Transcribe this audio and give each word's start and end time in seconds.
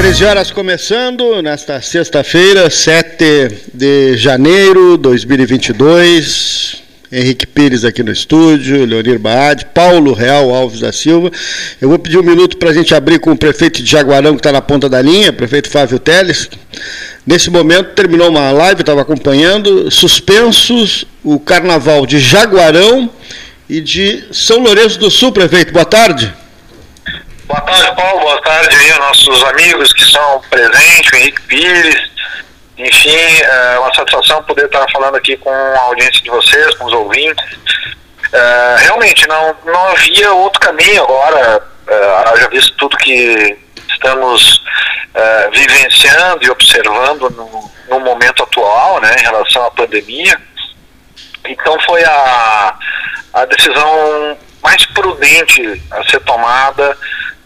13 0.00 0.24
horas 0.24 0.50
começando 0.50 1.42
nesta 1.42 1.78
sexta-feira, 1.82 2.70
7 2.70 3.66
de 3.74 4.16
janeiro 4.16 4.96
de 4.96 5.02
2022. 5.02 6.82
Henrique 7.12 7.46
Pires 7.46 7.84
aqui 7.84 8.02
no 8.02 8.10
estúdio, 8.10 8.86
Leonir 8.86 9.18
Baade, 9.18 9.66
Paulo 9.74 10.14
Real 10.14 10.54
Alves 10.54 10.80
da 10.80 10.90
Silva. 10.90 11.30
Eu 11.78 11.90
vou 11.90 11.98
pedir 11.98 12.16
um 12.16 12.22
minuto 12.22 12.56
para 12.56 12.70
a 12.70 12.72
gente 12.72 12.94
abrir 12.94 13.18
com 13.18 13.32
o 13.32 13.36
prefeito 13.36 13.82
de 13.82 13.90
Jaguarão, 13.90 14.32
que 14.32 14.40
está 14.40 14.50
na 14.50 14.62
ponta 14.62 14.88
da 14.88 15.02
linha, 15.02 15.34
prefeito 15.34 15.68
Fábio 15.68 15.98
Teles. 15.98 16.48
Nesse 17.26 17.50
momento 17.50 17.94
terminou 17.94 18.30
uma 18.30 18.50
live, 18.52 18.80
estava 18.80 19.02
acompanhando, 19.02 19.90
suspensos 19.90 21.04
o 21.22 21.38
carnaval 21.38 22.06
de 22.06 22.18
Jaguarão 22.18 23.10
e 23.68 23.82
de 23.82 24.24
São 24.32 24.60
Lourenço 24.60 24.98
do 24.98 25.10
Sul, 25.10 25.30
prefeito. 25.30 25.74
Boa 25.74 25.84
tarde. 25.84 26.40
Boa 27.50 27.62
tarde, 27.62 27.96
Paulo. 27.96 28.20
Boa 28.20 28.40
tarde 28.42 28.76
aí 28.76 28.90
aos 28.92 29.00
nossos 29.00 29.42
amigos 29.42 29.92
que 29.92 30.04
são 30.04 30.40
presentes, 30.42 31.12
o 31.12 31.16
Henrique 31.16 31.42
Pires. 31.42 32.10
Enfim, 32.78 33.42
é 33.42 33.78
uma 33.80 33.92
satisfação 33.92 34.40
poder 34.44 34.66
estar 34.66 34.86
falando 34.92 35.16
aqui 35.16 35.36
com 35.36 35.50
a 35.50 35.80
audiência 35.80 36.22
de 36.22 36.30
vocês, 36.30 36.76
com 36.76 36.84
os 36.84 36.92
ouvintes. 36.92 37.44
É, 38.32 38.76
realmente, 38.82 39.26
não, 39.26 39.56
não 39.64 39.88
havia 39.88 40.32
outro 40.32 40.60
caminho 40.60 41.02
agora, 41.02 41.60
é, 41.88 42.38
já 42.38 42.48
visto 42.50 42.72
tudo 42.76 42.96
que 42.98 43.58
estamos 43.88 44.62
é, 45.12 45.50
vivenciando 45.50 46.44
e 46.44 46.50
observando 46.50 47.30
no, 47.30 47.70
no 47.88 47.98
momento 47.98 48.44
atual, 48.44 49.00
né, 49.00 49.16
em 49.18 49.22
relação 49.22 49.66
à 49.66 49.72
pandemia. 49.72 50.40
Então 51.48 51.76
foi 51.80 52.04
a, 52.04 52.78
a 53.34 53.44
decisão 53.46 54.38
mais 54.62 54.86
prudente 54.86 55.82
a 55.90 56.08
ser 56.08 56.20
tomada 56.20 56.96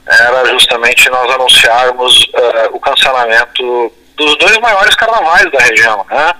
era 0.06 0.44
justamente 0.46 1.08
nós 1.08 1.30
anunciarmos 1.32 2.24
uh, 2.24 2.76
o 2.76 2.80
cancelamento 2.80 3.92
dos 4.16 4.38
dois 4.38 4.56
maiores 4.58 4.94
carnavais 4.94 5.50
da 5.50 5.58
região, 5.60 6.04
né? 6.10 6.34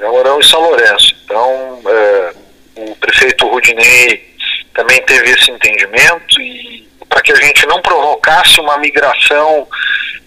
Mourão 0.00 0.40
e 0.40 0.44
São 0.44 0.60
Lourenço. 0.60 1.14
Então, 1.24 1.80
uh, 1.80 2.42
o 2.76 2.96
prefeito 2.96 3.48
Rudinei 3.48 4.32
também 4.74 5.00
teve 5.02 5.30
esse 5.30 5.50
entendimento 5.50 6.40
e 6.40 6.88
para 7.08 7.20
que 7.20 7.32
a 7.32 7.36
gente 7.36 7.66
não 7.66 7.80
provocasse 7.82 8.58
uma 8.60 8.78
migração 8.78 9.68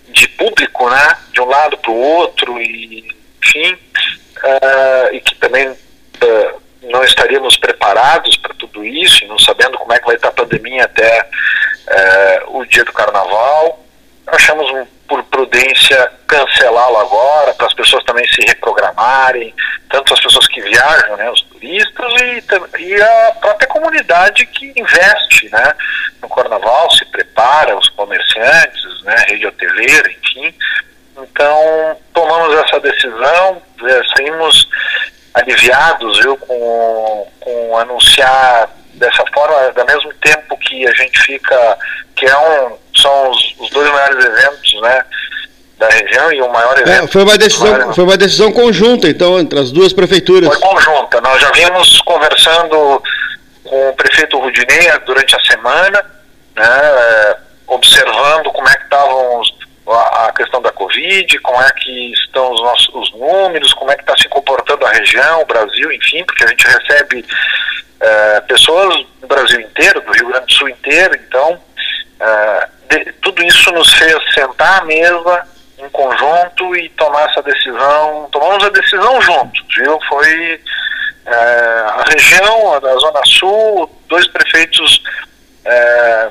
de 0.09 0.27
público, 0.29 0.89
né, 0.89 1.17
de 1.33 1.41
um 1.41 1.45
lado 1.45 1.77
para 1.77 1.91
o 1.91 1.99
outro 1.99 2.61
e 2.61 3.13
enfim, 3.43 3.73
uh, 3.73 5.13
e 5.13 5.19
que 5.19 5.35
também 5.35 5.69
uh, 5.69 6.61
não 6.89 7.03
estaríamos 7.03 7.57
preparados 7.57 8.37
para 8.37 8.53
tudo 8.55 8.83
isso, 8.83 9.25
não 9.27 9.39
sabendo 9.39 9.77
como 9.77 9.93
é 9.93 9.99
que 9.99 10.05
vai 10.05 10.15
estar 10.15 10.29
a 10.29 10.33
pandemia 10.33 10.85
até 10.85 11.29
é, 11.87 12.43
o 12.47 12.65
dia 12.65 12.83
do 12.83 12.93
carnaval. 12.93 13.83
Achamos 14.27 14.87
por 15.07 15.23
prudência 15.25 16.11
cancelá-lo 16.27 16.97
agora, 16.97 17.53
para 17.53 17.67
as 17.67 17.73
pessoas 17.73 18.03
também 18.03 18.27
se 18.27 18.41
reprogramarem, 18.47 19.53
tanto 19.89 20.13
as 20.13 20.19
pessoas 20.19 20.47
que 20.47 20.61
viajam, 20.61 21.15
né, 21.15 21.29
os 21.29 21.41
turistas, 21.43 22.13
e, 22.21 22.81
e 22.81 23.01
a 23.01 23.31
própria 23.39 23.67
comunidade 23.67 24.45
que 24.47 24.73
investe 24.75 25.49
né, 25.49 25.75
no 26.21 26.29
carnaval, 26.29 26.89
se 26.91 27.05
prepara, 27.05 27.77
os 27.77 27.87
comerciantes, 27.89 29.03
né, 29.03 29.15
rede 29.27 29.45
hoteleira, 29.45 30.11
enfim. 30.11 30.53
Então, 31.17 31.97
tomamos 32.13 32.55
essa 32.55 32.79
decisão, 32.79 33.61
é, 33.83 34.01
saímos 34.17 34.67
aliviados 35.35 36.19
viu, 36.19 36.37
com, 36.37 37.27
com 37.41 37.77
anunciar 37.77 38.69
dessa 38.93 39.23
forma, 39.33 39.55
ao 39.75 39.85
mesmo 39.85 40.13
tempo 40.15 40.57
que 40.57 40.87
a 40.87 40.93
gente 40.93 41.19
fica, 41.21 41.77
que 42.15 42.25
é 42.25 42.37
um, 42.37 42.77
são 42.95 43.29
os, 43.29 43.55
os 43.59 43.69
dois 43.69 43.91
maiores 43.91 44.25
eventos, 44.25 44.81
né, 44.81 45.05
da 45.77 45.89
região 45.89 46.31
e 46.31 46.41
o 46.41 46.51
maior 46.51 46.77
é, 46.77 46.81
evento. 46.81 47.03
É, 47.03 47.07
foi 47.07 47.23
uma 47.23 47.37
decisão, 47.37 47.93
foi 47.93 48.03
uma 48.05 48.17
decisão 48.17 48.51
conjunta, 48.53 49.09
então, 49.09 49.37
entre 49.37 49.59
as 49.59 49.71
duas 49.71 49.91
prefeituras. 49.91 50.47
Foi 50.47 50.59
conjunta. 50.59 51.19
Nós 51.19 51.41
já 51.41 51.51
vimos 51.51 52.01
conversando 52.01 53.03
com 53.65 53.89
o 53.89 53.93
prefeito 53.93 54.39
Rudinei 54.39 54.89
durante 55.05 55.35
a 55.35 55.43
semana, 55.43 56.05
né, 56.55 57.35
observando 57.67 58.51
como 58.53 58.69
é 58.69 58.75
que 58.75 58.83
estavam 58.83 59.41
os, 59.41 59.53
a, 59.87 60.31
questão 60.35 60.61
da 60.61 60.71
Covid, 60.71 61.39
como 61.39 61.61
é 61.61 61.71
que 61.71 62.11
estão 62.13 62.51
os 62.51 62.61
nossos 62.61 62.89
os 62.95 63.11
números, 63.13 63.73
como 63.73 63.91
é 63.91 63.95
que 63.95 64.01
está 64.01 64.17
se 64.17 64.27
comportando 64.27 64.85
a 64.85 64.91
região, 64.91 65.41
o 65.41 65.45
Brasil, 65.45 65.91
enfim, 65.91 66.23
porque 66.25 66.43
a 66.43 66.47
gente 66.47 66.65
recebe 66.65 67.25
é, 67.99 68.41
pessoas 68.41 69.05
do 69.21 69.27
Brasil 69.27 69.59
inteiro, 69.61 70.01
do 70.01 70.11
Rio 70.11 70.27
Grande 70.27 70.47
do 70.47 70.53
Sul 70.53 70.69
inteiro, 70.69 71.15
então 71.15 71.61
é, 72.19 72.69
de, 72.89 73.11
tudo 73.13 73.43
isso 73.43 73.71
nos 73.71 73.93
fez 73.93 74.15
sentar 74.33 74.81
à 74.81 74.85
mesa 74.85 75.47
em 75.77 75.89
conjunto 75.89 76.75
e 76.75 76.89
tomar 76.89 77.29
essa 77.29 77.43
decisão, 77.43 78.29
tomamos 78.31 78.63
a 78.63 78.69
decisão 78.69 79.21
juntos, 79.21 79.63
viu? 79.75 79.99
Foi 80.07 80.61
é, 81.25 81.33
a 81.33 82.05
região, 82.09 82.73
a 82.73 82.79
Zona 82.79 83.21
Sul, 83.25 84.01
dois 84.07 84.27
prefeitos 84.27 85.01
é, 85.65 86.29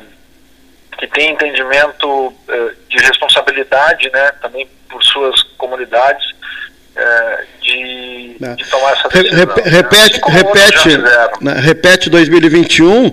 que 0.99 1.07
têm 1.09 1.33
entendimento 1.33 2.33
é, 2.49 2.71
de 2.89 2.99
responsabilidade, 3.05 4.11
né, 4.13 4.33
também 4.41 4.69
por 4.89 5.03
suas 5.03 5.43
comunidades, 5.59 6.25
é, 6.97 7.45
de, 7.61 8.37
né. 8.39 8.55
de, 8.57 8.65
tomar 8.71 8.93
essa 8.93 9.09
decisão. 9.09 9.47
Repete, 9.65 10.21
né? 10.21 10.29
repete, 10.29 10.99
né, 11.41 11.55
repete 11.59 12.11
2021, 12.11 13.07
uh, 13.07 13.13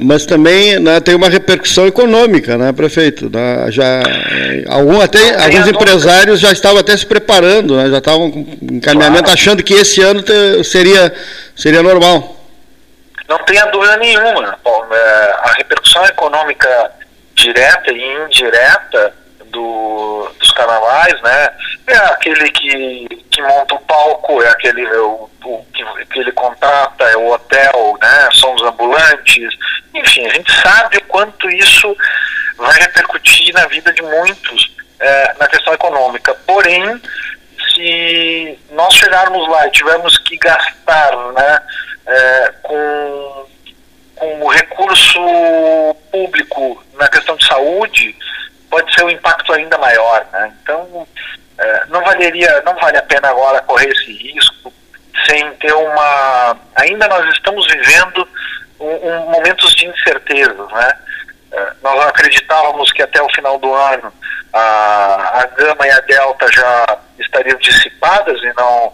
mas 0.00 0.24
também 0.24 0.78
né, 0.78 1.00
tem 1.00 1.14
uma 1.14 1.28
repercussão 1.28 1.86
econômica, 1.86 2.56
né, 2.56 2.72
prefeito? 2.72 3.28
Né, 3.28 3.66
já, 3.70 3.84
eh, 3.84 4.64
algum, 4.68 5.00
até, 5.00 5.44
alguns 5.44 5.68
empresários 5.68 6.40
já 6.40 6.50
estavam 6.50 6.78
até 6.78 6.96
se 6.96 7.04
preparando, 7.04 7.76
né, 7.76 7.90
já 7.90 7.98
estavam 7.98 8.30
com 8.30 8.40
encaminhamento 8.62 9.24
claro. 9.24 9.38
achando 9.38 9.62
que 9.62 9.74
esse 9.74 10.00
ano 10.00 10.24
seria, 10.64 11.12
seria 11.54 11.82
normal. 11.82 12.43
Não 13.28 13.38
tenha 13.44 13.66
dúvida 13.66 13.96
nenhuma. 13.96 14.58
Bom, 14.62 14.86
é, 14.90 15.36
a 15.42 15.52
repercussão 15.56 16.04
econômica 16.06 16.92
direta 17.34 17.90
e 17.90 18.24
indireta 18.24 19.14
do, 19.46 20.30
dos 20.38 20.50
carnavais, 20.52 21.20
né? 21.22 21.50
É 21.86 21.96
aquele 21.96 22.50
que, 22.50 23.08
que 23.30 23.42
monta 23.42 23.74
o 23.74 23.80
palco, 23.80 24.42
é 24.42 24.48
aquele 24.48 24.84
é 24.84 24.98
o, 24.98 25.30
o 25.44 25.66
que, 25.72 25.84
que, 26.06 26.18
ele 26.20 26.32
contrata, 26.32 27.04
é 27.04 27.16
o 27.16 27.32
hotel, 27.32 27.96
né? 28.00 28.28
São 28.32 28.54
os 28.54 28.62
ambulantes. 28.62 29.54
Enfim, 29.94 30.26
a 30.26 30.30
gente 30.34 30.52
sabe 30.60 30.98
o 30.98 31.04
quanto 31.04 31.48
isso 31.50 31.96
vai 32.56 32.72
repercutir 32.80 33.52
na 33.54 33.66
vida 33.66 33.92
de 33.92 34.02
muitos 34.02 34.74
é, 35.00 35.34
na 35.38 35.46
questão 35.46 35.74
econômica. 35.74 36.34
Porém, 36.46 37.00
se 37.72 38.58
nós 38.72 38.94
chegarmos 38.94 39.48
lá 39.48 39.66
e 39.66 39.72
tivermos 39.72 40.18
que 40.18 40.36
gastar, 40.36 41.16
né? 41.32 41.60
É, 42.06 42.52
com 42.62 43.46
com 44.16 44.40
o 44.40 44.48
recurso 44.48 45.20
público 46.10 46.82
na 46.94 47.08
questão 47.08 47.36
de 47.36 47.46
saúde, 47.46 48.16
pode 48.70 48.92
ser 48.94 49.04
um 49.04 49.10
impacto 49.10 49.52
ainda 49.52 49.76
maior. 49.78 50.26
Né? 50.32 50.52
Então, 50.62 51.06
é, 51.58 51.86
não 51.88 52.02
valeria, 52.02 52.62
não 52.64 52.74
vale 52.76 52.96
a 52.96 53.02
pena 53.02 53.28
agora 53.28 53.60
correr 53.62 53.88
esse 53.90 54.12
risco 54.12 54.72
sem 55.26 55.50
ter 55.54 55.72
uma. 55.72 56.56
Ainda 56.76 57.06
nós 57.08 57.32
estamos 57.34 57.66
vivendo 57.66 58.28
um, 58.80 59.08
um 59.08 59.30
momentos 59.30 59.74
de 59.74 59.86
incerteza, 59.86 60.66
né? 60.72 60.98
É, 61.52 61.72
nós 61.82 62.06
acreditávamos 62.06 62.90
que 62.92 63.02
até 63.02 63.22
o 63.22 63.32
final 63.32 63.58
do 63.58 63.72
ano 63.72 64.12
a, 64.52 65.40
a 65.40 65.46
gama 65.46 65.86
e 65.86 65.90
a 65.90 66.00
delta 66.00 66.50
já 66.50 66.98
estariam 67.18 67.56
dissipadas 67.58 68.42
e 68.42 68.52
não 68.54 68.92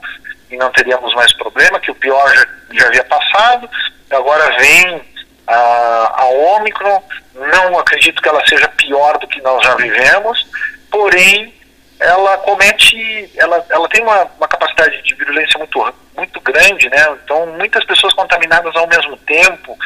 e 0.50 0.56
não 0.56 0.70
teríamos 0.72 1.14
mais 1.14 1.32
problema, 1.34 1.80
que 1.80 1.90
o 1.90 1.94
pior 1.94 2.28
já, 2.34 2.46
já 2.72 2.86
havia 2.86 3.04
passado. 3.04 3.68
Agora 4.10 4.56
vem 4.58 5.02
a, 5.46 6.22
a 6.22 6.24
Omicron, 6.26 7.02
não 7.34 7.78
acredito 7.78 8.20
que 8.20 8.28
ela 8.28 8.44
seja 8.46 8.68
pior 8.68 9.18
do 9.18 9.28
que 9.28 9.40
nós 9.40 9.62
já 9.64 9.74
vivemos, 9.76 10.46
porém 10.90 11.54
ela 12.00 12.38
comete, 12.38 13.30
ela, 13.36 13.64
ela 13.68 13.88
tem 13.88 14.02
uma, 14.02 14.24
uma 14.38 14.48
capacidade 14.48 15.02
de 15.02 15.14
virulência 15.14 15.58
muito, 15.58 15.94
muito 16.16 16.40
grande, 16.40 16.88
né? 16.88 17.16
Então 17.22 17.46
muitas 17.58 17.84
pessoas 17.84 18.14
contaminadas 18.14 18.74
ao 18.74 18.86
mesmo 18.88 19.16
tempo 19.18 19.78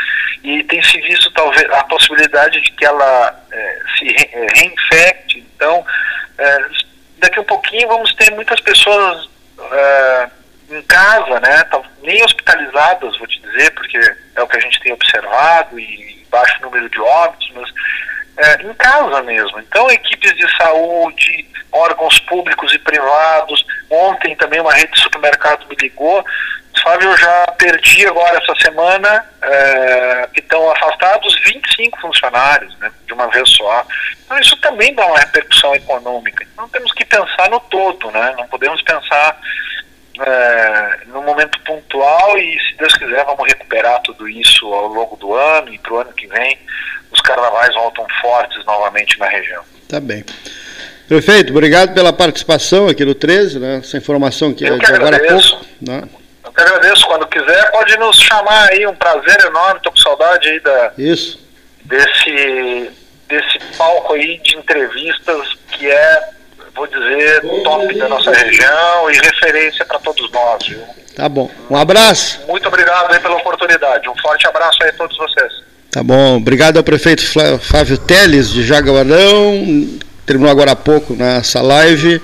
e 0.45 0.63
tem 0.65 0.83
se 0.85 1.01
visto 1.01 1.31
talvez 1.33 1.69
a 1.73 1.83
possibilidade 1.85 2.61
de 2.61 2.71
que 2.71 2.85
ela 2.85 3.37
é, 3.51 3.79
se 3.99 4.15
é, 4.33 4.47
reinfecte. 4.55 5.45
Então 5.57 5.85
é, 6.39 6.59
daqui 7.19 7.39
a 7.41 7.43
um 7.43 7.47
pouquinho 7.47 7.89
vamos 7.89 8.15
ter 8.15 8.31
muitas 8.31 8.61
pessoas 8.61 9.29
é, 9.73 10.29
em 10.75 10.83
casa, 10.83 11.41
né? 11.41 11.65
Nem 12.03 12.23
hospitalizadas, 12.25 13.17
vou 13.19 13.27
te 13.27 13.41
dizer, 13.41 13.71
porque 13.73 13.99
é 14.35 14.43
o 14.43 14.47
que 14.47 14.57
a 14.57 14.61
gente 14.61 14.81
tem 14.81 14.93
observado 14.93 15.79
e 15.79 16.27
baixo 16.31 16.61
número 16.63 16.89
de 16.89 17.01
óbitos, 17.01 17.51
mas 17.55 17.71
é, 18.37 18.63
em 18.63 18.75
casa 18.75 19.23
mesmo. 19.23 19.59
Então, 19.61 19.91
equipes 19.91 20.35
de 20.37 20.57
saúde, 20.57 21.49
órgãos 21.73 22.19
públicos 22.21 22.73
e 22.73 22.79
privados. 22.79 23.65
Ontem 23.91 24.35
também 24.37 24.61
uma 24.61 24.73
rede 24.73 24.93
de 24.93 25.01
supermercado 25.01 25.67
me 25.69 25.77
ligou. 25.77 26.25
Fábio, 26.85 27.09
eu 27.09 27.17
já 27.17 27.47
perdi 27.57 28.07
agora 28.07 28.39
essa 28.39 28.55
semana, 28.61 29.25
é, 29.41 30.29
que 30.35 30.41
estão 30.41 30.71
afastados 30.71 31.35
25 31.47 31.99
funcionários, 31.99 32.79
né, 32.79 32.93
de 33.07 33.15
uma 33.15 33.27
vez 33.29 33.49
só. 33.57 33.87
Então 34.25 34.39
isso 34.39 34.55
também 34.59 34.95
dá 34.95 35.07
uma 35.07 35.19
repercussão 35.19 35.75
econômica. 35.75 36.45
Então 36.53 36.69
temos 36.69 36.93
que 36.93 37.07
pensar 37.07 37.49
no 37.49 37.59
todo, 37.61 38.11
né? 38.11 38.35
Não 38.37 38.47
podemos 38.49 38.83
pensar 38.83 39.41
é, 40.21 40.99
no 41.07 41.23
momento 41.23 41.59
pontual 41.65 42.39
e, 42.39 42.59
se 42.61 42.77
Deus 42.77 42.95
quiser, 42.95 43.25
vamos 43.25 43.47
recuperar 43.47 44.01
tudo 44.03 44.29
isso 44.29 44.67
ao 44.73 44.89
longo 44.89 45.17
do 45.17 45.35
ano 45.35 45.73
e 45.73 45.79
para 45.79 45.93
o 45.93 45.99
ano 45.99 46.13
que 46.13 46.27
vem 46.27 46.59
os 47.11 47.21
carnavais 47.21 47.75
voltam 47.75 48.07
fortes 48.21 48.65
novamente 48.65 49.19
na 49.19 49.27
região. 49.27 49.63
Tá 49.89 50.01
bem. 50.01 50.25
Prefeito, 51.07 51.51
obrigado 51.51 51.93
pela 51.95 52.13
participação 52.13 52.89
aqui 52.89 53.05
no 53.05 53.15
13, 53.15 53.59
né? 53.59 53.77
Essa 53.77 53.99
informação 53.99 54.55
que 54.55 54.65
Eu 54.65 54.77
é 54.77 54.79
que 54.79 54.87
agora 54.87 55.17
agradeço. 55.17 55.51
pouco. 55.51 55.67
Né? 55.83 56.03
Eu 56.45 56.53
que 56.53 56.61
agradeço. 56.61 57.07
Quando 57.07 57.27
quiser, 57.27 57.71
pode 57.71 57.97
nos 57.99 58.17
chamar 58.21 58.71
aí. 58.71 58.87
Um 58.87 58.95
prazer 58.97 59.39
enorme. 59.45 59.77
Estou 59.77 59.93
com 59.93 59.99
saudade 59.99 60.49
aí 60.49 60.61
da, 60.61 60.93
Isso. 60.97 61.39
desse, 61.85 62.91
desse 63.29 63.59
palco 63.77 64.15
aí 64.15 64.39
de 64.39 64.57
entrevistas 64.57 65.55
que 65.73 65.91
é, 65.91 66.29
vou 66.75 66.87
dizer, 66.87 67.41
top 67.63 67.99
da 67.99 68.09
nossa 68.09 68.31
região 68.33 69.11
e 69.11 69.15
referência 69.17 69.85
para 69.85 69.99
todos 70.01 70.31
nós. 70.33 70.67
Viu? 70.67 70.81
Tá 71.15 71.29
bom. 71.29 71.51
Um 71.71 71.77
abraço. 71.77 72.41
Muito 72.49 72.67
obrigado 72.69 73.13
aí 73.13 73.21
pela 73.21 73.37
oportunidade. 73.37 74.09
Um 74.09 74.17
forte 74.21 74.47
abraço 74.47 74.79
aí 74.83 74.89
a 74.91 74.93
todos 74.95 75.17
vocês. 75.17 75.53
Tá 75.91 76.03
bom. 76.03 76.37
Obrigado 76.37 76.77
ao 76.77 76.83
prefeito 76.83 77.25
Flá- 77.25 77.59
Flávio 77.59 77.97
Teles, 77.99 78.51
de 78.51 78.65
Jaguarão. 78.65 79.89
Terminou 80.27 80.51
agora 80.51 80.73
há 80.73 80.77
pouco 80.77 81.15
nessa 81.15 81.61
live, 81.63 82.21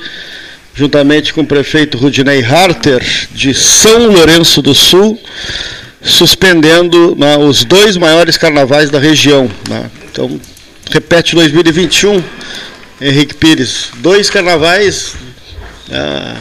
juntamente 0.75 1.33
com 1.33 1.43
o 1.43 1.47
prefeito 1.47 1.97
Rudinei 1.99 2.43
Harter, 2.43 3.01
de 3.31 3.55
São 3.55 4.07
Lourenço 4.07 4.61
do 4.61 4.75
Sul, 4.75 5.21
suspendendo 6.03 7.15
né, 7.17 7.37
os 7.37 7.63
dois 7.65 7.97
maiores 7.97 8.37
carnavais 8.37 8.91
da 8.91 8.99
região. 8.99 9.49
né. 9.69 9.91
Então, 10.11 10.41
repete 10.91 11.35
2021, 11.37 12.23
Henrique 13.01 13.35
Pires. 13.35 13.91
Dois 13.97 14.29
carnavais 14.29 15.17
ah, 15.91 16.37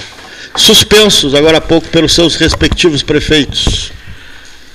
suspensos 0.56 1.34
agora 1.34 1.58
há 1.58 1.62
pouco 1.62 1.88
pelos 1.88 2.14
seus 2.14 2.36
respectivos 2.36 3.02
prefeitos. 3.02 3.92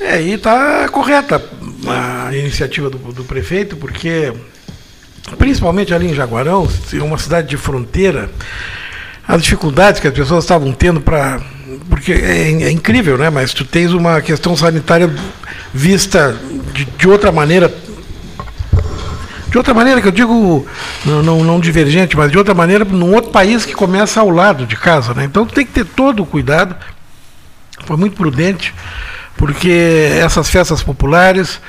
É, 0.01 0.21
e 0.21 0.33
está 0.33 0.89
correta 0.89 1.43
a 1.87 2.35
iniciativa 2.35 2.91
do, 2.91 2.99
do 2.99 3.25
prefeito, 3.25 3.77
porque, 3.77 4.33
principalmente 5.39 5.95
ali 5.95 6.09
em 6.09 6.15
Jaguarão, 6.15 6.69
uma 6.95 7.19
cidade 7.19 7.49
de 7.49 7.57
fronteira, 7.57 8.31
as 9.27 9.43
dificuldades 9.43 10.01
que 10.01 10.09
as 10.09 10.15
pessoas 10.15 10.45
estavam 10.45 10.73
tendo 10.73 11.01
para. 11.01 11.41
Porque 11.89 12.13
é, 12.13 12.63
é 12.65 12.71
incrível, 12.71 13.17
né? 13.17 13.31
Mas 13.31 13.55
tu 13.55 13.65
tens 13.65 13.93
uma 13.93 14.21
questão 14.21 14.57
sanitária 14.57 15.11
vista 15.73 16.37
de, 16.73 16.85
de 16.85 17.09
outra 17.09 17.33
maneira. 17.33 17.73
De 19.55 19.59
outra 19.59 19.73
maneira, 19.73 20.03
que 20.03 20.09
eu 20.09 20.11
digo, 20.11 20.67
não, 21.05 21.23
não, 21.23 21.45
não 21.45 21.61
divergente, 21.61 22.17
mas 22.17 22.29
de 22.29 22.37
outra 22.37 22.53
maneira, 22.53 22.85
num 22.85 23.15
outro 23.15 23.31
país 23.31 23.65
que 23.65 23.73
começa 23.73 24.19
ao 24.19 24.29
lado 24.29 24.67
de 24.67 24.75
casa. 24.75 25.15
Né? 25.15 25.23
Então 25.27 25.47
tem 25.47 25.65
que 25.65 25.71
ter 25.71 25.85
todo 25.85 26.25
o 26.25 26.27
cuidado. 26.27 26.75
Foi 27.87 27.97
muito 27.97 28.17
prudente 28.17 28.75
porque 29.37 30.09
essas 30.19 30.51
festas 30.51 30.83
populares 30.83 31.61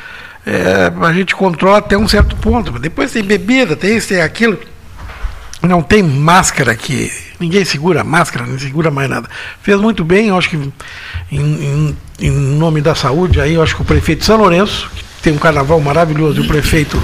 é, 0.48 0.92
a 1.00 1.14
gente 1.14 1.36
controla 1.36 1.78
até 1.78 1.96
um 1.96 2.08
certo 2.08 2.36
ponto. 2.38 2.72
Depois 2.80 3.12
tem 3.12 3.24
bebida, 3.24 3.76
tem 3.76 3.98
isso, 3.98 4.08
tem 4.08 4.20
aquilo. 4.20 4.58
Não 5.62 5.84
tem 5.84 6.02
máscara 6.02 6.72
aqui. 6.72 7.12
Ninguém 7.40 7.64
segura 7.66 8.04
máscara, 8.04 8.48
nem 8.48 8.58
segura 8.58 8.90
mais 8.90 9.08
nada. 9.08 9.30
Fez 9.62 9.80
muito 9.80 10.04
bem, 10.04 10.30
eu 10.30 10.38
acho 10.40 10.50
que 10.50 10.56
em, 10.56 11.40
em- 11.40 11.98
em 12.20 12.32
nome 12.32 12.82
da 12.82 12.96
saúde, 12.96 13.40
aí 13.40 13.54
eu 13.54 13.62
acho 13.62 13.76
que 13.76 13.84
o 13.84 13.86
prefeito 13.86 14.22
de 14.22 14.26
São 14.26 14.38
Lourenço, 14.38 14.90
que 14.96 15.04
tem 15.22 15.34
um 15.34 15.38
carnaval 15.38 15.80
maravilhoso, 15.80 16.42
e 16.42 16.46
o 16.46 16.48
prefeito 16.48 17.00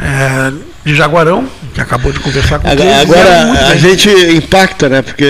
é, 0.00 0.69
de 0.84 0.94
Jaguarão, 0.94 1.46
que 1.74 1.80
acabou 1.80 2.10
de 2.10 2.18
conversar 2.20 2.58
com 2.58 2.66
Agora, 2.66 2.88
eles, 2.88 3.02
agora 3.02 3.68
a 3.68 3.76
gente 3.76 4.08
impacta, 4.34 4.88
né? 4.88 5.02
Porque 5.02 5.26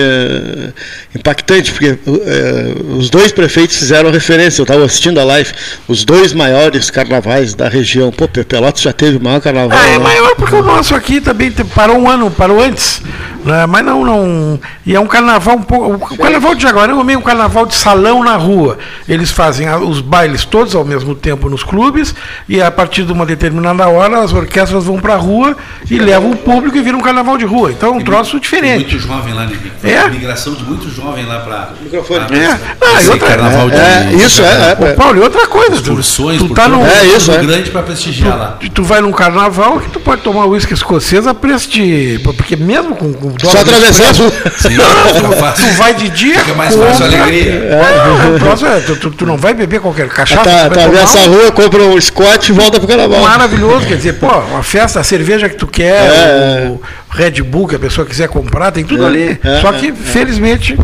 impactante, 1.13 1.71
porque 1.73 1.99
eh, 2.07 2.75
os 2.95 3.09
dois 3.09 3.33
prefeitos 3.33 3.75
fizeram 3.75 4.11
referência. 4.11 4.61
Eu 4.61 4.63
estava 4.63 4.85
assistindo 4.85 5.19
a 5.19 5.25
live, 5.25 5.51
os 5.89 6.05
dois 6.05 6.33
maiores 6.33 6.89
carnavais 6.89 7.53
da 7.53 7.67
região. 7.67 8.11
Pô, 8.11 8.29
Pelotas 8.29 8.81
já 8.81 8.93
teve 8.93 9.17
o 9.17 9.23
maior 9.23 9.41
carnaval. 9.41 9.77
Ah, 9.77 9.87
é 9.89 9.91
né? 9.91 9.99
maior 9.99 10.35
porque 10.35 10.55
o 10.55 10.63
nosso 10.63 10.95
aqui 10.95 11.19
também 11.19 11.51
parou 11.75 11.97
um 11.97 12.09
ano, 12.09 12.31
parou 12.31 12.61
antes. 12.61 13.01
né? 13.43 13.65
Mas 13.65 13.83
não, 13.83 14.05
não. 14.05 14.59
E 14.85 14.95
é 14.95 14.99
um 14.99 15.07
carnaval 15.07 15.57
um 15.57 15.63
pouco. 15.63 16.13
O 16.13 16.17
carnaval 16.17 16.55
de 16.55 16.63
Jaguarão 16.63 17.01
é 17.01 17.03
meio 17.03 17.19
um 17.19 17.23
carnaval 17.23 17.65
de 17.65 17.75
salão 17.75 18.23
na 18.23 18.37
rua. 18.37 18.77
Eles 19.07 19.31
fazem 19.31 19.69
os 19.69 19.99
bailes 19.99 20.45
todos 20.45 20.75
ao 20.75 20.85
mesmo 20.85 21.13
tempo 21.13 21.49
nos 21.49 21.61
clubes, 21.61 22.15
e 22.47 22.61
a 22.61 22.71
partir 22.71 23.03
de 23.03 23.11
uma 23.11 23.25
determinada 23.25 23.87
hora 23.89 24.23
as 24.23 24.31
orquestras 24.31 24.85
vão 24.85 24.97
para 24.97 25.15
a 25.15 25.17
rua 25.17 25.40
e 25.89 25.97
levam 25.97 26.31
o 26.31 26.35
público 26.37 26.77
e 26.77 26.81
vira 26.81 26.95
um 26.97 27.01
carnaval 27.01 27.37
de 27.37 27.45
rua. 27.45 27.71
Então 27.71 27.89
é 27.89 27.97
um 27.97 28.01
troço 28.01 28.39
diferente. 28.39 28.91
Muito 28.93 28.99
jovem 28.99 29.33
lá, 29.33 29.45
né? 29.45 29.57
É? 29.83 29.97
A 29.99 30.07
migração 30.09 30.53
de 30.53 30.63
muito 30.63 30.89
jovem 30.89 31.25
lá 31.25 31.39
para. 31.39 31.69
Microfone. 31.81 32.19
É. 32.37 32.59
Ah, 32.81 33.01
e 33.01 33.09
outra- 33.09 33.27
carnaval 33.27 33.69
de. 33.69 33.75
É, 33.77 34.09
isso, 34.15 34.41
é, 34.41 34.77
é. 34.79 34.91
Ô, 34.91 34.95
Paulo, 34.95 35.17
e 35.19 35.21
outra 35.21 35.47
coisa, 35.47 35.71
tu, 35.77 35.81
Excursões 35.93 36.37
tu 36.39 36.47
por 36.47 36.55
tá 36.55 36.67
num, 36.67 36.85
É 36.85 37.05
isso, 37.05 37.31
é. 37.31 37.37
grande 37.39 37.69
para 37.71 37.83
prestigiar 37.83 38.37
lá. 38.37 38.57
tu, 38.59 38.69
tu 38.69 38.83
vai 38.83 39.01
num 39.01 39.11
carnaval 39.11 39.79
que 39.79 39.89
tu 39.89 39.99
pode 39.99 40.21
tomar 40.21 40.45
uísque 40.45 40.73
escocês 40.73 41.25
a 41.27 41.33
preço 41.33 41.69
de. 41.69 42.19
Porque 42.23 42.55
mesmo 42.55 42.95
com, 42.95 43.11
com 43.13 43.33
Só 43.39 43.59
atravessar 43.59 44.07
a 44.07 44.11
expresso, 44.11 44.23
rua. 44.23 44.51
Sim, 44.57 44.75
tu, 45.55 45.61
tu 45.61 45.73
vai 45.77 45.93
de 45.93 46.09
dia. 46.09 46.39
Fica 46.39 46.53
mais 46.55 46.75
fácil 46.75 47.05
a 47.05 47.07
alegria. 47.07 47.51
É, 47.51 48.35
o 48.35 48.39
troço 48.39 48.65
é, 48.65 48.79
tu, 48.81 48.95
tu- 48.95 49.11
tu 49.11 49.25
não 49.25 49.37
vai 49.37 49.53
beber 49.53 49.79
qualquer 49.79 50.07
cachaça. 50.09 50.43
Tá, 50.43 50.49
tu 50.69 50.75
vai 50.75 50.85
atravessa 50.85 51.19
a 51.19 51.23
tomar 51.23 51.35
um 51.37 51.41
rua, 51.41 51.51
compra 51.51 51.83
um 51.83 51.99
Scott 52.01 52.51
e 52.51 52.53
volta 52.53 52.79
pro 52.79 52.87
carnaval. 52.87 53.21
Maravilhoso, 53.21 53.87
quer 53.87 53.95
dizer, 53.97 54.13
pô, 54.13 54.27
uma 54.27 54.63
festa, 54.63 54.99
a 54.99 55.03
cerveja 55.31 55.49
que 55.49 55.55
tu 55.55 55.67
quer, 55.67 56.01
É. 56.11 56.67
o 56.69 56.79
Red 57.09 57.41
Bull 57.43 57.67
que 57.67 57.75
a 57.75 57.79
pessoa 57.79 58.05
quiser 58.05 58.27
comprar, 58.27 58.71
tem 58.71 58.83
tudo 58.83 59.03
É, 59.03 59.07
ali. 59.07 59.39
é, 59.43 59.61
Só 59.61 59.71
que, 59.73 59.91
felizmente, 59.93 60.77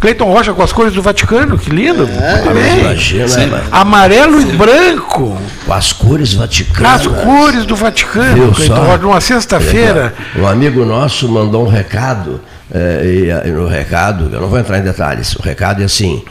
Cleiton 0.00 0.24
Rocha 0.24 0.52
com 0.52 0.62
as 0.62 0.72
cores 0.72 0.92
do 0.92 1.02
Vaticano, 1.02 1.56
que 1.58 1.70
lindo. 1.70 2.08
É. 2.08 2.80
Imagina, 2.80 3.46
mano. 3.46 3.64
Amarelo 3.70 4.40
e 4.40 4.44
branco. 4.56 5.38
Com 5.66 5.72
as 5.72 5.92
cores 5.92 6.32
vaticanas. 6.34 7.00
As 7.02 7.06
cores 7.06 7.64
do 7.64 7.76
Vaticano, 7.76 8.34
Viu 8.34 8.52
Cleiton 8.52 8.76
só? 8.76 8.82
Rocha, 8.82 8.98
numa 8.98 9.20
sexta-feira. 9.20 10.14
Um 10.36 10.46
amigo 10.46 10.84
nosso 10.84 11.28
mandou 11.28 11.64
um 11.64 11.68
recado, 11.68 12.40
eh, 12.72 13.02
e, 13.04 13.30
eh, 13.30 13.50
no 13.50 13.68
recado, 13.68 14.28
eu 14.32 14.40
não 14.40 14.48
vou 14.48 14.58
entrar 14.58 14.78
em 14.78 14.82
detalhes, 14.82 15.34
o 15.36 15.42
recado 15.42 15.82
é 15.82 15.84
assim: 15.84 16.24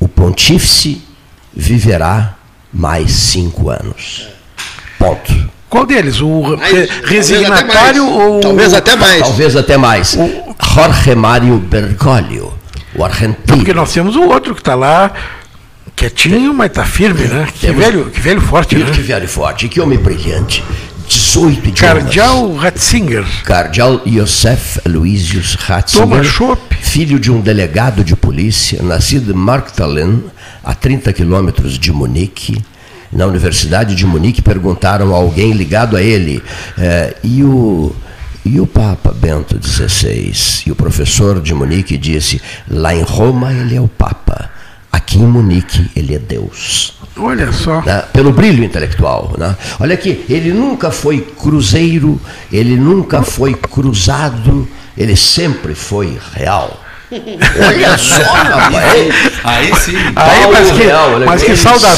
o 0.00 0.08
pontífice 0.08 1.02
viverá 1.54 2.34
mais 2.72 3.10
cinco 3.10 3.68
anos. 3.70 4.28
Ponto. 4.98 5.48
Qual 5.68 5.84
deles? 5.86 6.20
O 6.20 6.56
talvez 6.56 6.90
resignatário 7.04 8.04
até 8.04 8.16
mais. 8.16 8.20
ou. 8.20 8.40
Talvez 8.40 8.74
até 8.74 8.96
mais. 8.96 9.18
Talvez 9.20 9.56
até 9.56 9.76
mais. 9.76 10.16
Jorge 10.74 11.14
Mário 11.14 11.58
Bergoglio, 11.58 12.52
o 12.94 13.04
argentino. 13.04 13.36
Porque 13.46 13.74
nós 13.74 13.92
temos 13.92 14.16
o 14.16 14.22
outro 14.22 14.54
que 14.54 14.60
está 14.60 14.74
lá, 14.74 15.12
quietinho, 15.94 16.54
mas 16.54 16.68
está 16.70 16.84
firme, 16.84 17.26
né? 17.26 17.46
Que 17.52 17.66
Temos- 17.66 17.84
velho, 17.84 18.04
que 18.10 18.20
velho 18.20 18.40
forte, 18.40 18.74
Que 18.76 18.82
né? 18.84 18.90
que 18.90 19.00
velho 19.00 19.28
forte, 19.28 19.68
que 19.68 19.80
homem 19.80 19.98
brilhante. 19.98 20.64
18 21.08 21.68
idiomas. 21.68 21.80
Cardeal 22.02 22.54
Ratzinger. 22.54 23.24
Cardeal 23.44 24.02
Yosef 24.06 24.78
Aloysius 24.84 25.54
Ratzinger, 25.54 26.06
Toma 26.08 26.22
chopp. 26.22 26.60
filho 26.82 27.18
de 27.18 27.30
um 27.30 27.40
delegado 27.40 28.04
de 28.04 28.14
polícia, 28.14 28.82
nascido 28.82 29.32
em 29.32 29.34
Marktalen, 29.34 30.22
a 30.62 30.74
30 30.74 31.10
quilômetros 31.14 31.78
de 31.78 31.90
Munique. 31.92 32.62
Na 33.12 33.26
Universidade 33.26 33.94
de 33.94 34.04
Munique 34.04 34.42
perguntaram 34.42 35.14
a 35.14 35.18
alguém 35.18 35.52
ligado 35.52 35.96
a 35.96 36.02
ele, 36.02 36.42
eh, 36.78 37.16
e, 37.24 37.42
o, 37.42 37.94
e 38.44 38.60
o 38.60 38.66
Papa 38.66 39.12
Bento 39.12 39.58
XVI? 39.62 40.32
E 40.66 40.72
o 40.72 40.76
professor 40.76 41.40
de 41.40 41.54
Munique 41.54 41.96
disse, 41.96 42.40
lá 42.68 42.94
em 42.94 43.02
Roma 43.02 43.52
ele 43.52 43.74
é 43.74 43.80
o 43.80 43.88
Papa, 43.88 44.50
aqui 44.92 45.18
em 45.18 45.26
Munique 45.26 45.90
ele 45.96 46.14
é 46.14 46.18
Deus 46.18 46.98
Olha 47.16 47.50
só. 47.50 47.80
né, 47.82 48.02
pelo 48.12 48.32
brilho 48.32 48.62
intelectual. 48.62 49.34
Né? 49.38 49.56
Olha 49.80 49.94
aqui, 49.94 50.24
ele 50.28 50.52
nunca 50.52 50.90
foi 50.90 51.20
cruzeiro, 51.20 52.20
ele 52.52 52.76
nunca 52.76 53.22
foi 53.22 53.54
cruzado, 53.54 54.68
ele 54.96 55.16
sempre 55.16 55.74
foi 55.74 56.18
real. 56.34 56.78
Olha 57.10 57.96
só, 57.98 58.22
rapaz. 58.22 59.12
Aí 59.44 59.74
sim. 59.76 59.96
Aí, 59.96 60.40
Paulo 60.40 60.52
mas 60.52 60.70
que- 60.70 60.82
Real, 60.82 61.20
mas 61.24 61.42
que 61.42 61.56
saudação, 61.56 61.96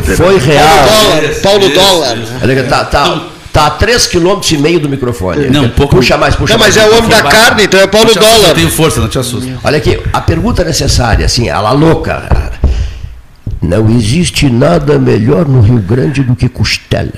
sempre 0.00 0.16
foi 0.16 0.38
real. 0.38 0.68
Dólar, 0.84 1.34
Paulo 1.42 1.68
Dólar. 1.70 2.18
Olha 2.42 2.60
aqui, 2.60 2.68
tá, 2.68 2.84
tá, 2.84 3.20
tá 3.52 3.66
a 3.66 3.70
3 3.70 4.06
km 4.06 4.40
e 4.52 4.56
meio 4.58 4.78
do 4.80 4.88
microfone. 4.88 5.48
Não, 5.50 5.64
um 5.64 5.68
pouco- 5.70 5.96
Puxa 5.96 6.16
mais, 6.16 6.36
puxa 6.36 6.52
Não, 6.54 6.60
mas 6.60 6.76
mais. 6.76 6.88
é 6.88 6.94
o 6.94 6.98
homem 6.98 7.10
da 7.10 7.22
carne, 7.22 7.64
então 7.64 7.80
é 7.80 7.86
Paulo 7.86 8.06
Não 8.06 8.12
assusta, 8.12 8.30
Dólar. 8.36 8.48
Eu 8.50 8.54
tenho 8.54 8.70
força, 8.70 9.00
não 9.00 9.08
te 9.08 9.18
assusta. 9.18 9.50
Olha 9.64 9.78
aqui, 9.78 10.00
a 10.12 10.20
pergunta 10.20 10.62
necessária, 10.64 11.26
assim, 11.26 11.48
ela 11.48 11.72
louca. 11.72 12.52
Não 13.60 13.88
existe 13.90 14.48
nada 14.50 14.98
melhor 14.98 15.46
no 15.46 15.60
Rio 15.60 15.78
Grande 15.78 16.22
do 16.22 16.34
que 16.34 16.48
costela. 16.48 17.12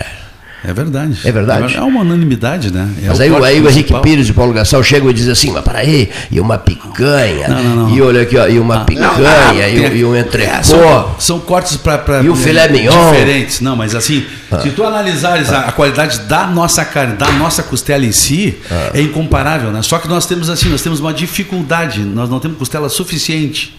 É 0.66 0.72
verdade. 0.72 1.18
É 1.24 1.30
verdade. 1.30 1.76
É 1.76 1.80
uma 1.82 2.00
unanimidade, 2.00 2.72
né? 2.72 2.88
É 3.02 3.08
Mas 3.08 3.18
o 3.18 3.22
aí, 3.22 3.30
corte 3.30 3.46
aí 3.46 3.60
o 3.60 3.68
Henrique. 3.68 3.94
Pires 4.00 4.28
e 4.28 4.30
o 4.30 4.34
Paulo 4.34 4.52
Gastão 4.52 4.82
chegam 4.82 5.10
e 5.10 5.12
dizem 5.12 5.30
assim, 5.32 5.52
mas 5.52 5.62
peraí, 5.62 6.08
e 6.30 6.40
uma 6.40 6.56
picanha, 6.56 7.48
Não, 7.48 7.62
não, 7.62 7.76
não. 7.88 7.90
e 7.94 8.00
olha 8.00 8.22
aqui, 8.22 8.36
ó, 8.38 8.46
e 8.48 8.58
uma 8.58 8.80
picanha, 8.84 9.68
e, 9.68 9.80
Tem- 9.90 9.98
e 9.98 10.04
um 10.04 10.14
É, 10.14 10.20
entrecô. 10.20 10.62
são, 10.64 11.14
são 11.18 11.40
cortes 11.40 11.76
para 11.76 12.22
E 12.22 12.28
o 12.30 12.34
filé 12.34 12.66
mignon. 12.68 13.10
diferentes. 13.10 13.60
Não, 13.60 13.76
mas 13.76 13.94
assim, 13.94 14.24
se 14.62 14.70
tu 14.70 14.82
analisares 14.84 15.52
a, 15.52 15.60
a 15.68 15.72
qualidade 15.72 16.20
da 16.20 16.46
nossa 16.46 16.84
carne, 16.84 17.14
da 17.16 17.30
nossa 17.32 17.62
costela 17.62 18.04
em 18.06 18.12
si, 18.12 18.56
é 18.94 19.00
incomparável, 19.02 19.70
né? 19.70 19.82
Só 19.82 19.98
que 19.98 20.08
nós 20.08 20.24
temos 20.24 20.48
assim, 20.48 20.70
nós 20.70 20.80
temos 20.80 20.98
uma 20.98 21.12
dificuldade, 21.12 22.00
nós 22.00 22.30
não 22.30 22.40
temos 22.40 22.56
costela 22.56 22.88
suficiente. 22.88 23.76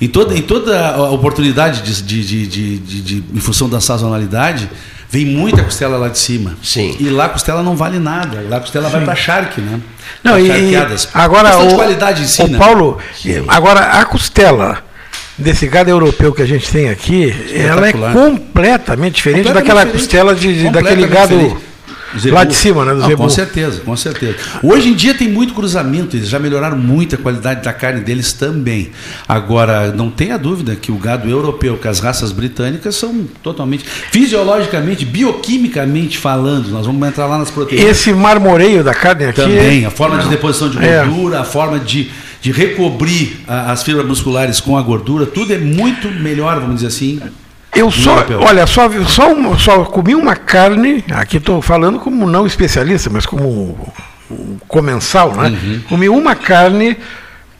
Em 0.00 0.08
toda, 0.08 0.34
em 0.36 0.42
toda 0.42 0.88
a 0.88 1.10
oportunidade 1.10 1.82
de, 1.82 2.02
de, 2.02 2.24
de, 2.24 2.46
de- 2.46 2.78
de- 2.78 3.00
de- 3.02 3.24
em 3.34 3.40
função 3.40 3.68
da 3.68 3.80
sazonalidade, 3.80 4.68
vem 5.12 5.26
muita 5.26 5.62
costela 5.62 5.98
lá 5.98 6.08
de 6.08 6.18
cima. 6.18 6.56
Sim. 6.62 6.96
E 6.98 7.10
lá 7.10 7.26
a 7.26 7.28
costela 7.28 7.62
não 7.62 7.76
vale 7.76 7.98
nada. 7.98 8.42
Lá 8.48 8.56
a 8.56 8.60
costela 8.60 8.88
vai 8.88 9.04
para 9.04 9.14
charque, 9.14 9.60
né? 9.60 9.78
Não, 10.24 10.32
Pra 10.32 10.40
e, 10.40 10.46
charqueadas. 10.48 11.08
agora 11.12 11.58
o, 11.58 11.74
qualidade 11.74 12.22
em 12.22 12.26
si, 12.26 12.40
o 12.42 12.48
né? 12.48 12.58
Paulo, 12.58 12.96
agora 13.46 13.80
a 14.00 14.04
costela 14.06 14.78
desse 15.36 15.66
gado 15.66 15.90
europeu 15.90 16.32
que 16.32 16.40
a 16.40 16.46
gente 16.46 16.70
tem 16.70 16.88
aqui, 16.88 17.30
ela 17.54 17.88
é 17.88 17.92
completamente 17.92 19.16
diferente 19.16 19.46
Completamente 19.48 19.54
daquela 19.66 19.84
diferente. 19.84 20.02
costela 20.02 20.34
de, 20.34 20.62
de- 20.62 20.70
daquele 20.70 21.06
gado 21.06 21.36
diferente. 21.36 21.62
Zebu. 22.18 22.34
lá 22.34 22.44
de 22.44 22.54
cima, 22.54 22.84
né, 22.84 22.94
do 22.94 23.00
Zebu. 23.02 23.16
Com 23.22 23.28
certeza, 23.28 23.80
com 23.80 23.96
certeza. 23.96 24.36
Hoje 24.62 24.88
em 24.88 24.94
dia 24.94 25.14
tem 25.14 25.28
muito 25.28 25.54
cruzamento, 25.54 26.16
eles 26.16 26.28
já 26.28 26.38
melhoraram 26.38 26.76
muito 26.78 27.14
a 27.14 27.18
qualidade 27.18 27.62
da 27.62 27.72
carne 27.72 28.00
deles 28.00 28.32
também. 28.32 28.90
Agora, 29.28 29.92
não 29.92 30.10
tenha 30.10 30.38
dúvida 30.38 30.74
que 30.76 30.90
o 30.92 30.96
gado 30.96 31.28
europeu, 31.28 31.76
que 31.76 31.88
as 31.88 32.00
raças 32.00 32.32
britânicas 32.32 32.96
são 32.96 33.24
totalmente, 33.42 33.84
fisiologicamente, 34.10 35.04
bioquimicamente 35.04 36.18
falando, 36.18 36.68
nós 36.68 36.86
vamos 36.86 37.06
entrar 37.06 37.26
lá 37.26 37.38
nas 37.38 37.50
proteínas. 37.50 37.88
Esse 37.90 38.12
marmoreio 38.12 38.82
da 38.84 38.94
carne 38.94 39.24
aqui. 39.26 39.40
Também, 39.40 39.84
a 39.84 39.90
forma 39.90 40.18
de 40.18 40.28
deposição 40.28 40.68
de 40.68 40.78
É. 40.78 41.04
gordura, 41.04 41.40
a 41.40 41.44
forma 41.44 41.78
de, 41.78 42.10
de 42.40 42.52
recobrir 42.52 43.40
a- 43.46 43.72
as 43.72 43.82
fibras 43.82 44.06
musculares 44.06 44.60
com 44.60 44.76
a 44.76 44.82
gordura, 44.82 45.26
tudo 45.26 45.52
é 45.52 45.58
muito 45.58 46.08
melhor, 46.08 46.56
vamos 46.60 46.76
dizer 46.76 46.88
assim. 46.88 47.20
Eu 47.74 47.90
só, 47.90 48.16
europeu. 48.16 48.40
olha, 48.42 48.66
só, 48.66 48.88
só, 49.06 49.32
uma- 49.32 49.58
só 49.58 49.84
comi 49.84 50.14
uma 50.14 50.36
carne, 50.36 51.02
aqui 51.12 51.38
estou 51.38 51.62
falando 51.62 51.98
como 51.98 52.26
não 52.28 52.46
especialista, 52.46 53.08
mas 53.10 53.24
como 53.24 53.78
um 54.30 54.58
comensal, 54.68 55.32
né? 55.34 55.48
Uhum. 55.48 55.80
Comi 55.88 56.08
uma 56.08 56.34
carne 56.34 56.96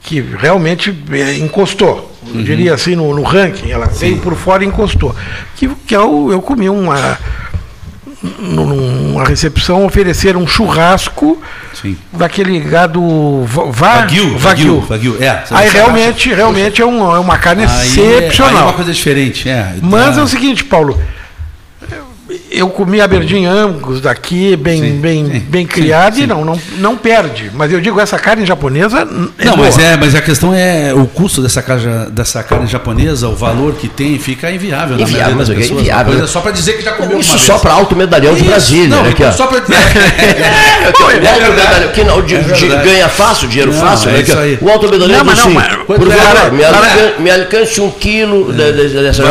que 0.02 0.20
realmente 0.20 0.94
eh, 1.12 1.38
encostou, 1.38 2.10
Uhum. 2.26 2.38
eu 2.40 2.44
diria 2.44 2.74
assim, 2.74 2.94
no, 2.94 3.14
no 3.14 3.22
ranking, 3.22 3.70
ela 3.70 3.86
veio 3.86 4.18
por 4.18 4.34
fora 4.34 4.62
e 4.62 4.66
encostou. 4.66 5.14
Que, 5.56 5.68
que 5.86 5.96
eu, 5.96 6.28
eu 6.30 6.40
comi 6.42 6.68
uma, 6.68 7.18
numa 8.38 9.24
recepção, 9.24 9.84
ofereceram 9.84 10.40
um 10.42 10.46
churrasco 10.46 11.40
Sim. 11.74 11.96
daquele 12.12 12.60
gado 12.60 13.44
va, 13.44 13.64
va- 13.64 13.96
Wagyu, 14.00 14.38
Wagyu, 14.38 14.80
Wagyu, 14.88 15.16
é. 15.22 15.42
Aí 15.50 15.68
realmente, 15.68 16.32
realmente 16.32 16.80
é, 16.80 16.86
um- 16.86 17.14
é 17.14 17.18
uma 17.18 17.36
carne 17.38 17.64
Aí 17.64 17.68
é- 17.68 17.72
Aí 17.72 17.78
é 17.80 18.18
excepcional. 18.18 18.62
uma 18.64 18.72
coisa 18.74 18.92
diferente, 18.92 19.48
é. 19.48 19.74
Mas 19.82 20.16
é 20.16 20.22
o 20.22 20.28
seguinte, 20.28 20.64
Paulo. 20.64 21.00
Eu 22.50 22.68
comi 22.68 23.00
Aberdeen 23.00 23.46
Angus 23.46 24.00
daqui, 24.00 24.56
bem, 24.56 24.80
Sim, 24.82 25.00
bem, 25.00 25.24
sim, 25.26 25.38
bem 25.40 25.66
criado, 25.66 26.16
sim. 26.16 26.22
e 26.22 26.26
não, 26.26 26.44
não, 26.44 26.60
não 26.78 26.96
perde. 26.96 27.50
Mas 27.54 27.72
eu 27.72 27.80
digo, 27.80 27.98
essa 28.00 28.18
carne 28.18 28.44
japonesa 28.46 29.06
é 29.38 29.44
Não, 29.44 29.56
boa. 29.56 29.66
mas, 29.66 29.78
é, 29.78 29.96
mas 29.96 30.14
a 30.14 30.20
questão 30.20 30.52
é 30.54 30.92
o 30.94 31.06
custo 31.06 31.40
dessa, 31.42 31.62
caja, 31.62 32.08
dessa 32.10 32.42
carne 32.42 32.66
japonesa, 32.66 33.28
o 33.28 33.34
valor 33.34 33.74
que 33.74 33.88
tem, 33.88 34.18
fica 34.18 34.50
inviável. 34.50 34.96
na 34.96 35.02
Inviável, 35.02 35.36
mas 35.36 35.50
é 35.50 35.54
pessoas. 35.54 35.80
Inviável. 35.80 36.26
só 36.26 36.40
para 36.40 36.52
dizer 36.52 36.74
que 36.74 36.82
já 36.82 36.92
comeu 36.92 37.18
Isso 37.20 37.32
uma 37.32 37.38
só 37.38 37.58
para 37.58 37.72
alto 37.72 37.96
medalhão 37.96 38.34
de 38.34 38.42
Brasília, 38.44 38.88
não, 38.88 39.02
né? 39.02 39.14
Só 39.32 39.46
para 39.46 39.58
É, 39.58 39.62
ó, 39.62 40.90
o 40.90 40.96
alto 40.96 41.06
verdade. 41.10 41.50
medalhão, 41.50 41.88
que 41.92 42.04
não, 42.04 42.22
de- 42.22 42.34
É 42.36 42.40
de- 42.40 42.66
ganha 42.68 43.08
fácil, 43.08 43.48
dinheiro 43.48 43.72
Não, 43.72 43.80
fácil, 43.80 44.10
é 44.10 44.12
né? 44.14 44.20
Isso 44.20 44.38
aí. 44.38 44.58
O 44.60 44.68
alto 44.70 44.88
medalhão 44.90 45.18
Não, 45.18 45.24
mas 45.24 45.36
diz 45.36 45.44
não, 45.46 45.58
assim, 45.60 45.68
mas- 45.86 45.86
por 45.98 46.08
é? 46.08 46.16
favor, 46.16 46.52
me, 47.20 47.30
alcance 47.30 47.80
um 47.80 47.90
quilo 47.90 48.52
de- 48.52 48.72
de- 48.72 49.02
dessa 49.02 49.22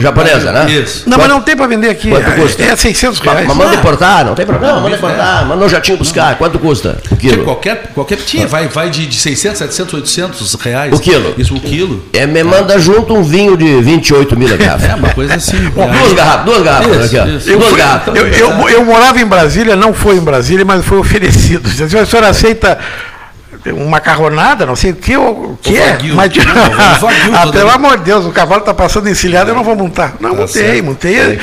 japonesa, 0.00 0.52
né? 0.52 0.70
Isso. 0.70 1.08
Não, 1.08 1.18
mas 1.18 1.28
não 1.28 1.40
tem 1.40 1.56
para 1.56 1.66
vender 1.66 1.90
aqui. 1.90 2.10
Quanto 2.56 2.62
É, 2.62 2.66
custa? 2.68 2.72
é 2.72 2.76
600 2.76 3.20
Mas 3.20 3.32
reais. 3.34 3.46
mas 3.48 3.56
manda 3.56 3.70
Ah, 3.70 3.74
importar, 3.74 4.24
não 4.24 4.34
tem 4.34 4.46
problema, 4.46 4.74
Não, 4.74 4.82
manda 4.82 4.94
é. 4.94 4.98
importar, 4.98 5.44
manda 5.46 5.64
um 5.64 5.68
jatinho 5.68 5.98
buscar. 5.98 6.36
Quanto 6.36 6.58
custa 6.58 6.98
o 7.10 7.16
quilo? 7.16 7.44
qualquer, 7.44 7.90
qualquer 7.94 8.16
tinha, 8.18 8.46
vai, 8.46 8.68
vai 8.68 8.90
de, 8.90 9.06
de 9.06 9.16
600, 9.18 9.58
700, 9.58 9.94
800 9.94 10.54
reais. 10.54 10.92
O 10.92 11.00
quilo? 11.00 11.34
Isso, 11.38 11.54
o 11.54 11.60
quilo. 11.60 12.04
É, 12.12 12.26
me 12.26 12.42
manda 12.42 12.78
junto 12.78 13.14
um 13.14 13.22
vinho 13.22 13.56
de 13.56 13.80
28 13.82 14.36
mil 14.38 14.52
a 14.52 14.56
garrafa. 14.58 14.86
É 14.86 14.94
uma 14.94 15.10
coisa 15.10 15.34
assim. 15.34 15.58
Duas 15.70 16.12
garrafas, 16.12 16.44
duas 16.44 16.62
garrafas 16.62 16.96
Isso, 16.96 17.04
aqui, 17.16 17.18
ó. 17.18 17.36
isso. 17.36 17.50
Eu, 17.50 17.58
duas 17.58 17.70
fui- 17.70 17.78
garrafas. 17.78 18.16
eu, 18.16 18.26
eu, 18.28 18.68
eu 18.68 18.84
morava 18.84 19.20
em 19.20 19.26
Brasília, 19.26 19.76
não 19.76 19.92
foi 19.92 20.16
em 20.16 20.20
Brasília, 20.20 20.64
mas 20.64 20.84
foi 20.84 20.98
oferecido. 20.98 21.68
A 21.68 22.06
senhora 22.06 22.28
aceita 22.28 22.78
uma 23.72 23.86
macarronada, 23.86 24.66
não 24.66 24.76
sei 24.76 24.92
o 24.92 24.96
que, 24.96 25.16
o 25.16 25.58
que 25.60 25.72
O 25.74 25.76
é. 25.76 25.98
Mas, 26.14 26.34
Não, 26.34 27.00
Wagyu 27.00 27.34
ah, 27.34 27.46
pelo 27.52 27.70
amor 27.70 27.98
de 27.98 28.04
Deus, 28.04 28.24
o 28.24 28.30
cavalo 28.30 28.60
está 28.60 28.74
passando 28.74 29.08
encilhado, 29.08 29.50
eu 29.50 29.54
não 29.54 29.64
vou 29.64 29.76
montar. 29.76 30.16
Não, 30.20 30.30
Tá 30.30 30.36
montei, 30.42 30.82
montei. 30.82 31.40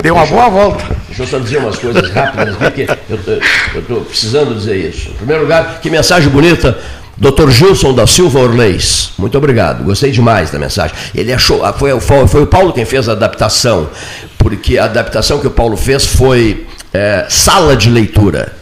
Dei 0.00 0.10
uma 0.10 0.26
boa 0.26 0.48
volta. 0.48 0.84
Deixa 1.08 1.22
eu 1.22 1.26
só 1.26 1.38
dizer 1.38 1.58
umas 1.58 1.78
coisas 1.78 2.10
rápidas 2.10 2.60
aqui, 2.60 2.86
que 2.86 3.74
eu 3.74 3.80
estou 3.80 4.00
precisando 4.02 4.54
dizer 4.54 4.76
isso. 4.76 5.10
Em 5.10 5.14
primeiro 5.14 5.42
lugar, 5.42 5.80
que 5.80 5.90
mensagem 5.90 6.28
bonita. 6.28 6.78
Dr. 7.18 7.48
Gilson 7.48 7.94
da 7.94 8.06
Silva 8.06 8.40
Orleis, 8.40 9.12
muito 9.16 9.38
obrigado, 9.38 9.82
gostei 9.82 10.10
demais 10.10 10.50
da 10.50 10.58
mensagem. 10.58 10.94
Ele 11.14 11.32
achou, 11.32 11.64
ah, 11.64 11.72
foi, 11.72 11.98
foi, 11.98 12.28
foi 12.28 12.42
o 12.42 12.46
Paulo 12.46 12.74
quem 12.74 12.84
fez 12.84 13.08
a 13.08 13.12
adaptação, 13.12 13.88
porque 14.36 14.76
a 14.76 14.84
adaptação 14.84 15.38
que 15.38 15.46
o 15.46 15.50
Paulo 15.50 15.78
fez 15.78 16.04
foi 16.04 16.66
é, 16.92 17.24
sala 17.28 17.74
de 17.74 17.88
leitura. 17.88 18.52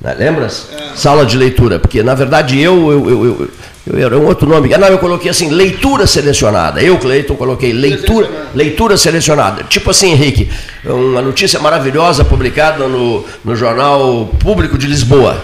Né? 0.00 0.14
Lembras? 0.18 0.68
Sala 0.94 1.26
de 1.26 1.36
leitura, 1.36 1.78
porque 1.78 2.02
na 2.02 2.14
verdade 2.14 2.60
eu, 2.60 2.90
eu, 2.90 3.10
eu, 3.10 3.24
eu, 3.24 3.50
eu 3.86 4.06
era 4.06 4.18
um 4.18 4.26
outro 4.26 4.48
nome. 4.48 4.72
Ah, 4.72 4.78
não, 4.78 4.88
eu 4.88 4.98
coloquei 4.98 5.30
assim, 5.30 5.48
leitura 5.48 6.06
selecionada. 6.06 6.80
Eu, 6.80 6.98
Cleiton, 6.98 7.34
coloquei 7.34 7.72
leitura, 7.72 8.28
leitura 8.54 8.96
selecionada. 8.96 9.64
Tipo 9.64 9.90
assim, 9.90 10.12
Henrique, 10.12 10.50
uma 10.84 11.22
notícia 11.22 11.58
maravilhosa 11.58 12.24
publicada 12.24 12.86
no, 12.86 13.24
no 13.44 13.56
Jornal 13.56 14.26
Público 14.38 14.78
de 14.78 14.86
Lisboa, 14.86 15.42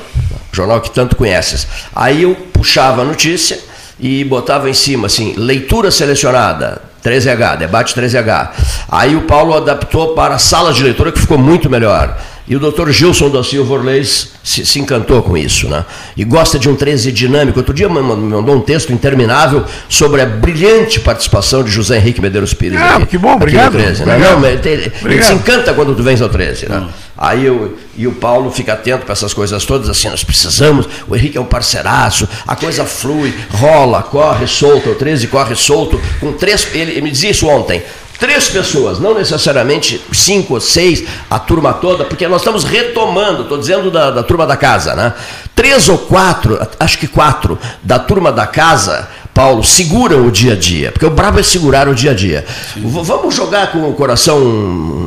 jornal 0.52 0.80
que 0.80 0.90
tanto 0.90 1.16
conheces. 1.16 1.66
Aí 1.94 2.22
eu 2.22 2.34
puxava 2.52 3.02
a 3.02 3.04
notícia 3.04 3.58
e 3.98 4.24
botava 4.24 4.68
em 4.68 4.74
cima 4.74 5.06
assim, 5.06 5.34
leitura 5.36 5.90
selecionada, 5.90 6.82
13H, 7.04 7.58
debate 7.58 7.94
13H. 7.94 8.50
Aí 8.88 9.16
o 9.16 9.22
Paulo 9.22 9.54
adaptou 9.54 10.14
para 10.14 10.34
a 10.34 10.38
sala 10.38 10.72
de 10.72 10.82
leitura, 10.82 11.12
que 11.12 11.20
ficou 11.20 11.38
muito 11.38 11.68
melhor. 11.70 12.18
E 12.46 12.54
o 12.54 12.60
doutor 12.60 12.92
Gilson 12.92 13.30
da 13.30 13.42
Silva 13.42 13.72
Orleis 13.72 14.32
se, 14.42 14.66
se 14.66 14.78
encantou 14.78 15.22
com 15.22 15.34
isso, 15.34 15.66
né? 15.66 15.84
E 16.14 16.24
gosta 16.24 16.58
de 16.58 16.68
um 16.68 16.76
13 16.76 17.10
dinâmico. 17.10 17.58
Outro 17.58 17.72
dia 17.72 17.88
me 17.88 18.02
mandou 18.02 18.54
um 18.54 18.60
texto 18.60 18.92
interminável 18.92 19.64
sobre 19.88 20.20
a 20.20 20.26
brilhante 20.26 21.00
participação 21.00 21.64
de 21.64 21.70
José 21.70 21.96
Henrique 21.96 22.20
Medeiros 22.20 22.52
Pires. 22.52 22.78
Ah, 22.78 23.00
que 23.06 23.16
bom, 23.16 23.32
obrigado. 23.32 23.72
13, 23.72 24.04
né? 24.04 24.14
Obrigado. 24.14 24.40
Não, 24.40 24.48
ele, 24.48 24.92
ele 25.04 25.22
se 25.22 25.32
encanta 25.32 25.72
quando 25.72 25.94
tu 25.94 26.02
vens 26.02 26.20
ao 26.20 26.28
13, 26.28 26.68
né? 26.68 26.86
Aí 27.16 27.46
eu, 27.46 27.78
e 27.96 28.06
o 28.06 28.12
Paulo 28.12 28.50
fica 28.50 28.72
atento 28.72 29.04
para 29.04 29.12
essas 29.12 29.32
coisas 29.32 29.64
todas, 29.64 29.88
assim, 29.88 30.08
nós 30.08 30.24
precisamos, 30.24 30.86
o 31.08 31.14
Henrique 31.14 31.38
é 31.38 31.40
um 31.40 31.44
parceiraço, 31.44 32.28
a 32.44 32.56
coisa 32.56 32.84
flui, 32.84 33.32
rola, 33.50 34.02
corre 34.02 34.48
solto, 34.48 34.90
o 34.90 34.94
13 34.96 35.28
corre 35.28 35.54
solto, 35.54 36.00
com 36.18 36.32
três, 36.32 36.66
ele, 36.74 36.90
ele 36.90 37.00
me 37.02 37.10
dizia 37.12 37.30
isso 37.30 37.46
ontem, 37.46 37.82
três 38.18 38.48
pessoas, 38.48 38.98
não 38.98 39.14
necessariamente 39.14 40.00
cinco 40.12 40.54
ou 40.54 40.60
seis, 40.60 41.04
a 41.30 41.38
turma 41.38 41.72
toda, 41.72 42.04
porque 42.04 42.26
nós 42.28 42.40
estamos 42.40 42.64
retomando, 42.64 43.42
estou 43.42 43.58
dizendo 43.58 43.90
da, 43.90 44.10
da 44.10 44.22
turma 44.22 44.46
da 44.46 44.56
casa, 44.56 44.94
né? 44.94 45.12
Três 45.54 45.88
ou 45.88 45.98
quatro, 45.98 46.58
acho 46.78 46.98
que 46.98 47.06
quatro, 47.06 47.58
da 47.82 47.98
turma 47.98 48.32
da 48.32 48.46
casa, 48.46 49.08
Paulo, 49.32 49.64
seguram 49.64 50.26
o 50.26 50.30
dia 50.30 50.52
a 50.52 50.56
dia, 50.56 50.92
porque 50.92 51.06
o 51.06 51.10
brabo 51.10 51.40
é 51.40 51.42
segurar 51.42 51.88
o 51.88 51.94
dia 51.94 52.12
a 52.12 52.14
dia. 52.14 52.44
Vamos 52.76 53.34
jogar 53.34 53.72
com 53.72 53.88
o 53.88 53.92
coração 53.92 54.40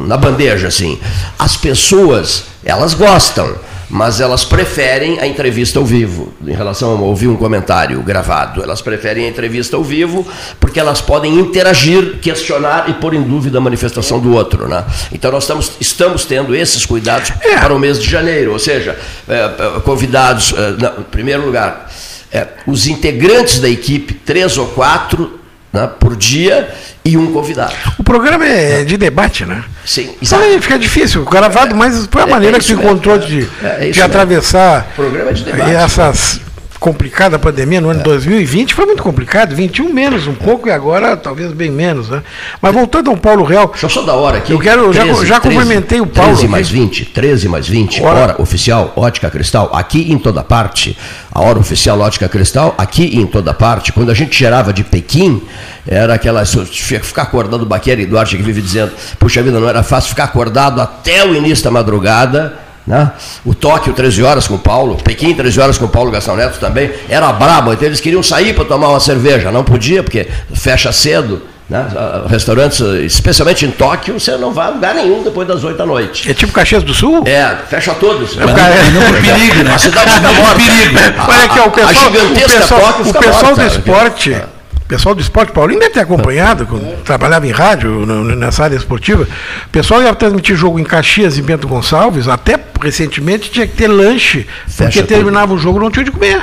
na 0.05 0.17
bandeja, 0.17 0.67
assim. 0.67 0.99
As 1.39 1.55
pessoas, 1.55 2.43
elas 2.63 2.93
gostam, 2.93 3.55
mas 3.89 4.19
elas 4.19 4.43
preferem 4.43 5.19
a 5.19 5.25
entrevista 5.27 5.79
ao 5.79 5.85
vivo, 5.85 6.33
em 6.45 6.53
relação 6.53 6.91
a 6.97 7.01
ouvir 7.01 7.27
um 7.27 7.35
comentário 7.37 8.01
gravado. 8.01 8.61
Elas 8.61 8.81
preferem 8.81 9.25
a 9.25 9.29
entrevista 9.29 9.77
ao 9.77 9.83
vivo 9.83 10.27
porque 10.59 10.79
elas 10.79 10.99
podem 10.99 11.35
interagir, 11.39 12.17
questionar 12.21 12.89
e 12.89 12.93
pôr 12.95 13.13
em 13.13 13.21
dúvida 13.23 13.57
a 13.59 13.61
manifestação 13.61 14.19
do 14.19 14.33
outro. 14.33 14.67
Né? 14.67 14.83
Então 15.13 15.31
nós 15.31 15.43
estamos, 15.43 15.71
estamos 15.79 16.25
tendo 16.25 16.53
esses 16.55 16.85
cuidados 16.85 17.31
É. 17.41 17.57
para 17.59 17.73
o 17.73 17.79
mês 17.79 17.97
de 18.01 18.09
janeiro, 18.09 18.51
ou 18.51 18.59
seja, 18.59 18.97
eh, 19.27 19.51
eh, 19.57 19.79
convidados, 19.85 20.53
eh, 20.57 20.75
na- 20.81 20.93
em 20.99 21.03
primeiro 21.03 21.45
lugar, 21.45 21.89
é, 22.31 22.45
os 22.67 22.87
integrantes 22.87 23.59
da 23.61 23.69
equipe, 23.69 24.13
três 24.13 24.57
ou 24.57 24.67
quatro 24.67 25.39
né, 25.73 25.89
por 25.99 26.15
dia, 26.15 26.69
e 27.03 27.17
um 27.17 27.31
convidado. 27.31 27.73
O 27.97 28.03
programa 28.03 28.45
é 28.45 28.83
de 28.83 28.97
debate, 28.97 29.45
né? 29.45 29.63
Sim, 29.85 30.09
Então 30.21 30.39
aí 30.39 30.59
fica 30.61 30.77
difícil, 30.77 31.23
gravado, 31.25 31.75
mas 31.75 32.07
foi 32.11 32.21
a 32.23 32.25
É, 32.25 32.29
maneira 32.29 32.57
é 32.57 32.59
que 32.59 32.73
mesmo. 32.73 32.83
encontrou 32.83 33.17
de, 33.17 33.47
É, 33.63 33.87
é 33.87 33.91
de 33.91 34.01
atravessar 34.01 34.87
Programa 34.95 35.33
de 35.33 35.43
debate. 35.43 35.71
essas, 35.71 36.41
complicada 36.79 37.35
a 37.35 37.39
pandemia 37.39 37.81
no 37.81 37.89
ano 37.89 38.01
é. 38.01 38.03
2020, 38.03 38.73
foi 38.73 38.85
muito 38.85 39.03
complicado, 39.03 39.55
21 39.55 39.93
menos 39.93 40.27
um 40.27 40.33
pouco 40.33 40.67
e 40.67 40.71
agora 40.71 41.17
talvez 41.17 41.51
bem 41.51 41.71
menos, 41.71 42.09
né? 42.09 42.23
Mas 42.61 42.73
voltando 42.73 43.09
ao 43.09 43.17
Paulo 43.17 43.43
Real. 43.43 43.67
Deixa 43.67 43.85
eu 43.85 43.89
só 43.89 44.01
dar 44.01 44.13
hora 44.13 44.37
aqui. 44.37 44.51
Eu 44.51 44.59
quero, 44.59 44.91
13, 44.91 44.97
já, 44.97 45.25
já 45.25 45.39
13, 45.39 45.57
cumprimentei 45.57 46.01
o 46.01 46.07
Paulo. 46.07 46.31
13 46.31 46.47
mais 46.47 46.69
20, 46.69 47.05
13 47.05 47.47
mais 47.47 47.67
20, 47.67 48.01
hora. 48.01 48.19
hora 48.19 48.41
oficial, 48.41 48.93
ótica 48.95 49.29
cristal, 49.29 49.69
aqui 49.73 50.11
em 50.11 50.17
toda 50.17 50.43
parte. 50.43 50.97
A 51.31 51.41
hora 51.41 51.59
oficial 51.59 51.99
ótica 51.99 52.27
cristal, 52.27 52.73
aqui 52.77 53.17
em 53.17 53.25
toda 53.25 53.53
parte. 53.53 53.91
Quando 53.91 54.09
a 54.09 54.13
gente 54.13 54.37
gerava 54.37 54.73
de 54.73 54.83
Pequim, 54.83 55.41
era 55.87 56.13
aquela. 56.13 56.45
Ficar 56.45 57.23
acordado, 57.23 57.61
o 57.61 57.65
Baqueri 57.65 58.05
Duarte 58.05 58.37
que 58.37 58.43
vive 58.43 58.61
dizendo, 58.61 58.91
puxa 59.19 59.41
vida, 59.41 59.59
não 59.59 59.67
era 59.67 59.83
fácil 59.83 60.09
ficar 60.09 60.25
acordado 60.25 60.81
até 60.81 61.25
o 61.25 61.35
início 61.35 61.63
da 61.63 61.71
madrugada 61.71 62.66
né? 62.87 63.11
O 63.45 63.53
Tóquio, 63.53 63.93
13 63.93 64.23
horas 64.23 64.47
com 64.47 64.55
o 64.55 64.59
Paulo, 64.59 64.95
Pequim, 65.03 65.35
13 65.35 65.59
horas 65.59 65.77
com 65.77 65.85
o 65.85 65.89
Paulo 65.89 66.09
Gastão 66.09 66.37
Neto 66.37 66.57
também, 66.57 66.89
era 67.09 67.31
brabo, 67.33 67.73
então 67.73 67.85
eles 67.85 67.99
queriam 67.99 68.23
sair 68.23 68.55
para 68.55 68.63
tomar 68.63 68.89
uma 68.89 68.99
cerveja, 68.99 69.51
não 69.51 69.63
podia, 69.63 70.01
porque 70.01 70.27
fecha 70.53 70.91
cedo. 70.91 71.41
Né? 71.69 71.85
Restaurantes, 72.29 72.79
especialmente 72.79 73.65
em 73.65 73.71
Tóquio, 73.71 74.17
você 74.17 74.37
não 74.37 74.53
vai 74.53 74.67
a 74.67 74.69
lugar 74.69 74.95
nenhum 74.95 75.21
depois 75.21 75.45
das 75.45 75.65
8 75.65 75.77
da 75.77 75.85
noite. 75.85 76.31
É 76.31 76.33
tipo 76.33 76.53
Caxias 76.53 76.81
do 76.81 76.93
Sul? 76.93 77.23
É, 77.25 77.57
fecha 77.69 77.93
todos. 77.93 78.37
É, 78.37 78.43
é, 78.43 78.91
não 78.91 79.01
por 79.01 79.19
perigo, 79.21 79.63
né? 79.63 79.73
A 79.73 79.77
cidade 79.77 80.11
fica 80.11 80.31
morta. 80.31 80.55
Perigo. 80.55 80.97
Olha 81.27 81.43
aqui, 81.43 81.59
o 81.59 81.71
pessoal, 81.71 81.89
a 81.89 81.93
gigantesca 81.93 82.57
o 82.57 82.61
pessoal, 82.61 82.81
Tóquio 82.81 83.09
o 83.09 83.13
pessoal 83.13 83.43
morta, 83.43 83.61
do 83.61 83.67
esporte. 83.67 84.33
É 84.33 84.56
o 84.87 84.89
pessoal 84.89 85.13
do 85.13 85.19
esporte, 85.19 85.51
Paulinho 85.51 85.81
deve 85.81 85.95
ter 85.95 85.99
acompanhado, 85.99 86.65
quando 86.65 87.03
trabalhava 87.03 87.45
em 87.45 87.51
rádio, 87.51 88.05
nessa 88.05 88.63
área 88.63 88.77
esportiva. 88.77 89.27
O 89.65 89.69
pessoal 89.69 90.01
ia 90.01 90.15
transmitir 90.15 90.55
jogo 90.55 90.79
em 90.79 90.83
Caxias 90.85 91.37
e 91.37 91.41
Bento 91.41 91.67
Gonçalves, 91.67 92.29
até 92.29 92.57
recentemente 92.81 93.51
tinha 93.51 93.67
que 93.67 93.75
ter 93.75 93.89
lanche, 93.89 94.47
Fecha 94.65 94.85
porque 94.85 94.99
tudo. 94.99 95.07
terminava 95.09 95.53
o 95.53 95.57
jogo 95.57 95.77
não 95.77 95.91
tinha 95.91 96.05
de 96.05 96.11
comer. 96.11 96.41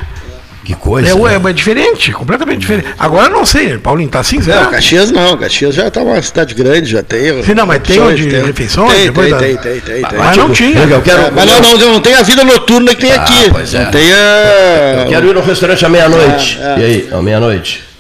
Que 0.63 0.75
coisa. 0.75 1.09
É, 1.09 1.15
né? 1.15 1.41
é, 1.43 1.51
é 1.51 1.53
diferente, 1.55 2.13
completamente 2.13 2.59
diferente. 2.59 2.89
Agora 2.99 3.31
não 3.31 3.47
sei, 3.47 3.79
Paulinho, 3.79 4.11
tá 4.11 4.21
assim, 4.21 4.39
Não, 4.41 4.71
Caxias 4.71 5.11
não, 5.11 5.39
Caxias 5.39 5.75
já 5.75 5.91
tá 5.91 6.03
uma 6.03 6.21
cidade 6.21 6.53
grande, 6.53 6.91
já 6.91 7.03
tem. 7.03 7.43
Sim, 7.43 7.55
não, 7.55 7.65
mas 7.65 7.83
tem 7.83 7.99
onde 7.99 8.27
tem, 8.27 8.45
refeições? 8.45 8.93
Tem, 8.93 9.11
tem, 9.11 9.31
da... 9.31 9.39
tem, 9.39 9.57
tem, 9.57 9.81
tem, 9.81 10.03
tem, 10.03 10.19
Mas 10.19 10.37
não 10.37 10.51
tinha. 10.51 10.81
Eu 10.81 11.01
quero, 11.01 11.23
é, 11.23 11.31
mas 11.31 11.47
não, 11.47 11.61
não, 11.61 11.93
não, 11.95 12.01
tem 12.01 12.15
a 12.15 12.23
vida 12.23 12.45
noturna 12.45 12.95
que 12.95 13.01
tem 13.01 13.13
ah, 13.13 13.23
aqui. 13.23 13.51
Pois 13.51 13.73
é. 13.73 13.85
Não 13.85 13.91
tem 13.91 14.13
a... 14.13 15.03
Eu 15.03 15.09
quero 15.09 15.29
ir 15.29 15.35
no 15.35 15.41
restaurante 15.41 15.85
à 15.87 15.89
meia-noite. 15.89 16.59
É, 16.61 16.65
é. 16.65 16.79
E 16.79 16.85
aí, 16.85 17.09
à 17.11 17.23
meia-noite? 17.23 17.94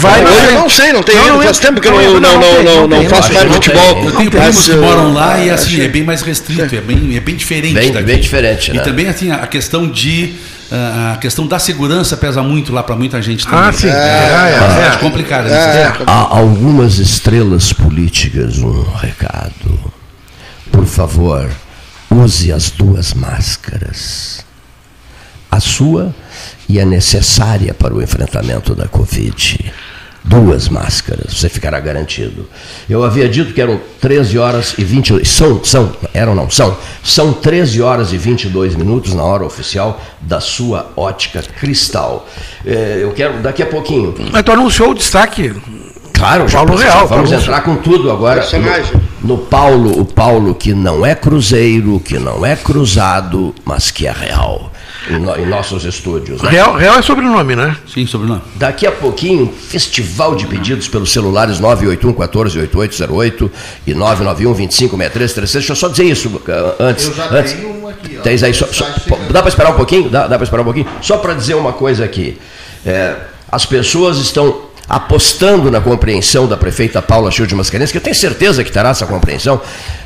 Vai, 0.00 0.22
eu 0.22 0.52
não 0.52 0.68
sei, 0.68 0.92
não 0.92 1.02
tem 1.02 1.16
não, 1.16 1.40
faz 1.40 1.58
tempo 1.58 1.80
que 1.80 1.88
eu 1.88 1.92
não, 1.92 2.20
não, 2.20 2.40
não, 2.40 2.62
não, 2.62 2.88
não, 2.88 3.08
faço 3.08 3.32
mais 3.32 3.50
futebol. 3.50 4.04
Eu 4.04 4.12
tenho 4.12 4.30
primos 4.30 4.64
que 4.68 4.76
moram 4.76 5.14
lá 5.14 5.38
e 5.38 5.50
assim, 5.50 5.80
é 5.80 5.88
bem 5.88 6.04
mais 6.04 6.20
restrito, 6.20 6.74
é 6.74 6.80
bem, 6.80 7.16
é 7.16 7.20
bem 7.20 7.36
diferente 7.36 7.74
bem. 7.74 8.02
Bem 8.02 8.20
diferente, 8.20 8.70
E 8.70 8.74
né? 8.74 8.82
também 8.82 9.08
assim, 9.08 9.30
a 9.30 9.46
questão 9.46 9.88
de 9.88 10.34
a 10.74 11.16
questão 11.18 11.46
da 11.46 11.58
segurança 11.58 12.16
pesa 12.16 12.42
muito 12.42 12.72
lá 12.72 12.82
para 12.82 12.96
muita 12.96 13.20
gente 13.20 13.44
também. 13.44 13.60
Ah, 13.60 13.72
sim. 13.72 13.88
É, 13.88 13.90
é, 13.90 14.84
é, 14.84 14.94
é 14.94 14.96
complicado. 14.98 15.46
É, 15.48 15.92
Há 16.06 16.36
algumas 16.36 16.98
estrelas 16.98 17.72
políticas, 17.72 18.58
um 18.58 18.82
recado. 18.94 19.92
Por 20.70 20.86
favor, 20.86 21.50
use 22.10 22.50
as 22.50 22.70
duas 22.70 23.12
máscaras. 23.12 24.44
A 25.50 25.60
sua 25.60 26.14
e 26.68 26.78
é 26.78 26.84
necessária 26.84 27.74
para 27.74 27.94
o 27.94 28.02
enfrentamento 28.02 28.74
da 28.74 28.86
Covid. 28.86 29.72
Duas 30.24 30.68
máscaras, 30.68 31.34
você 31.34 31.48
ficará 31.48 31.80
garantido. 31.80 32.48
Eu 32.88 33.02
havia 33.02 33.28
dito 33.28 33.52
que 33.52 33.60
eram 33.60 33.80
13 34.00 34.38
horas 34.38 34.74
e 34.78 34.84
22. 34.84 35.28
São, 35.28 35.64
são, 35.64 35.92
eram 36.14 36.32
não, 36.32 36.48
são. 36.48 36.76
São 37.02 37.32
13 37.32 37.82
horas 37.82 38.12
e 38.12 38.18
22 38.18 38.76
minutos 38.76 39.14
na 39.14 39.24
hora 39.24 39.44
oficial 39.44 40.00
da 40.20 40.40
sua 40.40 40.92
ótica 40.96 41.42
cristal. 41.42 42.28
É, 42.64 43.00
eu 43.02 43.12
quero, 43.12 43.42
daqui 43.42 43.64
a 43.64 43.66
pouquinho. 43.66 44.14
Mas 44.30 44.44
tu 44.44 44.52
anunciou 44.52 44.90
o 44.90 44.94
destaque 44.94 45.52
Claro, 46.22 46.46
Paulo 46.48 46.78
já, 46.78 46.84
Real. 46.84 47.06
Vamos 47.08 47.32
entrar 47.32 47.62
com 47.62 47.74
tudo 47.74 48.08
agora 48.08 48.40
no, 48.40 49.11
no, 49.22 49.38
Paulo, 49.38 50.00
o 50.00 50.04
Paulo 50.04 50.54
que 50.54 50.74
não 50.74 51.04
é 51.04 51.14
cruzeiro, 51.14 52.00
que 52.00 52.18
não 52.18 52.44
é 52.44 52.56
cruzado, 52.56 53.54
mas 53.64 53.90
que 53.90 54.06
é 54.06 54.12
real 54.12 54.72
em, 55.08 55.18
no, 55.18 55.36
em 55.36 55.46
nossos 55.46 55.84
estúdios. 55.84 56.42
Né? 56.42 56.50
Real, 56.50 56.74
Real 56.74 56.98
é 56.98 57.02
sobrenome, 57.02 57.56
né? 57.56 57.76
Sim, 57.92 58.06
sobrenome. 58.06 58.42
Daqui 58.56 58.86
a 58.86 58.92
pouquinho, 58.92 59.52
festival 59.52 60.34
de 60.34 60.46
pedidos 60.46 60.88
pelos 60.88 61.12
celulares 61.12 61.58
981 61.58 62.12
14 62.12 62.58
8808 62.60 63.50
e 63.86 63.94
991 63.94 64.54
25 64.54 64.96
6336. 64.96 65.52
Deixa 65.52 65.72
eu 65.72 65.76
só 65.76 65.88
dizer 65.88 66.04
isso 66.04 66.42
antes. 66.78 67.06
Eu 67.06 67.14
já 67.14 67.30
antes. 67.30 67.52
tenho 67.52 67.70
uma 67.70 67.90
aqui. 67.90 68.16
Ó. 68.18 68.22
Tens 68.22 68.42
aí, 68.42 68.54
só, 68.54 68.66
só, 68.66 68.86
dá 69.30 69.40
para 69.40 69.48
esperar 69.48 69.70
um 69.72 69.76
pouquinho? 69.76 70.08
Dá, 70.08 70.26
dá 70.26 70.36
para 70.36 70.44
esperar 70.44 70.62
um 70.62 70.66
pouquinho? 70.66 70.86
Só 71.00 71.16
para 71.18 71.34
dizer 71.34 71.54
uma 71.54 71.72
coisa 71.72 72.04
aqui. 72.04 72.38
É, 72.84 73.16
as 73.50 73.66
pessoas 73.66 74.18
estão 74.18 74.71
apostando 74.88 75.70
na 75.70 75.80
compreensão 75.80 76.46
da 76.46 76.56
prefeita 76.56 77.00
Paula 77.00 77.30
Childe 77.30 77.54
Mascarenhas, 77.54 77.90
que 77.92 77.98
eu 77.98 78.02
tenho 78.02 78.16
certeza 78.16 78.62
que 78.64 78.70
terá 78.70 78.90
essa 78.90 79.06
compreensão. 79.06 79.60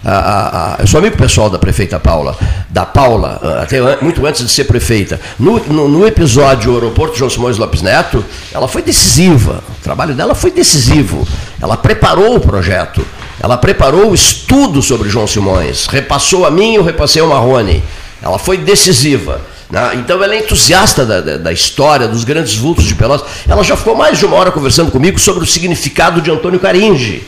Ah, 0.04 0.10
ah, 0.10 0.50
ah, 0.52 0.76
eu 0.80 0.86
sou 0.86 0.98
amigo 0.98 1.16
pessoal 1.16 1.50
da 1.50 1.58
prefeita 1.58 1.98
Paula, 1.98 2.36
da 2.68 2.84
Paula, 2.84 3.40
ah, 3.42 3.62
até 3.62 3.80
muito 4.02 4.24
antes 4.26 4.44
de 4.44 4.50
ser 4.50 4.64
prefeita. 4.64 5.20
No, 5.38 5.58
no, 5.64 5.88
no 5.88 6.06
episódio 6.06 6.74
Aeroporto 6.74 7.16
João 7.16 7.30
Simões 7.30 7.58
Lopes 7.58 7.82
Neto, 7.82 8.24
ela 8.52 8.68
foi 8.68 8.82
decisiva, 8.82 9.62
o 9.78 9.82
trabalho 9.82 10.14
dela 10.14 10.34
foi 10.34 10.50
decisivo. 10.50 11.26
Ela 11.60 11.76
preparou 11.76 12.36
o 12.36 12.40
projeto, 12.40 13.04
ela 13.40 13.56
preparou 13.56 14.10
o 14.10 14.14
estudo 14.14 14.82
sobre 14.82 15.08
João 15.08 15.26
Simões, 15.26 15.86
repassou 15.86 16.46
a 16.46 16.50
mim 16.50 16.74
eu 16.74 16.84
repassei 16.84 17.20
ao 17.22 17.28
Marrone. 17.28 17.82
Ela 18.22 18.38
foi 18.38 18.56
decisiva. 18.56 19.40
Né? 19.70 19.90
Então 19.96 20.22
ela 20.22 20.34
é 20.34 20.38
entusiasta 20.38 21.04
da, 21.04 21.20
da, 21.20 21.36
da, 21.36 21.52
história, 21.52 22.06
dos 22.06 22.24
grandes 22.24 22.54
vultos 22.54 22.84
de 22.84 22.94
Pelotas. 22.94 23.26
Ela 23.48 23.62
já 23.64 23.76
ficou 23.76 23.94
mais 23.94 24.18
de 24.18 24.24
uma 24.24 24.36
hora 24.36 24.52
conversando 24.52 24.90
comigo 24.90 25.18
sobre 25.18 25.42
o 25.42 25.46
significado 25.46 26.20
de 26.20 26.30
Antônio 26.30 26.60
Caringe. 26.60 27.24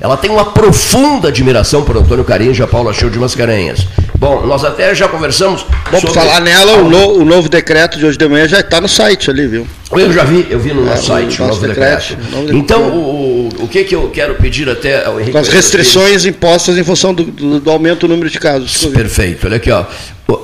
Ela 0.00 0.16
tem 0.16 0.30
uma 0.30 0.46
profunda 0.46 1.28
admiração 1.28 1.84
por 1.84 1.96
Antônio 1.96 2.24
Caringe 2.24 2.60
e 2.60 2.64
a 2.64 2.66
Paula 2.66 2.92
Show 2.92 3.08
de 3.08 3.20
Mascarenhas. 3.20 3.86
Bom, 4.18 4.44
nós 4.44 4.64
até 4.64 4.92
já 4.96 5.06
conversamos. 5.06 5.64
Bom, 5.92 6.00
sobre... 6.00 6.14
falar 6.14 6.40
nela, 6.40 6.78
o, 6.78 6.90
no, 6.90 7.18
o, 7.18 7.24
novo 7.24 7.48
decreto 7.48 7.98
de 7.98 8.06
hoje 8.06 8.18
de 8.18 8.26
manhã 8.26 8.48
já 8.48 8.58
está 8.58 8.80
no 8.80 8.88
site 8.88 9.30
ali, 9.30 9.46
viu? 9.46 9.66
Eu 9.92 10.12
já 10.12 10.24
vi, 10.24 10.44
eu 10.50 10.58
vi 10.58 10.72
no 10.72 10.82
é, 10.82 10.86
nosso 10.86 11.06
site 11.06 11.40
o, 11.40 11.46
novo 11.46 11.60
decreto. 11.64 12.16
decreto. 12.16 12.56
Então, 12.56 12.82
o, 12.88 13.48
o 13.60 13.68
que, 13.68 13.84
que 13.84 13.94
eu 13.94 14.10
quero 14.12 14.34
pedir 14.36 14.68
até 14.68 15.06
ao 15.06 15.20
Henrique? 15.20 15.32
Com 15.32 15.38
as 15.38 15.48
restrições 15.48 16.24
impostas 16.24 16.76
em 16.76 16.82
função 16.82 17.14
do, 17.14 17.22
do, 17.22 17.60
do 17.60 17.70
aumento 17.70 18.00
do 18.00 18.08
número 18.08 18.28
de 18.28 18.40
casos. 18.40 18.84
Perfeito, 18.86 19.46
olha 19.46 19.56
aqui, 19.56 19.70
ó 19.70 19.84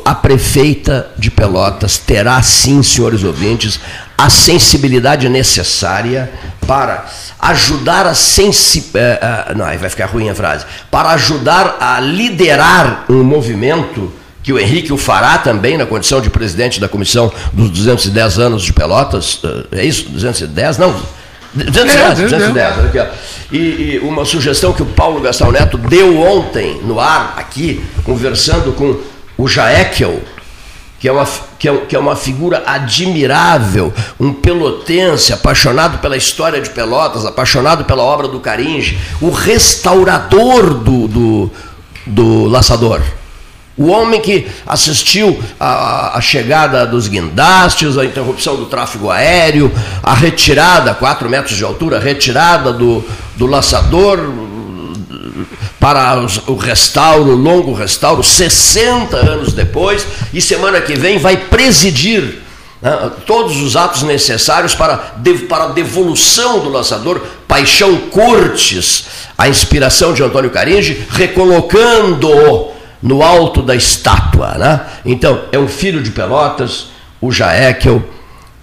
a 0.04 0.14
prefeita 0.14 1.10
de 1.18 1.30
Pelotas 1.30 1.98
terá 1.98 2.40
sim, 2.42 2.82
senhores 2.82 3.22
ouvintes, 3.24 3.80
a 4.16 4.28
sensibilidade 4.28 5.28
necessária 5.28 6.30
para 6.66 7.06
ajudar 7.38 8.06
a 8.06 8.14
sensibilidade. 8.14 9.54
não, 9.56 9.64
aí 9.64 9.78
vai 9.78 9.88
ficar 9.88 10.06
ruim 10.06 10.28
a 10.28 10.34
frase. 10.34 10.66
Para 10.90 11.10
ajudar 11.10 11.76
a 11.80 12.00
liderar 12.00 13.04
um 13.08 13.22
movimento 13.22 14.12
que 14.42 14.52
o 14.52 14.58
Henrique 14.58 14.92
o 14.92 14.96
fará 14.96 15.38
também 15.38 15.76
na 15.76 15.86
condição 15.86 16.20
de 16.20 16.30
presidente 16.30 16.80
da 16.80 16.88
comissão 16.88 17.32
dos 17.52 17.70
210 17.70 18.38
anos 18.38 18.62
de 18.62 18.72
Pelotas. 18.72 19.40
É 19.70 19.84
isso? 19.84 20.08
210? 20.08 20.78
Não. 20.78 20.94
210, 21.54 22.18
210, 22.18 22.84
aqui, 22.84 22.98
ó. 22.98 23.06
E, 23.50 23.58
e 23.58 23.98
uma 24.02 24.24
sugestão 24.24 24.72
que 24.72 24.82
o 24.82 24.86
Paulo 24.86 25.20
Gastão 25.20 25.50
Neto 25.50 25.78
deu 25.78 26.20
ontem 26.20 26.80
no 26.82 27.00
ar, 27.00 27.34
aqui, 27.36 27.82
conversando 28.04 28.72
com 28.72 28.98
o 29.38 29.46
Jaekel, 29.46 30.20
que 30.98 31.06
é, 31.06 31.12
uma, 31.12 31.26
que, 31.58 31.68
é, 31.68 31.76
que 31.76 31.94
é 31.94 31.98
uma 31.98 32.16
figura 32.16 32.64
admirável, 32.66 33.94
um 34.18 34.32
pelotense, 34.32 35.32
apaixonado 35.32 35.98
pela 35.98 36.16
história 36.16 36.60
de 36.60 36.70
Pelotas, 36.70 37.24
apaixonado 37.24 37.84
pela 37.84 38.02
obra 38.02 38.26
do 38.26 38.40
Caringe, 38.40 38.98
o 39.20 39.30
restaurador 39.30 40.74
do, 40.74 41.06
do, 41.06 41.50
do 42.04 42.46
laçador. 42.46 43.00
O 43.76 43.86
homem 43.86 44.20
que 44.20 44.48
assistiu 44.66 45.40
à, 45.60 46.18
chegada 46.20 46.84
dos 46.84 47.06
guindastes, 47.06 47.96
a 47.96 48.04
interrupção 48.04 48.56
do 48.56 48.66
tráfego 48.66 49.08
aéreo, 49.08 49.70
a 50.02 50.14
retirada, 50.14 50.94
4 50.94 51.28
metros 51.30 51.56
de 51.56 51.62
altura, 51.62 52.00
retirada 52.00 52.72
do, 52.72 53.04
do 53.36 53.46
laçador, 53.46 54.18
para 55.80 56.18
o 56.46 56.56
restauro, 56.56 57.32
o 57.32 57.36
longo 57.36 57.72
restauro, 57.72 58.22
60 58.22 59.16
anos 59.16 59.52
depois, 59.52 60.06
e 60.32 60.40
semana 60.40 60.80
que 60.80 60.94
vem 60.94 61.18
vai 61.18 61.36
presidir 61.36 62.42
né, 62.80 63.10
todos 63.26 63.56
os 63.60 63.76
atos 63.76 64.02
necessários 64.02 64.74
para, 64.74 64.96
para 65.48 65.64
a 65.64 65.68
devolução 65.68 66.60
do 66.60 66.68
lançador 66.68 67.20
Paixão 67.46 67.96
Cortes, 68.10 69.06
a 69.36 69.48
inspiração 69.48 70.12
de 70.12 70.22
Antônio 70.22 70.50
Caringe, 70.50 71.06
recolocando-o 71.10 72.72
no 73.02 73.22
alto 73.22 73.62
da 73.62 73.74
estátua. 73.74 74.54
Né? 74.58 74.80
Então, 75.04 75.42
é 75.52 75.58
um 75.58 75.68
filho 75.68 76.02
de 76.02 76.10
Pelotas, 76.10 76.86
o 77.20 77.32
Jaekel, 77.32 78.04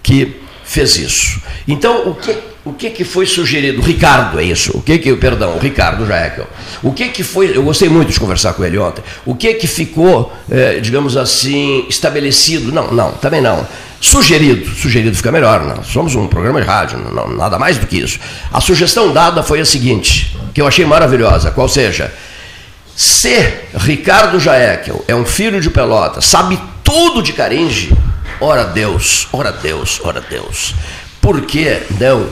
que 0.02 0.40
fez 0.64 0.96
isso. 0.96 1.40
Então, 1.66 2.08
o 2.08 2.14
que 2.14 2.36
o 2.66 2.72
que, 2.72 2.90
que 2.90 3.04
foi 3.04 3.26
sugerido? 3.26 3.80
Ricardo, 3.80 4.40
é 4.40 4.42
isso. 4.42 4.76
O 4.76 4.82
que 4.82 4.98
que, 4.98 5.14
perdão, 5.14 5.56
Ricardo 5.56 6.04
Jaekel. 6.04 6.48
O 6.82 6.92
que 6.92 7.10
que 7.10 7.22
foi, 7.22 7.56
eu 7.56 7.62
gostei 7.62 7.88
muito 7.88 8.10
de 8.10 8.18
conversar 8.18 8.54
com 8.54 8.64
ele 8.64 8.76
ontem. 8.76 9.04
O 9.24 9.36
que 9.36 9.54
que 9.54 9.68
ficou, 9.68 10.32
eh, 10.50 10.80
digamos 10.82 11.16
assim, 11.16 11.86
estabelecido? 11.88 12.72
Não, 12.72 12.90
não, 12.90 13.12
também 13.12 13.40
não. 13.40 13.64
Sugerido, 14.00 14.68
sugerido 14.74 15.14
fica 15.16 15.30
melhor, 15.30 15.64
não. 15.64 15.84
somos 15.84 16.16
um 16.16 16.26
programa 16.26 16.60
de 16.60 16.66
rádio, 16.66 16.98
não, 16.98 17.28
nada 17.28 17.56
mais 17.56 17.78
do 17.78 17.86
que 17.86 17.98
isso. 17.98 18.18
A 18.52 18.60
sugestão 18.60 19.12
dada 19.12 19.44
foi 19.44 19.60
a 19.60 19.64
seguinte, 19.64 20.36
que 20.52 20.60
eu 20.60 20.66
achei 20.66 20.84
maravilhosa, 20.84 21.52
qual 21.52 21.68
seja, 21.68 22.12
se 22.96 23.48
Ricardo 23.76 24.40
Jaekel 24.40 25.04
é 25.06 25.14
um 25.14 25.24
filho 25.24 25.60
de 25.60 25.70
Pelota, 25.70 26.20
sabe 26.20 26.58
tudo 26.82 27.22
de 27.22 27.32
Caringe, 27.32 27.96
ora 28.40 28.64
Deus, 28.64 29.28
ora 29.32 29.52
Deus, 29.52 30.00
ora 30.02 30.20
Deus 30.20 30.74
por 31.26 31.40
que 31.40 31.82
não 31.98 32.24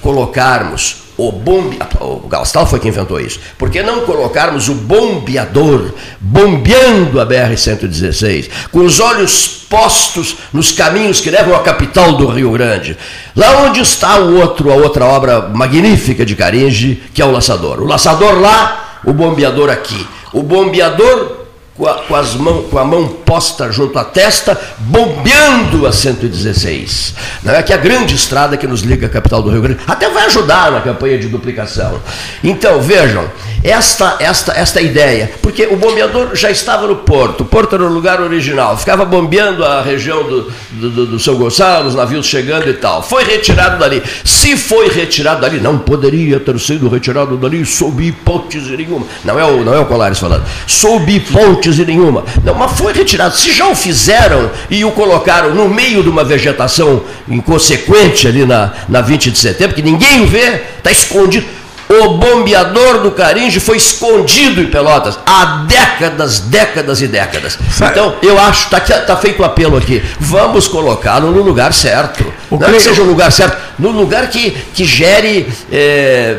colocarmos 0.00 1.02
o 1.18 1.30
bombeador, 1.30 2.24
o 2.24 2.28
Gastal 2.28 2.66
foi 2.66 2.80
quem 2.80 2.88
inventou 2.88 3.20
isso, 3.20 3.38
por 3.58 3.68
que 3.68 3.82
não 3.82 4.06
colocarmos 4.06 4.70
o 4.70 4.74
bombeador 4.74 5.92
bombeando 6.18 7.20
a 7.20 7.26
BR-116, 7.26 8.48
com 8.72 8.78
os 8.78 9.00
olhos 9.00 9.66
postos 9.68 10.38
nos 10.50 10.72
caminhos 10.72 11.20
que 11.20 11.30
levam 11.30 11.54
à 11.54 11.58
capital 11.58 12.14
do 12.14 12.26
Rio 12.26 12.50
Grande, 12.52 12.96
lá 13.36 13.64
onde 13.66 13.80
está 13.80 14.18
o 14.18 14.40
outro, 14.40 14.72
a 14.72 14.76
outra 14.76 15.04
obra 15.04 15.42
magnífica 15.42 16.24
de 16.24 16.34
Caringe, 16.34 17.02
que 17.12 17.20
é 17.20 17.26
o 17.26 17.30
laçador. 17.30 17.82
O 17.82 17.84
laçador 17.84 18.40
lá, 18.40 19.00
o 19.04 19.12
bombeador 19.12 19.68
aqui. 19.68 20.06
O 20.32 20.42
bombeador 20.42 21.37
com 21.78 21.86
a, 21.86 21.94
com, 21.94 22.16
as 22.16 22.34
mão, 22.34 22.64
com 22.64 22.76
a 22.76 22.84
mão 22.84 23.06
posta 23.24 23.70
junto 23.70 23.96
à 23.98 24.04
testa, 24.04 24.60
bombeando 24.78 25.86
a 25.86 25.92
116. 25.92 27.14
Não 27.44 27.54
é 27.54 27.62
que 27.62 27.72
a 27.72 27.76
grande 27.76 28.16
estrada 28.16 28.56
que 28.56 28.66
nos 28.66 28.80
liga 28.80 29.06
à 29.06 29.08
capital 29.08 29.40
do 29.40 29.50
Rio 29.50 29.62
Grande 29.62 29.80
até 29.86 30.10
vai 30.10 30.26
ajudar 30.26 30.72
na 30.72 30.80
campanha 30.80 31.16
de 31.16 31.28
duplicação. 31.28 32.00
Então, 32.42 32.80
vejam, 32.82 33.30
esta, 33.62 34.16
esta, 34.18 34.52
esta 34.52 34.80
ideia, 34.80 35.30
porque 35.40 35.66
o 35.66 35.76
bombeador 35.76 36.34
já 36.34 36.50
estava 36.50 36.86
no 36.86 36.96
porto, 36.96 37.42
o 37.42 37.44
porto 37.44 37.76
era 37.76 37.84
o 37.84 37.92
lugar 37.92 38.20
original, 38.20 38.76
ficava 38.76 39.04
bombeando 39.04 39.64
a 39.64 39.80
região 39.80 40.24
do, 40.24 40.52
do, 40.72 41.06
do 41.06 41.18
São 41.20 41.36
Gonçalo, 41.36 41.86
os 41.86 41.94
navios 41.94 42.26
chegando 42.26 42.68
e 42.68 42.74
tal. 42.74 43.02
Foi 43.02 43.22
retirado 43.22 43.78
dali. 43.78 44.02
Se 44.24 44.56
foi 44.56 44.88
retirado 44.88 45.40
dali, 45.40 45.60
não 45.60 45.78
poderia 45.78 46.40
ter 46.40 46.58
sido 46.58 46.88
retirado 46.88 47.36
dali 47.36 47.64
sob 47.64 48.04
hipótese 48.04 48.76
nenhuma. 48.76 49.06
Não 49.24 49.38
é 49.38 49.44
o, 49.44 49.64
não 49.64 49.74
é 49.74 49.78
o 49.78 49.86
Colares 49.86 50.18
falando. 50.18 50.44
Sob 50.66 51.10
hipótese 51.12 51.67
nenhuma. 51.76 52.24
Não, 52.42 52.54
mas 52.54 52.72
foi 52.78 52.92
retirado. 52.92 53.36
Se 53.36 53.52
já 53.52 53.68
o 53.68 53.74
fizeram 53.74 54.50
e 54.70 54.84
o 54.84 54.92
colocaram 54.92 55.54
no 55.54 55.68
meio 55.68 56.02
de 56.02 56.08
uma 56.08 56.24
vegetação 56.24 57.02
inconsequente 57.28 58.26
ali 58.26 58.46
na, 58.46 58.72
na 58.88 59.00
20 59.00 59.30
de 59.30 59.38
setembro, 59.38 59.74
que 59.76 59.82
ninguém 59.82 60.24
vê, 60.24 60.62
está 60.78 60.90
escondido. 60.90 61.57
O 61.88 62.10
bombeador 62.18 63.00
do 63.00 63.10
Caringe 63.12 63.58
foi 63.60 63.78
escondido 63.78 64.60
em 64.60 64.66
Pelotas 64.66 65.18
há 65.24 65.64
décadas, 65.66 66.40
décadas 66.40 67.00
e 67.00 67.06
décadas. 67.06 67.58
Então, 67.90 68.16
eu 68.22 68.38
acho, 68.38 68.64
está 68.64 68.80
tá 68.80 69.16
feito 69.16 69.40
o 69.40 69.44
apelo 69.44 69.76
aqui, 69.76 70.02
vamos 70.20 70.68
colocá-lo 70.68 71.30
no 71.30 71.42
lugar 71.42 71.72
certo. 71.72 72.24
O 72.50 72.58
Não 72.58 72.68
é 72.68 72.72
que 72.72 72.80
seja 72.80 73.00
o 73.00 73.06
lugar 73.06 73.32
certo, 73.32 73.56
no 73.78 73.90
lugar 73.90 74.28
que, 74.28 74.50
que 74.74 74.84
gere 74.84 75.48
é, 75.72 76.36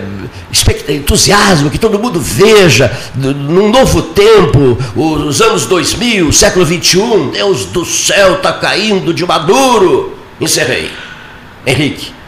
entusiasmo, 0.90 1.70
que 1.70 1.80
todo 1.80 1.98
mundo 1.98 2.20
veja, 2.20 2.92
num 3.16 3.70
novo 3.70 4.02
tempo, 4.04 4.78
os 4.96 5.42
anos 5.42 5.66
2000, 5.66 6.32
século 6.32 6.66
21, 6.66 7.32
Deus 7.32 7.66
do 7.66 7.84
céu 7.86 8.36
está 8.36 8.54
caindo 8.54 9.14
de 9.14 9.26
maduro. 9.26 10.18
Encerrei. 10.40 10.90
Henrique. 11.66 12.19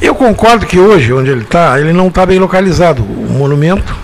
Eu 0.00 0.14
concordo 0.14 0.66
que 0.66 0.78
hoje, 0.78 1.12
onde 1.12 1.30
ele 1.30 1.42
está, 1.42 1.80
ele 1.80 1.92
não 1.92 2.08
está 2.08 2.24
bem 2.24 2.38
localizado, 2.38 3.02
o 3.02 3.32
monumento, 3.32 3.96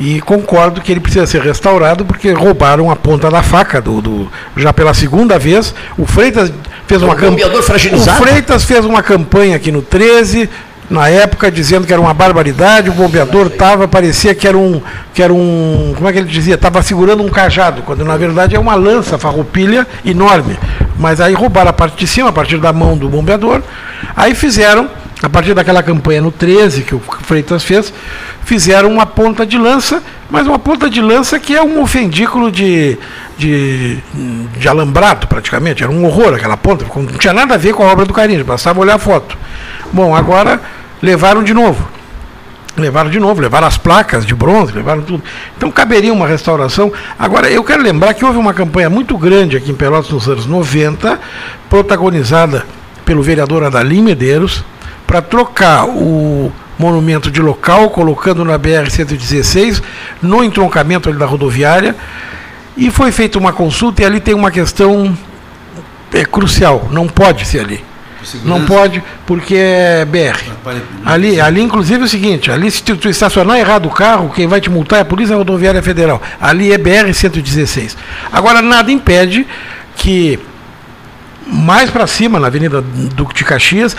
e 0.00 0.18
concordo 0.22 0.80
que 0.80 0.90
ele 0.90 1.00
precisa 1.00 1.26
ser 1.26 1.42
restaurado 1.42 2.06
porque 2.06 2.32
roubaram 2.32 2.90
a 2.90 2.96
ponta 2.96 3.30
da 3.30 3.42
faca 3.42 3.82
do, 3.82 4.00
do 4.00 4.32
já 4.56 4.72
pela 4.72 4.94
segunda 4.94 5.38
vez. 5.38 5.74
O 5.98 6.06
Freitas 6.06 6.50
fez 6.86 7.02
uma 7.02 7.14
campanha. 7.14 7.46
O 8.16 8.22
Freitas 8.22 8.64
fez 8.64 8.84
uma 8.86 9.02
campanha 9.02 9.56
aqui 9.56 9.70
no 9.70 9.82
13, 9.82 10.48
na 10.88 11.08
época, 11.08 11.50
dizendo 11.52 11.86
que 11.86 11.92
era 11.92 12.00
uma 12.00 12.12
barbaridade, 12.14 12.88
o 12.88 12.94
bombeador 12.94 13.46
estava, 13.46 13.86
parecia 13.86 14.34
que 14.34 14.48
era 14.48 14.56
um, 14.56 14.80
que 15.14 15.22
era 15.22 15.32
um, 15.32 15.92
como 15.94 16.08
é 16.08 16.12
que 16.12 16.18
ele 16.18 16.28
dizia, 16.28 16.56
estava 16.56 16.82
segurando 16.82 17.22
um 17.22 17.28
cajado, 17.28 17.82
quando 17.82 18.04
na 18.04 18.16
verdade 18.16 18.56
é 18.56 18.58
uma 18.58 18.74
lança 18.74 19.16
farroupilha 19.16 19.86
enorme. 20.04 20.58
Mas 20.98 21.20
aí 21.20 21.32
roubaram 21.32 21.70
a 21.70 21.72
parte 21.72 21.96
de 21.96 22.06
cima, 22.06 22.30
a 22.30 22.32
partir 22.32 22.58
da 22.58 22.72
mão 22.72 22.96
do 22.96 23.08
bombeador, 23.08 23.62
aí 24.16 24.34
fizeram 24.34 24.88
a 25.22 25.28
partir 25.28 25.52
daquela 25.52 25.82
campanha 25.82 26.22
no 26.22 26.32
13 26.32 26.82
que 26.82 26.94
o 26.94 27.00
Freitas 27.22 27.62
fez, 27.62 27.92
fizeram 28.42 28.90
uma 28.90 29.04
ponta 29.04 29.44
de 29.44 29.58
lança, 29.58 30.02
mas 30.30 30.46
uma 30.46 30.58
ponta 30.58 30.88
de 30.88 31.00
lança 31.00 31.38
que 31.38 31.54
é 31.54 31.62
um 31.62 31.82
ofendículo 31.82 32.50
de, 32.50 32.96
de, 33.36 33.98
de 34.56 34.68
alambrado, 34.68 35.26
praticamente. 35.26 35.82
Era 35.82 35.92
um 35.92 36.04
horror 36.06 36.34
aquela 36.34 36.56
ponta, 36.56 36.86
não 36.94 37.06
tinha 37.18 37.34
nada 37.34 37.54
a 37.54 37.58
ver 37.58 37.74
com 37.74 37.82
a 37.82 37.92
obra 37.92 38.06
do 38.06 38.14
Carinho, 38.14 38.44
bastava 38.44 38.80
olhar 38.80 38.94
a 38.94 38.98
foto. 38.98 39.36
Bom, 39.92 40.14
agora 40.14 40.60
levaram 41.02 41.42
de 41.42 41.52
novo. 41.52 41.86
Levaram 42.76 43.10
de 43.10 43.20
novo, 43.20 43.42
levaram 43.42 43.66
as 43.66 43.76
placas 43.76 44.24
de 44.24 44.34
bronze, 44.34 44.72
levaram 44.72 45.02
tudo. 45.02 45.22
Então 45.56 45.70
caberia 45.70 46.12
uma 46.12 46.26
restauração. 46.26 46.90
Agora, 47.18 47.50
eu 47.50 47.62
quero 47.62 47.82
lembrar 47.82 48.14
que 48.14 48.24
houve 48.24 48.38
uma 48.38 48.54
campanha 48.54 48.88
muito 48.88 49.18
grande 49.18 49.56
aqui 49.56 49.70
em 49.70 49.74
Pelotas 49.74 50.10
nos 50.10 50.28
anos 50.28 50.46
90, 50.46 51.18
protagonizada 51.68 52.64
pelo 53.04 53.22
vereador 53.22 53.64
Adalim 53.64 54.02
Medeiros, 54.02 54.64
para 55.10 55.20
trocar 55.20 55.88
o 55.88 56.52
monumento 56.78 57.32
de 57.32 57.42
local, 57.42 57.90
colocando 57.90 58.44
na 58.44 58.56
BR-116, 58.56 59.82
no 60.22 60.44
entroncamento 60.44 61.08
ali 61.08 61.18
da 61.18 61.26
rodoviária, 61.26 61.96
e 62.76 62.92
foi 62.92 63.10
feita 63.10 63.36
uma 63.36 63.52
consulta 63.52 64.02
e 64.02 64.04
ali 64.04 64.20
tem 64.20 64.34
uma 64.34 64.52
questão 64.52 65.18
é, 66.14 66.24
crucial, 66.24 66.88
não 66.92 67.08
pode 67.08 67.44
ser 67.44 67.58
ali. 67.58 67.84
Não 68.44 68.64
pode, 68.66 69.02
porque 69.26 69.56
é 69.56 70.04
BR. 70.04 70.38
Ali, 71.04 71.40
ali, 71.40 71.60
inclusive, 71.60 72.02
é 72.02 72.04
o 72.04 72.08
seguinte: 72.08 72.50
ali, 72.52 72.70
se 72.70 72.80
tu, 72.80 72.96
tu 72.96 73.08
estacionar 73.08 73.58
errado 73.58 73.86
o 73.86 73.90
carro, 73.90 74.30
quem 74.32 74.46
vai 74.46 74.60
te 74.60 74.70
multar 74.70 75.00
é 75.00 75.02
a 75.02 75.06
Polícia 75.06 75.34
Rodoviária 75.34 75.82
Federal. 75.82 76.22
Ali 76.40 76.70
é 76.70 76.78
BR-116. 76.78 77.96
Agora, 78.30 78.62
nada 78.62 78.92
impede 78.92 79.44
que 79.96 80.38
mais 81.50 81.90
para 81.90 82.06
cima, 82.06 82.38
na 82.38 82.46
Avenida 82.46 82.80
Duque 82.80 83.34
de 83.34 83.44
Caxias, 83.44 83.96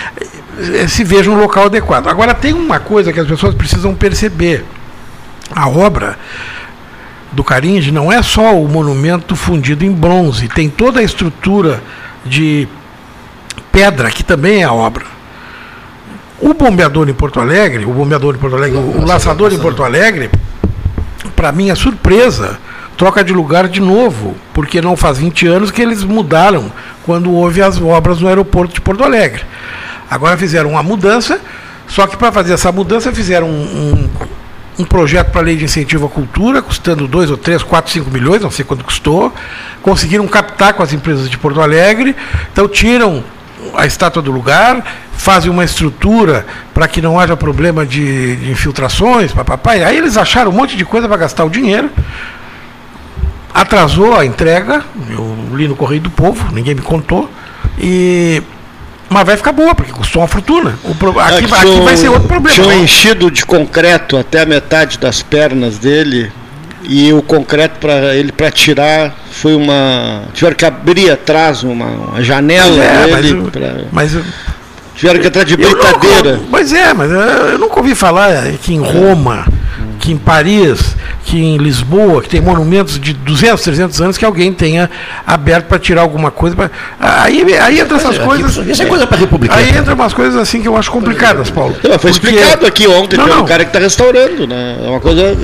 se 0.88 1.04
veja 1.04 1.30
um 1.30 1.40
local 1.40 1.66
adequado. 1.66 2.08
Agora, 2.08 2.34
tem 2.34 2.54
uma 2.54 2.80
coisa 2.80 3.12
que 3.12 3.20
as 3.20 3.28
pessoas 3.28 3.54
precisam 3.56 3.94
perceber: 3.94 4.66
a 5.56 5.68
obra 5.68 6.18
do 7.32 7.44
Caringe 7.44 7.92
não 7.92 8.12
é 8.12 8.22
só 8.22 8.56
o 8.60 8.68
monumento 8.68 9.36
fundido 9.36 9.86
em 9.86 9.92
bronze, 9.92 10.48
tem 10.48 10.70
toda 10.70 11.00
a 11.00 11.04
estrutura 11.04 11.82
de 12.26 12.68
pedra, 13.72 14.12
que 14.12 14.24
também 14.24 14.62
é 14.62 14.64
a 14.64 14.74
obra. 14.74 15.06
O 16.40 16.54
bombeador 16.54 17.08
em 17.08 17.14
Porto 17.14 17.40
Alegre, 17.40 17.86
o 17.86 17.94
bombeador 17.94 18.36
em 18.36 18.40
Porto 18.40 18.56
Alegre, 18.56 18.78
o, 18.78 19.02
o 19.02 19.06
laçador 19.06 19.54
em 19.54 19.60
Porto 19.60 19.84
Alegre, 19.84 20.30
para 21.36 21.52
minha 21.52 21.76
surpresa, 21.76 22.60
troca 22.98 23.24
de 23.24 23.32
lugar 23.32 23.68
de 23.68 23.80
novo, 23.80 24.36
porque 24.54 24.82
não 24.82 24.98
faz 24.98 25.18
20 25.20 25.48
anos 25.48 25.72
que 25.72 25.82
eles 25.82 26.04
mudaram 26.04 26.72
quando 27.06 27.32
houve 27.32 27.62
as 27.62 27.80
obras 27.80 28.20
no 28.20 28.28
aeroporto 28.28 28.74
de 28.74 28.82
Porto 28.82 29.04
Alegre. 29.04 29.44
Agora 30.12 30.36
fizeram 30.36 30.72
uma 30.72 30.84
mudança, 30.84 31.40
só 31.88 32.06
que 32.06 32.18
para 32.18 32.34
fazer 32.34 32.52
essa 32.52 32.70
mudança 32.70 33.14
fizeram 33.14 33.48
um, 33.48 33.62
um, 33.64 34.10
um 34.80 34.84
projeto 34.84 35.32
para 35.32 35.40
a 35.40 35.44
lei 35.46 35.56
de 35.56 35.64
incentivo 35.64 36.06
à 36.06 36.10
cultura, 36.10 36.62
custando 36.62 37.08
2 37.08 37.32
ou 37.32 37.38
3, 37.38 37.64
4, 37.64 37.90
5 37.90 38.12
milhões, 38.12 38.42
não 38.42 38.52
sei 38.52 38.66
quanto 38.66 38.84
custou. 38.84 39.34
Conseguiram 39.82 40.28
captar 40.28 40.74
com 40.74 40.84
as 40.84 40.92
empresas 40.92 41.30
de 41.30 41.38
Porto 41.38 41.62
Alegre, 41.62 42.14
então 42.52 42.68
tiram 42.68 43.24
a 43.74 43.86
estátua 43.86 44.22
do 44.22 44.34
lugar, 44.34 44.84
fazem 45.14 45.50
uma 45.50 45.64
estrutura 45.64 46.46
para 46.74 46.90
que 46.90 47.02
não 47.02 47.18
haja 47.18 47.38
problema 47.38 47.86
de, 47.86 48.36
de 48.36 48.52
infiltrações, 48.52 49.32
papai. 49.32 49.82
Aí 49.82 49.98
eles 49.98 50.18
acharam 50.18 50.52
um 50.52 50.54
monte 50.54 50.76
de 50.76 50.84
coisa 50.84 51.08
para 51.08 51.16
gastar 51.16 51.46
o 51.46 51.50
dinheiro. 51.50 51.90
Atrasou 53.54 54.14
a 54.18 54.26
entrega, 54.26 54.84
eu 55.10 55.38
li 55.54 55.70
no 55.70 55.76
Correio 55.78 56.02
do 56.02 56.10
Povo, 56.10 56.54
ninguém 56.54 56.76
me 56.76 56.82
contou. 56.82 57.30
E 57.80 58.44
mas 59.12 59.26
vai 59.26 59.36
ficar 59.36 59.52
boa, 59.52 59.76
porque 59.76 59.92
custou 59.92 60.22
uma 60.22 60.28
fortuna. 60.28 60.80
O 60.86 60.96
pro... 60.96 61.20
aqui, 61.20 61.44
é 61.44 61.58
aqui 61.58 61.82
vai 61.82 61.98
ser 61.98 62.08
outro 62.08 62.30
problema. 62.30 62.56
Tinha 62.56 62.76
enchido 62.76 63.30
de 63.30 63.46
concreto 63.46 64.18
até 64.18 64.42
a 64.42 64.46
metade 64.46 64.98
das 64.98 65.22
pernas 65.22 65.78
dele 65.78 66.32
e 66.84 67.12
o 67.12 67.22
concreto 67.22 67.78
para 67.78 68.16
ele 68.16 68.32
para 68.32 68.50
tirar 68.50 69.14
foi 69.30 69.54
uma 69.54 70.24
tiveram 70.34 70.56
que 70.56 70.66
abrir 70.66 71.12
atrás 71.12 71.62
uma, 71.62 71.86
uma 71.86 72.24
janela 72.24 72.84
é, 72.84 73.06
dele 73.06 73.34
mas, 73.34 73.52
pra... 73.52 73.82
mas 73.92 74.18
tiveram 74.96 75.20
que 75.20 75.28
atrás 75.28 75.48
de 75.48 75.58
brincadeira 75.58 76.40
mas 76.50 76.74
é 76.74 76.92
mas 76.92 77.12
eu 77.12 77.60
nunca 77.60 77.78
ouvi 77.78 77.94
falar 77.94 78.52
que 78.64 78.74
em 78.74 78.80
Roma 78.80 79.46
que 79.46 79.61
que 80.02 80.12
em 80.12 80.18
Paris, 80.18 80.96
que 81.24 81.38
em 81.40 81.58
Lisboa, 81.58 82.22
que 82.24 82.28
tem 82.30 82.42
monumentos 82.42 83.00
de 83.00 83.14
200, 83.14 83.64
300 83.64 84.02
anos, 84.02 84.18
que 84.18 84.26
alguém 84.26 84.52
tenha 84.52 84.90
aberto 85.26 85.68
para 85.68 85.78
tirar 85.80 86.02
alguma 86.02 86.32
coisa. 86.32 86.56
Pra... 86.56 86.72
Aí, 87.00 87.46
aí 87.60 87.80
entra 87.80 87.98
essas 87.98 88.16
Aqui, 88.16 88.26
coisas. 88.26 88.68
Isso 88.68 88.82
é 88.82 88.86
coisa 88.88 89.06
para 89.06 89.18
republicana. 89.18 89.62
Aí 89.62 89.70
entra 89.78 89.94
umas 89.94 90.14
coisas 90.14 90.36
assim 90.36 90.62
que 90.62 90.68
eu 90.68 90.76
acho 90.76 90.92
complicadas, 90.92 91.50
Paulo. 91.52 91.76
Não, 91.84 92.00
foi 92.00 92.12
Porque- 92.12 92.28
explicado 92.30 92.66
aqui 92.66 92.88
ontem 92.88 93.16
Não, 93.18 93.26
pelo 93.26 93.38
não. 93.38 93.46
cara 93.46 93.64
que 93.64 93.70
está 93.70 93.80
restaurando, 93.80 94.48
né? 94.48 94.78
É 94.84 94.90
uma 94.90 95.00
coisa. 95.00 95.38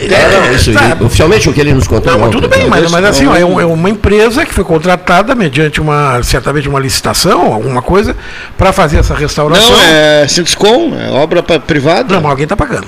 É, 0.00 0.28
não, 0.48 0.52
isso, 0.54 0.72
tá. 0.72 0.96
oficialmente 1.04 1.48
o 1.48 1.52
que 1.52 1.60
ele 1.60 1.72
nos 1.72 1.86
contou. 1.86 2.12
Não, 2.12 2.18
mas 2.20 2.30
tudo 2.30 2.48
bem, 2.48 2.64
né? 2.64 2.66
mas, 2.68 2.90
mas 2.90 3.04
assim, 3.04 3.26
ó, 3.28 3.36
é, 3.36 3.44
um- 3.44 3.60
é 3.60 3.64
uma 3.64 3.88
empresa 3.90 4.44
que 4.44 4.52
foi 4.52 4.64
contratada 4.64 5.34
mediante 5.36 5.80
uma, 5.80 6.20
certamente 6.22 6.68
uma 6.68 6.80
licitação, 6.80 7.52
alguma 7.52 7.80
coisa, 7.80 8.16
para 8.58 8.72
fazer 8.72 8.98
essa 8.98 9.14
restauração. 9.14 9.70
Não, 9.70 9.80
é 9.82 10.26
Sinduscom, 10.28 10.92
é 10.98 11.10
obra 11.10 11.42
privada. 11.42 12.14
Não, 12.14 12.20
mas 12.22 12.30
alguém 12.30 12.42
está 12.44 12.56
pagando. 12.56 12.86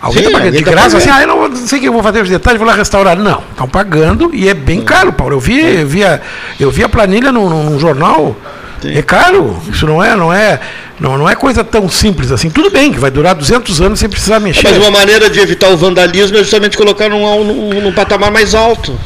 Alguém 0.00 0.22
Sim, 0.22 0.28
está 0.28 0.38
pagando. 0.38 0.56
De 0.56 0.64
tá 0.64 0.70
graça, 0.70 0.96
assim, 0.96 1.10
ah, 1.10 1.22
eu 1.22 1.26
não, 1.26 1.56
sei 1.56 1.78
o 1.78 1.80
que 1.80 1.88
eu 1.88 1.92
vou 1.92 2.02
fazer 2.02 2.22
os 2.22 2.28
detalhes, 2.28 2.58
vou 2.58 2.66
lá 2.66 2.74
restaurar. 2.74 3.16
Não, 3.16 3.42
estão 3.50 3.68
pagando 3.68 4.30
e 4.32 4.48
é 4.48 4.54
bem 4.54 4.80
caro, 4.80 5.12
Paulo. 5.12 5.34
Eu 5.34 5.40
vi, 5.40 5.58
eu 5.58 5.86
vi, 5.86 6.04
a, 6.04 6.20
eu 6.58 6.70
vi 6.70 6.84
a 6.84 6.88
planilha 6.88 7.32
num, 7.32 7.48
num 7.48 7.78
jornal. 7.78 8.36
É 8.84 9.02
caro, 9.02 9.60
isso 9.68 9.84
não 9.88 10.02
é, 10.02 10.14
não 10.14 10.32
é, 10.32 10.60
não, 11.00 11.18
não 11.18 11.28
é 11.28 11.34
coisa 11.34 11.64
tão 11.64 11.88
simples 11.88 12.30
assim. 12.30 12.48
Tudo 12.48 12.70
bem 12.70 12.92
que 12.92 12.98
vai 12.98 13.10
durar 13.10 13.34
200 13.34 13.80
anos 13.80 13.98
sem 13.98 14.08
precisar 14.08 14.38
mexer. 14.38 14.68
Mas 14.68 14.78
uma 14.78 14.90
maneira 14.92 15.28
de 15.28 15.40
evitar 15.40 15.68
o 15.70 15.76
vandalismo 15.76 16.36
é 16.36 16.40
justamente 16.40 16.76
colocar 16.76 17.08
num, 17.08 17.44
num, 17.44 17.80
num 17.80 17.92
patamar 17.92 18.30
mais 18.30 18.54
alto. 18.54 18.96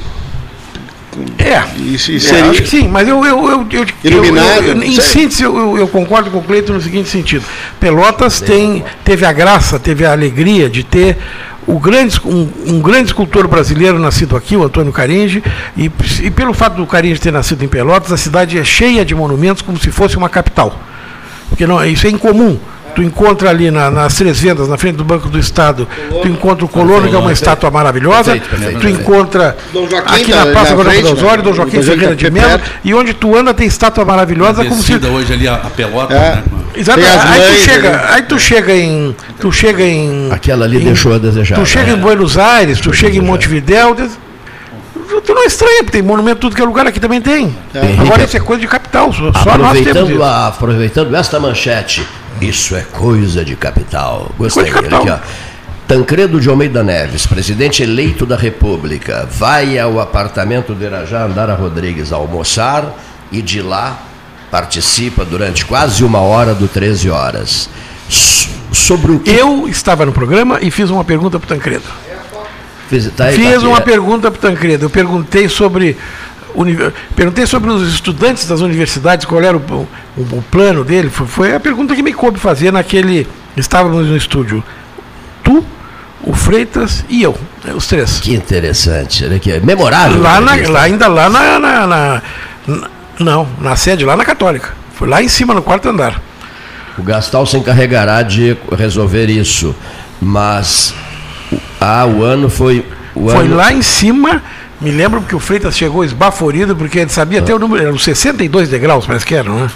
É. 1.39 1.63
Isso, 1.79 2.11
É, 2.11 2.15
isso 2.15 2.29
seria. 2.29 2.51
acho 2.51 2.63
que 2.63 2.69
sim, 2.69 2.89
mas 2.89 3.07
eu, 3.07 3.25
eu, 3.25 3.51
eu, 3.51 3.67
eu- 3.71 3.87
Iluminado, 4.03 4.63
eu- 4.65 4.77
eu- 4.77 4.83
em 4.83 4.99
síntese, 5.01 5.43
eu, 5.43 5.57
eu- 5.57 5.79
eu 5.79 5.89
concordo 5.89 6.31
com 6.31 6.39
o 6.39 6.43
Cleiton 6.43 6.73
no 6.73 6.81
seguinte 6.81 7.09
sentido. 7.09 7.45
Pelotas 7.79 8.41
tem, 8.41 8.83
teve 9.05 9.25
a 9.27 9.33
graça, 9.33 9.79
teve 9.79 10.05
a 10.07 10.13
alegria 10.13 10.71
de 10.71 10.83
ter 10.83 11.19
o 11.67 11.79
grande, 11.79 12.19
um, 12.25 12.49
um 12.67 12.81
grande 12.81 13.07
escultor 13.09 13.47
brasileiro 13.47 13.99
nascido 13.99 14.37
aqui, 14.37 14.57
o 14.57 14.65
Antônio 14.65 14.93
Caringe, 14.93 15.43
e, 15.77 15.91
e 16.23 16.31
pelo 16.31 16.53
fato 16.55 16.77
do 16.77 16.87
Caringe 16.87 17.21
ter 17.21 17.31
nascido 17.33 17.63
em 17.63 17.69
Pelotas, 17.69 18.11
a 18.11 18.17
cidade 18.17 18.59
é 18.59 18.65
cheia 18.65 19.05
de 19.05 19.15
monumentos 19.15 19.63
como 19.63 19.79
se 19.79 19.91
fosse 19.91 20.17
uma 20.17 20.29
capital. 20.29 20.77
Porque 21.51 21.67
não, 21.67 21.85
isso 21.85 22.07
é 22.07 22.11
incomum. 22.11 22.59
Tu 22.95 23.03
encontra 23.03 23.49
ali 23.49 23.71
na- 23.71 23.91
nas 23.91 24.15
Três 24.15 24.39
Vendas, 24.39 24.69
na 24.69 24.77
frente 24.77 24.97
do 24.97 25.05
Banco 25.05 25.29
do 25.29 25.39
Estado, 25.39 25.89
tu 26.21 26.29
encontra 26.29 26.65
o 26.65 26.69
Colono, 26.69 27.09
que 27.09 27.15
é 27.15 27.19
uma 27.19 27.33
estátua 27.33 27.71
maravilhosa. 27.71 28.33
Perfeito, 28.33 28.49
perfeito, 28.51 28.81
tu 28.81 28.89
encontra 28.89 29.57
aqui 30.07 30.31
tá 30.31 30.45
na 30.45 30.53
Praça 30.53 30.75
Governador 30.75 31.03
frente, 31.03 31.19
Osório, 31.19 31.37
né? 31.39 31.43
Dom 31.51 31.53
Joaquim 31.55 31.83
Ferreira 31.83 32.15
de 32.15 32.25
tá 32.27 32.31
Mello, 32.31 32.49
perto. 32.49 32.71
e 32.85 32.95
onde 32.95 33.15
tu 33.15 33.35
anda 33.37 33.55
tem 33.55 33.67
estátua 33.67 34.05
maravilhosa, 34.05 34.65
como 34.65 34.83
se 34.83 34.95
hoje 34.95 35.33
ali 35.33 35.49
a, 35.49 35.55
a 35.55 35.71
pelota, 35.71 36.13
É. 36.13 36.19
né? 36.19 36.43
As 36.81 36.89
Aí 36.89 37.41
tu 37.51 37.65
chega, 37.65 38.05
aí 38.13 38.23
tu 38.23 38.39
chega 38.39 38.73
em, 38.75 39.17
tu 39.41 39.53
chega 39.53 39.83
em 39.85 40.31
Aquela 40.31 40.65
ali 40.67 40.77
em- 40.83 40.85
deixou 40.85 41.15
a 41.15 41.19
desejar. 41.19 41.55
Tu 41.57 41.65
chega 41.67 41.93
né? 41.93 41.99
em 41.99 42.01
Buenos 42.01 42.37
Aires, 42.39 42.79
tu 42.81 42.93
chega 42.93 43.17
em. 43.17 43.21
Montevidéu, 43.21 43.95
tu- 43.95 45.35
não 45.35 45.45
estranha, 45.45 45.79
porque 45.85 45.93
tem 45.93 46.03
monumento 46.03 46.41
tudo 46.41 46.57
que 46.57 46.63
é 46.63 46.65
lugar 46.65 46.87
aqui 46.87 46.99
também 47.01 47.21
tem. 47.21 47.55
Henrique, 47.75 48.01
Agora 48.01 48.25
isso 48.25 48.37
é 48.37 48.41
coisa 48.41 48.61
de 48.61 48.67
capital, 48.69 49.13
só, 49.13 49.19
só 49.19 49.29
nós 49.29 49.33
temos 49.35 49.57
Aproveitando, 49.89 50.11
isso. 50.13 50.23
a- 50.23 50.47
aproveitando 50.49 51.15
esta 51.15 51.39
manchete, 51.41 52.07
isso 52.41 52.75
é 52.75 52.83
coisa 52.83 53.45
de 53.45 53.57
capital. 53.57 54.31
Gostei. 54.39 54.65
Coisa 54.65 54.83
de 54.83 54.89
capital. 54.89 55.15
Aqui, 55.17 55.25
ó. 55.29 55.53
Tancredo 55.87 56.41
de 56.41 56.49
Almeida 56.49 56.83
Neves, 56.83 57.27
presidente 57.27 57.83
eleito 57.83 58.25
da 58.25 58.37
República, 58.37 59.29
vai 59.31 59.79
ao 59.79 60.01
apartamento 60.01 60.75
do 60.75 60.83
Irajá 60.83 61.25
Andara 61.25 61.55
Rodrigues 61.55 62.13
almoçar 62.13 62.97
e 63.31 63.43
de 63.43 63.61
lá 63.61 64.01
participa 64.51 65.25
durante 65.25 65.65
quase 65.67 66.05
uma 66.05 66.21
hora 66.21 66.55
do 66.55 66.69
13 66.69 67.11
horas. 67.11 67.69
Sobre 68.73 69.13
o 69.13 69.19
que 69.19 69.31
Eu 69.31 69.69
estava 69.69 70.07
no 70.07 70.13
programa 70.13 70.59
e 70.63 70.71
fiz 70.71 70.89
uma 70.89 71.05
pergunta 71.05 71.39
para 71.39 71.47
o 71.47 71.49
Tancredo. 71.49 71.85
fez, 72.89 73.11
tá 73.17 73.25
aí, 73.25 73.37
tá 73.37 73.51
Fiz 73.51 73.63
uma 73.63 73.79
é. 73.79 73.81
pergunta 73.81 74.31
para 74.31 74.39
o 74.39 74.41
Tancredo. 74.41 74.87
Eu 74.87 74.91
perguntei 74.91 75.49
sobre. 75.49 75.97
Perguntei 77.17 77.47
sobre 77.47 77.71
os 77.71 77.93
estudantes 77.93 78.47
das 78.47 78.61
universidades, 78.61 79.25
qual 79.27 79.41
era 79.43 79.57
o, 79.57 79.61
o- 79.61 79.89
o 80.17 80.45
plano 80.51 80.85
dele. 80.85 81.09
Foi, 81.11 81.27
foi 81.27 81.55
a 81.55 81.61
pergunta 81.61 81.95
que 81.95 82.03
me 82.03 82.13
coube 82.13 82.39
fazer 82.39 82.73
naquele. 82.73 83.27
Estávamos 83.57 84.07
no 84.09 84.17
estúdio. 84.17 84.63
Tu, 85.45 85.65
o 86.25 86.33
Freitas 86.33 87.05
e 87.09 87.23
eu, 87.23 87.37
né, 87.65 87.73
os 87.75 87.87
três. 87.87 88.21
Que 88.21 88.35
interessante, 88.35 89.25
olha 89.25 89.37
aqui, 89.37 89.51
é 89.53 89.61
memorável. 89.61 90.21
Lá, 90.21 90.41
na- 90.41 90.55
lá 90.69 90.83
ainda 90.83 91.09
lá 91.09 91.29
na, 91.29 91.59
na- 91.59 91.87
na- 91.87 92.23
Não, 93.19 93.47
na 93.61 93.77
sede, 93.77 94.05
lá 94.05 94.17
na 94.17 94.25
Católica. 94.25 94.75
Foi 94.95 95.09
lá 95.09 95.23
em 95.23 95.29
cima, 95.29 95.53
no 95.55 95.63
quarto 95.63 95.89
andar. 95.89 96.21
O 96.97 97.03
Gastal 97.03 97.45
se 97.47 97.57
encarregará 97.57 98.23
de 98.23 98.57
resolver 98.77 99.29
isso, 99.31 99.75
mas 100.21 100.95
ah, 101.81 102.07
o 102.07 102.23
ano 102.23 102.49
foi 102.49 102.85
o 103.15 103.29
Foi 103.31 103.45
ano, 103.47 103.57
lá 103.57 103.73
em 103.73 103.83
cima. 103.83 104.43
Me 104.83 104.91
lembro 104.91 105.23
que 105.23 105.35
o 105.35 105.39
Freitas 105.39 105.77
chegou 105.77 106.05
esbaforido, 106.05 106.75
porque 106.75 106.99
ele 106.99 107.11
sabia 107.11 107.39
até 107.41 107.55
o 107.55 107.59
número. 107.59 107.83
Eram 107.85 107.99
62 107.99 108.69
degraus, 108.69 109.07
parece 109.07 109.25
que 109.25 109.35
eram, 109.35 109.61
né? 109.61 109.71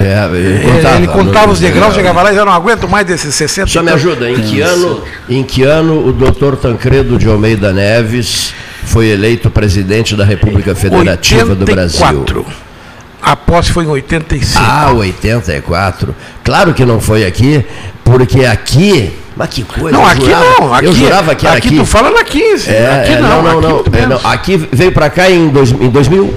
É, 0.00 0.24
ele 0.34 0.38
Ele 0.48 0.64
contava, 0.72 0.96
ele 0.96 1.06
contava 1.06 1.46
no- 1.46 1.52
os 1.52 1.60
degraus, 1.60 1.94
chegava 1.94 2.22
lá 2.22 2.32
e 2.32 2.36
eu 2.36 2.44
não 2.44 2.52
aguento 2.52 2.88
mais 2.88 3.06
desses 3.06 3.34
60. 3.34 3.68
Só 3.70 3.82
me 3.82 3.92
ajuda, 3.92 4.28
em 4.30 4.34
que 4.42 4.60
ano, 4.60 5.02
em 5.28 5.42
que 5.44 5.62
ano 5.62 6.06
o 6.06 6.12
doutor 6.12 6.56
Tancredo 6.56 7.16
de 7.16 7.28
Almeida 7.28 7.72
Neves 7.72 8.52
foi 8.84 9.06
eleito 9.08 9.48
presidente 9.48 10.14
da 10.16 10.24
República 10.24 10.74
Federativa 10.74 11.54
do 11.54 11.64
Brasil? 11.64 12.00
84. 12.04 12.46
A 13.22 13.36
posse 13.36 13.72
foi 13.72 13.84
em 13.84 13.88
85. 13.88 14.62
Ah, 14.62 14.92
84. 14.92 16.14
Claro 16.42 16.74
que 16.74 16.84
não 16.84 17.00
foi 17.00 17.24
aqui, 17.24 17.64
porque 18.04 18.44
aqui. 18.44 19.12
Mas 19.36 19.48
que 19.48 19.62
coisa. 19.64 19.96
não, 19.96 20.06
aqui 20.06 20.20
jurava- 20.24 20.44
não. 20.60 20.74
Aqui, 20.74 20.86
eu 20.86 20.92
jurava 20.94 21.34
que 21.34 21.46
era 21.46 21.56
aqui 21.56 21.68
aqui. 21.68 21.76
tu 21.78 21.84
fala 21.84 22.10
na 22.10 22.22
15. 22.24 22.70
É, 22.70 23.00
aqui 23.02 23.12
é, 23.14 23.20
não, 23.20 23.42
não, 23.42 23.60
não, 23.60 23.76
aqui 23.80 23.90
não, 23.90 23.98
é, 23.98 24.06
não. 24.06 24.20
Aqui 24.30 24.56
veio 24.72 24.92
para 24.92 25.10
cá 25.10 25.28
em, 25.30 25.48
dois, 25.48 25.70
em 25.72 25.88
2000. 25.90 26.34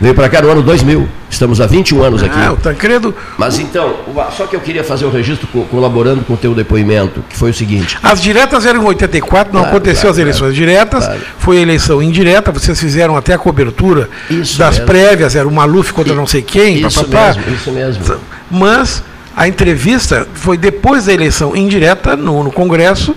Veio 0.00 0.14
para 0.14 0.28
cá 0.28 0.42
no 0.42 0.50
ano 0.50 0.60
2000. 0.62 1.08
Estamos 1.30 1.60
há 1.60 1.66
21 1.66 2.02
anos 2.02 2.22
aqui. 2.22 2.34
Ah, 2.36 2.52
o 2.52 2.56
Tancredo. 2.56 3.14
Mas 3.38 3.58
então, 3.58 3.94
só 4.36 4.46
que 4.46 4.54
eu 4.56 4.60
queria 4.60 4.82
fazer 4.82 5.04
o 5.04 5.10
registro 5.10 5.46
co- 5.48 5.62
colaborando 5.70 6.22
com 6.24 6.34
o 6.34 6.36
teu 6.36 6.52
depoimento, 6.54 7.22
que 7.28 7.36
foi 7.36 7.50
o 7.50 7.54
seguinte. 7.54 7.96
As 8.02 8.20
diretas 8.20 8.66
eram 8.66 8.82
em 8.82 8.86
84, 8.86 9.52
não 9.54 9.60
Claro, 9.62 9.76
aconteceu 9.76 10.02
claro, 10.02 10.12
as 10.14 10.18
eleições 10.18 10.40
claro. 10.40 10.54
diretas, 10.54 11.10
foi 11.38 11.58
eleição 11.58 12.02
indireta, 12.02 12.50
vocês 12.52 12.78
fizeram 12.78 13.16
até 13.16 13.34
a 13.34 13.38
cobertura 13.38 14.08
Isso 14.28 14.58
das 14.58 14.74
mesmo. 14.78 14.86
prévias, 14.86 15.36
era 15.36 15.46
o 15.46 15.52
Maluf 15.52 15.92
contra 15.92 16.12
não 16.14 16.26
sei 16.26 16.42
quem, 16.42 16.84
Isso 16.86 17.04
papapá. 17.04 17.34
mesmo, 17.38 17.54
isso 17.54 17.70
mesmo. 17.70 18.20
Mas 18.50 19.02
a 19.36 19.48
entrevista 19.48 20.26
foi 20.34 20.56
depois 20.56 21.06
da 21.06 21.12
eleição 21.12 21.56
indireta 21.56 22.16
no, 22.16 22.44
no 22.44 22.52
Congresso, 22.52 23.14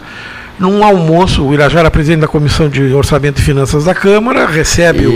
num 0.60 0.84
almoço. 0.84 1.44
O 1.44 1.54
Irajá 1.54 1.80
era 1.80 1.92
presidente 1.92 2.22
da 2.22 2.28
Comissão 2.28 2.68
de 2.70 2.94
Orçamento 2.94 3.40
e 3.40 3.44
Finanças 3.44 3.84
da 3.86 3.94
Câmara, 3.94 4.46
recebe 4.48 5.06
o- 5.08 5.12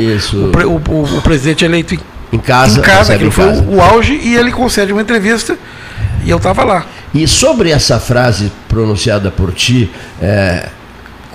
o, 0.68 0.82
o- 0.94 1.18
o- 1.18 1.22
presidente 1.22 1.66
eleito 1.66 1.96
em, 1.96 2.00
Em 2.34 2.38
casa, 2.40 2.80
em 2.80 2.82
casa, 2.82 3.16
em 3.16 3.32
foi 3.32 3.46
casa. 3.46 3.62
o, 3.64 3.76
o 3.78 3.82
auge, 3.82 4.14
e 4.24 4.36
ele 4.36 4.52
concede 4.52 4.92
uma 4.94 5.02
entrevista 5.02 5.58
e 6.24 6.30
eu 6.30 6.38
estava 6.38 6.64
lá. 6.64 6.86
E 7.14 7.28
sobre 7.28 7.72
essa 7.72 8.00
frase 8.00 8.52
pronunciada 8.70 9.32
por 9.32 9.52
ti, 9.52 9.90
é, 10.22 10.70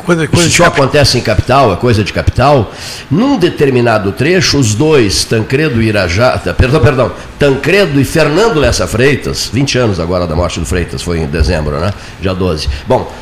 Coisa, 0.06 0.26
coisa 0.28 0.48
isso 0.48 0.56
só 0.56 0.64
cap- 0.64 0.80
acontece 0.80 1.18
em 1.18 1.20
capital, 1.20 1.72
é 1.72 1.76
coisa 1.76 2.02
de 2.02 2.12
capital. 2.12 2.72
Num 3.10 3.36
determinado 3.36 4.12
trecho, 4.12 4.56
os 4.58 4.74
dois, 4.74 5.24
Tancredo 5.24 5.82
e 5.82 5.88
Irajá, 5.88 6.38
tá, 6.38 6.54
perdão, 6.54 6.80
perdão, 6.80 7.12
Tancredo 7.38 8.00
e 8.00 8.04
Fernando 8.04 8.58
Lessa 8.60 8.86
Freitas, 8.86 9.50
20 9.52 9.76
anos 9.78 10.00
agora 10.00 10.26
da 10.26 10.34
morte 10.36 10.60
do 10.60 10.64
Freitas, 10.64 11.02
foi 11.02 11.18
em 11.18 11.26
dezembro, 11.26 11.78
né? 11.80 11.92
Dia 12.20 12.32
12. 12.34 12.68
Bom, 12.86 13.12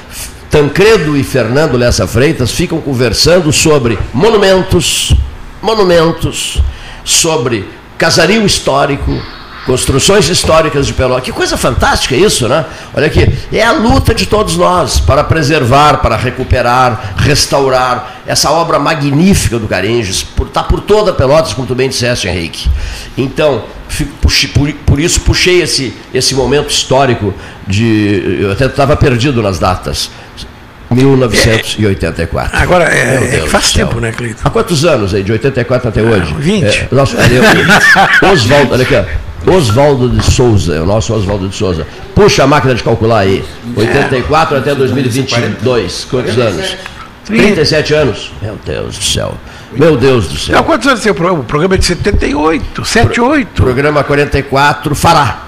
Tancredo 0.50 1.16
e 1.16 1.24
Fernando 1.24 1.76
Lessa 1.76 2.06
Freitas 2.06 2.50
ficam 2.52 2.80
conversando 2.80 3.52
sobre 3.52 3.98
monumentos, 4.12 5.12
monumentos, 5.60 6.62
sobre 7.04 7.68
casario 7.98 8.44
histórico, 8.46 9.10
construções 9.64 10.28
históricas 10.28 10.86
de 10.86 10.92
Pelotas. 10.92 11.24
Que 11.24 11.32
coisa 11.32 11.56
fantástica 11.56 12.14
isso, 12.14 12.48
né? 12.48 12.64
Olha 12.94 13.06
aqui, 13.06 13.28
é 13.52 13.62
a 13.62 13.72
luta 13.72 14.14
de 14.14 14.26
todos 14.26 14.56
nós 14.56 15.00
para 15.00 15.24
preservar, 15.24 15.98
para 15.98 16.16
recuperar, 16.16 17.14
restaurar 17.16 18.20
essa 18.26 18.50
obra 18.50 18.78
magnífica 18.78 19.58
do 19.58 19.66
Caringes, 19.66 20.22
por, 20.22 20.48
tá 20.48 20.62
por 20.62 20.80
toda 20.80 21.12
Pelotas, 21.12 21.52
como 21.52 21.66
tu 21.66 21.74
bem 21.74 21.88
disseste, 21.88 22.28
Henrique. 22.28 22.68
Então, 23.16 23.64
por, 24.20 24.72
por 24.86 25.00
isso 25.00 25.20
puxei 25.20 25.62
esse, 25.62 25.94
esse 26.12 26.34
momento 26.34 26.70
histórico 26.70 27.34
de. 27.66 28.38
Eu 28.40 28.52
até 28.52 28.66
estava 28.66 28.96
perdido 28.96 29.42
nas 29.42 29.58
datas. 29.58 30.10
1984. 30.90 32.56
Agora, 32.56 32.84
é, 32.84 33.40
é, 33.42 33.46
faz 33.48 33.72
tempo, 33.72 33.98
né, 33.98 34.12
Cleiton? 34.12 34.42
Há 34.44 34.50
quantos 34.50 34.84
anos 34.84 35.12
aí? 35.12 35.22
De 35.22 35.32
84 35.32 35.88
até 35.88 36.02
hoje? 36.02 36.32
20. 36.38 36.64
É, 36.64 36.88
Oswaldo, 38.30 38.74
olha 38.74 38.82
aqui. 38.82 38.94
Oswaldo 39.46 40.08
de 40.08 40.22
Souza, 40.24 40.74
é 40.76 40.80
o 40.80 40.86
nosso 40.86 41.12
Oswaldo 41.14 41.48
de 41.48 41.54
Souza. 41.54 41.86
Puxa 42.14 42.44
a 42.44 42.46
máquina 42.46 42.74
de 42.74 42.82
calcular 42.82 43.18
aí. 43.20 43.44
84 43.76 44.56
até 44.58 44.74
2022. 44.74 46.06
Quantos 46.10 46.38
anos? 46.38 46.76
37 47.26 47.94
anos. 47.94 48.32
Meu 48.42 48.58
Deus 48.64 48.96
do 48.98 49.04
céu. 49.04 49.34
Meu 49.72 49.96
Deus 49.96 50.26
do 50.28 50.34
Não, 50.34 50.40
céu. 50.40 50.64
quantos 50.64 50.86
anos 50.86 51.00
tem 51.00 51.10
o 51.10 51.14
programa? 51.14 51.40
O 51.40 51.44
programa 51.44 51.74
é 51.74 51.78
de 51.78 51.84
78, 51.84 52.84
78. 52.84 53.62
Programa 53.62 54.04
44 54.04 54.94
fará. 54.94 55.40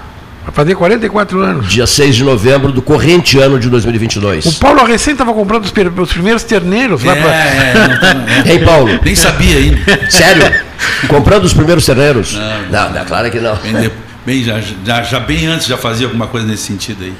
Vai 0.43 0.53
fazer 0.53 0.75
44 0.75 1.39
anos. 1.41 1.67
Dia 1.69 1.85
6 1.87 2.15
de 2.15 2.23
novembro 2.23 2.71
do 2.71 2.81
corrente 2.81 3.37
ano 3.37 3.59
de 3.59 3.69
2022. 3.69 4.45
O 4.45 4.53
Paulo 4.59 4.83
recém 4.85 5.11
estava 5.13 5.33
comprando 5.33 5.63
os, 5.65 5.71
os 6.01 6.13
primeiros 6.13 6.43
terneiros 6.43 7.03
lá 7.03 7.15
É, 7.15 7.21
pra... 7.21 7.33
é, 7.35 7.73
não 7.87 7.99
tá- 7.99 8.15
é. 8.45 8.51
Ei, 8.53 8.59
Paulo, 8.59 8.99
Nem 9.03 9.15
sabia 9.15 9.57
ainda. 9.57 10.09
sério? 10.09 10.66
Comprando 11.07 11.45
os 11.45 11.53
primeiros 11.53 11.85
terneiros? 11.85 12.33
Não, 12.69 12.91
não, 12.91 13.05
claro 13.05 13.29
que 13.31 13.39
não. 13.39 13.55
Bem, 13.57 13.91
bem, 14.25 14.43
já, 14.43 14.59
já, 14.85 15.03
já 15.03 15.19
bem 15.19 15.47
antes 15.47 15.67
já 15.67 15.77
fazia 15.77 16.07
alguma 16.07 16.27
coisa 16.27 16.45
nesse 16.45 16.63
sentido 16.63 17.03
aí. 17.03 17.13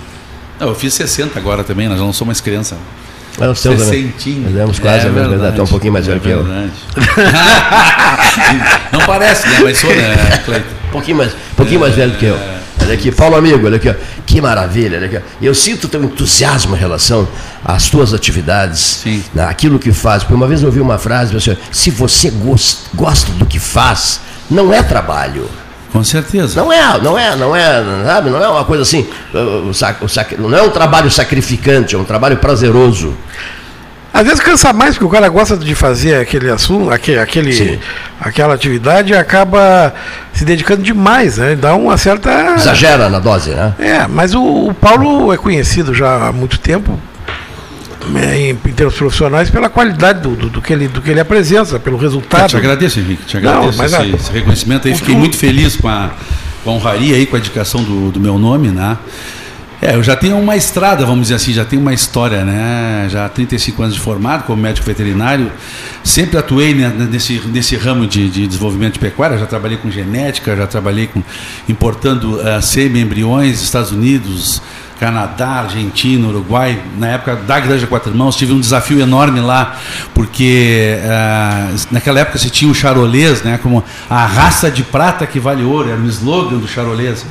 Não, 0.60 0.70
eu 0.70 0.76
fiz 0.76 0.94
60 0.94 1.38
agora 1.38 1.64
também, 1.64 1.88
nós 1.88 2.00
já 2.00 2.04
não 2.04 2.14
somos 2.14 2.30
mais 2.30 2.42
criança. 2.42 2.78
Nós 3.38 3.62
temos, 3.62 3.80
né? 3.80 3.86
Sessentinho. 3.86 4.50
Nós 4.50 4.80
quase 4.80 5.08
a 5.08 5.12
mesma 5.12 5.36
idade, 5.36 5.54
até 5.54 5.62
um 5.62 5.68
pouquinho 5.68 5.94
mais 5.94 6.08
velho 6.08 6.20
que 6.20 6.30
eu. 6.30 6.44
verdade. 6.44 6.72
não 8.92 9.00
parece, 9.02 9.48
né? 9.48 9.60
Mas 9.64 9.78
sou, 9.78 9.94
né, 9.94 10.42
Cleiton? 10.44 10.68
Um 10.88 10.92
pouquinho 10.92 11.18
mais, 11.18 11.34
um 11.34 11.56
pouquinho 11.56 11.80
mais 11.80 11.94
velho 11.94 12.14
que 12.14 12.26
eu. 12.26 12.57
Olha 12.88 12.94
aqui, 12.96 13.12
Paulo 13.12 13.36
amigo, 13.36 13.66
olha 13.66 13.76
aqui, 13.76 13.90
ó. 13.90 13.94
que 14.26 14.40
maravilha, 14.40 14.98
olha 14.98 15.08
aqui. 15.08 15.18
ó. 15.18 15.22
Eu 15.42 15.54
sinto 15.54 15.88
teu 15.90 16.02
entusiasmo 16.04 16.76
em 16.76 16.80
relação 16.80 17.28
às 17.64 17.90
tuas 17.90 18.14
atividades, 18.14 19.02
Sim. 19.04 19.24
né, 19.34 19.44
aquilo 19.44 19.78
que 19.78 19.92
faz. 19.92 20.24
Porque 20.24 20.34
uma 20.34 20.48
vez 20.48 20.62
eu 20.62 20.68
ouvi 20.68 20.80
uma 20.80 20.98
frase, 20.98 21.36
assim, 21.36 21.58
se 21.72 21.92
você 21.92 22.30
gos- 22.30 22.84
gosta 22.96 23.32
do 23.34 23.46
que 23.46 23.60
faz, 23.60 24.22
não 24.50 24.74
é 24.74 24.82
trabalho. 24.82 25.50
Com 25.92 26.04
certeza. 26.04 26.62
Não 26.62 26.72
é, 26.72 27.00
não 27.02 27.18
é, 27.18 27.36
não 27.36 27.56
é, 27.56 27.84
sabe, 28.06 28.30
não 28.30 28.44
é 28.44 28.48
uma 28.48 28.64
coisa 28.66 28.84
assim, 28.84 29.08
não 30.38 30.56
é 30.58 30.62
um 30.62 30.70
trabalho 30.70 31.10
sacrificante, 31.10 31.96
é 31.96 31.98
um 31.98 32.04
trabalho 32.04 32.38
prazeroso. 32.38 33.14
Às 34.20 34.26
vezes 34.26 34.40
cansa 34.40 34.74
mais, 34.74 34.96
porque 34.96 35.06
o 35.06 35.10
cara 35.10 35.30
gosta 35.30 35.56
de 35.56 35.76
fazer 35.76 36.16
aquele 36.16 36.50
assunto, 36.50 36.90
aquele, 36.92 37.20
aquele, 37.20 37.54
Sim. 37.54 37.80
aquela 38.20 38.56
atividade 38.56 39.14
e 39.14 39.16
acaba 39.16 39.94
se 40.34 40.44
dedicando 40.44 40.82
demais, 40.82 41.38
né? 41.38 41.56
Dá 41.56 41.76
uma 41.76 41.98
certa. 41.98 42.56
Exagera 42.56 43.10
na 43.10 43.20
dose, 43.20 43.52
né? 43.52 43.76
É, 43.78 44.08
mas 44.08 44.34
o, 44.34 44.42
o 44.70 44.74
Paulo 44.74 45.32
é 45.32 45.38
conhecido 45.38 45.94
já 45.94 46.30
há 46.30 46.32
muito 46.32 46.60
tempo 46.60 47.00
né, 48.10 48.40
em, 48.40 48.50
em 48.52 48.74
termos 48.74 48.96
profissionais 48.96 49.50
pela 49.52 49.70
qualidade 49.70 50.22
do, 50.22 50.36
do, 50.36 50.50
do 50.50 50.62
que 50.64 50.74
ele, 50.74 50.88
do 50.88 51.00
que 51.02 51.12
ele 51.12 51.20
apresenta, 51.20 51.78
pelo 51.80 51.98
Ah, 51.98 52.02
resultado. 52.02 52.50
te 52.50 52.58
agradeço, 52.58 53.00
Henrique. 53.00 53.24
Te 53.26 53.40
Não, 53.40 53.52
agradeço 53.52 53.78
mas 53.78 53.94
esse, 53.94 54.02
a- 54.02 54.08
esse 54.08 54.32
reconhecimento 54.32 54.88
aí. 54.88 54.96
Fiquei 54.96 55.16
muito 55.16 55.38
feliz 55.38 55.76
com 55.76 55.90
a, 55.90 56.10
com 56.64 56.72
a 56.72 56.74
honraria 56.74 57.16
aí, 57.18 57.26
com 57.28 57.36
a 57.36 57.40
indicação 57.40 57.84
do, 57.84 58.10
do 58.12 58.20
meu 58.20 58.40
nome, 58.40 58.70
né? 58.70 58.98
É, 59.80 59.94
eu 59.94 60.02
já 60.02 60.16
tenho 60.16 60.40
uma 60.40 60.56
estrada, 60.56 61.06
vamos 61.06 61.24
dizer 61.24 61.36
assim, 61.36 61.54
já 61.54 61.64
tenho 61.64 61.82
uma 61.82 61.94
história, 61.94 62.44
né? 62.44 63.08
Já 63.12 63.26
há 63.26 63.30
35 63.30 63.84
anos 63.84 63.96
de 63.96 64.02
formado 64.02 64.44
como 64.44 64.60
médico 64.60 64.88
veterinário. 64.88 65.52
Sempre 66.04 66.38
atuei 66.38 66.74
nesse, 66.74 67.40
nesse 67.46 67.76
ramo 67.76 68.08
de, 68.08 68.28
de 68.28 68.48
desenvolvimento 68.48 68.94
de 68.94 69.00
pecuária. 69.00 69.38
Já 69.38 69.46
trabalhei 69.46 69.78
com 69.78 69.92
genética, 69.92 70.56
já 70.56 70.66
trabalhei 70.66 71.06
com 71.06 71.22
importando 71.70 72.38
uh, 72.38 72.60
semi-embriões 72.60 73.54
dos 73.54 73.64
Estados 73.64 73.92
Unidos, 73.92 74.64
Canadá, 75.00 75.48
Argentina, 75.48 76.28
Uruguai. 76.28 76.82
Na 76.98 77.10
época 77.10 77.36
da 77.36 77.60
Granja 77.60 77.86
Quatro 77.86 78.12
Irmãos, 78.12 78.36
tive 78.36 78.54
um 78.54 78.60
desafio 78.60 79.00
enorme 79.00 79.42
lá, 79.42 79.78
porque 80.16 80.98
ah, 81.04 81.70
naquela 81.92 82.20
época 82.20 82.40
se 82.40 82.50
tinha 82.50 82.72
o 82.72 82.74
charolês, 82.74 83.44
né, 83.44 83.60
como 83.62 83.84
a 84.10 84.26
raça 84.26 84.72
de 84.72 84.82
prata 84.82 85.28
que 85.28 85.40
vale 85.40 85.64
ouro, 85.64 85.90
era 85.90 86.00
o 86.00 86.08
slogan 86.08 86.58
do 86.58 86.68
charolês. 86.68 87.24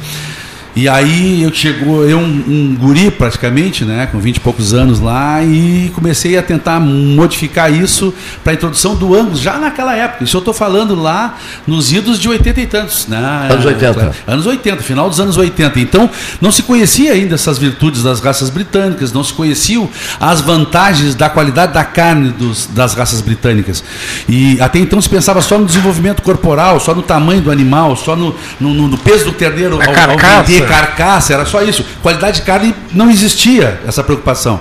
E 0.77 0.87
aí 0.91 1.43
eu 1.43 1.51
chegou, 1.55 2.07
eu 2.07 2.19
um, 2.19 2.23
um 2.47 2.77
guri 2.79 3.11
praticamente, 3.11 3.83
né, 3.83 4.07
com 4.13 4.19
20 4.19 4.37
e 4.37 4.41
poucos 4.41 4.75
anos 4.75 5.01
lá, 5.01 5.43
e 5.43 5.91
comecei 5.95 6.37
a 6.37 6.43
tentar 6.43 6.79
modificar 6.79 7.73
isso 7.73 8.13
para 8.45 8.53
a 8.53 8.55
introdução 8.55 8.95
do 8.95 9.15
Angus, 9.15 9.41
já 9.41 9.57
naquela 9.59 9.97
época. 9.97 10.25
Isso 10.25 10.37
eu 10.37 10.41
estou 10.41 10.53
falando 10.53 10.95
lá 10.95 11.39
nos 11.67 11.93
idos 11.95 12.19
de 12.21 12.29
80 12.29 12.61
e 12.61 12.67
tantos. 12.67 13.07
Né? 13.07 13.49
Anos 13.51 13.65
80. 13.65 14.13
Anos 14.27 14.47
80, 14.47 14.83
final 14.83 15.09
dos 15.09 15.19
anos 15.19 15.39
80. 15.39 15.81
Então, 15.81 16.11
não 16.43 16.53
se 16.53 16.63
conhecia 16.63 17.13
ainda 17.13 17.37
essas 17.37 17.57
virtudes 17.57 18.03
das 18.03 18.21
raças 18.21 18.51
britânicas, 18.51 19.11
não 19.15 19.25
se 19.25 19.33
conheciam 19.33 19.89
as 20.21 20.43
vantagens 20.43 21.15
da 21.15 21.31
qualidade 21.31 21.73
da 21.73 21.85
carne 21.85 22.29
dos, 22.31 22.67
das 22.67 22.93
raças 22.93 23.23
britânicas. 23.23 23.83
E 24.29 24.61
até 24.61 24.79
então 24.79 25.01
se 25.01 25.09
pensava 25.09 25.41
só 25.41 25.59
no 25.59 25.65
desenvolvimento 25.65 26.21
corporal, 26.21 26.79
só 26.81 26.95
no 26.95 27.01
tamanho 27.01 27.41
do 27.41 27.51
animal, 27.51 27.97
só 27.97 28.15
no, 28.15 28.35
no, 28.61 28.75
no- 28.75 28.99
peso 28.99 29.25
do 29.27 29.33
terneiro 29.33 29.81
A 29.81 29.85
ao, 29.85 29.89
ao 29.89 29.95
carcaça. 29.95 30.43
vender 30.43 30.66
carcaça, 30.67 31.33
era 31.35 31.45
só 31.47 31.63
isso. 31.63 31.85
Qualidade 32.03 32.41
de 32.41 32.43
carne 32.47 32.75
não 32.93 33.11
existia 33.11 33.81
essa 33.87 34.03
preocupação. 34.05 34.61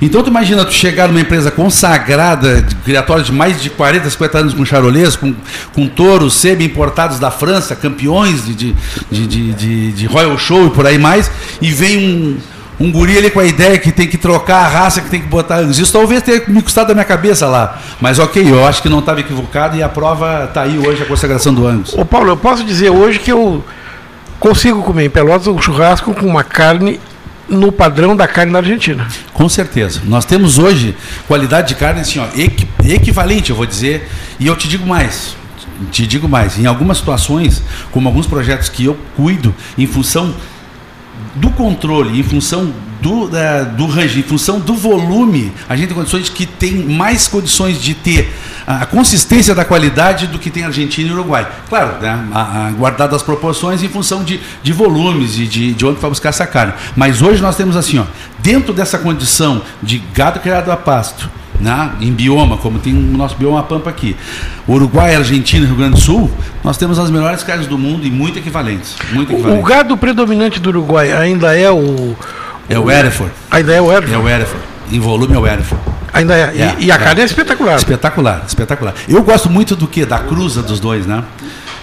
Então 0.00 0.22
tu 0.22 0.28
imagina 0.30 0.64
tu 0.64 0.72
chegar 0.72 1.08
numa 1.08 1.20
empresa 1.20 1.50
consagrada, 1.50 2.62
de- 2.62 2.74
criatória 2.76 3.22
de 3.24 3.32
mais 3.32 3.60
de 3.60 3.70
40, 3.70 4.08
50 4.10 4.38
anos 4.38 4.54
com 4.54 4.64
charolês, 4.64 5.16
com, 5.16 5.34
com 5.72 5.86
touros 5.88 6.34
semi-importados 6.34 7.18
da 7.18 7.30
França, 7.30 7.74
campeões 7.74 8.44
de, 8.46 8.54
de, 8.54 8.74
de, 9.10 9.52
de, 9.52 9.92
de- 9.92 10.06
Royal 10.06 10.36
Show 10.38 10.66
e 10.66 10.70
por 10.70 10.86
aí 10.86 10.98
mais, 10.98 11.30
e 11.60 11.70
vem 11.72 11.98
um, 11.98 12.86
um 12.86 12.92
guri 12.92 13.18
ali 13.18 13.30
com 13.30 13.40
a 13.40 13.44
ideia 13.44 13.76
que 13.78 13.90
tem 13.90 14.06
que 14.06 14.16
trocar 14.16 14.58
a 14.64 14.68
raça, 14.68 15.00
que 15.00 15.10
tem 15.10 15.20
que 15.20 15.26
botar 15.26 15.56
Angus. 15.58 15.78
Isso 15.78 15.92
talvez 15.92 16.22
tenha 16.22 16.42
me 16.46 16.62
custado 16.62 16.88
da 16.88 16.94
minha 16.94 17.04
cabeça 17.04 17.46
lá. 17.46 17.78
Mas 18.00 18.18
ok, 18.20 18.42
eu 18.48 18.64
acho 18.66 18.80
que 18.80 18.88
não 18.88 19.00
estava 19.00 19.18
equivocado 19.20 19.76
e 19.76 19.82
a 19.82 19.88
prova 19.88 20.44
está 20.48 20.62
aí 20.62 20.78
hoje, 20.78 21.02
a 21.02 21.06
consagração 21.06 21.52
do 21.52 21.66
Angus. 21.66 21.92
Ô 21.94 22.04
Paulo, 22.04 22.28
eu 22.30 22.36
posso 22.36 22.62
dizer 22.62 22.90
hoje 22.90 23.18
que 23.18 23.32
eu 23.32 23.64
consigo 24.38 24.82
comer 24.82 25.06
em 25.06 25.10
Pelotas 25.10 25.46
um 25.46 25.60
churrasco 25.60 26.14
com 26.14 26.26
uma 26.26 26.44
carne 26.44 27.00
no 27.48 27.72
padrão 27.72 28.14
da 28.14 28.28
carne 28.28 28.52
da 28.52 28.58
Argentina. 28.58 29.06
Com 29.32 29.48
certeza. 29.48 30.02
Nós 30.04 30.24
temos 30.24 30.58
hoje 30.58 30.94
qualidade 31.26 31.68
de 31.68 31.74
carne 31.76 32.00
assim, 32.00 32.18
ó, 32.18 32.26
equi- 32.36 32.68
equivalente, 32.84 33.50
eu 33.50 33.56
vou 33.56 33.64
dizer, 33.66 34.08
e 34.38 34.46
eu 34.46 34.54
te 34.54 34.68
digo 34.68 34.86
mais. 34.86 35.36
Te 35.92 36.06
digo 36.06 36.28
mais, 36.28 36.58
em 36.58 36.66
algumas 36.66 36.98
situações, 36.98 37.62
como 37.92 38.08
alguns 38.08 38.26
projetos 38.26 38.68
que 38.68 38.84
eu 38.84 38.98
cuido, 39.16 39.54
em 39.78 39.86
função 39.86 40.34
do 41.34 41.50
controle, 41.50 42.18
em 42.18 42.22
função 42.22 42.72
do, 43.00 43.28
da- 43.28 43.62
do 43.62 43.86
range, 43.86 44.18
em 44.20 44.22
função 44.22 44.58
do 44.58 44.74
volume, 44.74 45.52
a 45.68 45.76
gente 45.76 45.88
tem 45.88 45.96
condições 45.96 46.28
que 46.28 46.44
tem 46.46 46.72
mais 46.84 47.28
condições 47.28 47.80
de 47.80 47.94
ter 47.94 48.34
a, 48.66 48.84
consistência 48.86 49.54
da 49.54 49.64
qualidade 49.64 50.26
do 50.26 50.38
que 50.38 50.50
tem 50.50 50.64
Argentina 50.64 51.08
e 51.08 51.12
Uruguai. 51.12 51.46
Claro, 51.68 52.00
né, 52.00 52.74
guardado 52.76 53.14
as 53.14 53.22
proporções 53.22 53.82
em 53.82 53.88
função 53.88 54.24
de, 54.24 54.40
de 54.62 54.72
volumes 54.72 55.38
e 55.38 55.46
de, 55.46 55.72
de 55.74 55.86
onde 55.86 56.00
vai 56.00 56.10
buscar 56.10 56.30
essa 56.30 56.46
carne. 56.46 56.72
Mas 56.96 57.22
hoje 57.22 57.40
nós 57.40 57.56
temos 57.56 57.76
assim, 57.76 57.98
ó, 57.98 58.04
dentro 58.40 58.72
dessa 58.72 58.98
condição 58.98 59.62
de 59.82 59.98
gado 60.12 60.40
criado 60.40 60.70
a 60.72 60.76
pasto, 60.76 61.30
né, 61.60 61.90
em 62.00 62.12
bioma, 62.12 62.56
como 62.56 62.78
tem 62.78 62.94
o 62.94 63.00
nosso 63.16 63.36
bioma 63.36 63.62
pampa 63.62 63.90
aqui, 63.90 64.16
Uruguai, 64.68 65.16
Argentina 65.16 65.64
e 65.64 65.66
Rio 65.68 65.76
Grande 65.76 65.94
do 65.94 66.00
Sul, 66.00 66.30
nós 66.62 66.76
temos 66.76 66.98
as 66.98 67.10
melhores 67.10 67.42
carnes 67.42 67.66
do 67.66 67.76
mundo 67.78 68.06
e 68.06 68.10
muito 68.10 68.38
equivalentes. 68.38 68.94
Muito 69.12 69.30
O, 69.30 69.34
o 69.34 69.38
equivalentes. 69.38 69.68
gado 69.68 69.96
predominante 69.96 70.60
do 70.60 70.68
Uruguai 70.70 71.12
ainda 71.12 71.56
é 71.58 71.70
o. 71.70 72.14
É 72.68 72.78
o 72.78 72.90
Hereford. 72.90 73.32
Ainda 73.50 73.72
é 73.72 73.80
o 73.80 73.90
É 73.90 73.96
Hereford. 73.96 74.24
o 74.24 74.28
Hereford. 74.28 74.64
Em 74.92 75.00
volume 75.00 75.34
é 75.34 75.38
o 75.38 75.46
Hereford. 75.46 75.84
Ainda 76.12 76.34
é. 76.34 76.52
E- 76.54 76.60
É, 76.62 76.76
e, 76.80 76.92
a 76.92 76.94
é. 76.94 76.98
carne 76.98 77.20
é 77.20 77.24
espetacular. 77.24 77.76
Espetacular, 77.76 78.44
espetacular. 78.46 78.94
Eu 79.08 79.22
gosto 79.22 79.48
muito 79.50 79.74
do 79.76 79.86
que? 79.86 80.04
Da 80.04 80.18
cruza 80.18 80.62
dos 80.62 80.78
dois, 80.80 81.06
né? 81.06 81.22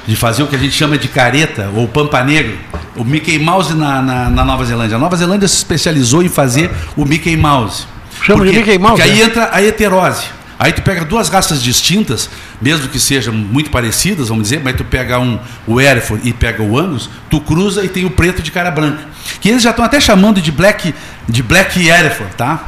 De 0.07 0.15
fazer 0.15 0.43
o 0.43 0.47
que 0.47 0.55
a 0.55 0.59
gente 0.59 0.73
chama 0.73 0.97
de 0.97 1.07
careta, 1.07 1.69
ou 1.75 1.88
pampa 1.88 2.23
negro. 2.23 2.55
O 2.95 3.03
Mickey 3.03 3.38
Mouse 3.39 3.73
na, 3.73 4.01
na, 4.01 4.29
na 4.29 4.45
Nova 4.45 4.63
Zelândia. 4.63 4.95
A 4.95 4.99
Nova 4.99 5.15
Zelândia 5.15 5.47
se 5.47 5.57
especializou 5.57 6.21
em 6.23 6.29
fazer 6.29 6.71
o 6.95 7.03
Mickey 7.05 7.35
Mouse. 7.35 7.88
Chama 8.25 8.45
de 8.45 8.51
Porque- 8.51 8.57
Mickey 8.59 8.77
Mouse, 8.79 8.95
Porque 9.01 9.11
aí 9.13 9.19
né? 9.19 9.25
entra 9.25 9.49
a 9.51 9.61
heterose. 9.61 10.23
Aí 10.57 10.71
tu 10.71 10.81
pega 10.81 11.03
duas 11.03 11.27
raças 11.27 11.61
distintas, 11.61 12.29
mesmo 12.61 12.88
que 12.88 12.97
sejam 12.97 13.33
muito 13.33 13.69
parecidas, 13.69 14.29
vamos 14.29 14.43
dizer, 14.43 14.61
mas 14.63 14.75
tu 14.75 14.85
pega 14.85 15.19
um, 15.19 15.38
o 15.67 15.81
Hereford 15.81 16.27
e 16.27 16.31
pega 16.31 16.63
o 16.63 16.79
Angus, 16.79 17.09
tu 17.29 17.41
cruza 17.41 17.83
e 17.83 17.89
tem 17.89 18.05
o 18.05 18.09
preto 18.09 18.41
de 18.41 18.51
cara 18.51 18.71
branca. 18.71 19.03
Que 19.41 19.49
eles 19.49 19.61
já 19.61 19.71
estão 19.71 19.83
até 19.83 19.99
chamando 19.99 20.41
de 20.41 20.51
Black, 20.53 20.95
de 21.27 21.43
Black 21.43 21.85
Hereford, 21.85 22.33
tá? 22.35 22.63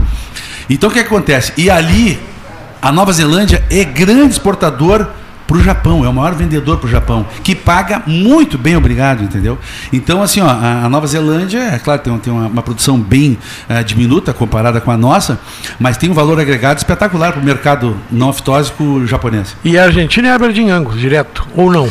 Então 0.70 0.90
o 0.90 0.94
que 0.94 1.00
acontece? 1.00 1.54
E 1.56 1.70
ali, 1.70 2.20
a 2.82 2.92
Nova 2.92 3.14
Zelândia 3.14 3.64
é 3.72 3.86
grande 3.86 4.34
exportador 4.34 5.08
para 5.48 5.58
o 5.58 5.64
Japão, 5.64 6.06
é 6.06 6.10
o 6.10 6.14
maior 6.14 6.36
vendedor 6.36 6.78
para 6.78 6.88
o 6.88 6.90
Japão, 6.90 7.26
que 7.44 7.56
paga 7.56 8.04
muito 8.06 8.58
bem, 8.58 8.76
obrigado, 8.76 9.24
entendeu? 9.24 9.58
Então, 9.92 10.22
assim, 10.22 10.42
ó, 10.42 10.50
a, 10.50 10.90
Nova 10.90 11.08
Zelândia, 11.08 11.60
é 11.60 11.80
claro, 11.80 12.02
tem, 12.02 12.16
tem 12.20 12.34
uma, 12.34 12.48
uma 12.48 12.62
produção 12.62 13.00
bem 13.00 13.38
eh, 13.70 13.82
diminuta 13.84 14.34
comparada 14.34 14.82
com 14.82 14.92
a 14.92 14.98
nossa, 14.98 15.40
mas 15.80 15.96
tem 15.96 16.10
um 16.10 16.14
valor 16.14 16.40
agregado 16.40 16.78
espetacular 16.78 17.32
para 17.32 17.42
o 17.42 17.46
mercado 17.46 17.96
não 18.12 18.30
aftósico 18.30 19.06
japonês. 19.08 19.56
E 19.64 19.78
a 19.78 19.86
Argentina 19.86 20.28
é 20.28 20.32
Aberdeen 20.32 20.70
Angus, 20.70 21.00
direto. 21.00 21.48
Ou 21.56 21.72
não? 21.72 21.90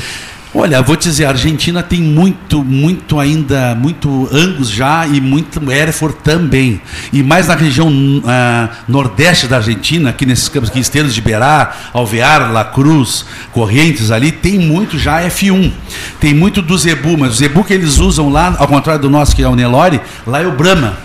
Olha, 0.58 0.80
vou 0.80 0.96
te 0.96 1.10
dizer, 1.10 1.26
a 1.26 1.28
Argentina 1.28 1.82
tem 1.82 2.00
muito, 2.00 2.64
muito 2.64 3.20
ainda, 3.20 3.74
muito 3.74 4.26
Angus 4.32 4.70
já 4.70 5.06
e 5.06 5.20
muito 5.20 5.70
Hereford 5.70 6.16
também. 6.24 6.80
E 7.12 7.22
mais 7.22 7.46
na 7.46 7.54
região 7.54 7.92
ah, 8.24 8.70
nordeste 8.88 9.46
da 9.46 9.56
Argentina, 9.56 10.08
aqui 10.08 10.24
nesses 10.24 10.48
campos 10.48 10.70
aqui, 10.70 10.80
Esteiros 10.80 11.14
de 11.14 11.20
Berá, 11.20 11.76
Alvear, 11.92 12.50
La 12.52 12.64
Cruz, 12.64 13.26
Correntes 13.52 14.10
ali, 14.10 14.32
tem 14.32 14.58
muito 14.58 14.98
já 14.98 15.20
F1. 15.24 15.70
Tem 16.18 16.32
muito 16.32 16.62
do 16.62 16.78
Zebu, 16.78 17.18
mas 17.18 17.34
o 17.34 17.36
Zebu 17.36 17.62
que 17.62 17.74
eles 17.74 17.98
usam 17.98 18.30
lá, 18.30 18.56
ao 18.58 18.66
contrário 18.66 19.02
do 19.02 19.10
nosso 19.10 19.36
que 19.36 19.42
é 19.42 19.48
o 19.48 19.54
Nelore, 19.54 20.00
lá 20.26 20.40
é 20.40 20.46
o 20.46 20.52
Brahma. 20.52 20.96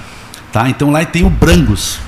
Tá? 0.53 0.69
Então 0.69 0.91
lá 0.91 1.03
tem 1.03 1.25
o 1.25 1.29
Brangus. 1.29 1.99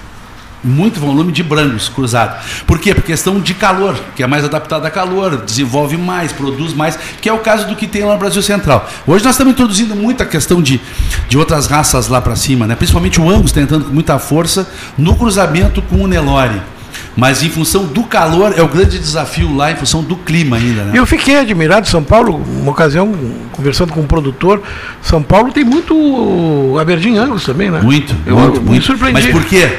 Muito 0.64 1.00
volume 1.00 1.32
de 1.32 1.44
brancos 1.44 1.90
cruzado. 1.90 2.42
Por 2.66 2.80
quê? 2.80 2.94
Por 2.96 3.04
questão 3.04 3.40
de 3.40 3.54
calor, 3.54 4.00
que 4.16 4.24
é 4.24 4.28
mais 4.28 4.46
adaptado 4.46 4.86
a 4.86 4.90
calor, 4.90 5.38
desenvolve 5.38 5.98
mais, 5.98 6.32
produz 6.32 6.74
mais, 6.74 6.98
que 7.22 7.28
é 7.28 7.34
o 7.34 7.40
caso 7.40 7.68
do 7.68 7.76
que 7.76 7.88
tem 7.88 8.04
lá 8.04 8.14
no 8.14 8.20
Brasil 8.20 8.42
Central. 8.42 8.90
Hoje 9.06 9.24
nós 9.24 9.34
estamos 9.34 9.54
introduzindo 9.54 9.96
muita 9.96 10.26
questão 10.26 10.62
de, 10.62 10.80
de 11.28 11.38
outras 11.38 11.68
raças 11.68 12.08
lá 12.08 12.22
para 12.22 12.36
cima, 12.36 12.66
né? 12.66 12.76
principalmente 12.76 13.20
o 13.20 13.30
Angus 13.30 13.52
tentando 13.52 13.86
com 13.86 13.94
muita 13.94 14.18
força 14.20 14.70
no 14.98 15.16
cruzamento 15.16 15.82
com 15.82 15.98
o 16.04 16.08
Nelore. 16.08 16.62
Mas 17.16 17.44
em 17.44 17.50
função 17.50 17.86
do 17.86 18.04
calor, 18.04 18.54
é 18.58 18.62
o 18.62 18.68
grande 18.68 18.98
desafio 18.98 19.56
lá, 19.56 19.72
em 19.72 19.76
função 19.76 20.02
do 20.02 20.16
clima 20.16 20.58
ainda. 20.58 20.84
Né? 20.84 20.92
Eu 20.96 21.06
fiquei 21.06 21.38
admirado, 21.38 21.88
São 21.88 22.04
Paulo, 22.04 22.42
uma 22.62 22.72
ocasião, 22.72 23.14
conversando 23.52 23.94
com 23.94 24.02
um 24.02 24.08
produtor, 24.08 24.62
São 25.02 25.22
Paulo 25.22 25.52
tem 25.52 25.64
muito 25.64 26.76
Aberdeen 26.80 27.18
Angus 27.18 27.46
também, 27.46 27.70
né? 27.70 27.82
Muito, 27.82 28.16
eu, 28.26 28.36
muito, 28.36 28.56
eu 28.58 28.62
me 28.62 28.70
muito. 28.70 28.86
surpreendi. 28.86 29.22
Mas 29.22 29.32
por 29.32 29.46
quê? 29.46 29.70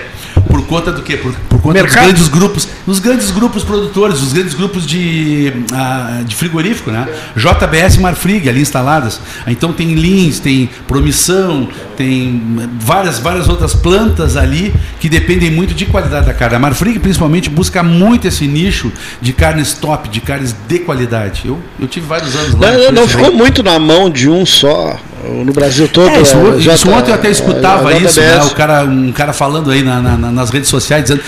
Por 0.49 0.65
conta 0.67 0.93
do 0.93 1.03
quê? 1.03 1.17
Por, 1.17 1.33
por 1.49 1.61
conta 1.61 1.75
Mercado. 1.75 2.13
dos 2.13 2.29
grandes 2.29 2.29
grupos, 2.29 2.69
os 2.87 2.99
grandes 2.99 3.31
grupos 3.31 3.65
produtores, 3.65 4.21
os 4.23 4.33
grandes 4.33 4.55
grupos 4.55 4.87
de, 4.87 5.53
ah, 5.73 6.23
de 6.25 6.35
frigorífico, 6.35 6.91
né? 6.91 7.09
JBS 7.37 7.99
Marfrig 7.99 8.49
ali 8.49 8.61
instaladas. 8.61 9.21
Então 9.47 9.73
tem 9.73 9.95
Lins, 9.95 10.39
tem 10.39 10.69
Promissão, 10.87 11.69
tem 11.97 12.69
várias, 12.79 13.19
várias 13.19 13.49
outras 13.49 13.75
plantas 13.75 14.37
ali 14.37 14.75
que 15.01 15.09
dependem 15.09 15.51
muito 15.51 15.75
de 15.75 15.87
qualidade 15.87 16.27
da 16.27 16.35
carne. 16.35 16.57
A 16.57 16.59
Marfrig 16.59 16.99
principalmente 16.99 17.49
busca 17.49 17.83
muito 17.83 18.27
esse 18.27 18.47
nicho 18.47 18.93
de 19.21 19.33
carnes 19.33 19.75
top, 19.75 20.09
de 20.09 20.21
carnes 20.21 20.55
de 20.67 20.79
qualidade. 20.81 21.43
Eu, 21.45 21.61
eu 21.81 21.89
tive 21.89 22.07
vários 22.07 22.35
anos 22.37 22.55
lá. 22.55 22.73
Não, 22.73 22.93
não 22.93 23.09
ficou 23.09 23.33
muito 23.33 23.63
na 23.63 23.79
mão 23.79 24.11
de 24.11 24.29
um 24.29 24.45
só. 24.45 24.99
No 25.45 25.53
Brasil 25.53 25.89
todo. 25.89 26.09
É, 26.09 26.20
isso, 26.20 26.37
a 26.37 26.57
isso 26.57 26.61
J- 26.87 26.91
ontem 26.91 27.11
eu 27.11 27.14
até 27.14 27.31
escutava 27.31 27.89
a 27.89 27.93
isso, 27.99 28.20
né? 28.20 28.43
O 28.45 28.51
cara, 28.55 28.85
um 28.85 29.12
cara 29.12 29.33
falando 29.33 29.70
aí 29.70 29.83
na- 29.83 30.01
na- 30.01 30.31
nas 30.33 30.51
redes 30.51 30.68
sociais, 30.68 31.05
dizendo, 31.05 31.22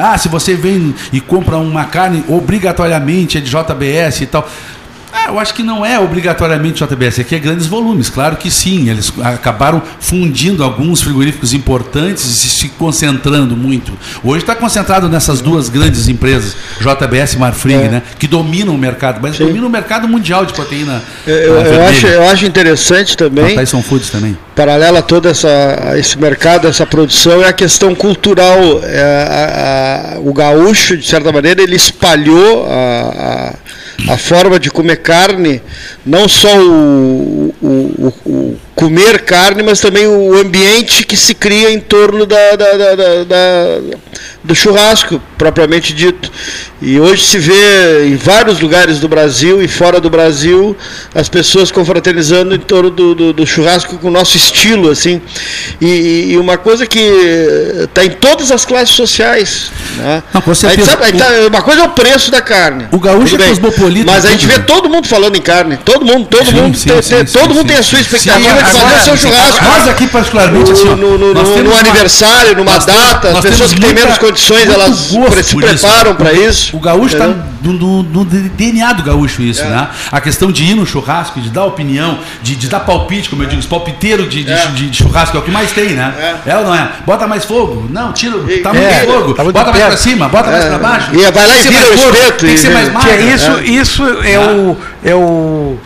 ah, 0.00 0.16
se 0.18 0.28
você 0.28 0.54
vem 0.54 0.94
e 1.12 1.20
compra 1.20 1.56
uma 1.56 1.84
carne, 1.84 2.24
obrigatoriamente 2.28 3.38
é 3.38 3.40
de 3.40 3.50
JBS 3.50 4.22
e 4.22 4.26
tal. 4.26 4.48
Ah, 5.16 5.28
eu 5.28 5.38
acho 5.38 5.54
que 5.54 5.62
não 5.62 5.86
é 5.86 5.98
obrigatoriamente 5.98 6.84
JBS, 6.84 7.20
aqui 7.20 7.36
é 7.36 7.38
grandes 7.38 7.66
volumes, 7.66 8.10
claro 8.10 8.36
que 8.36 8.50
sim. 8.50 8.88
Eles 8.90 9.12
acabaram 9.22 9.80
fundindo 10.00 10.64
alguns 10.64 11.00
frigoríficos 11.02 11.52
importantes 11.54 12.24
e 12.44 12.48
se 12.50 12.68
concentrando 12.70 13.56
muito. 13.56 13.92
Hoje 14.24 14.42
está 14.42 14.56
concentrado 14.56 15.08
nessas 15.08 15.40
duas 15.40 15.68
grandes 15.68 16.08
empresas, 16.08 16.56
JBS 16.80 17.34
e 17.34 17.38
Marfrig, 17.38 17.74
É. 17.84 17.88
né? 17.88 18.02
Que 18.18 18.26
dominam 18.26 18.74
o 18.74 18.78
mercado, 18.78 19.20
mas 19.22 19.36
Sim. 19.36 19.46
dominam 19.46 19.68
o 19.68 19.70
mercado 19.70 20.08
mundial 20.08 20.44
de 20.44 20.52
proteína. 20.52 21.00
Eu, 21.26 21.58
ah, 21.60 21.62
eu 21.62 21.84
acho, 21.86 22.06
eu 22.06 22.28
acho 22.28 22.44
interessante 22.44 23.16
também. 23.16 23.52
A 23.52 23.60
Tyson 23.60 23.82
Foods 23.82 24.10
também. 24.10 24.36
Paralela 24.54 25.00
a 25.00 25.02
todo 25.02 25.28
essa, 25.28 25.94
esse 25.96 26.18
mercado, 26.18 26.68
essa 26.68 26.86
produção, 26.86 27.42
é 27.42 27.48
a 27.48 27.52
questão 27.52 27.94
cultural. 27.94 28.60
É, 28.84 29.00
a- 29.00 30.14
a- 30.16 30.20
o 30.20 30.32
gaúcho, 30.32 30.96
de 30.96 31.06
certa 31.06 31.32
maneira, 31.32 31.62
ele 31.62 31.76
espalhou 31.76 32.66
a, 32.66 33.54
a, 34.08 34.12
a 34.14 34.16
forma 34.16 34.58
de 34.58 34.70
comer 34.70 34.96
carne, 34.96 35.60
não 36.06 36.28
só 36.28 36.56
o, 36.58 37.54
o, 37.60 38.12
o- 38.26 38.30
o 38.30 38.56
comer 38.74 39.20
carne, 39.24 39.62
mas 39.62 39.80
também 39.80 40.06
o 40.06 40.34
ambiente 40.36 41.04
que 41.04 41.16
se 41.16 41.32
cria 41.34 41.70
em 41.70 41.78
torno 41.80 42.26
da, 42.26 42.56
da- 42.56 42.72
da- 42.76 43.24
da- 43.24 43.96
do 44.42 44.54
churrasco, 44.54 45.20
propriamente 45.38 45.92
dito. 45.94 46.30
E 46.82 47.00
hoje 47.00 47.24
se 47.24 47.38
vê 47.38 48.06
em 48.06 48.16
vários 48.16 48.60
lugares 48.60 48.98
do 48.98 49.08
Brasil 49.08 49.62
e 49.62 49.68
fora 49.68 50.00
do 50.00 50.10
Brasil 50.10 50.76
as 51.14 51.28
pessoas 51.30 51.70
confraternizando 51.70 52.54
em 52.54 52.58
torno 52.58 52.90
do, 52.90 53.14
do- 53.14 53.32
do 53.32 53.46
churrasco 53.46 53.96
com 53.96 54.08
o 54.08 54.10
nosso 54.10 54.36
estilo, 54.36 54.90
assim. 54.90 55.22
E, 55.80 56.32
e 56.32 56.36
uma 56.36 56.58
coisa 56.58 56.84
que 56.86 56.98
está 57.84 58.04
em 58.04 58.10
todas 58.10 58.50
as 58.50 58.64
classes 58.64 58.94
sociais. 58.94 59.70
Né? 59.96 60.22
Não, 60.34 60.42
com 60.42 60.54
certeza. 60.54 60.90
sabe- 60.90 61.12
tá- 61.16 61.30
uma 61.48 61.62
coisa 61.62 61.82
é 61.82 61.84
o 61.84 61.90
preço 61.90 62.30
da 62.30 62.42
carne. 62.42 62.86
O 62.92 62.98
gaúcho 62.98 63.36
é 63.36 63.48
cosmopolita 63.48 64.10
Mas 64.10 64.26
a 64.26 64.30
gente 64.30 64.46
vê 64.46 64.58
todo 64.58 64.90
mundo 64.90 65.06
falando 65.06 65.36
em 65.36 65.40
carne. 65.42 65.78
Todo 65.84 66.04
mundo, 66.04 66.26
todo 66.28 66.44
Sim, 66.44 66.52
mundo, 66.54 66.76
sim, 66.76 66.88
tem, 66.90 67.02
sim, 67.02 67.24
todo 67.32 67.54
mundo 67.54 67.68
tem 67.68 67.76
a 67.78 67.82
sua 67.82 68.00
expectativa 68.00 68.63
fazer 68.64 68.94
o 68.94 69.04
seu 69.04 69.16
churrasco. 69.16 69.64
Nós 69.64 69.88
aqui, 69.88 70.06
particularmente, 70.08 70.72
assim, 70.72 70.88
ó, 70.88 70.96
no, 70.96 71.18
no, 71.18 71.34
no- 71.34 71.44
temos 71.44 71.62
no 71.62 71.70
uma- 71.70 71.78
aniversário, 71.80 72.56
numa 72.56 72.78
data, 72.78 73.30
as 73.30 73.40
pessoas 73.40 73.72
que 73.72 73.80
têm 73.80 73.94
menos 73.94 74.18
condições, 74.18 74.68
elas 74.68 74.96
se 75.44 75.56
preparam 75.56 76.14
para 76.14 76.32
isso. 76.32 76.76
O 76.76 76.80
gaúcho 76.80 77.14
está 77.16 77.26
no, 77.62 77.72
no- 77.72 78.02
no 78.02 78.24
DNA 78.24 78.92
do 78.92 79.02
gaúcho 79.02 79.42
isso, 79.42 79.64
né? 79.64 79.88
A 80.12 80.20
questão 80.20 80.50
de 80.52 80.64
ir 80.64 80.74
no 80.74 80.86
churrasco, 80.86 81.40
de 81.40 81.48
dar 81.50 81.64
opinião, 81.64 82.18
de, 82.42 82.54
de 82.56 82.68
dar 82.68 82.80
palpite, 82.80 83.28
como 83.30 83.42
eu 83.42 83.46
digo, 83.48 83.60
os 83.60 83.66
palpiteiros 83.66 84.28
de, 84.28 84.44
de, 84.44 84.52
É. 84.52 84.66
de- 84.68 84.90
de 84.90 84.96
churrasco 85.02 85.36
é 85.36 85.40
o 85.40 85.42
que 85.42 85.50
mais 85.50 85.72
tem, 85.72 85.90
né? 85.90 86.12
É. 86.46 86.56
ou 86.56 86.64
não 86.64 86.74
é? 86.74 86.88
Bota 87.06 87.26
mais 87.26 87.44
fogo. 87.44 87.86
Não, 87.90 88.12
tira, 88.12 88.34
tá 88.62 88.72
muito 88.72 88.86
É, 88.86 89.00
fogo. 89.06 89.34
tá 89.34 89.42
muito 89.44 89.56
bota 89.56 89.70
mais 89.70 89.84
pra 89.84 89.96
cima, 89.96 90.28
bota 90.28 90.50
mais 90.50 90.64
pra 90.64 90.78
baixo. 90.78 91.08
E 91.14 91.30
vai 91.30 91.46
lá 91.46 91.56
e 91.56 91.62
vira 91.62 91.86
o 91.90 91.94
espeto 91.94 92.44
Tem 92.46 92.54
que 92.54 92.60
ser 92.60 92.70
mais 92.70 92.92
magro. 92.92 93.10
é 93.10 93.20
isso, 93.22 93.50
É. 93.50 93.62
isso 93.64 94.02
é, 94.24 94.38
o. 94.38 94.76
É 95.04 95.14
o. 95.14 95.78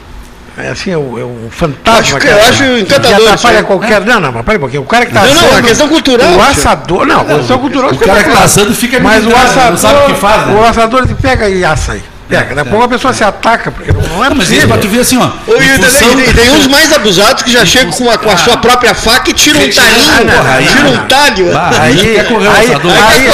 É 0.61 0.69
assim, 0.71 0.91
é 0.91 0.97
o, 0.97 1.19
é 1.19 1.23
o 1.25 1.49
fantasma. 1.51 2.01
Acho 2.01 2.15
que- 2.17 2.27
cara, 2.27 2.41
eu 2.43 2.49
acho 2.49 2.59
que 2.65 2.81
encantador 2.81 3.19
isso 3.19 3.29
atrapalha 3.29 3.63
qualquer. 3.65 4.01
Não, 4.05 4.21
não, 4.21 4.33
mas 4.33 4.43
peraí 4.45 4.57
um 4.57 4.61
pouquinho. 4.61 4.83
O 4.83 4.87
cara 4.87 5.07
que 5.07 5.13
tá 5.13 5.23
Não, 5.23 5.35
não, 5.35 5.41
assando- 5.45 5.59
é 5.59 5.63
questão 5.63 5.89
cultural, 5.89 6.33
O 6.33 6.43
assador. 6.43 7.07
Não, 7.07 7.21
a 7.21 7.25
questão 7.25 7.59
cultural. 7.59 7.91
O 7.91 7.95
é 7.95 7.99
cara 7.99 8.19
que 8.19 8.25
tá 8.25 8.31
claro. 8.31 8.45
assando 8.45 8.75
fica 8.75 8.99
Mas 9.01 9.25
o 9.25 9.35
assador. 9.35 9.71
não 9.71 9.79
sabe 9.79 9.99
o 10.01 10.07
que 10.07 10.15
faz, 10.21 10.47
né? 10.49 10.55
O 10.55 10.65
assador 10.65 11.03
ele 11.05 11.15
pega 11.15 11.49
e 11.49 11.65
assa 11.65 11.93
aí. 11.93 12.03
Pega. 12.29 12.55
Daqui 12.55 12.61
a 12.69 12.71
pouco 12.71 12.85
a 12.85 12.89
pessoa 12.89 13.15
se 13.15 13.25
ataca, 13.25 13.71
porque 13.71 13.91
não 13.93 14.03
não 14.03 14.25
é 14.25 14.29
mas 14.29 14.39
possível. 14.49 14.69
pra 14.69 14.79
tu 14.79 14.89
ver 14.89 15.01
assim, 15.01 15.17
ó. 15.19 15.31
E 15.47 15.59
tem, 15.59 15.69
função- 15.83 16.15
tem- 16.17 16.33
tem 16.35 16.51
uns 16.51 16.67
mais 16.67 16.93
abusados 16.93 17.43
que 17.43 17.51
já 17.51 17.65
chegam 17.65 17.91
com 17.93 18.11
a, 18.11 18.19
com 18.19 18.31
a 18.31 18.37
sua 18.37 18.57
própria 18.59 18.95
faca 18.95 19.31
e 19.31 19.33
tiram 19.33 19.61
um 19.61 19.71
talinho, 19.71 20.69
tira 20.71 20.89
um 20.91 21.07
talho. 21.07 21.47
Aí, 21.81 23.29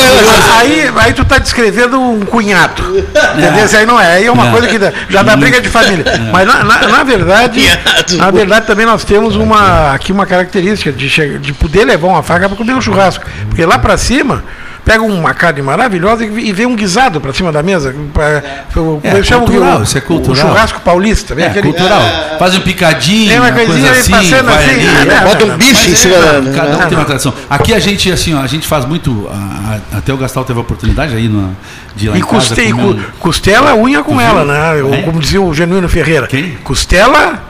Aí 0.61 0.91
aí, 0.97 1.13
tu 1.13 1.25
tá 1.25 1.39
descrevendo 1.39 2.01
um 2.01 2.21
cunhado. 2.25 2.83
Entendeu? 3.37 3.65
Isso 3.65 3.77
aí 3.77 3.87
não 3.87 4.01
é. 4.01 4.15
Aí 4.17 4.27
é 4.27 4.31
uma 4.31 4.49
É. 4.49 4.51
coisa 4.51 4.67
que 4.69 4.79
já 5.13 5.23
dá 5.23 5.37
briga 5.37 5.61
de 5.61 5.69
família. 5.69 6.05
Mas 6.33 6.47
na, 6.47 6.65
na- 6.65 6.89
na 6.89 7.03
verdade, 7.03 7.61
Cunhado. 7.61 8.17
na 8.17 8.31
verdade 8.31 8.67
também 8.67 8.87
nós 8.87 9.05
temos 9.05 9.37
uma 9.37 9.93
aqui 9.95 10.13
uma 10.13 10.27
característica 10.27 10.93
de, 10.93 11.39
de 11.39 11.53
poder 11.53 11.85
levar 11.85 12.09
uma 12.09 12.23
faca 12.23 12.49
para 12.49 12.57
comer 12.57 12.75
um 12.75 12.81
churrasco. 12.81 13.25
Porque 13.49 13.65
lá 13.65 13.79
para 13.79 13.97
cima 13.97 14.45
pega 14.85 15.03
uma 15.03 15.32
carne 15.32 15.62
maravilhosa 15.62 16.24
e 16.24 16.53
vem 16.53 16.66
um 16.66 16.76
guisado 16.76 17.20
para 17.20 17.32
cima 17.32 17.51
da 17.51 17.62
mesa. 17.62 17.95
Pra, 18.12 18.43
o- 18.76 19.01
É, 19.03 19.11
cultural, 19.22 19.78
o- 19.80 19.82
isso 19.82 19.97
é 19.97 20.01
o 20.01 20.03
cultural. 20.03 20.37
churrasco 20.49 20.80
paulista. 20.80 21.35
Vem 21.35 21.45
É, 21.47 21.49
aquele, 21.49 21.68
cultural. 21.68 22.03
Faz 22.39 22.55
um 22.55 22.61
picadinho, 22.61 23.28
Tem 23.30 23.39
uma 23.39 23.47
uma 23.49 23.53
coisa 23.55 23.70
coisinha 23.70 23.93
aí 23.93 23.99
assim, 24.01 24.11
passando 24.12 24.45
vai 24.45 24.64
assim, 24.64 24.70
ali. 24.74 24.87
ah, 24.89 25.05
né? 25.05 25.14
não, 25.20 25.28
Bota 25.28 25.45
um 25.47 25.57
bife 25.57 25.87
em 25.87 25.91
Mas 25.91 25.99
cima 25.99 26.14
é, 26.16 26.18
da. 26.20 26.53
Cada 26.53 26.76
um 26.76 26.78
né? 26.78 26.87
tem 26.87 26.99
uma 26.99 27.05
tradição. 27.05 27.35
Aqui 27.49 27.72
a 27.74 27.78
gente, 27.78 28.12
assim, 28.12 28.35
ó, 28.35 28.41
a 28.41 28.47
gente 28.47 28.66
faz 28.66 28.85
muito. 28.85 29.28
a- 29.30 29.74
a- 29.95 29.99
até 29.99 30.12
o 30.12 30.16
Gastal 30.16 30.45
teve 30.45 30.59
a 30.59 30.62
oportunidade 30.62 31.14
aí 31.14 31.28
no, 31.28 31.57
de 31.97 32.07
ir 32.07 32.09
lá 32.11 32.16
E 32.16 32.20
em 32.20 32.22
casa 32.22 32.37
custe, 32.37 32.61
e 32.61 32.72
comer 32.72 32.95
cu- 32.95 33.12
costela, 33.20 33.74
unha 33.74 34.03
com 34.03 34.20
ela, 34.20 34.45
né? 34.45 34.80
Eu- 34.80 34.93
É? 34.93 35.03
Como 35.03 35.18
dizia 35.18 35.41
o 35.41 35.55
Genuíno 35.55 35.89
Ferreira. 35.89 36.26
Quem? 36.26 36.59
Costela, 36.62 37.43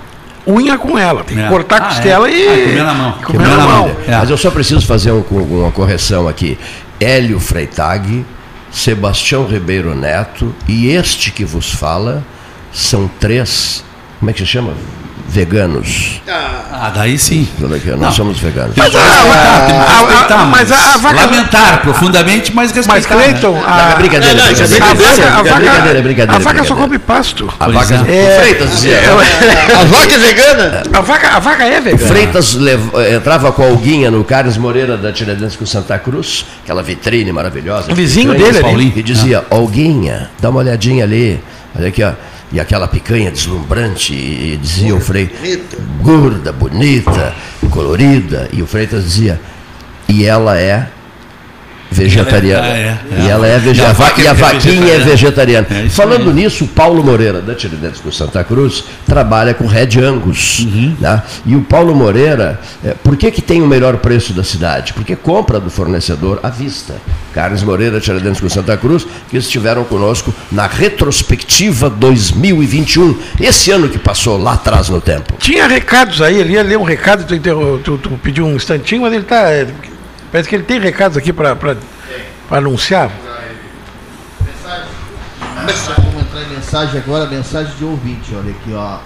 unha 0.47 0.76
com 0.78 0.99
ela. 0.99 1.24
Tem 1.24 1.37
que 1.37 1.43
É. 1.43 1.49
cortar 1.49 1.76
a 1.76 1.85
Ah, 1.85 1.89
costela 1.89 2.28
é. 2.28 2.32
e. 2.32 2.47
Ah, 2.47 2.53
comer 2.55 2.85
na 2.85 2.95
mão. 2.95 3.14
e 3.18 3.24
Comer 3.24 3.49
na 3.49 3.57
mão. 3.59 3.97
É. 4.07 4.16
Mas 4.18 4.30
eu 4.30 4.37
só 4.37 4.51
preciso 4.51 4.87
fazer 4.87 5.11
um- 5.12 5.24
uma 5.30 5.70
correção 5.72 6.28
aqui. 6.28 6.59
Hélio 7.05 7.39
Freitag, 7.39 8.25
Sebastião 8.73 9.47
Ribeiro 9.47 9.95
Neto 9.95 10.55
e 10.67 10.87
este 10.87 11.31
que 11.31 11.45
vos 11.45 11.71
fala 11.71 12.25
são 12.73 13.07
três, 13.21 13.85
como 14.19 14.31
é 14.31 14.33
que 14.33 14.39
se 14.41 14.47
chama? 14.47 14.75
Veganos. 15.27 16.20
Ah, 16.29 16.93
daí 16.95 17.18
sim. 17.18 17.49
Olha 17.62 17.77
aqui, 17.77 17.89
nós 17.91 18.01
Não. 18.01 18.12
somos 18.12 18.39
veganos. 18.39 18.75
Mas, 18.77 18.95
a- 18.95 20.45
mas 20.47 20.70
a- 20.70 20.95
a 20.95 20.97
vaca- 20.99 21.20
Lamentar 21.22 21.81
profundamente, 21.83 22.53
mas 22.55 22.70
respeitar. 22.70 23.14
Mas, 23.16 23.22
Cleiton, 23.25 23.53
né? 23.53 23.62
a, 23.66 23.91
É 23.93 23.95
brincadeira, 23.97 24.35
Não, 24.35 24.45
não, 24.45 24.53
isso 24.53 24.62
é 24.62 24.64
a 24.64 24.68
brincadeira. 24.68 24.95
vaca, 24.95 25.05
a 25.05 25.14
brincadeira, 25.14 25.33
vaca, 25.43 25.61
brincadeira, 25.61 26.03
brincadeira, 26.03 26.37
a 26.37 26.39
vaca 26.39 26.59
só 26.64 26.75
brincadeira. 26.75 26.87
come 26.89 26.99
pasto. 26.99 27.49
A 27.59 27.64
Pois 27.64 27.77
vaca, 27.77 27.95
é. 27.95 28.37
o 28.37 28.41
Freitas 28.41 28.70
dizia. 28.70 28.99
A 29.81 29.85
vaca 29.85 30.14
é 30.14 30.18
vegana? 30.18 30.83
A 30.93 31.01
vaca, 31.01 31.29
a 31.29 31.39
vaca 31.41 31.64
é 31.64 31.79
O 31.79 31.83
vegana. 31.83 32.07
Freitas 32.09 32.55
lev- 32.55 32.91
eh, 32.95 33.14
entrava 33.16 33.51
com 33.53 33.62
a 33.62 33.66
Alguinha 33.66 34.11
no 34.11 34.22
Carlos 34.25 34.57
Moreira 34.57 34.97
da 34.97 35.11
Tiradentes 35.12 35.57
com 35.57 35.66
Santa 35.66 35.99
Cruz, 35.99 36.45
aquela 36.62 36.83
vitrine 36.83 37.33
maravilhosa. 37.33 37.91
O 37.91 37.95
vizinho 37.95 38.33
dele 38.35 38.59
ali. 38.64 38.93
E 38.95 39.03
dizia, 39.03 39.45
Alguinha, 39.51 40.31
dá 40.41 40.51
uma 40.51 40.61
olhadinha 40.61 41.03
ali. 41.05 41.43
Olha 41.77 41.89
aqui, 41.89 42.03
ó. 42.05 42.12
E 42.53 42.61
aquela 42.61 42.87
picanha 42.87 43.31
deslumbrante, 43.31 44.15
e 44.15 44.57
dizia 44.61 44.95
o 44.95 45.01
Frei, 45.01 45.31
gorda, 46.01 46.53
bonita, 46.53 47.35
colorida. 47.71 48.49
E 48.53 48.63
o 48.63 48.67
Freitas 48.67 49.05
dizia, 49.05 49.41
e 50.09 50.25
ela 50.25 50.59
é 50.59 50.89
vegetariana. 51.91 52.66
E 52.66 52.70
ela 52.70 52.76
é- 52.76 52.80
é, 52.80 52.99
é. 53.20 53.24
E 53.24 53.28
ela 53.30 53.47
é 53.47 53.55
a 53.57 53.59
vegetariana. 53.59 53.99
E 54.18 54.26
a 54.26 54.30
é 54.30 54.35
vaquinha 54.35 54.93
é 54.95 54.99
vegetariana. 54.99 55.66
É 55.70 55.89
Falando 55.89 56.32
nisso, 56.32 56.64
o 56.64 56.68
Paulo 56.68 57.03
Moreira, 57.05 57.41
da 57.41 57.55
Tiradentes 57.55 58.01
com 58.01 58.11
Santa 58.11 58.43
Cruz, 58.45 58.85
trabalha 59.07 59.55
com 59.55 59.66
Red 59.66 59.99
Angus. 60.05 60.61
Uhum. 60.61 60.97
né? 61.01 61.22
E 61.47 61.55
o 61.57 61.62
Paulo 61.62 61.95
Moreira, 61.95 62.61
por 63.03 63.16
que, 63.16 63.30
que 63.30 63.43
tem 63.43 63.62
o 63.62 63.66
melhor 63.66 63.97
preço 63.99 64.32
da 64.32 64.43
cidade? 64.45 64.93
Porque 64.93 65.14
compra 65.16 65.61
do 65.61 65.70
fornecedor 65.70 66.41
à 66.43 66.51
vista. 66.51 66.95
Carlos 67.32 67.62
Moreira, 67.62 68.01
Tiradentes 68.01 68.41
com 68.41 68.49
Santa 68.49 68.76
Cruz, 68.76 69.07
que 69.28 69.37
estiveram 69.37 69.85
conosco 69.85 70.32
na 70.53 70.66
retrospectiva 70.66 71.91
2021, 71.91 73.16
esse 73.41 73.70
ano 73.70 73.89
que 73.89 73.99
passou 73.99 74.37
lá 74.41 74.53
atrás 74.55 74.89
no 74.89 75.01
tempo. 75.01 75.35
Tinha 75.39 75.66
recados 75.66 76.20
aí, 76.22 76.39
ele 76.41 76.53
ia 76.55 76.62
ler 76.62 76.78
um 76.78 76.82
recado, 76.85 77.24
tu, 77.26 77.78
tu- 77.82 77.99
tu 77.99 78.11
pediu 78.22 78.47
um 78.47 78.55
instantinho, 78.57 79.03
mas 79.03 79.12
ele 79.12 79.24
tá. 79.24 79.45
É, 80.35 80.39
Parece 80.39 80.49
que 80.49 80.57
ele 80.57 80.64
tem 80.64 80.80
recados 80.80 81.16
aqui 81.16 81.32
para 81.32 81.55
para 81.55 81.76
anunciar? 82.51 83.09
Vamos 85.97 86.22
entrar 86.22 86.43
em 86.43 86.49
mensagem 86.49 87.01
agora, 87.01 87.26
mensagem 87.26 87.72
de 87.76 87.85
ouvinte, 87.85 88.35
olha 88.35 88.51
aqui, 88.51 88.72
ó. 88.74 88.99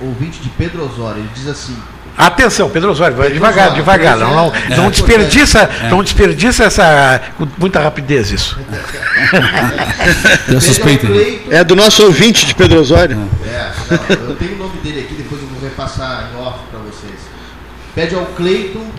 Ouvinte 0.00 0.40
de 0.40 0.48
Pedro 0.50 0.84
Osório, 0.84 1.20
ele 1.20 1.30
diz 1.34 1.46
assim, 1.46 1.76
Atenção, 2.16 2.68
Pedro 2.68 2.90
Osório, 2.90 3.16
vai 3.16 3.28
Pedro 3.28 3.40
devagar, 3.40 3.66
Osório, 3.68 3.82
devagar. 3.84 4.16
Não, 4.18 4.34
não, 4.34 4.54
é, 4.54 4.76
não 4.76 4.86
é, 4.86 4.90
desperdiça, 4.90 5.70
não 5.88 6.02
desperdiça 6.02 6.64
essa. 6.64 7.22
com 7.36 7.46
muita 7.56 7.80
rapidez 7.80 8.32
isso. 8.32 8.58
Eu 10.48 10.60
suspeito. 10.60 11.06
É 11.48 11.62
do 11.62 11.76
nosso 11.76 12.02
ouvinte 12.04 12.44
de 12.44 12.56
Pedro 12.56 12.80
Osório. 12.80 13.16
É, 13.46 13.72
não, 14.16 14.30
eu 14.30 14.36
tenho 14.36 14.56
o 14.56 14.58
nome 14.58 14.78
dele 14.78 15.00
aqui, 15.00 15.14
depois 15.14 15.40
eu 15.40 15.46
vou 15.46 15.62
repassar 15.62 16.28
em 16.32 16.40
off 16.40 16.58
para 16.70 16.80
vocês. 16.80 17.20
Pede 17.94 18.16
ao 18.16 18.26
Cleiton 18.26 18.90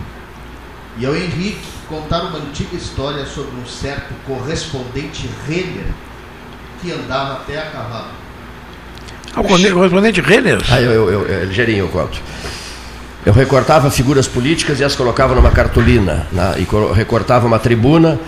e 1.00 1.06
ao 1.06 1.16
Henrique 1.16 1.58
contar 1.88 2.20
uma 2.22 2.38
antiga 2.38 2.76
história 2.76 3.24
sobre 3.26 3.50
um 3.60 3.66
certo 3.66 4.12
correspondente 4.26 5.28
Renner 5.48 5.86
que 6.80 6.92
andava 6.92 7.34
até 7.34 7.58
a 7.58 7.62
cavalo. 7.70 8.08
Ah, 9.34 9.40
O 9.40 9.44
correspondente 9.44 10.20
Renner. 10.20 10.60
Ah, 10.70 10.80
eu, 10.80 10.92
eu, 10.92 11.10
eu, 11.10 11.26
eu, 11.26 11.44
ligeirinho 11.46 11.84
eu 11.84 11.88
conto. 11.88 12.20
Eu 13.24 13.32
recortava 13.32 13.90
figuras 13.90 14.26
políticas 14.26 14.80
e 14.80 14.84
as 14.84 14.94
colocava 14.94 15.34
numa 15.34 15.50
cartolina. 15.50 16.26
na- 16.32 16.58
e 16.58 16.64
co- 16.64 16.92
recortava 16.92 17.46
uma 17.46 17.58
tribuna 17.58 18.18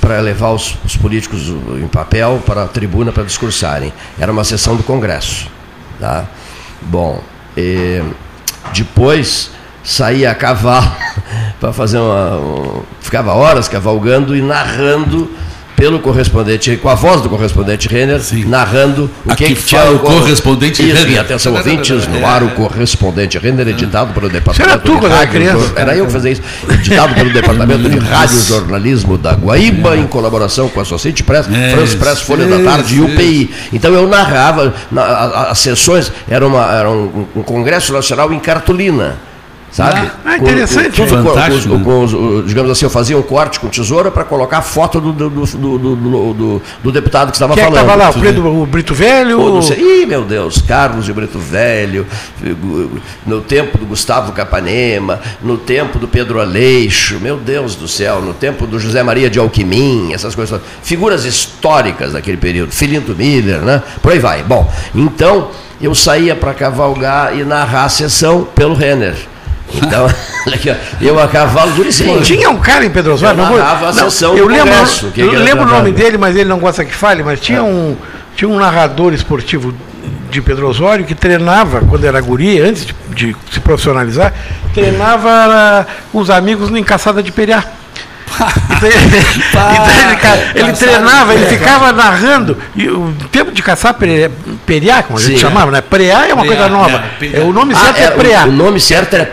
para 0.00 0.20
levar 0.20 0.50
os, 0.50 0.76
os 0.84 0.96
políticos 0.96 1.48
em 1.48 1.86
papel 1.88 2.42
para 2.44 2.64
a 2.64 2.68
tribuna 2.68 3.12
para 3.12 3.22
discursarem. 3.24 3.92
Era 4.18 4.30
uma 4.32 4.44
sessão 4.44 4.76
do 4.76 4.82
Congresso. 4.82 5.48
Tá? 5.98 6.26
Bom, 6.82 7.22
e 7.56 8.02
depois 8.74 9.50
saía 9.82 10.30
a 10.30 10.34
cavalo 10.34 10.90
para 11.60 11.72
fazer 11.72 11.98
uma. 11.98 12.36
um- 12.38 12.82
ficava 13.00 13.32
horas 13.34 13.68
cavalgando 13.68 14.34
e 14.36 14.40
narrando 14.40 15.30
pelo 15.76 15.98
correspondente, 15.98 16.76
com 16.76 16.88
a 16.88 16.94
voz 16.94 17.22
do 17.22 17.28
correspondente 17.28 17.88
Renner, 17.88 18.20
narrando 18.46 19.10
o 19.26 19.32
Aqui 19.32 19.46
que, 19.46 19.54
que 19.56 19.62
tinha 19.64 19.90
o 19.90 19.98
correspondente 19.98 20.80
Isso, 20.80 20.94
Renner. 20.96 21.10
e 21.14 21.18
atenção, 21.18 21.54
ouvintes, 21.54 22.06
no 22.06 22.24
ar 22.24 22.42
o 22.44 22.50
correspondente 22.50 23.36
Renner, 23.36 23.66
editado 23.66 24.12
pelo 24.12 24.28
Departamento 24.28 24.70
era 24.70 24.78
tu 24.80 25.00
de 25.00 25.06
era 25.06 25.16
Rádio. 25.16 25.42
Jor- 25.50 25.72
Era 25.74 25.96
eu 25.96 26.06
que 26.06 26.12
fazia 26.12 26.30
isso. 26.30 26.42
Editado 26.68 27.14
pelo 27.14 27.32
Departamento 27.34 27.88
de 27.90 27.98
Rádio 27.98 28.38
Jornalismo 28.42 29.18
da 29.18 29.32
Guaíba, 29.32 29.96
em 29.96 30.06
colaboração 30.06 30.68
com 30.68 30.78
a 30.80 30.84
Society 30.84 31.24
Press, 31.24 31.48
É, 31.52 31.70
France 31.74 31.96
Press, 31.96 32.20
Folha 32.20 32.46
da 32.46 32.62
Tarde 32.70 32.96
e. 32.96 33.00
UPI. 33.00 33.50
Então 33.72 33.92
eu 33.92 34.06
narrava, 34.06 34.72
na- 34.90 35.02
a- 35.02 35.24
a- 35.24 35.50
as 35.50 35.58
sessões, 35.58 36.12
era, 36.28 36.46
uma, 36.46 36.64
era 36.72 36.88
um, 36.90 37.26
um 37.34 37.42
congresso 37.42 37.92
nacional 37.92 38.32
em 38.32 38.38
cartolina. 38.38 39.16
Sabe? 39.72 40.10
Ah, 40.22 40.36
interessante. 40.36 41.00
Com, 41.00 41.08
com- 41.08 41.24
Fantástico, 41.30 41.78
com- 41.78 41.82
com 41.82 42.04
os- 42.04 42.12
o- 42.12 42.42
digamos 42.46 42.70
assim, 42.70 42.84
eu 42.84 42.90
fazia 42.90 43.16
um 43.16 43.22
corte 43.22 43.58
com 43.58 43.68
tesoura 43.68 44.10
para 44.10 44.22
colocar 44.22 44.58
a 44.58 44.62
foto 44.62 45.00
do, 45.00 45.12
do, 45.14 45.30
do, 45.30 45.46
do, 45.46 45.78
do- 45.78 46.34
do- 46.34 46.62
do 46.84 46.92
deputado 46.92 47.30
que 47.30 47.36
estava 47.36 47.54
Quem 47.54 47.62
é 47.62 47.66
falando. 47.66 47.80
estava 47.82 47.98
lá? 48.04 48.10
O, 48.10 48.20
Preto, 48.20 48.46
o 48.46 48.66
Brito 48.66 48.94
Velho? 48.94 49.62
Sei. 49.62 50.02
Ih, 50.02 50.06
meu 50.06 50.24
Deus, 50.24 50.60
Carlos 50.60 51.06
de 51.06 51.12
Brito 51.14 51.38
Velho, 51.38 52.06
no 53.26 53.40
tempo 53.40 53.78
do 53.78 53.86
Gustavo 53.86 54.32
Capanema, 54.32 55.20
no 55.42 55.56
tempo 55.56 55.98
do 55.98 56.06
Pedro 56.06 56.38
Aleixo, 56.38 57.18
meu 57.20 57.38
Deus 57.38 57.74
do 57.74 57.88
céu, 57.88 58.20
no 58.20 58.34
tempo 58.34 58.66
do 58.66 58.78
José 58.78 59.02
Maria 59.02 59.30
de 59.30 59.38
Alquimim, 59.38 60.12
essas 60.12 60.34
coisas. 60.34 60.60
Figuras 60.82 61.24
históricas 61.24 62.12
daquele 62.12 62.36
período, 62.36 62.72
Filinto 62.72 63.14
Miller, 63.14 63.60
né? 63.60 63.82
Por 64.02 64.12
aí 64.12 64.18
vai. 64.18 64.42
Bom, 64.42 64.70
então 64.94 65.48
eu 65.80 65.94
saía 65.94 66.36
para 66.36 66.52
cavalgar 66.52 67.34
e 67.36 67.42
narrar 67.42 67.84
a 67.84 67.88
sessão 67.88 68.44
pelo 68.54 68.74
Renner. 68.74 69.31
Então, 69.74 70.06
eu 71.00 71.18
a 71.18 71.28
cavalo 71.28 71.72
duríssimo. 71.72 72.20
Tinha 72.20 72.50
um 72.50 72.58
cara 72.58 72.84
em 72.84 72.90
Pedro 72.90 73.14
Osório, 73.14 73.38
Eu 73.38 73.44
não 73.44 73.52
vou- 73.52 73.62
a 73.62 73.92
sessão 73.92 74.36
eu 74.36 74.46
do 74.46 74.52
lembro, 74.52 74.68
Congresso, 74.70 75.12
eu 75.16 75.32
lembro 75.32 75.64
o 75.64 75.68
nome 75.68 75.92
dele, 75.92 76.18
mas 76.18 76.36
ele 76.36 76.48
não 76.48 76.58
gosta 76.58 76.84
que 76.84 76.94
fale, 76.94 77.22
mas 77.22 77.40
tinha 77.40 77.62
um 77.62 77.96
tinha 78.34 78.48
um 78.48 78.58
narrador 78.58 79.12
esportivo 79.12 79.74
de 80.30 80.40
Pedro 80.40 80.66
Osório 80.66 81.04
que 81.04 81.14
treinava 81.14 81.82
quando 81.82 82.04
era 82.04 82.18
guri, 82.20 82.58
antes 82.60 82.86
de, 82.86 82.94
de 83.14 83.36
se 83.52 83.60
profissionalizar, 83.60 84.32
treinava 84.72 85.28
ah, 85.30 85.86
os 86.12 86.30
amigos 86.30 86.70
em 86.70 86.82
caçada 86.82 87.22
de 87.22 87.30
periá. 87.30 87.62
Então, 88.82 88.88
ele, 88.90 89.16
então 90.18 90.34
ele 90.54 90.68
ele 90.68 90.72
treinava, 90.72 91.34
ele 91.34 91.46
ficava 91.46 91.92
narrando. 91.92 92.56
E 92.74 92.88
o 92.88 93.14
tempo 93.30 93.52
de 93.52 93.62
caçar 93.62 93.94
pere- 93.94 94.30
periá, 94.66 95.02
como 95.02 95.18
a 95.18 95.22
gente 95.22 95.34
Sim, 95.34 95.38
chamava, 95.40 95.70
né? 95.70 95.80
Preá 95.80 96.26
é 96.26 96.34
uma 96.34 96.44
Preá, 96.44 96.56
coisa 96.56 96.68
nova. 96.68 97.04
é. 97.20 97.36
É, 97.38 97.40
o 97.40 97.52
nome 97.52 97.74
Ah, 97.74 97.78
certo 97.78 97.98
é, 97.98 98.02
era- 98.04 98.14
preá. 98.16 98.44
o, 98.44 98.48
o 98.48 98.52
nome 98.52 98.80
certo 98.80 99.14
era 99.14 99.30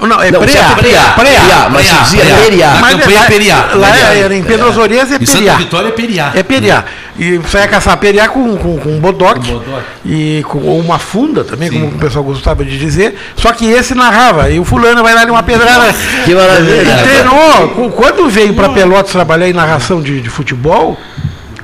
Não, 0.00 0.22
é 0.22 0.30
Não, 0.30 0.40
preá. 0.40 0.70
é 0.70 0.74
preá. 0.74 1.02
Preá. 1.12 1.68
Mas 1.70 1.86
se 1.86 1.94
dizia 2.04 2.24
periá. 2.36 2.76
Mas 2.80 2.90
campanha 2.96 3.18
lá, 3.18 3.24
é 3.24 3.28
periá. 3.28 3.56
Lá 3.74 3.88
Periá. 3.88 4.14
era 4.14 4.34
em 4.36 4.42
Pedro 4.42 4.68
Osorias 4.68 5.10
é 5.10 5.16
Em 5.16 5.24
Santa 5.26 5.38
periá. 5.38 5.54
Vitória 5.54 5.88
é 5.88 5.92
periá. 5.92 6.32
É 6.34 6.42
periá. 6.42 6.84
E 7.18 7.40
saia 7.48 7.66
caçar 7.66 7.96
periá 7.96 8.28
com, 8.28 8.56
com, 8.58 8.76
com 8.76 8.98
bodoque, 9.00 9.58
e 10.04 10.44
com 10.46 10.58
ou 10.58 10.78
uma 10.80 10.98
funda 10.98 11.42
também, 11.44 11.70
como 11.70 11.86
o 11.86 11.92
pessoal 11.92 12.22
gostava 12.22 12.62
de 12.62 12.78
dizer. 12.78 13.16
Só 13.36 13.52
que 13.52 13.64
esse 13.70 13.94
narrava. 13.94 14.50
E 14.50 14.58
o 14.60 14.64
fulano 14.66 15.02
vai 15.02 15.14
dar 15.14 15.28
uma 15.30 15.42
pedrada. 15.42 15.94
Que 16.26 16.34
maravilha. 16.34 16.98
Treinou. 17.02 17.68
Cu- 17.70 17.90
Quando 17.92 18.28
veio 18.28 18.52
para 18.52 18.68
Pelotas 18.68 19.12
trabalhar 19.12 19.48
em 19.48 19.54
narração 19.54 20.02
de, 20.02 20.20
de 20.20 20.28
futebol, 20.28 20.98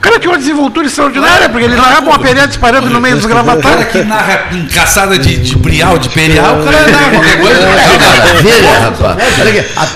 cara 0.03 0.18
tinha 0.18 0.32
uma 0.32 0.38
desenvoltura 0.38 0.86
extraordinária, 0.86 1.48
porque 1.48 1.64
ele 1.64 1.76
narrava 1.76 2.11
uma 2.11 2.18
periá 2.18 2.44
disparando 2.44 2.90
no 2.90 3.00
meio 3.00 3.16
dos 3.16 3.24
O 3.24 3.28
cara 3.28 3.84
que 3.84 4.03
narra 4.03 4.48
em 4.53 4.66
caçada 4.66 5.16
de, 5.16 5.36
de 5.36 5.57
brial, 5.57 5.96
de 5.96 6.09
perial, 6.09 6.61
o 6.61 6.64
cara 6.64 6.88
narra 6.88 7.11
qualquer 7.11 7.40
coisa. 7.40 7.68
Rapaz. 8.80 9.16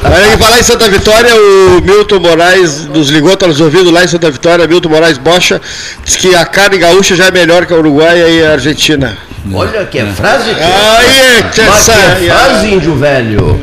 Olha 0.05 0.27
aqui, 0.27 0.43
falar 0.43 0.61
em 0.61 0.63
Santa 0.63 0.89
Vitória, 0.89 1.35
o 1.35 1.81
Milton 1.83 2.21
Moraes 2.21 2.87
nos 2.87 3.11
ligou, 3.11 3.35
está 3.35 3.49
nos 3.49 3.61
ouvindo 3.61 3.91
lá 3.91 4.05
em 4.05 4.09
Santa 4.09 4.31
Vitória, 4.31 4.67
Milton 4.67 4.89
Moraes 4.89 5.19
Bocha, 5.19 5.61
diz 6.05 6.17
que 6.17 6.35
a 6.37 6.45
carne 6.45 6.79
gaúcha 6.79 7.17
já 7.17 7.27
é 7.27 7.31
melhor 7.33 7.67
que 7.67 7.75
a 7.75 7.77
uruguaia 7.77 8.29
e 8.29 8.47
a 8.47 8.53
argentina. 8.53 9.19
Olha 9.53 9.85
que 9.87 9.99
é 9.99 10.07
frase. 10.07 10.51
Aí, 10.51 11.43
que 11.53 11.61
essa, 11.61 11.93
que 12.19 12.27
é 12.29 12.31
frase, 12.31 12.73
índio 12.75 12.95
velho. 12.97 13.61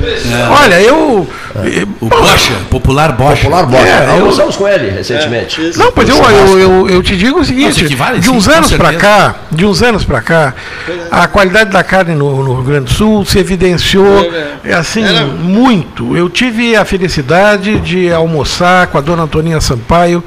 Olha, 0.50 0.82
eu. 0.82 1.28
O 2.02 2.08
Bocha, 2.08 2.54
popular 2.70 3.12
Bocha. 3.12 3.44
Popular 3.44 3.66
Bocha. 3.68 3.88
É, 3.88 4.06
eu- 4.08 4.12
Almoçamos 4.14 4.56
com 4.56 4.68
ele 4.68 4.90
recentemente. 4.90 5.62
Não, 5.78 5.92
pois 5.92 6.10
eu, 6.10 6.18
eu, 6.18 6.60
eu, 6.60 6.90
eu 6.90 7.04
te 7.04 7.16
digo 7.16 7.42
o 7.42 7.46
seguinte, 7.46 7.86
de 8.20 8.30
uns 8.32 8.48
anos 8.48 8.72
para 8.72 8.94
cá, 8.94 9.36
de 9.52 9.64
uns 9.64 9.84
anos 9.84 10.04
para 10.04 10.20
cá, 10.22 10.54
a 11.12 11.28
qualidade 11.28 11.70
da 11.70 11.84
carne 11.84 12.16
no, 12.16 12.44
no 12.44 12.56
Rio 12.56 12.64
Grande 12.64 12.86
do 12.86 12.90
Sul 12.92 13.24
se 13.24 13.38
evidenciou 13.38 14.32
é, 14.66 14.74
assim 14.74 15.04
Era- 15.06 15.26
muito. 15.26 16.18
Eu 16.18 16.28
tive 16.28 16.76
a 16.76 16.84
felicidade 16.86 17.80
de 17.82 18.12
almoçar 18.12 18.88
com 18.88 18.98
a 18.98 19.02
dona 19.02 19.24
Antoninha 19.24 19.62
Sampaio 19.62 20.24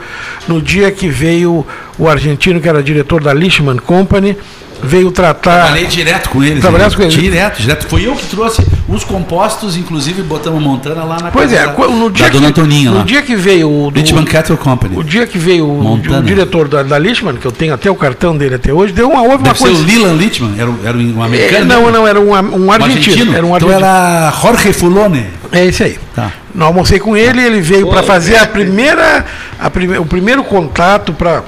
no 0.46 0.62
dia 0.62 0.92
que 0.92 1.08
veio 1.08 1.66
o 1.98 2.08
argentino 2.08 2.60
que 2.60 2.68
era 2.68 2.80
diretor 2.84 3.20
da 3.22 3.34
Lishman 3.34 3.78
Company, 3.78 4.36
veio 4.82 5.10
tratar 5.10 5.62
Trabalhei 5.62 5.86
direto 5.86 6.28
com 6.30 6.42
eles. 6.42 6.60
Trabalhasse 6.60 6.90
né? 6.90 6.96
com 6.96 7.02
eles? 7.10 7.14
Direto, 7.14 7.60
direto. 7.60 7.86
Foi 7.88 8.06
eu 8.06 8.14
que 8.14 8.26
trouxe 8.26 8.64
os 8.88 9.04
compostos, 9.04 9.76
inclusive 9.76 10.22
botamos 10.22 10.62
Montana 10.62 11.02
lá 11.04 11.18
na 11.20 11.30
Pois 11.30 11.52
é, 11.52 11.56
casa 11.58 11.72
qu- 11.72 11.88
no 11.90 12.10
dia 12.10 12.26
da 12.26 12.32
dona 12.32 12.52
que, 12.52 12.60
Antoninha 12.60 12.90
no 12.90 12.98
lá. 12.98 13.02
dia 13.04 13.22
que 13.22 13.34
veio 13.36 13.70
o 13.70 13.90
do- 13.90 13.98
Richmond 14.00 14.30
Cattle 14.30 14.56
Company. 14.56 14.96
o 14.96 15.02
dia 15.02 15.26
que 15.26 15.38
veio 15.38 15.66
o, 15.66 15.94
o 15.94 16.22
diretor 16.22 16.68
da, 16.68 16.82
da 16.82 16.98
Lishman, 16.98 17.34
que 17.36 17.46
eu 17.46 17.52
tenho 17.52 17.74
até 17.74 17.90
o 17.90 17.94
cartão 17.94 18.36
dele 18.36 18.54
até 18.56 18.72
hoje, 18.72 18.92
deu 18.92 19.08
uma 19.10 19.22
houve 19.22 19.36
uma 19.36 19.52
Deve 19.52 19.58
ser 19.58 19.64
coisa 19.64 19.80
o 19.82 19.84
Leland 19.86 20.18
Littman, 20.22 20.54
era, 20.58 20.70
era 20.84 20.96
um 20.96 21.22
É, 21.22 21.26
americano. 21.26 21.64
não, 21.64 21.86
né? 21.86 21.92
não, 21.92 22.06
era 22.06 22.20
um, 22.20 22.32
um 22.34 22.66
Um 22.66 22.72
argentino. 22.72 23.34
Era 23.34 23.44
um 23.46 23.56
Então 23.56 23.68
argentino. 23.70 23.86
era 23.86 24.32
Jorge 24.40 24.72
Fulone. 24.72 25.26
É 25.52 25.64
esse 25.66 25.82
aí. 25.84 25.98
Tá. 26.14 26.32
Não 26.54 26.66
almocei 26.66 26.98
com 26.98 27.16
ele, 27.16 27.42
ele 27.42 27.60
veio 27.60 27.86
para 27.88 28.02
fazer 28.02 28.36
a 28.36 28.46
primeira, 28.46 29.24
a 29.60 29.68
prime, 29.70 29.98
o 29.98 30.06
primeiro 30.06 30.42
contato 30.44 31.12
para. 31.12 31.42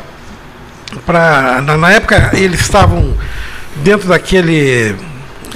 Para 1.04 1.60
na, 1.62 1.76
na 1.76 1.92
época 1.92 2.30
eles 2.34 2.60
estavam 2.60 3.14
dentro 3.76 4.08
daquele. 4.08 4.94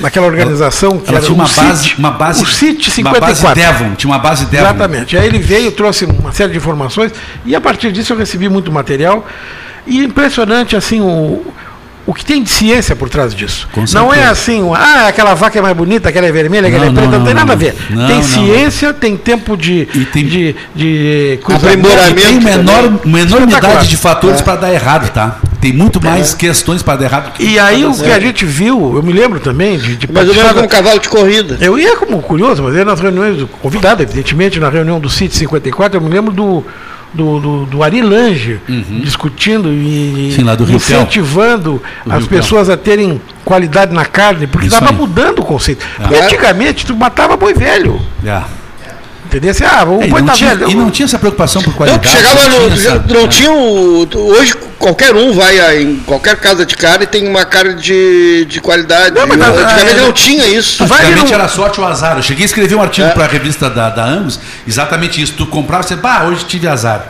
daquela 0.01 0.26
organização 0.26 0.99
que 0.99 1.09
Ela 1.09 1.18
era 1.18 1.26
tinha 1.26 1.35
uma 1.35 1.45
o 1.45 1.49
base, 1.49 1.83
CIT, 1.83 1.99
uma 1.99 2.11
base, 2.11 2.43
o 2.43 2.47
CIT 2.47 3.01
uma 3.01 3.20
base 3.20 3.37
54. 3.37 3.62
Devon, 3.62 3.95
tinha 3.95 4.11
uma 4.11 4.18
base 4.18 4.47
Devon. 4.47 4.64
Exatamente. 4.64 5.16
Aí 5.16 5.26
ele 5.26 5.39
veio, 5.39 5.72
trouxe 5.72 6.05
uma 6.05 6.33
série 6.33 6.53
de 6.53 6.59
informações 6.59 7.12
e 7.45 7.55
a 7.55 7.61
partir 7.61 7.93
disso 7.93 8.12
eu 8.12 8.16
recebi 8.16 8.49
muito 8.49 8.70
material. 8.70 9.26
E 9.87 10.05
impressionante 10.05 10.76
assim 10.76 11.01
o, 11.01 11.45
o 12.07 12.12
que 12.12 12.24
tem 12.24 12.42
de 12.42 12.50
ciência 12.50 12.96
por 12.96 13.09
trás 13.09 13.34
disso. 13.34 13.68
Não 13.92 14.12
é 14.12 14.24
assim, 14.24 14.68
ah, 14.74 15.07
aquela 15.09 15.34
vaca 15.34 15.59
é 15.59 15.62
mais 15.62 15.76
bonita, 15.76 16.09
aquela 16.09 16.26
é 16.26 16.32
vermelha, 16.32 16.66
aquela 16.68 16.86
Não, 16.86 16.90
é 16.92 16.94
preta, 16.94 17.11
não, 17.11 17.18
não, 17.18 17.24
tem 17.26 17.34
nada 17.34 17.53
a 17.53 17.57
ver. 17.57 17.74
Não, 17.90 18.07
tem 18.07 18.16
não. 18.16 18.22
ciência, 18.22 18.92
tem 18.92 19.16
tempo 19.16 19.57
de, 19.57 19.88
E 19.94 20.05
tem- 20.07 20.26
de, 20.26 20.57
de 20.74 21.38
Aprimoramento. 21.48 22.20
Tem 22.26 22.40
menor, 22.40 22.92
uma 23.05 23.20
enormidade 23.20 23.88
de 23.88 23.96
fatores 23.96 24.40
para 24.40 24.57
dar 24.57 24.72
errado, 24.72 25.11
tá? 25.12 25.38
Tem 25.61 25.72
muito 25.72 26.03
mais 26.03 26.34
questões 26.34 26.82
para 26.82 26.98
dar 26.98 27.05
errado. 27.05 27.32
que 27.34 27.44
E 27.44 27.57
aí 27.59 27.84
o 27.84 27.94
que 27.94 28.11
a 28.11 28.18
gente 28.18 28.44
viu, 28.44 28.96
eu 28.96 29.03
me 29.03 29.12
lembro 29.12 29.38
também 29.38 29.78
de, 29.78 29.94
de 29.96 30.07
ou 30.07 30.12
menos 30.12 30.28
participar 30.34 30.55
como 30.55 30.64
um 30.64 30.68
cavalo 30.68 30.98
de 30.98 31.09
corrida. 31.09 31.57
Eu 31.61 31.78
ia 31.78 31.96
como 31.96 32.20
curioso, 32.20 32.62
mas 32.64 32.74
ia 32.74 32.84
nas 32.84 32.98
reuniões, 32.98 33.36
do- 33.36 33.46
convidado, 33.46 34.03
evidentemente, 34.03 34.59
na 34.59 34.68
reunião 34.68 34.98
do 34.98 35.09
CIT 35.09 35.36
54, 35.36 35.98
eu 35.98 36.03
me 36.03 36.09
lembro 36.12 36.32
do, 36.32 36.64
do, 37.12 37.40
do, 37.40 37.66
do 37.66 37.82
Ari 37.82 38.00
Lange 38.02 38.60
discutindo 39.02 39.68
e 39.68 40.34
Uhum. 40.38 40.46
Sim, 40.68 40.74
incentivando 40.74 41.82
as 42.08 42.20
Rio 42.20 42.28
pessoas 42.28 42.68
a 42.70 42.76
terem 42.76 43.20
qualidade 43.44 43.92
na 43.92 44.04
carne, 44.04 44.46
porque 44.46 44.66
estava 44.66 44.92
mudando 44.92 45.40
o 45.40 45.44
conceito. 45.44 45.84
Porque 45.96 46.08
Claro. 46.08 46.24
antigamente 46.24 46.86
tu 46.86 46.96
matava 46.96 47.36
boi 47.36 47.54
velho. 47.54 48.00
É. 48.24 48.42
entendeu? 49.37 49.51
Assim, 49.51 49.64
ah, 49.64 49.85
o 49.85 50.03
É, 50.03 50.07
e, 50.07 50.11
boi 50.11 50.20
não 50.20 50.26
tá 50.28 50.33
tinha, 50.35 50.55
velho. 50.55 50.70
e 50.70 50.74
não 50.74 50.91
tinha 50.91 51.07
essa 51.07 51.18
preocupação 51.18 51.62
por 51.62 51.70
Não, 51.70 51.76
qualidade. 51.76 52.09
tu 52.09 52.16
chegava 52.16 52.49
no. 52.49 52.70
tinha 52.70 52.91
essa- 52.91 53.05
não 53.09 53.28
tinha 53.28 53.53
o. 53.53 54.09
Hoje 54.39 54.55
qualquer 54.78 55.14
um 55.14 55.33
vai 55.33 55.80
em 55.83 55.97
qualquer 56.07 56.37
casa 56.37 56.66
de 56.66 56.74
carne 56.76 57.05
e 57.05 57.07
tem 57.07 57.26
uma 57.26 57.45
carne 57.45 57.74
de, 57.74 58.45
de 58.47 58.61
qualidade. 58.61 59.14
Não, 59.14 59.26
mas 59.26 59.39
tá- 59.39 59.47
Antigamente 59.49 59.91
é- 59.91 60.01
não 60.03 60.12
tinha 60.12 60.47
isso. 60.47 60.83
Antigamente 60.85 61.33
era 61.33 61.49
sorte 61.49 61.80
ou 61.80 61.87
azar. 61.87 62.16
Eu 62.16 62.22
cheguei 62.22 62.45
a 62.45 62.47
escrever 62.47 62.74
um 62.74 62.83
artigo 62.83 63.07
É. 63.09 63.11
para 63.11 63.24
a 63.24 63.28
revista 63.28 63.70
da, 63.70 63.89
da 63.91 64.05
Angus, 64.05 64.39
exatamente 64.66 65.20
isso. 65.22 65.35
Tu 65.37 65.47
comprava, 65.47 65.83
você, 65.83 65.97
bah, 65.97 66.24
hoje 66.24 66.45
tive 66.45 66.66
azar. 66.68 67.07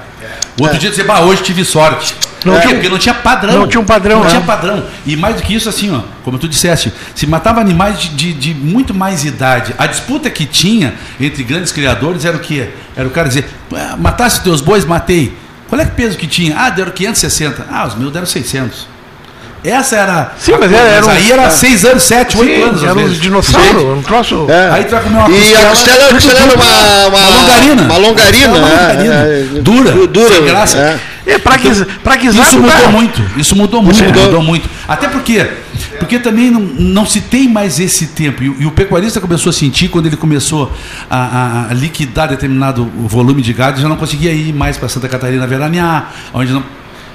O 0.59 0.63
outro 0.65 0.79
dia 0.79 0.93
você, 0.93 1.03
bah, 1.03 1.21
hoje 1.21 1.43
tive 1.43 1.65
sorte. 1.65 2.15
Não 2.45 2.55
quê? 2.55 2.61
tinha- 2.63 2.75
Porque 2.75 2.89
não 2.89 2.99
tinha 2.99 3.15
padrão. 3.15 3.53
não 3.61 3.69
tinha 3.69 3.81
um 3.81 3.85
padrão, 3.85 4.17
Não 4.19 4.25
né? 4.25 4.31
tinha 4.31 4.43
padrão. 4.43 4.85
E 5.07 5.17
mais 5.17 5.37
do 5.37 5.43
que 5.43 5.55
isso, 5.55 5.69
assim, 5.69 5.95
ó, 5.95 6.01
como 6.25 6.39
tu 6.39 6.49
disseste, 6.49 6.93
se 7.15 7.27
matava 7.27 7.61
animais 7.61 8.01
de, 8.01 8.09
de- 8.11 8.33
de 8.35 8.55
muito 8.55 8.93
mais 8.93 9.25
idade. 9.25 9.75
A 9.79 9.87
disputa 9.87 10.29
que 10.29 10.45
tinha 10.45 10.93
entre 11.21 11.43
grandes 11.45 11.71
criadores 11.73 12.25
era 12.25 12.37
o 12.37 12.41
quê? 12.41 12.69
Era 12.97 13.07
o 13.07 13.11
cara 13.11 13.29
dizer, 13.29 13.49
"Ah, 13.75 13.97
matasse 13.97 14.43
teus 14.43 14.61
bois, 14.61 14.85
matei. 14.85 15.35
Qual 15.69 15.81
é 15.81 15.85
que 15.87 15.93
peso 15.93 16.19
que 16.19 16.27
tinha? 16.27 16.55
Ah, 16.59 16.69
deram 16.69 16.91
560. 16.93 17.65
Ah, 17.71 17.87
os 17.87 17.95
meus 17.95 18.13
deram 18.13 18.27
600. 18.27 18.87
Essa 19.65 19.97
era. 19.97 20.33
Sim, 20.39 20.53
mas 20.59 20.73
era- 20.73 20.89
era 20.89 21.13
aí 21.13 21.31
era 21.31 21.49
6 21.51 21.85
anos, 21.85 22.03
7, 22.03 22.37
8 22.37 22.53
Sim, 22.55 22.63
anos. 22.63 22.83
era 22.83 22.95
uns 22.99 23.21
dinossauros, 23.21 23.83
um 23.99 24.03
troço. 24.03 24.47
É. 24.49 24.71
Aí 24.73 24.85
tu 24.85 24.91
vai 24.91 25.03
comer 25.03 25.17
uma 25.19 25.31
E 25.31 25.55
a 25.55 25.67
costela, 25.71 26.03
era 26.05 26.55
uma, 26.55 27.07
uma, 27.07 27.07
uma 27.09 27.29
longarina. 27.41 27.83
Uma 27.83 27.97
longarina. 27.97 28.49
Uma 28.59 28.69
é, 28.69 28.73
longarina. 28.73 29.15
é, 29.15 29.47
Dura, 29.61 29.93
du- 29.93 30.07
dura. 30.09 30.35
sem 30.35 30.45
graça. 30.45 30.79
é. 30.79 30.99
É, 31.25 31.39
pra 31.39 31.57
que, 31.57 31.69
pra 32.03 32.17
que 32.17 32.27
Isso 32.27 32.37
exato, 32.41 32.57
mudou 32.57 32.73
tá? 32.81 32.89
muito. 32.89 33.23
Isso 33.37 33.55
mudou 33.55 33.81
muito. 33.81 34.03
mudou. 34.03 34.25
Mudou 34.25 34.43
muito. 34.43 34.69
Até 34.89 35.07
porque, 35.07 35.47
porque 36.01 36.19
também 36.19 36.51
não, 36.51 36.59
não 36.61 37.07
se 37.07 37.21
tem 37.21 37.49
mais 37.49 37.79
esse 37.79 38.09
tempo. 38.09 38.43
E, 38.43 38.49
o- 38.49 38.57
e 38.59 38.67
o 38.67 38.73
pecuarista 38.73 39.21
começou 39.21 39.51
a 39.51 39.53
sentir 39.53 39.89
quando 39.89 40.07
ele 40.07 40.17
começou 40.17 40.73
a, 41.09 41.17
a- 41.17 41.67
a 41.71 41.75
liquidar 41.75 42.27
determinado 42.29 42.91
volume 43.07 43.41
de 43.41 43.53
gado, 43.53 43.81
já 43.81 43.89
não 43.89 43.95
conseguia 43.97 44.33
ir 44.33 44.53
mais 44.53 44.77
para 44.77 44.89
Santa 44.89 45.09
Catarina 45.09 45.47
veranear, 45.47 46.13
onde 46.35 46.53
não. 46.53 46.65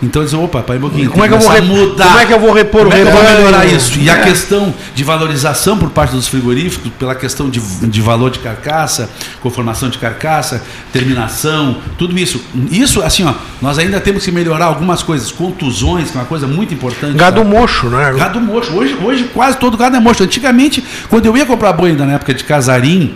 Então 0.01 0.21
ele 0.21 0.29
disse, 0.29 0.39
opa, 0.41 0.61
pai, 0.61 0.77
um 0.77 0.81
pouquinho. 0.81 1.09
Como 1.09 1.23
é 1.25 1.27
que 1.27 1.33
eu 1.33 1.39
vou 1.39 1.49
re- 1.49 1.61
mudar. 1.61 2.05
como 2.05 2.19
é 2.19 2.25
que 2.27 2.33
eu 2.33 2.39
vou 2.39 2.51
repor 2.53 2.81
Como 2.83 2.91
o 2.91 2.93
é 2.93 3.01
que 3.01 3.07
eu 3.07 3.11
vou 3.11 3.19
rebanho? 3.21 3.37
melhorar 3.45 3.65
isso? 3.65 3.97
E 3.99 4.09
a 4.09 4.17
É. 4.17 4.23
questão 4.23 4.73
de 4.93 5.03
valorização 5.03 5.75
por 5.77 5.89
parte 5.89 6.11
dos 6.15 6.27
frigoríficos, 6.27 6.91
pela 6.99 7.15
questão 7.15 7.49
de, 7.49 7.59
de 7.59 7.99
valor 8.01 8.29
de 8.29 8.37
carcaça, 8.39 9.09
conformação 9.41 9.89
de 9.89 9.97
carcaça, 9.97 10.61
terminação, 10.93 11.77
tudo 11.97 12.17
isso. 12.17 12.41
Isso, 12.69 13.01
assim, 13.01 13.23
ó, 13.25 13.33
nós 13.61 13.79
ainda 13.79 13.99
temos 13.99 14.23
que 14.23 14.31
melhorar 14.31 14.65
algumas 14.65 15.01
coisas. 15.01 15.31
Contusões, 15.31 16.11
que 16.11 16.17
é 16.17 16.21
uma 16.21 16.27
coisa 16.27 16.45
muito 16.47 16.73
importante. 16.73 17.15
Gado 17.17 17.41
tá? 17.41 17.47
mocho, 17.47 17.87
né? 17.89 18.13
Gado 18.17 18.39
mocho. 18.39 18.73
Hoje, 18.73 18.95
hoje 19.01 19.23
quase 19.33 19.57
todo 19.57 19.77
gado 19.77 19.95
é 19.95 19.99
mocho. 19.99 20.23
Antigamente, 20.23 20.83
quando 21.09 21.25
eu 21.25 21.35
ia 21.37 21.45
comprar 21.45 21.73
boi 21.73 21.91
ainda 21.91 22.05
na 22.05 22.13
época 22.13 22.33
de 22.33 22.43
Casarim, 22.43 23.15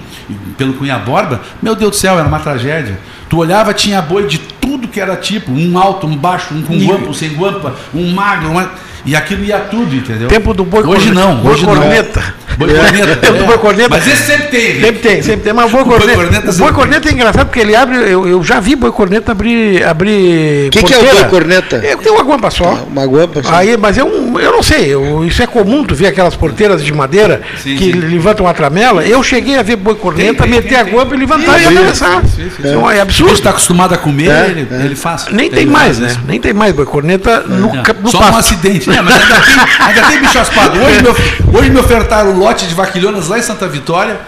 pelo 0.57 0.73
Cunha 0.73 0.97
Borba, 0.97 1.41
meu 1.61 1.75
Deus 1.75 1.91
do 1.91 1.97
céu, 1.97 2.17
era 2.17 2.27
uma 2.27 2.39
tragédia. 2.39 2.99
Tu 3.32 3.38
olhava, 3.38 3.73
tinha 3.73 4.01
boi 4.01 4.27
de 4.27 4.38
tudo 4.39 4.89
que 4.89 4.99
era 4.99 5.15
tipo, 5.15 5.53
um 5.53 5.77
alto, 5.79 6.05
um 6.05 6.17
baixo, 6.17 6.53
um 6.53 6.61
com 6.63 6.77
guampa, 6.77 7.07
um 7.11 7.13
sem 7.13 7.29
guampa, 7.29 7.73
um 7.93 8.11
magro, 8.11 8.49
uma... 8.49 8.69
e 9.05 9.15
aquilo 9.15 9.45
ia 9.45 9.57
tudo, 9.57 9.95
entendeu? 9.95 10.27
Tempo 10.27 10.53
do 10.53 10.65
boi 10.65 10.84
Hoje 10.84 11.05
corne- 11.05 11.11
não, 11.13 11.38
boi 11.38 11.53
hoje 11.53 11.63
corneta. 11.63 12.36
Boi 12.58 12.74
corneta. 12.74 13.28
É. 13.28 13.43
boi 13.43 13.58
corneta. 13.58 13.89
Mas 13.89 14.08
esse 14.08 14.24
sempre 14.24 14.47
teve. 14.47 14.82
Sempre 14.86 14.99
tem, 15.02 15.22
sempre 15.22 15.41
tem. 15.43 15.54
Mas 15.54 15.66
o 15.66 15.70
boi 15.70 15.82
O 15.82 15.86
boi 15.86 15.97
corneta, 15.99 16.16
corneta 16.18 16.39
o 16.39 16.43
boi 16.43 16.54
sempre 16.54 16.74
corneta 16.74 17.10
é 17.10 17.12
engraçado 17.12 17.45
porque 17.47 17.60
ele 17.60 17.76
abre. 17.76 17.95
Eu, 17.97 18.28
eu 18.28 18.43
já 18.43 18.60
vi 18.60 18.76
boi 18.76 18.91
corneta 18.91 19.32
abrir. 19.32 19.84
abrir 19.84 20.70
Que 20.72 20.84
que 20.84 20.93
é 20.93 20.97
o 20.99 21.02
boi 21.16 21.24
corneta? 21.26 21.78
É, 21.84 21.95
tem 21.95 22.12
uma 22.12 22.24
guampa 22.24 22.49
só. 22.52 22.74
Uma 22.88 23.06
guampa. 23.06 23.39
assim. 23.39 23.49
Aí, 23.52 23.78
mas 23.78 23.97
é 23.97 24.04
um, 24.04 24.39
eu 24.39 24.52
não 24.52 24.64
sei, 24.64 24.93
eu- 24.93 25.26
isso 25.26 25.41
é 25.41 25.47
comum, 25.47 25.84
tu 25.84 25.95
ver 25.95 26.08
aquelas 26.08 26.36
porteiras 26.36 26.84
de 26.84 26.93
madeira 26.93 27.41
Sim, 27.62 27.76
que 27.76 27.91
sim. 27.91 27.99
levantam 27.99 28.47
a 28.47 28.54
tramela. 28.54 29.04
Eu 29.06 29.22
cheguei 29.24 29.58
a 29.58 29.64
ver 29.64 29.76
boi 29.76 29.95
corneta, 29.95 30.43
Tem, 30.43 30.49
tem, 30.52 30.62
meter 30.62 30.76
a 30.76 30.84
tem, 30.86 30.93
guampa 30.93 31.16
e 31.16 31.18
levantar 31.18 31.54
Sim, 31.60 31.66
e 31.66 31.68
sim. 31.68 31.78
atravessar. 31.78 32.22
Então, 32.60 32.89
é 32.91 32.95
Se 32.95 33.02
absurdo. 33.02 33.34
está 33.34 33.49
acostumado 33.52 33.93
a 33.93 33.97
comer, 33.97 34.30
É, 34.32 34.47
ele, 34.49 34.68
é. 34.72 34.86
ele 34.86 34.95
faz. 34.95 35.28
Nem 35.32 35.49
tem 35.49 35.66
mais, 35.66 35.99
né? 35.99 36.08
isso. 36.08 36.20
Nem 36.28 36.39
tem 36.39 36.54
mais 36.54 36.74
boi 36.74 36.86
corneta 36.86 37.41
no, 37.41 37.74
Não, 37.74 37.84
ca- 37.84 37.93
no 37.99 38.10
só 38.10 38.20
um 38.20 38.38
acidente. 38.38 38.89
É, 38.89 39.02
mas 39.02 39.14
ainda 39.22 39.36
tem, 39.41 39.86
ainda 39.88 40.02
tem 40.04 40.20
bicho 40.22 40.39
aspado. 40.39 40.80
Hoje 40.80 41.02
me, 41.02 41.58
hoje 41.60 41.70
me 41.70 41.80
ofertaram 41.80 42.38
lote 42.42 42.68
de 42.68 42.74
vaquilhonas 42.74 43.28
lá 43.28 43.38
em 43.39 43.42
Santa 43.42 43.68
Vitória. 43.68 44.20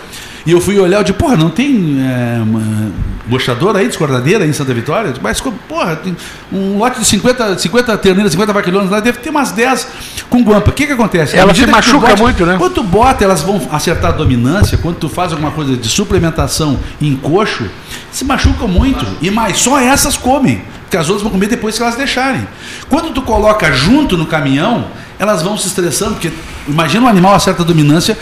E 0.46 0.52
eu 0.52 0.60
fui 0.60 0.78
olhar, 0.78 0.98
eu 0.98 1.04
disse, 1.04 1.18
porra, 1.18 1.38
não 1.38 1.50
tem 1.50 1.98
é, 2.02 2.42
uma 2.42 2.92
bochadora 3.28 3.80
aí, 3.80 3.88
descordadeira 3.88 4.44
aí 4.44 4.50
em 4.50 4.54
Santa 4.54 4.74
Vitória? 4.74 5.12
Disse, 5.12 5.24
Mas, 5.24 5.40
porra, 5.40 5.96
tem 5.96 6.14
um 6.52 6.78
lote 6.78 7.00
de 7.00 7.06
50, 7.06 7.58
50 7.58 7.98
terneiras, 8.00 8.34
50 8.34 8.52
vaquilhonas 8.52 8.90
lá, 8.92 9.00
deve 9.00 9.20
ter 9.20 9.30
umas 9.30 9.52
10 9.54 9.88
com 10.30 10.44
guampa. 10.44 10.70
O 10.70 10.74
que 10.74 10.86
que 10.86 10.92
acontece? 10.92 11.38
Ela 11.38 11.54
se 11.54 11.66
machuca 11.66 12.08
bota- 12.10 12.22
muito, 12.22 12.46
né? 12.46 12.58
Quando 12.58 12.74
tu 12.74 12.84
bota, 12.84 13.24
elas 13.24 13.42
vão 13.42 13.70
acertar 13.72 14.12
a 14.12 14.14
dominância. 14.16 14.78
Quando 14.78 14.98
tu 14.98 15.08
faz 15.08 15.32
alguma 15.32 15.52
coisa 15.52 15.78
de 15.78 15.88
suplementação 15.88 16.78
em 17.02 17.16
coxo, 17.16 17.64
se 18.12 18.26
machucam 18.26 18.68
muito. 18.68 19.06
E 19.22 19.32
mais, 19.32 19.60
só 19.60 19.80
essas 19.80 20.18
comem. 20.18 20.62
Porque 20.82 20.98
as 20.98 21.08
outras 21.08 21.24
vão 21.24 21.32
comer 21.32 21.48
depois 21.48 21.78
que 21.78 21.82
elas 21.82 21.96
deixarem. 21.96 22.46
Quando 22.90 23.14
tu 23.14 23.22
coloca 23.22 23.72
junto 23.72 24.18
no 24.18 24.26
caminhão, 24.26 24.88
elas 25.20 25.42
vão 25.42 25.58
se 25.58 25.68
estressando. 25.68 26.14
Porque 26.14 26.32
imagina 26.68 27.06
um 27.06 27.08
animal 27.08 27.34
acerta 27.34 27.62
a 27.64 27.66
dominância 27.66 28.18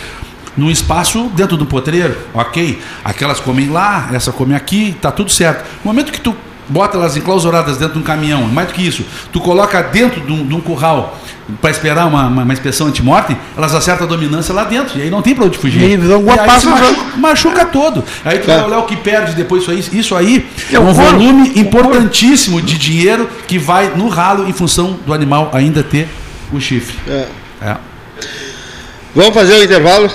num 0.57 0.69
espaço 0.69 1.31
dentro 1.35 1.55
do 1.57 1.65
potreiro. 1.65 2.17
Ok? 2.33 2.81
Aquelas 3.03 3.39
comem 3.39 3.69
lá, 3.69 4.09
essa 4.13 4.31
come 4.31 4.53
aqui, 4.55 4.95
tá 5.01 5.11
tudo 5.11 5.31
certo. 5.31 5.63
No 5.83 5.91
momento 5.91 6.11
que 6.11 6.19
tu 6.21 6.35
bota 6.69 6.97
elas 6.97 7.17
enclausuradas 7.17 7.75
dentro 7.77 7.95
de 7.95 7.99
um 7.99 8.03
caminhão, 8.03 8.43
mais 8.43 8.67
do 8.69 8.73
que 8.73 8.85
isso, 8.85 9.03
tu 9.33 9.41
coloca 9.41 9.81
dentro 9.81 10.21
de 10.21 10.31
um, 10.31 10.45
de 10.47 10.53
um 10.55 10.61
curral 10.61 11.19
para 11.59 11.69
esperar 11.69 12.07
uma, 12.07 12.27
uma, 12.27 12.43
uma 12.43 12.53
inspeção 12.53 12.87
antimortem, 12.87 13.37
elas 13.57 13.75
acertam 13.75 14.07
a 14.07 14.09
dominância 14.09 14.53
lá 14.53 14.63
dentro, 14.63 14.97
e 14.97 15.01
aí 15.01 15.09
não 15.09 15.21
tem 15.21 15.35
para 15.35 15.45
onde 15.45 15.57
fugir. 15.57 15.81
E 15.83 15.97
dão 15.97 16.19
aí 16.19 16.23
guapaço 16.23 16.61
se 16.61 16.65
já- 16.67 16.71
machuca, 16.79 17.17
machuca 17.17 17.65
todo. 17.65 18.03
Aí 18.23 18.39
tu 18.39 18.49
É. 18.49 18.55
vai 18.55 18.65
olhar 18.67 18.79
o 18.79 18.83
que 18.83 18.95
perde 18.95 19.35
depois 19.35 19.63
isso 19.63 19.71
aí. 19.71 19.99
Isso 19.99 20.15
aí 20.15 20.47
é, 20.71 20.75
É 20.75 20.79
um 20.79 20.93
volume 20.93 21.51
importantíssimo 21.59 22.61
de 22.61 22.77
dinheiro 22.77 23.27
que 23.47 23.57
vai 23.59 23.91
no 23.95 24.07
ralo 24.07 24.47
em 24.47 24.53
função 24.53 24.97
do 25.05 25.13
animal 25.13 25.49
ainda 25.53 25.83
ter 25.83 26.07
o 26.51 26.59
chifre. 26.59 26.97
É. 27.07 27.27
É. 27.61 27.77
Vamos 29.15 29.33
fazer 29.33 29.55
o 29.55 29.63
intervalo? 29.63 30.09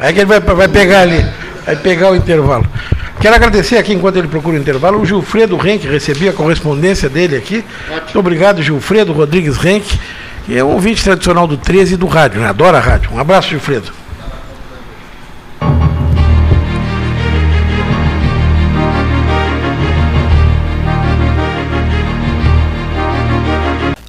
É 0.00 0.12
que 0.12 0.20
ele 0.20 0.26
vai, 0.26 0.40
vai 0.40 0.68
pegar 0.68 1.00
ali, 1.00 1.26
vai 1.66 1.76
pegar 1.76 2.10
o 2.12 2.16
intervalo. 2.16 2.66
Quero 3.20 3.34
agradecer 3.34 3.76
aqui, 3.76 3.92
enquanto 3.92 4.16
ele 4.16 4.28
procura 4.28 4.56
o 4.56 4.60
intervalo, 4.60 5.00
o 5.00 5.04
Gilfredo 5.04 5.56
Renck, 5.56 5.88
recebi 5.88 6.28
a 6.28 6.32
correspondência 6.32 7.08
dele 7.08 7.36
aqui. 7.36 7.64
Muito 7.90 8.18
obrigado, 8.18 8.62
Gilfredo 8.62 9.12
Rodrigues 9.12 9.56
Renck, 9.56 9.98
que 10.46 10.56
é 10.56 10.62
um 10.62 10.68
ouvinte 10.68 11.02
tradicional 11.02 11.46
do 11.48 11.56
13 11.56 11.94
e 11.94 11.96
do 11.96 12.06
rádio, 12.06 12.40
né? 12.40 12.48
Adora 12.48 12.78
rádio. 12.78 13.10
Um 13.12 13.18
abraço, 13.18 13.48
Gilfredo. 13.48 13.92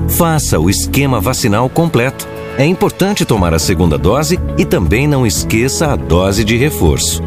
Faça 0.08 0.58
o 0.58 0.68
esquema 0.68 1.20
vacinal 1.20 1.68
completo. 1.68 2.26
É 2.56 2.64
importante 2.64 3.24
tomar 3.24 3.54
a 3.54 3.58
segunda 3.60 3.96
dose 3.96 4.38
e 4.58 4.64
também 4.64 5.06
não 5.06 5.24
esqueça 5.24 5.92
a 5.92 5.96
dose 5.96 6.42
de 6.42 6.56
reforço. 6.56 7.22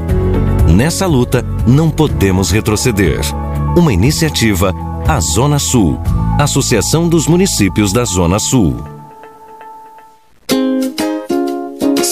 Nessa 0.68 1.06
luta, 1.06 1.46
não 1.66 1.90
podemos 1.90 2.52
retroceder. 2.52 3.22
Uma 3.78 3.94
iniciativa 3.94 4.74
A 5.08 5.20
Zona 5.22 5.60
Sul, 5.60 5.98
Associação 6.38 7.08
dos 7.08 7.26
Municípios 7.26 7.94
da 7.94 8.04
Zona 8.04 8.38
Sul. 8.38 8.91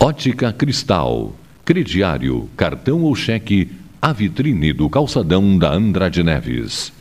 Ótica 0.00 0.52
Cristal, 0.52 1.32
crediário, 1.64 2.48
cartão 2.56 3.02
ou 3.02 3.16
cheque, 3.16 3.68
a 4.00 4.12
vitrine 4.12 4.72
do 4.72 4.88
calçadão 4.88 5.58
da 5.58 5.72
Andrade 5.72 6.22
Neves. 6.22 6.92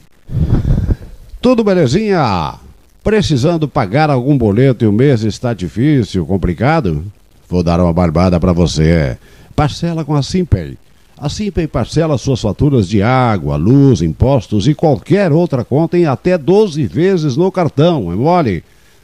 Tudo 1.39 1.63
belezinha? 1.63 2.55
Precisando 3.03 3.67
pagar 3.67 4.09
algum 4.09 4.35
boleto 4.35 4.83
e 4.83 4.87
o 4.87 4.91
mês 4.91 5.21
está 5.21 5.53
difícil, 5.53 6.25
complicado? 6.25 7.05
Vou 7.47 7.61
dar 7.61 7.79
uma 7.79 7.93
barbada 7.93 8.39
para 8.39 8.51
você. 8.51 9.15
Parcela 9.55 10.03
com 10.03 10.15
a 10.15 10.23
Simpay. 10.23 10.75
A 11.19 11.29
Simpay 11.29 11.67
parcela 11.67 12.17
suas 12.17 12.41
faturas 12.41 12.89
de 12.89 13.03
água, 13.03 13.57
luz, 13.57 14.01
impostos 14.01 14.67
e 14.67 14.73
qualquer 14.73 15.31
outra 15.31 15.63
conta 15.63 15.99
em 15.99 16.07
até 16.07 16.35
12 16.35 16.87
vezes 16.87 17.37
no 17.37 17.51
cartão, 17.51 18.11
é 18.11 18.15
mole? 18.15 18.63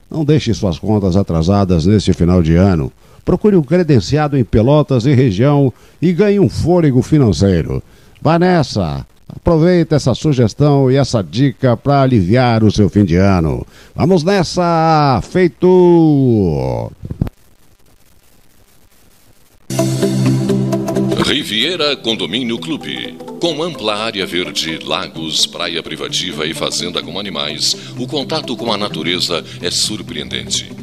Não 0.09 0.25
deixe 0.25 0.51
suas 0.55 0.79
contas 0.79 1.15
atrasadas 1.15 1.85
neste 1.85 2.11
final 2.11 2.41
de 2.41 2.55
ano. 2.55 2.91
Procure 3.25 3.55
um 3.55 3.63
credenciado 3.63 4.37
em 4.37 4.43
Pelotas 4.43 5.05
e 5.05 5.13
região 5.13 5.71
e 6.01 6.11
ganhe 6.11 6.39
um 6.39 6.49
fôlego 6.49 7.01
financeiro. 7.01 7.81
Vá 8.21 8.37
nessa! 8.37 9.05
Aproveita 9.27 9.95
essa 9.95 10.13
sugestão 10.13 10.91
e 10.91 10.95
essa 10.95 11.23
dica 11.23 11.75
para 11.75 12.01
aliviar 12.01 12.63
o 12.63 12.71
seu 12.71 12.89
fim 12.89 13.03
de 13.03 13.15
ano. 13.15 13.65
Vamos 13.95 14.23
nessa! 14.23 15.21
Feito! 15.23 16.91
Riviera 21.25 21.95
Condomínio 21.95 22.59
Clube. 22.59 23.17
Com 23.39 23.63
ampla 23.63 23.95
área 23.95 24.25
verde, 24.25 24.79
lagos, 24.83 25.45
praia 25.45 25.81
privativa 25.81 26.45
e 26.45 26.53
fazenda 26.53 27.01
com 27.01 27.19
animais, 27.19 27.75
o 27.97 28.07
contato 28.07 28.55
com 28.55 28.71
a 28.71 28.77
natureza 28.77 29.43
é 29.61 29.71
surpreendente. 29.71 30.82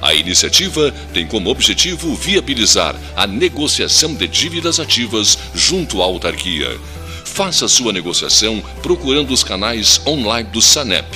A 0.00 0.14
iniciativa 0.14 0.92
tem 1.12 1.26
como 1.26 1.50
objetivo 1.50 2.14
viabilizar 2.14 2.94
a 3.16 3.26
negociação 3.26 4.14
de 4.14 4.28
dívidas 4.28 4.78
ativas 4.80 5.38
junto 5.54 6.02
à 6.02 6.04
autarquia. 6.04 6.78
Faça 7.24 7.68
sua 7.68 7.92
negociação 7.92 8.62
procurando 8.82 9.32
os 9.32 9.44
canais 9.44 10.00
online 10.06 10.48
do 10.50 10.62
Sanep. 10.62 11.06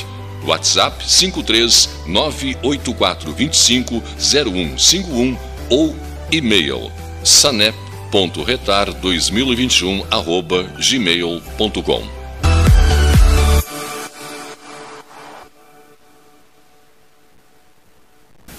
WhatsApp 0.45 1.09
53 1.09 1.89
98425 2.07 4.03
0151 4.19 5.37
ou 5.69 5.97
e-mail 6.31 6.93
sanep.retar2021 7.25 10.07
arroba 10.11 10.65
gmail.com 10.79 12.22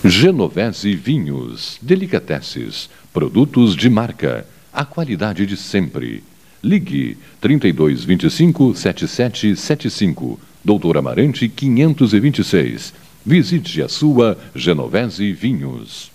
Genovese 0.05 0.93
Vinhos, 0.95 1.77
Delicateces, 1.81 2.89
produtos 3.13 3.73
de 3.73 3.89
marca, 3.89 4.45
a 4.73 4.83
qualidade 4.83 5.45
de 5.45 5.55
sempre. 5.55 6.21
Ligue 6.61 7.17
3225 7.39 8.75
7775, 8.75 10.37
Doutor 10.61 10.97
Amarante 10.97 11.47
526. 11.47 12.93
Visite 13.25 13.81
a 13.81 13.87
sua 13.87 14.37
Genovese 14.53 15.31
Vinhos. 15.31 16.11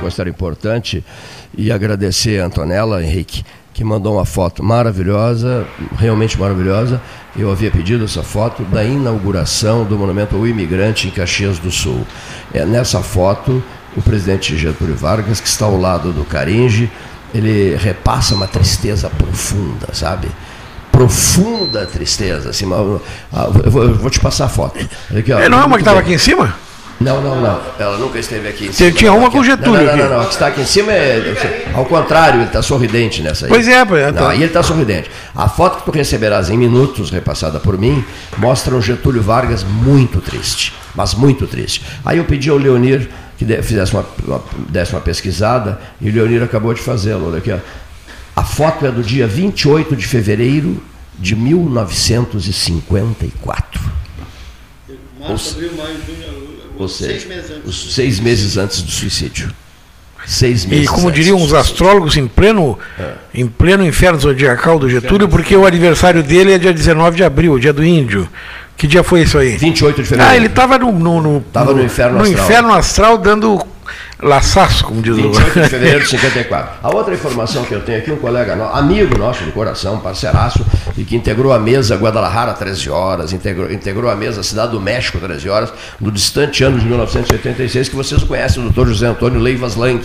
Considero 0.00 0.30
importante 0.30 1.02
e 1.58 1.72
agradecer 1.72 2.40
a 2.40 2.46
Antonella, 2.46 3.02
Henrique, 3.02 3.42
que 3.76 3.84
mandou 3.84 4.14
uma 4.14 4.24
foto 4.24 4.64
maravilhosa, 4.64 5.66
realmente 5.98 6.40
maravilhosa. 6.40 6.98
Eu 7.36 7.52
havia 7.52 7.70
pedido 7.70 8.06
essa 8.06 8.22
foto 8.22 8.62
da 8.62 8.82
inauguração 8.82 9.84
do 9.84 9.98
Monumento 9.98 10.34
ao 10.34 10.46
Imigrante 10.46 11.06
em 11.06 11.10
Caxias 11.10 11.58
do 11.58 11.70
Sul. 11.70 12.06
É 12.54 12.64
nessa 12.64 13.02
foto 13.02 13.62
o 13.94 14.00
presidente 14.00 14.56
Getúlio 14.56 14.96
Vargas, 14.96 15.40
que 15.40 15.46
está 15.48 15.66
ao 15.66 15.78
lado 15.78 16.10
do 16.10 16.24
Caringe, 16.24 16.90
ele 17.34 17.76
repassa 17.76 18.34
uma 18.34 18.46
tristeza 18.46 19.10
profunda, 19.10 19.88
sabe? 19.92 20.28
Profunda 20.90 21.84
tristeza. 21.84 22.48
Assim, 22.48 22.64
eu, 22.64 23.02
vou, 23.70 24.08
te 24.08 24.20
passar 24.20 24.46
a 24.46 24.48
foto. 24.48 24.78
Aqui, 25.14 25.34
ó. 25.34 25.38
É, 25.38 25.50
não 25.50 25.60
é 25.60 25.64
uma 25.66 25.76
que 25.76 25.82
estava 25.82 26.00
aqui 26.00 26.14
em 26.14 26.18
cima? 26.18 26.54
Não, 26.98 27.20
não, 27.20 27.38
não. 27.40 27.60
Ela 27.78 27.98
nunca 27.98 28.18
esteve 28.18 28.48
aqui 28.48 28.64
em 28.66 28.70
Tinha- 28.70 28.88
cima. 28.88 28.98
tinha 28.98 29.12
uma 29.12 29.30
com 29.30 29.38
Aqui- 29.38 29.48
Getúlio 29.48 29.84
Não, 29.84 29.96
não, 29.96 30.04
não, 30.04 30.08
não. 30.16 30.20
A 30.22 30.26
que 30.26 30.32
está 30.32 30.46
aqui 30.46 30.62
em 30.62 30.66
cima 30.66 30.92
é. 30.92 31.70
Ao 31.74 31.84
contrário, 31.84 32.38
ele 32.40 32.46
está 32.46 32.62
sorridente 32.62 33.20
nessa 33.22 33.44
aí. 33.46 33.50
Pois 33.50 33.68
é, 33.68 33.84
pois 33.84 34.00
é, 34.02 34.06
Não, 34.06 34.12
tá. 34.14 34.30
aí 34.30 34.38
ele 34.38 34.46
está 34.46 34.62
sorridente. 34.62 35.10
A 35.34 35.46
foto 35.48 35.78
que 35.78 35.84
tu 35.84 35.90
receberás 35.90 36.48
em 36.48 36.56
minutos, 36.56 37.10
repassada 37.10 37.60
por 37.60 37.76
mim, 37.78 38.02
mostra 38.38 38.74
um 38.74 38.80
Getúlio 38.80 39.20
Vargas 39.22 39.62
muito 39.62 40.20
triste. 40.22 40.72
Mas 40.94 41.12
muito 41.12 41.46
triste. 41.46 41.82
Aí 42.04 42.16
eu 42.16 42.24
pedi 42.24 42.48
ao 42.48 42.56
Leonir 42.56 43.10
que 43.36 43.44
fizesse 43.62 43.92
uma, 43.92 44.04
uma- 44.26 44.42
desse 44.70 44.92
uma 44.92 45.00
pesquisada, 45.02 45.78
e 46.00 46.08
o 46.08 46.12
Leonir 46.14 46.42
acabou 46.42 46.72
de 46.72 46.80
fazê-lo. 46.80 47.26
Olha 47.28 47.36
aqui, 47.38 47.52
ó. 47.52 47.58
A 48.34 48.42
foto 48.42 48.86
é 48.86 48.90
do 48.90 49.02
dia 49.02 49.26
28 49.26 49.94
de 49.94 50.06
fevereiro 50.06 50.82
de 51.18 51.36
1954. 51.36 53.80
Março, 55.20 55.54
abril, 55.56 55.72
maio, 55.76 55.96
junho, 56.06 56.25
Ou 56.78 56.88
seja, 56.88 57.10
seis 57.12 57.24
meses 57.26 57.50
antes. 57.50 57.66
os 57.66 57.94
seis 57.94 58.20
meses 58.20 58.56
antes 58.56 58.82
do 58.82 58.90
suicídio. 58.90 59.50
Seis 60.26 60.64
meses. 60.66 60.84
E 60.86 60.88
como 60.88 61.10
diriam 61.12 61.40
os 61.40 61.54
astrólogos, 61.54 62.16
em 62.16 62.26
pleno, 62.26 62.76
É. 62.98 63.12
em 63.32 63.46
pleno 63.46 63.86
inferno 63.86 64.18
zodiacal 64.18 64.76
do 64.78 64.90
Getúlio, 64.90 65.28
porque 65.28 65.54
o 65.56 65.64
aniversário 65.64 66.20
dele 66.22 66.52
é 66.52 66.58
dia 66.58 66.72
19 66.72 67.16
de 67.16 67.22
abril, 67.24 67.58
dia 67.60 67.72
do 67.72 67.84
índio. 67.84 68.28
Que 68.76 68.86
dia 68.88 69.02
foi 69.04 69.22
isso 69.22 69.38
aí? 69.38 69.56
28 69.56 70.02
de 70.02 70.08
fevereiro. 70.08 70.32
Ah, 70.32 70.36
ele 70.36 70.46
estava 70.46 70.76
no, 70.78 70.90
no, 70.92 71.22
no, 71.22 71.40
Tava 71.52 71.72
no 71.72 71.82
inferno 71.82 72.18
no 72.18 72.24
astral. 72.24 72.44
inferno 72.44 72.74
astral 72.74 73.18
dando 73.18 73.64
laçaço, 74.22 74.84
como 74.84 75.02
diz 75.02 75.12
o 75.12 75.16
28 75.16 75.44
de 75.62 75.68
fevereiro 75.68 76.00
de 76.00 76.08
54. 76.10 76.78
A 76.82 76.94
outra 76.94 77.14
informação 77.14 77.64
que 77.64 77.74
eu 77.74 77.80
tenho 77.82 77.98
aqui, 77.98 78.10
um 78.10 78.16
colega, 78.16 78.54
amigo 78.72 79.18
nosso 79.18 79.44
de 79.44 79.50
coração, 79.52 79.98
parceiraço, 79.98 80.64
e 80.96 81.04
que 81.04 81.14
integrou 81.14 81.52
a 81.52 81.58
mesa 81.58 81.96
Guadalajara 81.96 82.54
13 82.54 82.88
horas, 82.90 83.32
integrou, 83.32 83.70
integrou 83.70 84.10
a 84.10 84.16
mesa 84.16 84.42
Cidade 84.42 84.72
do 84.72 84.80
México 84.80 85.18
13 85.18 85.48
horas, 85.48 85.72
no 86.00 86.10
distante 86.10 86.64
ano 86.64 86.78
de 86.78 86.86
1986, 86.86 87.88
que 87.90 87.96
vocês 87.96 88.22
conhecem, 88.24 88.60
o 88.60 88.64
doutor 88.64 88.86
José 88.88 89.06
Antônio 89.06 89.38
Leivas 89.40 89.76
Lang. 89.76 90.00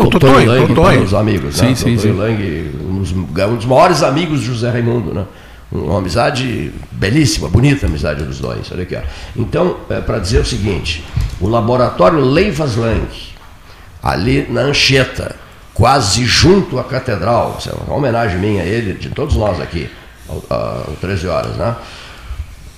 O 0.00 0.06
Totonho, 0.08 0.46
Lang, 0.46 0.74
para 0.74 1.00
os 1.00 1.14
amigos, 1.14 1.56
Sim, 1.56 1.66
né? 1.66 1.74
sim, 1.74 1.98
sim. 1.98 2.12
Lang, 2.12 2.70
um 2.88 2.98
dos, 2.98 3.14
é 3.38 3.46
um 3.46 3.56
dos 3.56 3.66
maiores 3.66 4.02
amigos 4.02 4.40
de 4.40 4.46
José 4.46 4.70
Raimundo, 4.70 5.12
né? 5.12 5.24
Uma 5.70 5.98
amizade 5.98 6.72
belíssima, 6.92 7.48
bonita 7.48 7.86
amizade 7.86 8.22
dos 8.22 8.38
dois. 8.38 8.70
Olha 8.70 8.84
aqui, 8.84 8.94
ó. 8.94 9.00
Então, 9.36 9.78
é 9.90 10.00
para 10.00 10.20
dizer 10.20 10.38
o 10.38 10.44
seguinte: 10.44 11.04
o 11.40 11.48
laboratório 11.48 12.20
Leivas 12.20 12.76
Lang, 12.76 13.08
ali 14.02 14.46
na 14.50 14.62
Anchieta, 14.62 15.36
quase 15.74 16.24
junto 16.24 16.78
à 16.78 16.84
catedral, 16.84 17.58
é 17.66 17.72
uma 17.84 17.96
homenagem 17.96 18.38
minha 18.38 18.62
a 18.62 18.66
ele, 18.66 18.94
de 18.94 19.10
todos 19.10 19.36
nós 19.36 19.60
aqui, 19.60 19.90
ao 20.28 20.96
13 21.00 21.28
horas, 21.28 21.56
né? 21.56 21.76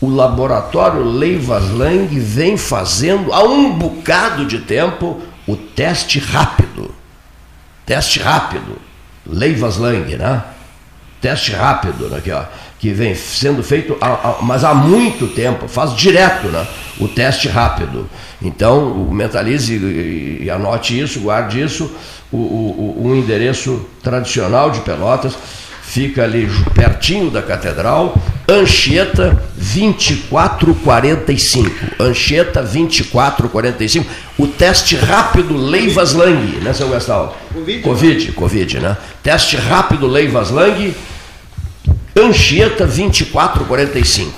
O 0.01 0.09
laboratório 0.09 1.03
Leivas 1.03 1.71
Lang 1.71 2.07
vem 2.19 2.57
fazendo 2.57 3.33
há 3.33 3.43
um 3.43 3.73
bocado 3.73 4.47
de 4.47 4.59
tempo 4.61 5.21
o 5.47 5.57
teste 5.57 6.19
rápido. 6.19 6.95
Teste 7.85 8.21
rápido. 8.21 8.79
Leivas 9.27 9.77
Lang, 9.77 10.17
né? 10.17 10.45
Teste 11.21 11.53
rápido, 11.53 12.09
né, 12.09 12.19
aqui, 12.19 12.31
ó, 12.31 12.45
que 12.79 12.93
vem 12.93 13.15
sendo 13.15 13.63
feito, 13.63 13.97
há- 14.01 14.07
há- 14.07 14.37
mas 14.43 14.63
há 14.65 14.75
muito 14.75 15.27
tempo, 15.29 15.67
faz 15.69 15.95
direto 15.97 16.49
né, 16.49 16.67
o 17.01 17.09
teste 17.09 17.49
rápido. 17.49 18.09
Então, 18.41 19.09
mentalize 19.11 19.75
e, 19.75 20.43
e 20.45 20.51
anote 20.51 20.99
isso, 20.99 21.21
guarde 21.21 21.61
isso. 21.61 21.91
O, 22.31 22.37
o, 22.37 23.09
o- 23.09 23.17
endereço 23.17 23.85
tradicional 24.03 24.71
de 24.71 24.81
Pelotas 24.81 25.35
fica 25.83 26.23
ali 26.23 26.47
pertinho 26.75 27.31
da 27.31 27.41
catedral, 27.43 28.15
Anchieta 28.47 29.43
2445. 29.57 31.71
Anchieta 31.99 32.63
2445. 32.63 34.07
O 34.39 34.47
teste 34.47 34.97
rápido 34.97 35.57
Leivas 35.57 36.13
Lang, 36.15 36.59
né, 36.63 36.73
São 36.73 36.91
Gastão? 36.91 37.33
Covid, 37.53 37.83
Covid, 37.83 38.33
Covid, 38.33 38.81
né? 38.81 38.97
Teste 39.23 39.57
rápido 39.57 40.07
Leivas 40.07 40.51
Lang, 40.51 40.95
Anchieta 42.17 42.87
2445. 42.87 44.33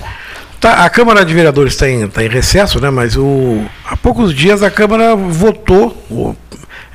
Tá, 0.61 0.85
a 0.85 0.91
Câmara 0.91 1.25
de 1.25 1.33
Vereadores 1.33 1.73
está 1.73 1.89
em, 1.89 2.07
tá 2.07 2.23
em 2.23 2.29
recesso, 2.29 2.79
né? 2.81 2.91
Mas 2.91 3.17
o, 3.17 3.65
há 3.85 3.97
poucos 3.97 4.35
dias 4.35 4.63
a 4.63 4.71
Câmara 4.71 5.17
votou, 5.17 5.97
o- 6.11 6.35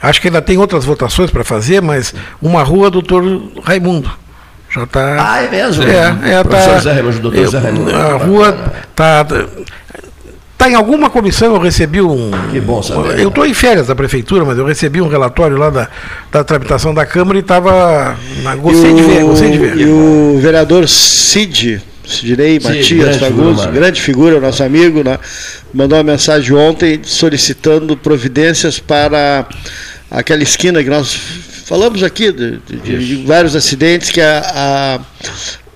Acho 0.01 0.21
que 0.21 0.28
ainda 0.28 0.41
tem 0.41 0.57
outras 0.57 0.86
votações 0.86 1.32
para 1.32 1.43
fazer, 1.43 1.82
mas 1.82 2.13
uma 2.39 2.61
rua, 2.61 2.91
doutor 2.91 3.23
Raimundo. 3.63 4.11
Já 4.69 4.84
está. 4.84 5.32
Ah, 5.34 5.41
é 5.41 5.49
mesmo? 5.49 5.84
É, 5.84 6.34
é 6.39 6.43
Professor 6.43 6.84
tá, 6.84 6.93
Raimundo, 6.93 7.19
doutor 7.21 7.47
Zé 7.47 7.57
Raimundo. 7.57 7.95
A 7.95 8.17
rua 8.17 8.71
está. 8.91 9.26
Está 10.55 10.69
em 10.69 10.73
alguma 10.75 11.09
comissão, 11.09 11.53
eu 11.53 11.59
recebi 11.59 12.01
um. 12.01 12.31
Que 12.49 12.61
bom 12.61 12.81
saber. 12.81 13.19
Eu 13.19 13.27
estou 13.27 13.45
em 13.45 13.53
férias 13.53 13.87
da 13.87 13.95
prefeitura, 13.95 14.45
mas 14.45 14.57
eu 14.57 14.65
recebi 14.65 15.01
um 15.01 15.07
relatório 15.09 15.57
lá 15.57 15.69
da, 15.69 15.89
da 16.31 16.43
tramitação 16.45 16.93
da 16.93 17.05
Câmara 17.05 17.37
e 17.37 17.41
estava. 17.41 18.15
Gostei 18.61 18.93
de 18.93 19.01
ver, 19.01 19.23
gostei 19.23 19.51
de 19.51 19.57
ver. 19.57 19.77
E 19.77 19.85
o 19.85 20.39
vereador 20.41 20.87
Cid, 20.87 21.81
Sidney 22.07 22.59
Matias 22.63 22.87
grande 22.87 23.19
figura, 23.19 23.19
Fagundes, 23.19 23.65
grande 23.65 24.01
figura, 24.01 24.39
nosso 24.39 24.63
amigo, 24.63 25.03
né, 25.03 25.19
mandou 25.73 25.97
uma 25.97 26.03
mensagem 26.03 26.53
ontem 26.55 27.01
solicitando 27.03 27.97
providências 27.97 28.79
para 28.79 29.45
aquela 30.09 30.41
esquina 30.41 30.81
que 30.81 30.89
nós 30.89 31.13
falamos 31.65 32.01
aqui, 32.01 32.31
de, 32.31 32.59
de- 32.59 33.05
de 33.17 33.25
vários 33.25 33.55
acidentes, 33.57 34.09
que 34.09 34.21
a, 34.21 34.39
a 34.55 34.99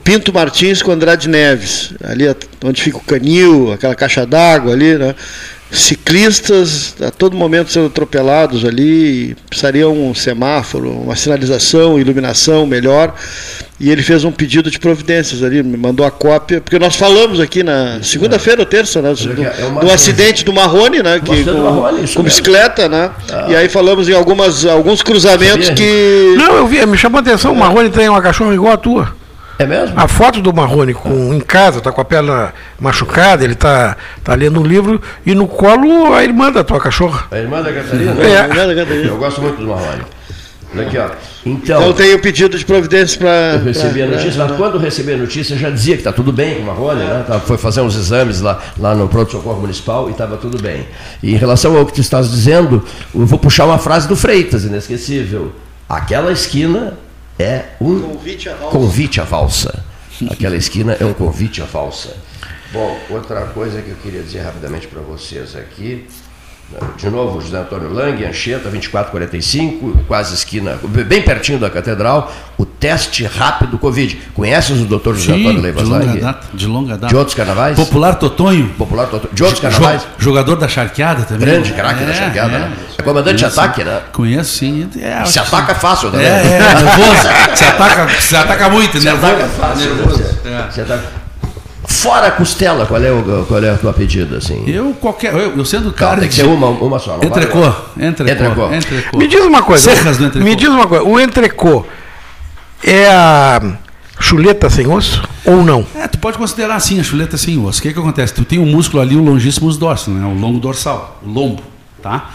Pinto 0.10 0.34
Martins 0.34 0.82
com 0.82 0.92
Andrade 0.92 1.30
Neves, 1.30 1.94
ali 2.04 2.24
onde 2.64 2.82
fica 2.82 2.98
o 2.98 3.02
canil, 3.02 3.72
aquela 3.72 3.94
caixa 3.94 4.26
d'água 4.26 4.74
ali, 4.74 4.98
né? 4.98 5.14
Ciclistas 5.72 6.96
a 7.00 7.12
todo 7.12 7.38
momento 7.38 7.72
sendo 7.72 7.86
atropelados 7.86 8.66
ali, 8.66 9.38
precisariam 9.48 9.96
um 9.96 10.16
semáforo, 10.16 10.90
uma 10.90 11.16
sinalização, 11.16 12.00
iluminação 12.00 12.66
melhor. 12.66 13.14
E 13.80 13.92
ele 13.92 14.02
fez 14.02 14.24
um 14.24 14.32
pedido 14.32 14.72
de 14.72 14.80
providências 14.80 15.44
ali, 15.44 15.62
me 15.62 15.78
mandou 15.78 16.04
a 16.04 16.10
cópia, 16.10 16.60
porque 16.60 16.80
nós 16.80 16.96
falamos 16.96 17.40
aqui 17.40 17.62
na 17.62 18.00
segunda-feira 18.02 18.62
ou 18.62 18.66
terça, 18.66 19.04
né? 19.04 19.14
Do, 19.14 19.44
é 19.44 19.66
uma- 19.68 19.82
do 19.82 19.92
acidente 19.92 20.44
do 20.44 20.52
Marrone, 20.52 21.04
né? 21.04 21.20
Que, 21.24 21.44
com, 21.44 21.54
Marrone, 21.54 22.08
com 22.08 22.24
bicicleta, 22.24 22.90
né? 22.90 23.12
Ah. 23.32 23.46
E 23.48 23.56
aí 23.56 23.70
falamos 23.70 24.10
em 24.10 24.14
algumas, 24.14 24.66
alguns 24.66 25.04
cruzamentos 25.04 25.68
Sabia? 25.68 25.86
que. 25.86 26.34
Não, 26.36 26.56
eu 26.56 26.66
vi, 26.66 26.84
me 26.88 26.98
chamou 26.98 27.20
a 27.20 27.22
atenção, 27.22 27.54
o 27.54 27.56
Marrone 27.56 27.92
tem 27.92 28.10
uma 28.10 28.24
cachorra 28.24 28.56
igual 28.56 28.74
a 28.74 28.78
tua. 28.78 29.19
É 29.60 29.66
mesmo? 29.66 29.94
A 30.00 30.08
foto 30.08 30.42
do 30.42 30.54
Marrone 30.54 30.94
com, 30.94 31.34
em 31.34 31.40
casa, 31.42 31.82
tá 31.82 31.92
com 31.92 32.00
a 32.00 32.06
perna 32.06 32.54
machucada, 32.80 33.44
ele 33.44 33.56
tá, 33.56 33.98
tá 34.24 34.34
lendo 34.34 34.62
um 34.62 34.64
livro, 34.66 35.02
e 35.26 35.36
no 35.36 35.48
colo 35.48 36.14
a 36.14 36.24
irmã 36.24 36.50
da 36.50 36.64
tua 36.64 36.80
cachorra. 36.80 37.26
A 37.30 37.38
irmã 37.38 37.62
da 37.62 37.74
Catarina? 37.74 38.14
É. 38.24 38.40
A 38.40 38.48
irmã 38.48 38.68
da 38.68 38.76
Catarina. 38.76 39.08
Eu 39.08 39.18
gosto 39.18 39.42
muito 39.42 39.58
do 39.62 39.68
Marrone. 39.68 40.02
Aqui, 40.80 40.98
ó. 40.98 41.10
Então, 41.46 41.82
Então 41.82 41.94
tem 41.94 42.14
o 42.14 42.20
pedido 42.20 42.58
de 42.58 42.64
providências 42.64 43.16
para. 43.18 43.56
eu 43.56 43.64
recebi 43.66 44.04
a 44.04 44.06
notícia, 44.08 44.46
mas 44.48 44.56
quando 44.56 44.76
eu 44.76 44.80
recebi 44.80 45.14
a 45.14 45.18
notícia 45.18 45.58
já 45.58 45.70
dizia 45.70 45.96
que 45.96 46.02
está 46.02 46.14
tudo 46.14 46.32
bem 46.32 46.56
com 46.56 46.62
o 46.62 46.66
Marrone, 46.68 47.04
né? 47.04 47.26
Tá- 47.28 47.40
Foi 47.40 47.58
fazer 47.58 47.82
uns 47.82 47.96
exames 47.96 48.40
lá, 48.40 48.60
lá 48.78 48.94
no 48.96 49.08
pronto-socorro 49.10 49.60
municipal 49.60 50.08
e 50.08 50.12
estava 50.12 50.38
tudo 50.38 50.62
bem. 50.62 50.88
E 51.24 51.34
em 51.34 51.38
relação 51.38 51.76
ao 51.76 51.86
que 51.86 51.94
tu 51.94 52.02
estás 52.02 52.30
dizendo, 52.30 52.84
eu 53.14 53.26
vou 53.26 53.40
puxar 53.40 53.66
uma 53.66 53.80
frase 53.80 54.08
do 54.08 54.16
Freitas, 54.16 54.64
inesquecível. 54.64 55.52
Aquela 55.90 56.32
esquina 56.32 56.94
é 57.40 57.66
um 57.80 58.02
Convite 58.02 58.50
à 58.50 58.54
valsa. 58.56 58.78
convite 58.78 59.22
à 59.22 59.24
valsa. 59.24 59.84
Aquela 60.30 60.58
esquina 60.58 60.98
é 61.00 61.06
um 61.06 61.14
convite 61.14 61.62
à 61.62 61.66
valsa. 61.66 62.16
Bom, 62.74 63.00
outra 63.10 63.46
coisa 63.48 63.82
que 63.82 63.90
eu 63.90 63.96
queria 63.96 64.22
dizer 64.22 64.42
rapidamente 64.42 64.88
para 64.88 65.02
vocês 65.02 65.56
aqui. 65.56 66.06
De 66.98 67.10
novo, 67.10 67.42
José 67.42 67.58
Antônio 67.58 67.92
Lang, 67.92 68.24
Anchieta, 68.26 68.70
2445, 68.70 70.04
quase 70.08 70.36
esquina, 70.36 70.78
bem 70.84 71.22
pertinho 71.22 71.58
da 71.58 71.68
catedral, 71.70 72.32
o 72.60 72.66
teste 72.66 73.24
rápido 73.26 73.78
Covid. 73.80 74.22
Conheces 74.36 74.80
o 74.80 74.86
doutor 74.86 75.16
José 75.16 75.34
Sim, 75.34 75.40
Antônio 75.42 75.62
Leivas 75.62 75.84
de 75.84 75.90
longa 75.90 76.06
Lang? 76.06 76.20
data, 76.20 76.48
de 76.54 76.68
longa 76.68 76.94
data. 76.98 77.08
De 77.08 77.16
outros 77.16 77.36
carnavais? 77.36 77.76
Popular 77.76 78.16
Totonho. 78.16 78.70
Popular 78.78 79.08
Totonho. 79.08 79.34
De 79.34 79.44
outros 79.44 79.60
carnavais? 79.62 80.06
Jogador 80.20 80.56
da 80.58 80.68
charqueada 80.68 81.24
também. 81.24 81.48
Grande 81.48 81.74
craque 81.74 82.04
da 82.06 82.14
charqueada, 82.14 82.60
né? 82.60 82.72
É 82.98 83.02
comandante 83.02 83.38
de 83.38 83.44
Conheço, 83.44 83.60
ataque, 83.62 83.84
né? 83.84 84.02
Conheço, 84.14 84.58
sim. 84.58 84.90
É, 85.02 85.26
Se 85.26 85.40
ataca 85.40 85.74
fácil, 85.74 86.12
né? 86.12 86.24
É, 86.24 86.28
é, 86.28 86.60
nervoso. 86.76 87.30
Se 87.56 87.64
ataca, 87.66 88.10
se 88.22 88.36
ataca 88.36 88.70
muito, 88.70 89.00
Se 89.00 89.06
nervoso. 89.06 89.34
ataca 89.34 89.48
fácil. 89.48 89.96
Nervoso. 89.96 90.24
né? 90.44 90.68
Se 90.72 90.82
ataca- 90.82 91.19
Fora 91.90 92.28
a 92.28 92.32
costela, 92.32 92.86
qual 92.86 93.02
é, 93.04 93.12
o, 93.12 93.46
qual 93.46 93.64
é 93.64 93.72
a 93.72 93.78
tua 93.78 93.92
pedida, 93.92 94.38
assim? 94.38 94.64
Eu, 94.68 94.94
qualquer, 94.94 95.34
eu, 95.34 95.58
eu 95.58 95.66
sendo 95.66 95.86
Não, 95.86 95.92
cara. 95.92 96.20
tem 96.20 96.30
que 96.30 96.36
ser 96.36 96.46
uma, 96.46 96.68
uma 96.68 97.00
só. 97.00 97.18
Entrecô. 97.18 97.60
Entrecô. 97.98 98.32
Entrecô. 98.32 98.74
Entrecô. 98.74 99.18
Me 99.18 99.28
diz 99.28 99.42
uma 99.42 99.64
coisa. 99.64 99.96
Serras 99.96 100.18
do 100.18 100.26
entrecô. 100.26 100.46
Me 100.46 100.56
diz 100.56 100.70
uma 100.70 100.88
coisa. 100.88 101.04
O 101.04 101.20
entrecô 101.20 101.86
é 102.84 103.08
a 103.08 103.78
chuleta 104.20 104.70
sem 104.70 104.88
osso 104.88 105.24
ou 105.44 105.64
não? 105.64 105.86
É, 105.96 106.08
tu 106.08 106.20
pode 106.20 106.38
considerar 106.38 106.76
assim 106.76 107.00
a 107.00 107.04
chuleta 107.04 107.38
sem 107.38 107.58
osso. 107.58 107.80
O 107.80 107.82
que, 107.82 107.92
que 107.92 108.00
acontece? 108.00 108.34
Tu 108.34 108.46
tem 108.46 108.60
um 108.60 108.68
músculo 108.68 109.02
ali, 109.02 109.16
o 109.16 109.24
longíssimos 109.24 109.76
dorso, 109.76 110.12
né? 110.12 110.26
o 110.26 110.40
longo 110.40 110.60
dorsal, 110.60 111.20
o 111.26 111.30
lombo. 111.30 111.64
Tá? 112.02 112.30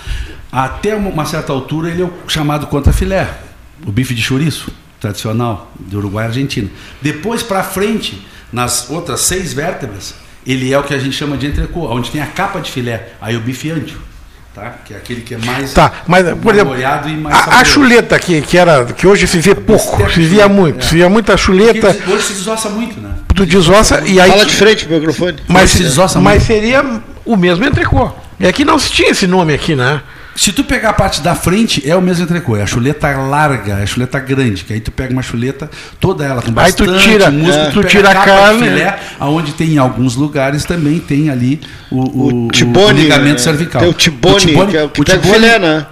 Até 0.51 0.95
uma, 0.95 1.25
certa 1.25 1.53
altura 1.53 1.91
ele 1.91 2.03
é 2.03 2.05
o 2.05 2.13
chamado 2.29 2.67
contrafilé, 2.67 3.39
o 3.87 3.93
bife 3.93 4.15
de 4.15 4.23
chouriço, 4.23 4.71
tradicional, 5.01 5.71
do 5.79 5.99
Uruguai 5.99 6.25
e 6.25 6.29
Argentina. 6.29 6.69
Depois 7.01 7.43
para 7.43 7.63
frente, 7.63 8.27
nas 8.55 8.89
outras 8.89 9.21
seis 9.21 9.53
vértebras, 9.53 10.15
ele 10.47 10.73
é 10.73 10.79
o 10.79 10.85
que 10.85 10.95
a 10.95 10.99
gente 10.99 11.17
chama 11.17 11.37
de 11.37 11.49
entrecô, 11.49 11.93
onde 11.93 12.11
tem 12.11 12.23
a 12.23 12.27
capa 12.27 12.61
de 12.61 12.71
filé, 12.71 13.09
aí 13.21 13.37
o 13.37 13.41
bife 13.41 13.71
ândio. 13.71 13.99
Tá? 14.55 14.73
Que 14.85 14.95
é 14.95 14.97
aquele 14.97 15.23
que 15.23 15.35
é 15.35 15.39
mais 15.39 15.73
Tá, 15.75 15.91
mas, 16.07 16.25
por 16.39 16.55
exemplo, 16.55 16.75
molhado 16.75 17.09
e 17.09 17.17
mais 17.17 17.35
a, 17.35 17.59
a 17.59 17.65
chuleta 17.65 18.17
que, 18.21 18.41
que, 18.41 18.57
era, 18.57 18.85
que 18.85 19.05
hoje 19.05 19.27
se 19.27 19.41
vê 19.41 19.53
pouco, 19.53 19.97
Bistec 19.97 20.15
se 20.15 20.27
via 20.27 20.49
muito, 20.49 20.79
é. 20.79 20.83
se 20.89 20.95
via 20.95 21.09
muita 21.09 21.37
chuleta, 21.37 21.93
Porque 21.93 22.13
Hoje 22.13 22.23
se 22.23 22.33
desossa 22.35 22.69
muito, 22.69 23.01
né? 23.01 23.11
tu 23.35 23.45
desossa 23.45 24.01
e 24.07 24.21
aí. 24.21 24.31
Fala 24.31 24.47
de 24.47 24.55
frente 24.55 24.87
pro 24.87 24.95
microfone. 24.95 25.39
Mas, 25.49 25.71
se 25.71 25.83
desossa 25.83 26.21
mas 26.21 26.35
muito. 26.35 26.47
seria 26.47 27.03
o 27.25 27.37
mesmo 27.37 27.65
entrecô. 27.65 28.13
É 28.39 28.53
que 28.53 28.65
não 28.65 28.79
se 28.79 28.93
tinha 28.93 29.11
esse 29.11 29.27
nome 29.27 29.55
aqui, 29.55 29.75
né? 29.75 30.01
Se 30.37 30.53
tu 30.53 30.65
pegar 30.65 30.91
a 30.91 30.93
parte 30.93 31.21
da 31.23 31.35
frente, 31.35 31.89
é 31.89 31.95
o 31.95 32.03
mesmo 32.03 32.25
entrecô. 32.25 32.57
É 32.57 32.63
a 32.63 32.67
chuleta 32.67 33.09
larga, 33.17 33.75
é 33.79 33.83
a 33.83 33.87
chuleta 33.87 34.19
grande. 34.19 34.65
Que 34.65 34.73
aí 34.73 34.81
tu 34.81 34.91
pega 34.91 35.13
uma 35.13 35.23
chuleta, 35.23 35.71
toda 36.01 36.25
ela 36.25 36.43
com 36.43 36.49
Aí 36.59 36.73
tu 36.73 36.85
bastante 36.85 37.03
tira- 37.09 37.31
músculo, 37.31 37.63
é. 37.63 37.71
tu 37.71 37.77
pega 37.77 37.89
tira 37.89 38.11
a 38.11 38.15
carne, 38.15 38.59
filé, 38.59 38.99
aonde 39.21 39.53
tem 39.53 39.75
em 39.75 39.79
alguns 39.79 40.17
lugares 40.17 40.65
também 40.65 40.99
tem 40.99 41.31
ali 41.31 41.61
o, 41.91 42.01
o, 42.01 42.47
o- 42.47 42.51
Tibone, 42.51 43.01
o 43.01 43.03
ligamento 43.03 43.33
né? 43.33 43.39
cervical. 43.39 43.81
Tem 43.81 43.91
o 43.91 43.95
tibone, 43.95 44.45
que 44.71 44.77
é 44.77 44.83
o 44.85 44.89
que 44.89 45.01
o 45.01 45.05
tibone- 45.05 45.35
filé, 45.35 45.59
né? 45.59 45.87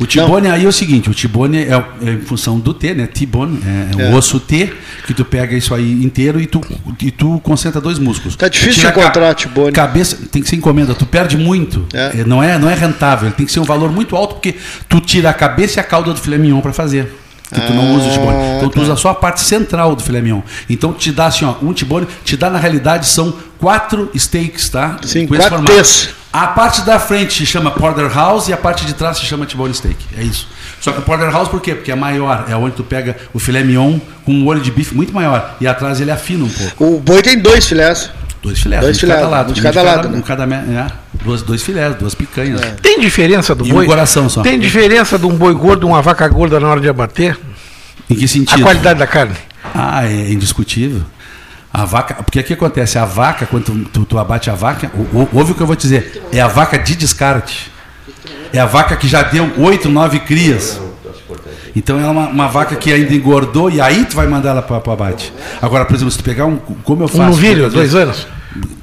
O 0.00 0.06
tibone 0.06 0.48
aí 0.48 0.64
é 0.64 0.68
o 0.68 0.72
seguinte, 0.72 1.10
o 1.10 1.14
tibone 1.14 1.58
é, 1.58 1.72
é 2.02 2.10
em 2.12 2.20
função 2.20 2.58
do 2.60 2.72
T, 2.72 2.94
né? 2.94 3.06
Tibone, 3.06 3.58
é, 3.98 4.02
É. 4.04 4.10
o 4.10 4.14
osso 4.16 4.38
T, 4.38 4.72
que 5.06 5.12
tu 5.12 5.24
pega 5.24 5.56
isso 5.56 5.74
aí 5.74 6.04
inteiro 6.04 6.40
e 6.40 6.46
tu, 6.46 6.60
e 7.02 7.10
tu 7.10 7.40
concentra 7.42 7.80
dois 7.80 7.98
músculos. 7.98 8.36
Tá 8.36 8.48
difícil 8.48 8.82
ca- 8.84 8.90
encontrar 9.00 9.34
tibone. 9.34 9.72
Cabeça, 9.72 10.16
tem 10.30 10.40
que 10.40 10.48
ser 10.48 10.56
encomenda, 10.56 10.94
tu 10.94 11.04
perde 11.04 11.36
muito. 11.36 11.84
É. 11.92 12.20
É, 12.20 12.24
não, 12.24 12.40
é, 12.42 12.56
não 12.58 12.70
é 12.70 12.74
rentável, 12.74 13.30
tem 13.32 13.44
que 13.44 13.50
ser 13.52 13.58
um 13.60 13.64
valor 13.64 13.90
muito 13.90 14.14
alto, 14.14 14.34
porque 14.36 14.54
tu 14.88 15.00
tira 15.00 15.30
a 15.30 15.34
cabeça 15.34 15.78
e 15.78 15.80
a 15.80 15.84
cauda 15.84 16.12
do 16.12 16.20
filé 16.20 16.38
mignon 16.38 16.60
para 16.60 16.72
fazer. 16.72 17.12
Que 17.52 17.60
tu 17.60 17.72
não 17.72 17.94
usa 17.96 18.08
o 18.08 18.12
tibone. 18.12 18.38
Então 18.56 18.68
tu 18.68 18.74
tá. 18.74 18.80
usa 18.82 18.96
só 18.96 19.10
a 19.10 19.14
parte 19.14 19.40
central 19.40 19.96
do 19.96 20.02
filé 20.02 20.20
mignon. 20.20 20.42
Então 20.68 20.92
te 20.92 21.10
dá 21.10 21.26
assim, 21.26 21.44
ó, 21.44 21.54
um 21.62 21.72
tibone, 21.72 22.06
te 22.24 22.36
dá 22.36 22.50
na 22.50 22.58
realidade 22.58 23.06
são 23.06 23.34
quatro 23.58 24.10
steaks, 24.16 24.68
tá? 24.68 24.98
Sim, 25.02 25.26
Com 25.26 25.34
esse 25.34 25.48
quatro 25.48 25.66
formato. 25.66 25.82
T's. 25.82 26.18
A 26.30 26.48
parte 26.48 26.82
da 26.82 26.98
frente 27.00 27.32
se 27.32 27.46
chama 27.46 27.70
porterhouse 27.70 28.50
e 28.50 28.52
a 28.52 28.56
parte 28.56 28.84
de 28.84 28.92
trás 28.92 29.16
se 29.16 29.24
chama 29.24 29.46
T-bone 29.46 29.72
steak. 29.72 29.96
É 30.16 30.22
isso. 30.22 30.46
Só 30.78 30.92
que 30.92 30.98
o 30.98 31.02
porterhouse 31.02 31.50
por 31.50 31.60
quê? 31.60 31.74
Porque 31.74 31.90
é 31.90 31.94
maior, 31.94 32.44
é 32.48 32.54
onde 32.54 32.76
tu 32.76 32.84
pega 32.84 33.16
o 33.32 33.38
filé 33.38 33.64
mignon 33.64 33.98
com 34.24 34.32
um 34.32 34.46
olho 34.46 34.60
de 34.60 34.70
bife 34.70 34.94
muito 34.94 35.12
maior 35.12 35.56
e 35.58 35.66
atrás 35.66 36.00
ele 36.00 36.10
afina 36.10 36.44
um 36.44 36.48
pouco. 36.48 36.96
O 36.96 37.00
boi 37.00 37.22
tem 37.22 37.38
dois 37.38 37.66
filés. 37.66 38.10
Dois 38.42 38.60
filés, 38.60 38.80
Dois 38.80 38.90
um 38.90 38.94
de 38.94 39.00
filés, 39.00 39.18
cada 39.20 39.30
lado, 39.30 39.50
um 39.50 39.52
de 39.52 39.60
um 39.60 39.62
cada 39.62 39.82
lado, 39.82 40.08
um 40.08 40.12
né? 40.12 40.22
cada 40.26 40.44
é, 40.44 40.86
duas, 41.24 41.42
dois 41.42 41.60
filés, 41.62 41.94
duas 41.96 42.14
picanhas. 42.14 42.60
Tem 42.80 43.00
diferença 43.00 43.54
do 43.54 43.66
E 43.66 43.72
boi? 43.72 43.84
um 43.84 43.88
coração 43.88 44.28
só. 44.28 44.42
Tem 44.42 44.58
diferença 44.58 45.18
de 45.18 45.26
um 45.26 45.34
boi 45.34 45.52
gordo 45.54 45.86
e 45.86 45.90
uma 45.90 46.00
vaca 46.00 46.26
gorda 46.28 46.60
na 46.60 46.68
hora 46.68 46.80
de 46.80 46.88
abater? 46.88 47.36
Em 48.08 48.14
que 48.14 48.28
sentido? 48.28 48.60
A 48.60 48.62
qualidade 48.62 48.98
da 48.98 49.06
carne. 49.06 49.34
Ah, 49.74 50.06
é 50.06 50.30
indiscutível. 50.32 51.02
A 51.72 51.84
vaca, 51.84 52.14
porque 52.14 52.40
o 52.40 52.44
que 52.44 52.52
acontece? 52.54 52.96
A 52.98 53.04
vaca, 53.04 53.44
quando 53.44 53.64
tu, 53.64 53.74
tu, 53.92 54.04
tu 54.04 54.18
abate 54.18 54.48
a 54.48 54.54
vaca, 54.54 54.90
o- 54.94 55.18
o- 55.18 55.28
ouve 55.34 55.52
o 55.52 55.54
que 55.54 55.60
eu 55.60 55.66
vou 55.66 55.76
te 55.76 55.82
dizer, 55.82 56.22
é 56.32 56.40
a 56.40 56.48
vaca 56.48 56.78
de 56.78 56.94
descarte. 56.96 57.70
É 58.52 58.58
a 58.58 58.64
vaca 58.66 58.96
que 58.96 59.06
já 59.06 59.22
deu 59.22 59.52
oito, 59.58 59.88
nove 59.90 60.20
crias. 60.20 60.80
Então 61.78 61.96
ela 61.96 62.08
é 62.08 62.10
uma, 62.10 62.28
uma 62.28 62.48
vaca 62.48 62.74
que 62.74 62.92
ainda 62.92 63.14
engordou 63.14 63.70
e 63.70 63.80
aí 63.80 64.04
tu 64.04 64.16
vai 64.16 64.26
mandar 64.26 64.50
ela 64.50 64.62
para 64.62 64.82
o 64.84 64.92
abate. 64.92 65.32
Agora, 65.62 65.84
por 65.84 65.94
exemplo, 65.94 66.10
se 66.10 66.18
tu 66.18 66.24
pegar 66.24 66.44
um. 66.44 66.56
Como 66.56 67.04
eu 67.04 67.08
faço? 67.08 67.22
Um 67.22 67.26
novilho, 67.26 67.70
dois 67.70 67.94
anos. 67.94 68.26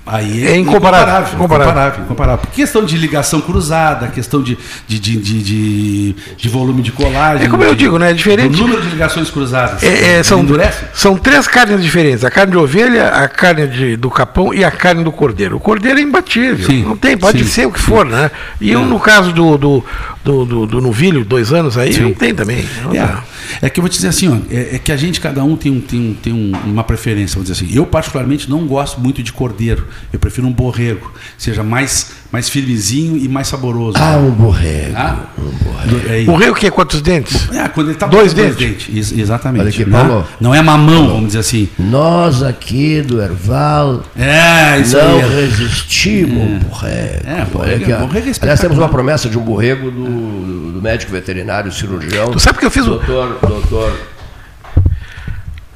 Aí 0.07 0.45
É 0.47 0.55
incomparável, 0.55 1.34
incomparável, 1.34 1.34
incomparável, 1.34 2.03
incomparável. 2.05 2.38
Por 2.45 2.51
questão 2.51 2.86
de 2.86 2.95
ligação 2.95 3.41
cruzada, 3.41 4.07
questão 4.07 4.41
de, 4.41 4.55
de, 4.88 4.99
de, 4.99 6.16
de, 6.38 6.49
volume 6.49 6.84
de 6.84 6.91
colagem. 6.91 7.47
É 7.47 7.49
como 7.49 7.63
eu 7.63 7.74
digo, 7.74 7.97
né? 7.97 8.11
É 8.11 8.13
diferente. 8.13 8.51
do 8.55 8.61
número 8.61 8.82
de 8.84 8.89
ligações 8.89 9.32
cruzadas. 9.32 9.82
É, 9.82 10.20
é, 10.20 10.24
são, 10.24 10.45
são 10.93 11.18
três 11.18 11.47
carnes 11.47 11.82
diferentes: 11.84 12.24
a 12.24 12.30
carne 12.30 12.51
de 12.51 12.57
ovelha, 12.57 13.07
a 13.09 13.28
carne 13.28 13.68
de- 13.68 13.97
do 13.97 14.09
capão 14.11 14.53
e 14.53 14.63
a 14.63 14.70
carne 14.70 15.03
do 15.03 15.11
cordeiro. 15.11 15.57
O 15.57 15.59
cordeiro 15.59 15.97
é 15.99 16.01
imbatível. 16.03 16.72
Não 16.86 16.95
tem, 16.95 17.18
pode 17.18 17.43
ser 17.45 17.66
o 17.66 17.72
que 17.72 17.80
for, 17.80 18.05
né? 18.05 18.30
E 18.61 18.72
eu, 18.72 18.82
É. 18.82 18.86
no 18.86 18.99
caso 18.99 19.32
do, 19.34 19.57
do, 19.57 19.84
do, 20.24 20.45
do- 20.45 20.66
do 20.68 20.82
novilho, 20.82 21.26
dois 21.26 21.51
anos 21.51 21.78
aí, 21.78 21.97
não 21.99 22.13
tem 22.13 22.34
também. 22.36 22.63
Não. 22.84 23.35
É, 23.62 23.70
que 23.70 23.80
eu 23.80 23.82
vou 23.82 23.89
te 23.89 23.96
dizer 23.96 24.08
assim, 24.10 24.28
ó, 24.28 24.38
é, 24.50 24.76
é 24.76 24.80
que 24.80 24.91
a 24.91 24.98
gente, 24.98 25.20
cada 25.20 25.43
um 25.43 25.56
tem, 25.56 25.72
um, 25.72 25.82
tem, 25.82 26.00
um, 26.00 26.14
tem 26.14 26.34
um- 26.34 26.52
uma 26.66 26.84
preferência, 26.84 27.36
vamos 27.36 27.50
dizer 27.50 27.66
assim. 27.66 27.76
Eu, 27.76 27.86
particularmente, 27.86 28.50
não 28.50 28.66
gosto 28.68 29.00
muito 29.02 29.22
de 29.24 29.32
cordeiro, 29.34 29.88
Eu 30.14 30.20
prefiro 30.20 30.48
um 30.48 30.52
borrego, 30.54 31.12
seja 31.38 31.64
mais, 31.64 32.12
mais 32.32 32.49
firmezinho 32.49 33.17
e 33.17 33.28
mais 33.30 33.47
saboroso. 33.47 33.97
Ah, 33.99 34.17
um 34.17 34.32
borrego. 34.32 34.93
Ah? 34.95 35.26
Um 35.38 35.43
borrego. 35.63 36.09
É, 36.09 36.32
O 36.32 36.36
rei 36.36 36.49
o 36.49 36.53
quê? 36.55 36.69
Quantos 36.71 37.01
dentes? 37.01 37.47
é, 37.53 37.67
quando 37.69 37.89
ele 37.89 37.97
tá 37.97 38.07
Dois 38.07 38.34
com 38.34 38.39
dentes? 38.41 38.88
Ex- 38.93 39.11
exatamente. 39.11 39.61
Olha 39.61 39.69
aqui, 39.69 39.86
né? 39.86 39.91
Paulo. 39.91 40.28
Não 40.41 40.53
é 40.53 40.61
mamão, 40.61 41.07
vamos 41.07 41.28
dizer 41.28 41.39
assim. 41.39 41.69
Nós 41.80 42.41
aqui 42.43 43.01
do 43.01 43.21
Erval 43.21 44.01
É, 44.17 44.80
isso 44.80 44.97
não 44.97 45.19
aí. 45.19 45.30
resistimos 45.45 46.41
ao 46.63 46.69
borrego. 46.69 47.28
É, 47.28 47.45
borrego 47.51 47.91
é- 47.91 47.97
borrego 47.99 48.30
é 48.30 48.34
Aliás, 48.41 48.59
temos 48.59 48.78
uma 48.78 48.89
promessa 48.89 49.30
de 49.30 49.38
um 49.38 49.41
borrego 49.41 49.89
do, 49.91 50.71
do 50.73 50.82
médico 50.82 51.11
veterinário 51.11 51.71
cirurgião. 51.71 52.32
Tu 52.32 52.39
sabe 52.39 52.57
que 52.59 52.65
eu 52.65 52.71
fiz 52.71 52.84
o- 52.86 52.91
Doutor, 52.91 53.39
doutor. 53.47 53.93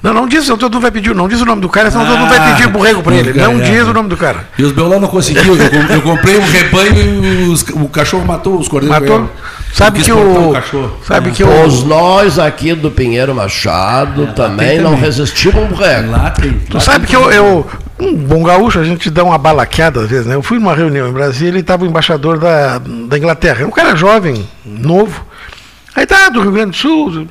Não, 0.01 0.13
não 0.13 0.27
diz, 0.27 0.47
o 0.47 0.55
não 0.55 0.79
vai 0.79 0.91
pedir, 0.91 1.13
não 1.13 1.27
diz 1.27 1.41
o 1.41 1.45
nome 1.45 1.61
do 1.61 1.67
cara, 1.67 1.91
senão 1.91 2.05
o 2.05 2.07
doutor 2.07 2.21
não 2.21 2.29
vai 2.29 2.37
Ah, 2.37 2.53
pedir 2.55 2.67
borrego 2.69 3.03
pra 3.03 3.13
ele. 3.15 3.33
Não 3.33 3.59
é. 3.59 3.63
diz 3.63 3.85
o 3.85 3.93
nome 3.93 4.07
do 4.07 4.15
cara. 4.15 4.47
E 4.57 4.63
os 4.63 4.71
Beolão 4.71 4.97
não 4.97 5.09
conseguiu. 5.09 5.57
Eu, 5.57 5.95
eu 5.95 6.01
comprei 6.01 6.37
um 6.37 6.45
rebanho 6.45 7.25
e 7.25 7.49
os- 7.49 7.63
o 7.73 7.89
cachorro 7.89 8.25
matou 8.25 8.57
os 8.57 8.69
cordeiros. 8.69 8.97
Matou? 8.97 9.29
Sabe 9.73 9.97
Quis 9.97 10.05
que 10.05 10.11
o- 10.13 10.51
cachorro. 10.53 10.97
sabe 11.05 11.29
É. 11.29 11.31
que 11.33 11.43
Todos 11.43 11.83
nós 11.83 12.39
aqui 12.39 12.73
do 12.73 12.89
Pinheiro 12.89 13.35
Machado 13.35 14.27
também 14.27 14.69
tem 14.69 14.77
não 14.79 14.91
também. 14.91 15.01
resistimos 15.05 15.57
ao 15.57 15.65
borrego. 15.67 16.11
Lá 16.11 16.31
tem. 16.31 16.53
Tu 16.53 16.79
sabe 16.79 17.05
que 17.05 17.15
eu, 17.15 17.29
eu, 17.29 17.67
um 17.99 18.15
bom 18.15 18.41
gaúcho, 18.41 18.79
a 18.79 18.83
gente 18.85 19.09
dá 19.09 19.23
uma 19.23 19.37
balaqueada 19.37 19.99
às 20.01 20.07
vezes, 20.09 20.25
né? 20.25 20.33
Eu 20.35 20.41
fui 20.41 20.57
numa 20.59 20.73
reunião 20.73 21.09
em 21.09 21.11
Brasília 21.11 21.57
e 21.57 21.61
estava 21.61 21.83
o 21.83 21.87
embaixador 21.87 22.39
da, 22.39 22.77
da 22.79 23.17
Inglaterra. 23.17 23.65
Um 23.65 23.71
cara 23.71 23.95
jovem, 23.97 24.47
novo. 24.65 25.25
Aí 25.99 26.05
tá, 26.05 26.29
do 26.29 26.41
Rio 26.41 26.51
Grande 26.53 26.71
do 26.71 26.77
Sul. 26.77 27.27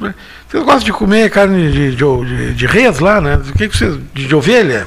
Vocês 0.49 0.63
gostam 0.63 0.85
de 0.85 0.93
comer 0.93 1.31
carne 1.31 1.73
de, 1.73 1.97
de, 1.97 2.55
de, 2.55 2.67
res 2.67 2.99
lá, 2.99 3.19
né? 3.19 3.37
O 3.37 3.53
que, 3.55 3.67
que 3.67 3.77
vocês. 3.77 3.97
De, 4.13 4.27
de 4.27 4.35
ovelha? 4.35 4.87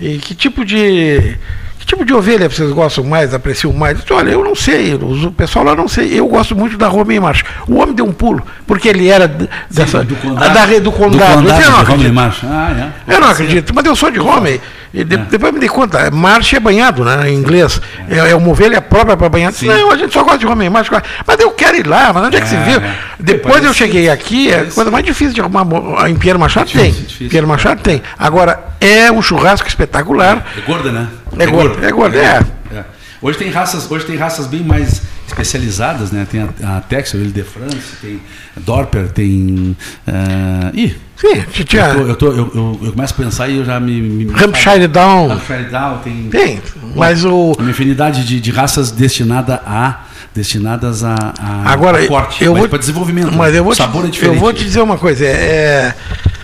E 0.00 0.16
que 0.16 0.34
tipo 0.34 0.64
de. 0.64 1.36
Que 1.78 1.86
tipo 1.86 2.04
de 2.06 2.14
ovelha 2.14 2.48
vocês 2.48 2.70
gostam 2.70 3.04
mais, 3.04 3.34
apreciam 3.34 3.72
mais? 3.72 3.96
Eu 3.98 4.02
disse, 4.02 4.12
Olha, 4.14 4.30
eu 4.30 4.42
não 4.44 4.54
sei, 4.54 4.94
o 4.94 5.30
pessoal 5.32 5.64
lá 5.64 5.74
não 5.74 5.88
sei. 5.88 6.18
Eu 6.18 6.26
gosto 6.26 6.56
muito 6.56 6.78
da 6.78 6.86
Romem 6.88 7.20
Marcha. 7.20 7.44
O 7.68 7.76
homem 7.76 7.94
deu 7.94 8.06
um 8.06 8.12
pulo, 8.12 8.40
porque 8.66 8.88
ele 8.88 9.08
era 9.08 9.28
dessa, 9.68 10.02
do 10.04 10.14
condado. 10.16 10.54
da, 10.54 10.64
re- 10.64 10.80
do 10.80 10.90
condado. 10.92 11.42
Do 11.42 11.48
Eu 11.48 11.54
condado 11.54 11.62
"Eu 11.64 11.70
não 11.70 11.80
acredito." 11.80 12.14
Marsh. 12.14 12.40
Ah, 12.44 12.92
é. 13.06 13.14
Eu 13.14 13.20
não 13.20 13.28
acredito, 13.28 13.74
mas 13.74 13.84
eu 13.84 13.94
sou 13.96 14.10
de 14.10 14.18
Rome. 14.18 14.60
E 14.94 15.02
de- 15.04 15.16
depois 15.16 15.52
me 15.54 15.58
dei 15.58 15.68
conta, 15.68 16.10
marcha 16.10 16.56
é 16.56 16.60
banhado, 16.60 17.02
né? 17.04 17.30
Em 17.30 17.34
inglês. 17.34 17.80
É, 18.08 18.30
é 18.30 18.34
uma 18.36 18.48
ovelha 18.48 18.80
própria 18.80 19.16
para 19.16 19.28
banhar. 19.28 19.52
Não, 19.62 19.90
a 19.90 19.96
gente 19.96 20.12
só 20.12 20.22
gosta 20.22 20.38
de 20.38 20.46
Rome 20.46 20.68
marcha. 20.70 21.02
Mas 21.26 21.40
eu 21.40 21.50
quero 21.62 21.76
ir 21.76 21.86
lá, 21.86 22.12
mas 22.12 22.24
onde 22.24 22.36
é 22.36 22.40
que 22.40 22.48
se 22.48 22.54
É, 22.56 22.64
viu? 22.64 22.80
é. 22.80 22.94
Depois 23.20 23.64
eu 23.64 23.72
cheguei 23.72 24.08
aqui, 24.08 24.50
é 24.50 24.64
coisa 24.64 24.90
mais 24.90 25.04
difícil 25.04 25.34
de 25.34 25.40
arrumar 25.40 25.64
mo- 25.64 25.96
em 26.06 26.16
Pierre 26.16 26.38
Machado 26.38 26.70
tem. 26.70 26.90
difícil. 26.92 27.28
Pierre 27.28 27.46
Machado 27.46 27.80
tem. 27.82 28.02
Agora, 28.18 28.58
é 28.80 29.10
um 29.12 29.22
churrasco 29.22 29.68
espetacular. 29.68 30.44
É 30.56 30.60
gorda, 30.62 30.90
né? 30.90 31.08
É 31.38 31.46
gorda, 31.46 31.86
é 31.86 31.92
gorda, 31.92 32.18
é. 32.18 32.42
É. 32.76 32.84
Hoje 33.20 33.38
tem 33.38 33.50
raças, 33.50 33.88
hoje 33.90 34.04
tem 34.04 34.16
raças 34.16 34.46
bem 34.48 34.62
mais 34.64 35.02
especializadas, 35.28 36.10
né? 36.10 36.26
Tem 36.30 36.42
a, 36.42 36.76
a 36.76 36.80
Texel, 36.80 37.20
Ile 37.20 37.30
de 37.30 37.42
France, 37.44 37.76
tem 38.00 38.20
Dorper, 38.56 39.08
tem. 39.12 39.76
Uh, 40.06 40.70
ih, 40.76 40.96
Sim, 41.16 41.64
tinha- 41.64 41.84
eu, 41.86 41.94
tô- 41.94 42.06
eu, 42.08 42.16
tô- 42.16 42.26
eu, 42.32 42.50
eu- 42.54 42.80
eu 42.86 42.92
começo 42.92 43.14
a 43.16 43.24
pensar 43.24 43.48
e 43.48 43.58
eu 43.58 43.64
já 43.64 43.78
me. 43.78 44.00
me 44.02 44.24
me- 44.24 44.32
Hampshire 44.44 44.88
Down. 44.88 45.30
Hampshire 45.30 45.64
Down 45.70 45.98
tem. 45.98 46.28
Tem, 46.30 46.60
mas 46.96 47.24
o. 47.24 47.52
Uma 47.58 47.70
infinidade 47.70 48.24
de, 48.26 48.40
de 48.40 48.50
raças 48.50 48.90
destinada 48.90 49.62
a 49.64 50.00
destinadas 50.34 51.04
a, 51.04 51.14
a 51.38 51.72
Agora, 51.72 52.02
a 52.02 52.06
corte, 52.06 52.44
eu 52.44 52.54
vou, 52.54 52.68
para 52.68 52.78
desenvolvimento. 52.78 53.32
Mas 53.32 53.54
eu 53.54 53.64
vou, 53.64 53.74
sabor 53.74 54.02
te, 54.02 54.08
é 54.08 54.10
diferente. 54.10 54.34
eu 54.36 54.40
vou 54.40 54.52
te 54.52 54.64
dizer 54.64 54.80
uma 54.80 54.98
coisa. 54.98 55.24
É, 55.24 55.28
é- 55.28 55.94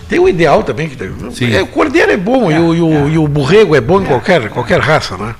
tem 0.09 0.17
o 0.17 0.27
ideal 0.27 0.63
também. 0.63 0.89
Que, 0.89 1.55
é, 1.55 1.61
o 1.61 1.67
cordeiro 1.67 2.11
é 2.11 2.17
bom 2.17 2.51
e, 2.51 2.57
o, 2.57 2.73
e, 2.73 2.81
o, 2.81 3.09
e 3.09 3.17
o 3.19 3.27
borrego 3.27 3.75
é 3.75 3.79
bom 3.79 4.01
em 4.01 4.05
qualquer, 4.05 4.49
qualquer 4.49 4.79
raça, 4.79 5.15
né? 5.15 5.35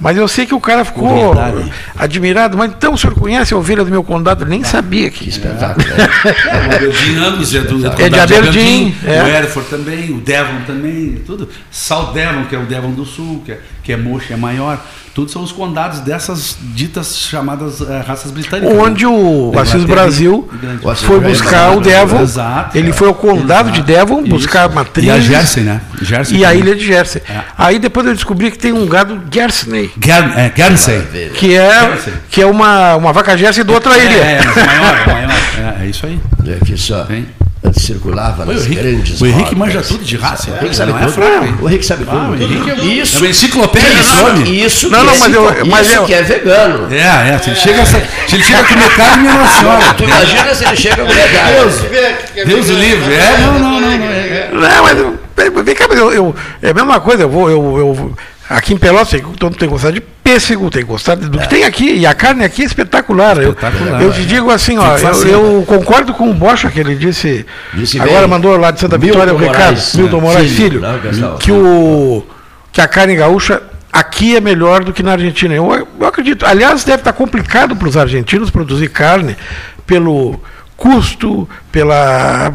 Mas 0.00 0.16
eu 0.16 0.26
sei 0.26 0.46
que 0.46 0.54
o 0.54 0.60
cara 0.60 0.82
ficou 0.82 1.34
Verdade. 1.34 1.70
admirado. 1.94 2.56
Mas 2.56 2.72
então 2.72 2.94
o 2.94 2.98
senhor 2.98 3.14
conhece 3.14 3.52
a 3.52 3.58
ovelha 3.58 3.84
do 3.84 3.90
meu 3.90 4.02
condado? 4.02 4.44
Eu 4.44 4.48
nem 4.48 4.64
sabia 4.64 5.10
que. 5.10 5.28
espetáculo. 5.28 5.86
O 5.86 6.74
Aberdeen 6.74 7.18
Angus 7.18 7.54
é 7.54 7.60
do, 7.60 7.78
do 7.78 8.02
É 8.02 8.08
de 8.08 8.18
Aberdeen, 8.18 8.96
é. 9.04 9.22
O 9.22 9.26
Hereford 9.26 9.68
também, 9.68 10.10
o 10.12 10.20
Devon 10.20 10.60
também, 10.66 11.22
tudo. 11.26 11.46
South 11.70 12.12
Devon, 12.14 12.44
que 12.44 12.56
é 12.56 12.58
o 12.58 12.64
Devon 12.64 12.92
do 12.92 13.04
Sul, 13.04 13.42
que 13.44 13.52
é, 13.52 13.60
que 13.82 13.92
é 13.92 13.96
mocho, 13.96 14.32
é 14.32 14.36
maior. 14.36 14.82
Tudo 15.14 15.30
são 15.30 15.42
os 15.44 15.52
condados 15.52 16.00
dessas 16.00 16.56
ditas 16.74 17.16
chamadas 17.16 17.80
eh, 17.80 18.04
raças 18.04 18.32
britânicas. 18.32 18.76
Onde 18.76 19.04
né? 19.04 19.10
o 19.12 19.52
Da 19.54 19.62
Assis 19.62 19.84
Brasil 19.84 20.48
grande. 20.60 20.82
foi 21.04 21.20
buscar 21.20 21.70
o 21.76 21.80
Devon. 21.80 22.20
Exato. 22.20 22.76
Ele 22.76 22.92
foi 22.92 23.06
ao 23.06 23.14
condado 23.14 23.70
de 23.70 23.78
Exato. 23.78 23.86
Devon 23.92 24.20
Isso. 24.22 24.28
buscar 24.30 24.68
matriz. 24.70 25.06
E 25.06 25.10
a 25.10 25.20
Jersey, 25.20 25.62
né? 25.62 25.80
Jersey 26.02 26.38
E 26.38 26.44
a 26.44 26.48
também. 26.48 26.62
ilha 26.64 26.74
de 26.74 26.84
Jersey. 26.84 27.22
Aí 27.56 27.78
depois 27.78 28.04
eu 28.08 28.12
descobri 28.14 28.50
que 28.50 28.58
tem 28.58 28.72
um 28.72 28.86
gado 28.86 29.14
Guernsey. 29.30 29.92
Guer- 29.96 30.32
é. 30.36 30.48
Que 30.50 31.54
é, 31.56 31.98
que 32.28 32.42
é 32.42 32.46
uma, 32.46 32.96
uma 32.96 33.12
vaca 33.12 33.36
Jersey 33.38 33.62
de 33.62 33.70
outra 33.72 33.96
ilha. 33.96 34.16
É, 34.16 34.40
é, 34.40 34.66
maior, 34.66 34.98
é 34.98 35.12
maior. 35.12 35.76
É, 35.80 35.84
é 35.84 35.86
isso 35.88 36.04
aí. 36.06 36.18
Olha 36.42 36.56
aqui 36.56 36.76
só. 36.76 37.06
Antes 37.74 37.86
circulava 37.86 38.44
nas 38.44 38.56
o 38.56 38.58
Henrique- 38.66 38.74
grandes 38.82 39.20
o 39.20 39.26
Henrique 39.26 39.42
rodas. 39.54 39.58
manja 39.58 39.82
tudo 39.82 40.04
de 40.04 40.16
raça, 40.16 40.50
O 40.50 40.54
Henrique 40.56 40.76
sabe 40.76 40.92
não 40.92 40.98
é 40.98 41.02
tudo. 41.02 41.12
fraco, 41.12 41.44
hein? 41.44 41.54
o 41.60 41.68
Henrique 41.68 41.86
sabe 41.86 42.04
tudo. 42.04 42.16
Ah, 42.16 42.28
o 42.30 42.34
Henrique 42.34 42.70
é- 42.70 42.84
isso, 42.84 43.16
é 43.16 43.20
uma 43.20 43.28
enciclopédia 43.28 43.88
isso, 44.00 44.24
homem. 44.24 44.64
Isso, 44.64 44.90
Não, 44.90 45.00
que 45.00 45.06
não, 45.06 45.12
é, 45.14 45.18
mas 45.18 45.34
eu- 45.34 45.50
isso 45.50 45.66
mas 45.66 45.92
eu- 45.92 46.04
que 46.04 46.14
é 46.14 46.22
vegano. 46.22 46.94
É, 46.94 46.98
é. 47.34 47.38
Se 47.38 47.50
ele 47.50 47.56
chega, 47.56 47.84
se 47.86 47.96
ele 48.32 48.44
chega 48.44 48.60
a 48.60 48.64
comer 48.64 48.96
carne, 48.96 49.22
minha 49.22 49.34
nossa 49.34 49.58
senhora. 49.60 49.94
Tu 49.94 50.04
imagina 50.04 50.54
se 50.54 50.64
ele 50.64 50.76
chega 50.76 51.02
a 51.02 51.06
comer 51.06 51.32
carne. 51.32 51.52
Deus, 51.54 52.46
Deus 52.46 52.68
o 52.70 52.72
livre. 52.74 53.14
É, 53.14 53.38
não, 53.40 53.58
não, 53.58 53.80
não. 53.80 53.80
não 53.80 53.92
é. 53.92 54.50
Não, 54.52 54.82
mas 54.84 54.98
eu- 54.98 55.64
vem 55.64 55.74
cá, 55.74 55.86
mas 55.88 55.98
eu, 55.98 56.12
eu- 56.12 56.34
é 56.62 56.70
a 56.70 56.74
mesma 56.74 57.00
coisa, 57.00 57.22
eu 57.24 57.28
vou, 57.30 57.50
eu, 57.50 57.78
eu- 57.78 58.14
aqui 58.48 58.72
em 58.72 58.76
Pelotas, 58.76 59.10
todo 59.20 59.44
mundo 59.44 59.56
tem 59.58 59.68
que 59.68 59.72
gostar 59.74 59.90
de 59.90 60.00
pêssego, 60.24 60.70
tem 60.70 60.82
que 60.82 60.88
gostar 60.88 61.14
do 61.16 61.38
que 61.38 61.48
tem 61.48 61.64
aqui, 61.64 61.96
e 61.96 62.06
a 62.06 62.14
carne 62.14 62.42
aqui 62.44 62.62
é 62.62 62.64
espetacular. 62.64 63.36
Eu- 63.36 63.50
Espetacular, 63.50 64.02
eu, 64.02 64.08
é. 64.08 64.12
te 64.12 64.24
digo 64.24 64.50
assim, 64.50 64.78
ó, 64.78 64.96
eu, 64.96 65.28
eu 65.58 65.64
concordo 65.66 66.14
com 66.14 66.30
o 66.30 66.34
Bocha 66.34 66.70
que 66.70 66.80
ele 66.80 66.96
disse, 66.96 67.44
Disse 67.74 68.00
agora 68.00 68.20
bem. 68.20 68.28
mandou 68.28 68.56
lá 68.56 68.70
de 68.70 68.80
Santa 68.80 68.96
Vitória 68.96 69.34
o 69.34 69.36
recado, 69.36 69.58
Moraes, 69.58 69.94
Milton 69.94 70.16
né? 70.16 70.22
Moraes 70.22 70.52
Filho, 70.52 70.82
que, 71.38 71.52
o, 71.52 72.24
que 72.72 72.80
a 72.80 72.88
carne 72.88 73.14
gaúcha 73.14 73.62
aqui 73.92 74.34
é 74.34 74.40
melhor 74.40 74.82
do 74.82 74.92
que 74.92 75.02
na 75.02 75.12
Argentina. 75.12 75.54
Eu, 75.54 75.86
eu 76.00 76.06
acredito. 76.06 76.44
Aliás, 76.46 76.82
deve 76.82 76.98
estar 77.02 77.12
complicado 77.12 77.76
para 77.76 77.86
os 77.86 77.96
argentinos 77.96 78.50
produzir 78.50 78.88
carne 78.88 79.36
pelo 79.86 80.40
custo, 80.76 81.48
pela 81.70 82.50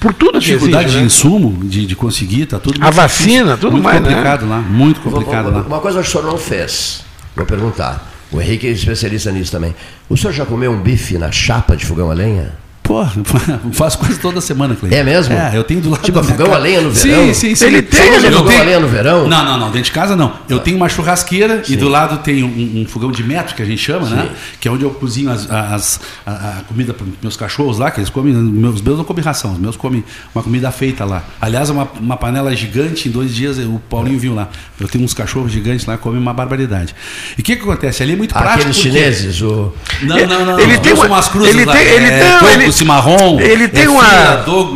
por 0.00 0.14
tudo 0.14 0.38
Dificuldade 0.38 0.84
existe, 0.84 0.94
de 0.96 1.00
né? 1.00 1.06
insumo, 1.06 1.64
de, 1.64 1.86
de 1.86 1.96
conseguir, 1.96 2.46
tá 2.46 2.58
tudo 2.58 2.78
A 2.80 2.84
muito 2.84 2.94
vacina, 2.94 3.32
difícil. 3.34 3.56
tudo 3.58 3.72
muito 3.72 3.84
mais, 3.84 4.00
né? 4.00 4.08
complicado 4.08 4.48
lá, 4.48 4.58
muito 4.60 5.00
complicado 5.00 5.48
Uma- 5.48 5.60
lá. 5.60 5.66
Uma 5.66 5.80
coisa 5.80 6.00
que 6.02 6.08
o 6.08 6.10
senhor 6.10 6.24
não 6.26 6.38
fez, 6.38 7.04
vou 7.36 7.44
perguntar. 7.46 8.10
O 8.30 8.40
Henrique 8.40 8.66
é 8.66 8.70
especialista 8.70 9.30
nisso 9.30 9.52
também. 9.52 9.74
O 10.08 10.16
senhor 10.16 10.32
já 10.32 10.46
comeu 10.46 10.72
um 10.72 10.80
bife 10.80 11.18
na 11.18 11.30
chapa 11.30 11.76
de 11.76 11.84
fogão 11.84 12.10
a 12.10 12.14
lenha? 12.14 12.52
Pô, 12.92 13.70
faço 13.72 13.98
quase 13.98 14.18
toda 14.18 14.40
semana, 14.40 14.74
Cleiton. 14.74 14.96
É 14.96 15.02
mesmo? 15.02 15.34
É, 15.34 15.56
eu 15.56 15.64
tenho 15.64 15.80
do 15.80 15.90
lado 15.90 16.02
Tipo, 16.02 16.22
fogão 16.22 16.52
a 16.54 16.58
lenha 16.58 16.80
no 16.80 16.94
Sim, 16.94 17.08
verão? 17.08 17.34
sim, 17.34 17.54
sim. 17.54 17.64
Ele 17.66 17.76
Eu 17.78 17.82
tem, 17.84 18.06
ele 18.06 18.20
tenho- 18.22 18.32
fogão 18.38 18.58
a 18.60 18.62
lenha 18.62 18.80
no 18.80 18.88
verão? 18.88 19.28
Não, 19.28 19.44
não, 19.44 19.58
não, 19.58 19.66
dentro 19.70 19.84
de 19.84 19.92
casa 19.92 20.14
não. 20.16 20.32
Eu 20.48 20.58
tenho 20.58 20.76
uma 20.76 20.88
churrasqueira 20.88 21.62
e 21.68 21.76
do 21.76 21.88
lado 21.88 22.18
tem 22.18 22.42
um, 22.42 22.82
um 22.82 22.86
fogão 22.86 23.10
de 23.10 23.22
metro, 23.22 23.54
que 23.54 23.62
a 23.62 23.64
gente 23.64 23.82
chama, 23.82 24.08
né? 24.08 24.28
Que 24.60 24.68
é 24.68 24.70
onde 24.70 24.84
eu 24.84 24.90
cozinho 24.90 25.30
as, 25.30 25.50
as- 25.50 26.00
a, 26.26 26.30
a 26.32 26.62
comida 26.68 26.92
para 26.92 27.06
meus 27.22 27.36
cachorros 27.36 27.78
lá, 27.78 27.90
que 27.90 28.00
eles 28.00 28.10
comem. 28.10 28.32
Meus, 28.34 28.76
os 28.76 28.82
meus 28.82 28.98
não 28.98 29.04
comem 29.04 29.24
ração, 29.24 29.52
os 29.52 29.58
meus 29.58 29.76
comem 29.76 30.04
uma 30.34 30.42
comida 30.42 30.70
feita 30.70 31.04
lá. 31.04 31.22
Aliás, 31.40 31.70
uma, 31.70 31.88
uma 32.00 32.16
panela 32.16 32.54
gigante, 32.54 33.08
em 33.08 33.10
dois 33.12 33.34
dias 33.34 33.58
o 33.58 33.80
Paulinho 33.88 34.18
viu 34.18 34.34
lá. 34.34 34.48
Eu 34.80 34.88
tenho 34.88 35.04
uns 35.04 35.14
cachorros 35.14 35.52
gigantes 35.52 35.86
lá, 35.86 35.96
comem 35.96 36.20
uma 36.20 36.32
barbaridade. 36.34 36.94
E 37.36 37.40
o 37.40 37.44
que, 37.44 37.56
que 37.56 37.62
acontece? 37.62 38.02
Ali 38.02 38.12
é 38.12 38.16
muito 38.16 38.32
prático. 38.34 38.54
Aqueles 38.60 38.76
porque- 38.76 38.90
chineses, 38.90 39.40
o... 39.42 39.72
Não, 40.02 40.16
não, 40.26 40.44
não. 40.46 40.60
Ele 40.60 40.74
não. 40.74 40.80
tem 40.82 40.92
umas 40.92 41.28
cruzes 41.28 41.54
ele 41.54 41.64
lá. 41.64 41.72
tem- 41.72 41.82
ele 41.86 42.06
é, 42.06 42.54
ele- 42.54 42.72
cimarrão. 42.82 43.40
Ele 43.40 43.68
tem 43.68 43.84
é 43.84 43.88
uma. 43.88 44.04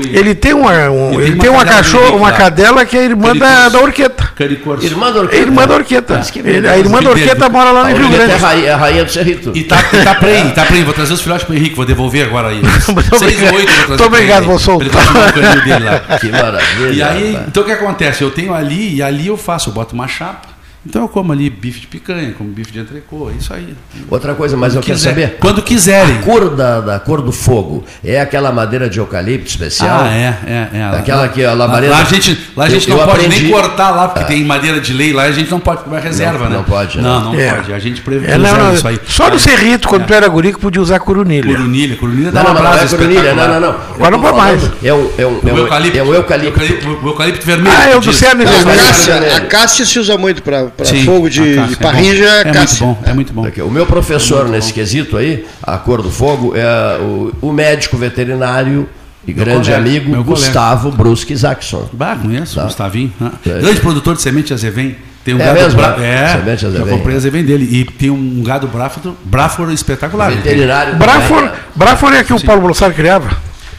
e- 0.02 0.16
Ele 0.16 0.34
tem 0.34 0.52
uma. 0.54 0.72
um- 0.90 1.12
Ele 1.12 1.16
tem 1.16 1.26
ele 1.26 1.30
uma 1.32 1.40
tem 1.40 1.50
uma 1.50 1.64
de 1.82 1.96
uma 2.16 2.32
cadela 2.32 2.84
que 2.84 2.96
é 2.96 3.04
irmã 3.04 3.36
da, 3.36 3.68
da 3.68 3.80
Orqueta. 3.80 4.30
Caricurso. 4.34 4.86
Irmã 4.86 5.11
da 5.12 5.18
É 5.18 5.22
Orqueta. 5.22 5.42
irmã 5.42 5.66
da 5.66 5.74
Orqueta. 5.74 6.20
Ele- 6.44 6.68
a 6.68 6.78
irmã 6.78 7.02
da 7.02 7.11
Orqueta 7.11 7.48
mora 7.48 7.70
lá 7.70 7.82
no 7.84 7.96
Rio 7.96 8.07
Orqueta 8.07 8.26
Grande. 8.38 8.66
é 8.66 8.72
a 8.72 8.76
rainha, 8.76 9.04
do 9.04 9.11
Cerrito. 9.12 9.52
E 9.54 9.64
tá, 9.64 9.78
e 9.92 10.04
tá 10.04 10.14
preen, 10.14 10.50
tá 10.50 10.64
preen. 10.64 10.84
Vou 10.84 10.94
trazer 10.94 11.12
os 11.14 11.20
filhotes 11.20 11.44
pro 11.44 11.54
Henrique, 11.54 11.74
vou 11.76 11.84
devolver 11.84 12.26
agora 12.26 12.48
aí. 12.48 12.61
Seis 13.18 13.42
ou 13.42 13.57
oito 13.57 13.72
vou 13.72 13.86
trazer 13.86 13.86
Muito 13.88 13.96
pra 13.96 14.07
obrigado, 14.07 14.38
ele, 14.42 14.46
vou 14.46 14.59
soltar. 14.59 14.88
pra 14.90 15.20
lá. 15.20 16.18
Que 16.18 16.28
maravilha. 16.28 16.92
E 16.92 17.02
aí, 17.02 17.38
então 17.48 17.62
o 17.62 17.66
que 17.66 17.72
acontece? 17.72 18.22
Eu 18.22 18.30
tenho 18.30 18.54
ali, 18.54 18.96
e 18.96 19.02
ali 19.02 19.26
eu 19.26 19.36
faço, 19.36 19.70
eu 19.70 19.74
boto 19.74 19.94
uma 19.94 20.09
chapa. 20.09 20.55
Então 20.89 21.03
eu 21.03 21.09
como 21.09 21.32
ali 21.32 21.51
bife 21.51 21.80
de 21.80 21.87
picanha, 21.87 22.32
como 22.39 22.51
bife 22.51 22.70
de 22.72 22.78
entrecô, 22.78 23.28
é 23.30 23.34
isso 23.39 23.53
aí. 23.53 23.74
Outra 24.09 24.34
coisa, 24.34 24.57
mas 24.57 24.74
eu 24.74 24.80
quero 24.80 24.97
Quiser. 24.97 25.09
saber. 25.11 25.37
Quando 25.41 25.61
quiserem. 25.62 26.18
A 26.18 26.22
cor 26.22 26.55
da, 26.55 26.80
da 26.80 26.99
cor 27.01 27.20
do 27.22 27.32
fogo 27.32 27.84
é 28.05 28.20
aquela 28.20 28.53
madeira 28.53 28.89
de 28.89 28.99
eucalipto 28.99 29.49
especial? 29.49 30.03
Ah, 30.04 30.08
é, 30.14 30.34
é, 30.46 30.68
é. 30.79 30.83
Aquela 30.99 31.29
que 31.29 31.45
a 31.45 31.53
labareda- 31.54 31.92
lá 31.92 32.00
a 32.03 32.04
gente, 32.04 32.38
lá 32.57 32.64
a 32.64 32.68
gente 32.68 32.88
Eu- 32.88 32.96
não 32.96 33.03
eu 33.03 33.08
pode 33.08 33.25
aprendi- 33.26 33.42
nem 33.45 33.53
cortar 33.53 33.91
lá, 33.91 34.08
porque 34.08 34.25
tem 34.25 34.45
madeira 34.45 34.80
de 34.80 34.92
lei 34.92 35.13
lá, 35.13 35.25
a 35.25 35.33
gente 35.33 35.50
não 35.50 35.58
pode 35.61 35.83
comer 35.83 36.00
reserva, 36.00 36.45
Não- 36.45 36.50
né? 36.50 36.57
não 36.58 36.64
pode, 36.64 36.96
né? 36.99 37.03
Não, 37.03 37.25
não 37.33 37.34
É. 37.41 37.53
pode. 37.54 37.72
A 37.72 37.79
gente 37.79 38.00
prevê 38.03 38.33
É, 38.33 38.38
não, 38.38 38.57
não, 38.57 38.72
isso 38.75 38.87
aí. 38.87 39.00
Só 39.08 39.29
no 39.29 39.38
Cerrito, 39.38 39.88
quando 39.88 40.07
tu 40.07 40.14
era 40.14 40.29
guri, 40.29 40.53
que 40.53 40.61
podia 40.61 40.80
usar 40.80 40.99
corunilha. 41.00 41.50
Corunilha, 41.54 41.96
corunilha 41.96 42.30
dá 42.30 42.42
Não, 42.42 42.50
uma 42.50 42.54
não, 42.61 42.63
não, 42.64 42.71
brasa 42.76 42.95
é 42.95 42.99
coronilha, 42.99 43.34
não, 43.34 43.49
não, 43.49 43.61
não. 43.61 43.68
Agora 43.95 44.11
não 44.11 44.18
Eu 44.18 44.22
pode 44.22 44.37
mais. 44.37 44.63
É 44.84 44.95
um, 44.95 45.11
é 45.18 45.26
um, 45.26 45.41
é 45.49 45.53
O 45.53 45.58
eucalipto. 45.58 45.99
é. 45.99 46.03
O 46.03 46.14
eucalipto, 46.14 46.61
o 47.03 47.08
eucalipto 47.08 47.45
vermelho. 47.46 47.76
Ah, 47.76 47.91
é 47.91 47.96
o 47.96 48.00
que 48.00 48.07
do 48.07 48.13
cerne 48.13 48.45
vermelho. 48.45 48.79
Cássia, 48.79 49.37
a 49.37 49.41
Cássia 49.41 49.84
se 49.87 49.99
usa 49.99 50.17
muito 50.17 50.42
para 50.42 50.67
Sim, 50.84 51.04
fogo 51.04 51.28
de, 51.30 51.66
de 51.68 51.76
parrija, 51.76 52.24
é, 52.26 52.48
é 52.48 52.53
muito 52.53 52.74
bom, 52.78 52.98
é 53.04 53.12
muito 53.14 53.32
bom. 53.32 53.46
O 53.66 53.70
meu 53.70 53.86
professor 53.86 54.48
nesse 54.48 54.72
quesito 54.72 55.16
aí, 55.16 55.46
a 55.62 55.78
cor 55.78 56.03
do 56.03 56.11
fogo, 56.11 56.53
é 56.54 56.98
o, 57.00 57.32
o 57.40 57.53
médico 57.53 57.96
veterinário 57.96 58.88
e 59.26 59.32
Meu 59.32 59.44
grande 59.44 59.70
colega, 59.70 59.76
amigo 59.76 60.11
meu 60.11 60.22
Gustavo 60.22 60.90
Brusque 60.90 61.32
Isaacson. 61.32 61.88
Bah, 61.92 62.16
conheço, 62.16 62.57
Tá. 62.57 62.64
Gustavinho. 62.64 63.12
né? 63.18 63.30
É. 63.46 63.58
Grande 63.61 63.80
produtor 63.80 64.14
de 64.16 64.22
semente 64.22 64.53
Azevém. 64.53 64.96
Tem 65.24 65.34
um 65.34 65.40
É 65.40 65.44
gado 65.46 65.58
mesmo, 65.61 65.80
bra- 65.80 65.96
né? 65.96 66.24
É, 66.24 66.28
Semente 66.38 66.64
eu 66.64 66.70
Azevém. 66.70 66.98
comprei 66.98 67.16
Azevém 67.16 67.44
dele. 67.44 67.68
E 67.68 67.84
tem 67.84 68.11
um 68.11 68.42
gado 68.44 68.68
Braford, 68.68 69.16
Braford 69.24 69.74
espetacular. 69.74 70.30
Veterinário 70.30 70.94
Brafor, 70.94 71.50
Brafor 71.74 72.12
é 72.14 72.22
que 72.22 72.32
o 72.32 72.40
Paulo 72.40 72.62
Brossard 72.62 72.94
criava. 72.94 73.30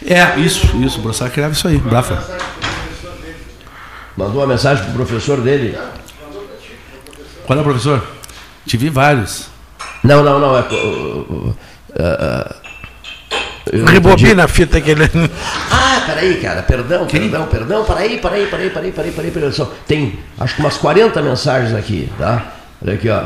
É, 0.05 0.37
isso, 0.39 0.75
isso. 0.83 0.99
O 0.99 1.03
Brossard 1.03 1.31
criava 1.33 1.53
isso 1.53 1.65
aí, 1.67 1.77
Braford. 1.77 2.21
Mandou 4.17 4.41
uma 4.41 4.47
mensagem 4.47 4.83
pro 4.83 4.93
professor 5.05 5.39
dele. 5.39 5.77
Qual 7.47 7.57
é 7.57 7.61
o 7.61 7.63
professor? 7.65 8.03
Tive 8.67 8.89
vários. 8.89 9.47
Não, 10.03 10.23
não, 10.23 10.39
não. 10.39 10.55
É, 10.57 10.61
o- 10.61 11.55
ah, 11.97 12.17
ah, 12.51 12.55
eu 13.71 13.79
não 13.79 13.91
Rebobina 13.91 14.43
a 14.43 14.47
fita 14.47 14.79
que 14.81 14.91
ele. 14.91 15.09
Ah, 15.71 16.03
peraí, 16.05 16.35
cara, 16.41 16.61
perdão, 16.63 17.05
perdão, 17.07 17.45
perdão, 17.47 17.83
peraí, 17.85 18.17
peraí, 18.19 18.45
peraí, 18.47 18.69
peraí, 18.69 18.91
peraí, 18.91 19.11
peraí, 19.11 19.31
peraí. 19.31 19.51
Só 19.53 19.71
Tem 19.87 20.19
acho 20.39 20.55
que 20.55 20.61
umas 20.61 20.77
40 20.77 21.21
mensagens 21.21 21.73
aqui, 21.73 22.09
tá? 22.19 22.43
Olha 22.83 22.93
aqui, 22.93 23.09
ó. 23.09 23.23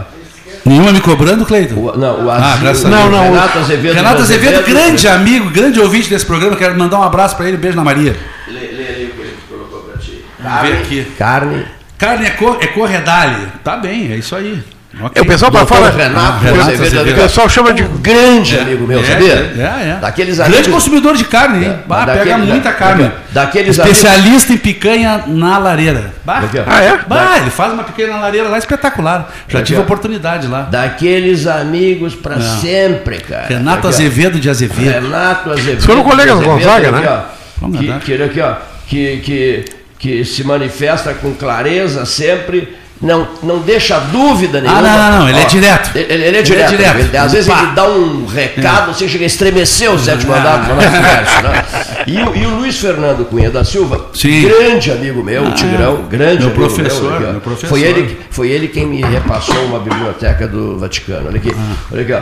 Nenhuma 0.65 0.91
me 0.91 1.01
cobrando, 1.01 1.45
Cleiton? 1.45 1.75
O, 1.75 1.97
não, 1.97 2.25
o 2.25 2.29
Ah, 2.29 2.35
Azil, 2.53 2.61
graças 2.61 2.85
a 2.85 2.87
o 2.87 2.91
Deus. 2.91 3.19
Renato 3.31 3.57
Azevedo. 3.57 3.93
Renato 3.95 4.15
do 4.17 4.21
Azevedo, 4.23 4.63
grande 4.65 5.07
amigo, 5.07 5.49
grande 5.49 5.79
ouvinte 5.79 6.09
desse 6.09 6.25
programa. 6.25 6.55
Quero 6.55 6.77
mandar 6.77 6.99
um 6.99 7.03
abraço 7.03 7.35
pra 7.35 7.47
ele, 7.47 7.57
beijo 7.57 7.75
na 7.75 7.83
Maria. 7.83 8.15
Lê, 8.47 8.59
lê 8.59 8.87
ali 8.87 9.05
o 9.05 9.15
que 9.15 9.21
ele 9.21 9.37
colocou 9.49 9.79
pra 9.81 9.97
ti. 9.97 10.23
Aqui. 10.43 11.05
Carne. 11.17 11.65
Carne 12.01 12.25
é, 12.25 12.29
cor, 12.31 12.57
é 12.59 12.67
corredale. 12.67 13.47
Tá 13.63 13.77
bem, 13.77 14.11
é 14.11 14.15
isso 14.17 14.35
aí. 14.35 14.61
Ok. 14.99 15.11
É, 15.15 15.21
o 15.21 15.25
pessoal 15.25 15.49
Doutor 15.49 15.67
fora. 15.77 15.89
Renato 15.89 16.45
o 16.47 16.61
Azevedo, 16.61 17.11
o 17.11 17.15
pessoal 17.15 17.47
chama 17.47 17.73
de. 17.73 17.81
Grande 17.83 18.59
amigo 18.59 18.85
meu, 18.85 18.99
É, 18.99 19.03
sabia? 19.05 19.33
É, 19.33 19.89
é. 19.91 19.97
Daqueles 20.01 20.35
Grande 20.37 20.53
amigos- 20.57 20.73
consumidor 20.73 21.15
de 21.15 21.23
carne, 21.23 21.63
hein? 21.65 21.75
Bah, 21.87 22.03
daquele- 22.03 22.25
pega 22.25 22.37
muita 22.39 22.69
da- 22.71 22.75
carne. 22.75 23.11
daqueles 23.31 23.77
Especialista 23.77 24.51
em 24.51 24.57
picanha 24.57 25.23
na 25.27 25.57
lareira. 25.59 26.13
Bah, 26.25 26.39
Aqui, 26.39 26.59
ó. 26.59 26.63
Ah, 26.67 26.81
é? 26.83 26.99
bah, 27.07 27.37
ele 27.37 27.49
faz 27.51 27.71
uma 27.71 27.83
picanha 27.85 28.09
na 28.09 28.19
lareira 28.19 28.49
lá 28.49 28.57
espetacular. 28.57 29.31
Já 29.47 29.59
Aqui, 29.59 29.67
tive 29.67 29.79
ó. 29.79 29.83
oportunidade 29.83 30.47
lá. 30.47 30.63
Daqueles 30.63 31.47
amigos 31.47 32.13
pra 32.13 32.35
É. 32.35 32.39
sempre, 32.41 33.19
cara. 33.19 33.45
Renato 33.47 33.77
Aqui, 33.77 33.87
ó. 33.87 33.89
Azevedo 33.91 34.39
de 34.41 34.49
Azevedo. 34.49 34.91
Renato 35.05 35.51
Azevedo. 35.51 35.83
Foram 35.83 36.03
colegas 36.03 36.37
Gonzaga, 36.41 36.89
aqui, 36.89 36.99
né? 36.99 37.07
ó, 37.07 37.21
Vamos 37.61 37.79
que, 37.79 37.87
andar. 37.87 37.99
que, 38.01 38.13
aqui, 38.23 38.41
ó, 38.41 38.53
que, 38.87 39.17
que, 39.23 39.65
que 40.01 40.25
se 40.25 40.43
manifesta 40.43 41.13
com 41.13 41.33
clareza 41.35 42.05
sempre. 42.05 42.75
Não, 43.01 43.27
não 43.41 43.57
deixa 43.57 43.97
dúvida 43.99 44.61
nenhuma. 44.61 44.79
não, 44.79 44.97
não, 45.11 45.19
não, 45.21 45.29
ele 45.29 45.39
é 45.39 45.45
direto. 45.45 45.89
Ele, 45.97 46.13
ele 46.13 46.23
é 46.23 46.27
Ele 46.27 46.37
é 46.37 46.41
direto. 46.43 46.69
direto. 46.69 47.15
às 47.15 47.31
vezes 47.31 47.47
Pá. 47.51 47.63
ele 47.63 47.71
dá 47.71 47.87
um 47.89 48.25
recado, 48.27 48.93
você 48.93 49.09
chega 49.09 49.23
a 49.23 49.27
estremecer 49.27 49.89
o 49.91 49.97
sétimo 49.97 50.31
Ah. 50.33 50.37
andar 50.39 50.57
do 50.57 50.75
nosso 50.75 50.91
verso, 50.91 51.41
né? 51.41 51.65
E, 52.05 52.21
o- 52.21 52.35
e 52.37 52.45
o 52.45 52.49
Luiz 52.59 52.77
Fernando 52.77 53.25
Cunha 53.25 53.49
da 53.49 53.63
Silva, 53.65 54.11
Sim. 54.13 54.43
grande 54.47 54.91
amigo 54.91 55.23
meu, 55.23 55.45
o 55.45 55.51
Tigrão, 55.51 56.03
grande 56.07 56.45
meu 56.45 56.53
amigo 56.53 56.67
professor, 56.75 57.13
ó. 57.15 57.19
meu 57.31 57.41
professor. 57.41 57.69
Foi 57.69 57.81
ele, 57.81 58.19
foi 58.29 58.49
ele 58.49 58.67
quem 58.67 58.85
me 58.85 59.01
repassou 59.01 59.65
uma 59.65 59.79
biblioteca 59.79 60.47
do 60.47 60.77
Vaticano. 60.77 61.27
Olha 61.29 61.37
aqui, 61.37 61.51
Ah. 61.57 61.75
olha 61.91 62.01
aqui 62.03 62.13
ó. 62.13 62.21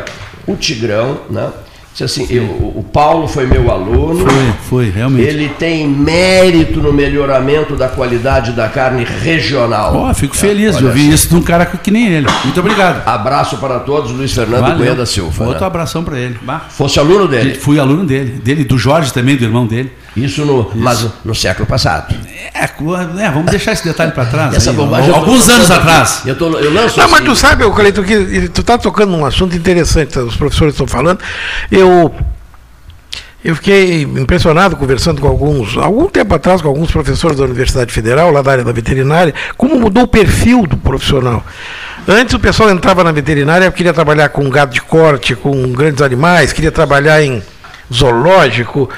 o 0.54 0.56
Tigrão, 0.56 1.20
né? 1.30 1.50
Disse 1.92 2.04
assim, 2.04 2.28
eu- 2.34 2.44
o 2.44 2.84
Paulo 2.84 3.28
foi 3.28 3.46
meu 3.46 3.70
aluno. 3.70 4.26
Foi, 4.26 4.54
foi, 4.70 4.90
realmente. 4.90 5.28
Ele 5.28 5.50
tem 5.50 5.88
mérito 5.88 6.80
no 6.82 6.94
melhoramento 6.94 7.76
da 7.76 7.90
qualidade 7.90 8.52
da 8.54 8.70
carne 8.70 9.04
regional. 9.04 9.96
Ó, 9.96 10.14
fico 10.14 10.36
feliz 10.38 10.78
de 10.78 10.86
ouvir 10.86 11.08
só. 11.10 11.14
isso 11.16 11.30
de 11.30 11.36
um 11.36 11.42
cara 11.42 11.66
que 11.66 11.92
nem 11.92 12.08
ele. 12.08 12.28
Muito 12.46 12.60
obrigado. 12.60 13.06
Abraço 13.08 13.58
para 13.58 13.80
todos, 13.80 14.12
Luiz 14.12 14.32
Fernando 14.34 14.62
Valeu. 14.62 14.78
Cunha 14.78 14.96
da 14.96 15.06
Silva. 15.06 15.44
Outro 15.46 15.62
né? 15.62 15.68
abração 15.68 16.04
pra 16.04 16.18
ele. 16.18 16.38
Bah. 16.42 16.62
Fosse 16.70 17.00
aluno 17.00 17.28
dele. 17.28 17.56
Fui 17.56 17.80
aluno 17.80 18.06
dele. 18.06 18.40
Dele, 18.44 18.64
do 18.64 18.78
Jorge 18.78 19.12
também, 19.12 19.36
do 19.36 19.44
irmão 19.44 19.66
dele. 19.66 19.92
Isso 20.26 20.46
no, 20.46 20.72
Mas 20.76 21.06
no 21.24 21.34
século 21.34 21.68
passado. 21.68 22.14
É, 22.54 22.66
é, 22.66 23.32
vamos 23.32 23.52
deixar 23.52 23.74
esse 23.74 23.84
detalhe 23.84 24.12
pra 24.12 24.26
trás. 24.26 24.56
Essa 24.56 24.72
aí, 24.72 24.76
bobagem 24.76 25.08
eu 25.08 25.14
tô 25.14 25.20
alguns 25.20 25.40
lançando 25.40 25.56
anos 25.56 25.72
atrás. 25.72 26.22
Eu, 26.26 26.36
tô, 26.36 26.46
eu 26.58 26.74
lanço 26.74 27.00
Não, 27.00 27.10
mas 27.10 27.22
assim. 27.22 27.30
tu 27.30 27.36
sabe, 27.36 27.70
Cleiton, 27.72 28.04
que 28.04 28.50
tu 28.50 28.64
tá 28.64 28.78
tocando 28.78 29.12
num 29.12 29.26
assunto 29.26 29.56
interessante, 29.56 30.18
os 30.20 30.36
professores 30.36 30.74
estão 30.74 30.88
falando. 30.88 31.20
Eu, 31.72 32.14
eu 33.44 33.56
fiquei 33.56 34.02
impressionado 34.04 34.76
conversando 34.76 35.22
com 35.22 35.28
alguns, 35.28 35.78
algum 35.78 36.08
tempo 36.08 36.34
atrás, 36.36 36.62
com 36.62 36.68
alguns 36.68 36.92
professores 36.92 37.38
da 37.38 37.44
Universidade 37.46 37.92
Federal, 37.92 38.32
lá 38.32 38.42
da 38.42 38.52
área 38.52 38.64
da 38.64 38.72
veterinária, 38.72 39.34
como 39.58 39.80
mudou 39.80 40.04
o 40.04 40.08
perfil 40.08 40.66
do 40.68 40.78
profissional. 40.78 41.44
Antes 42.08 42.34
o 42.34 42.40
pessoal 42.40 42.70
entrava 42.72 43.04
na 43.04 43.12
veterinária, 43.12 43.72
queria 43.72 43.94
trabalhar 43.94 44.30
com 44.30 44.50
gado 44.50 44.74
de 44.74 44.82
corte, 44.82 45.36
com 45.36 45.72
grandes 45.72 46.02
animais, 46.02 46.52
queria 46.52 46.72
trabalhar 46.72 47.22
em 47.24 47.42
zoológico. 47.94 48.90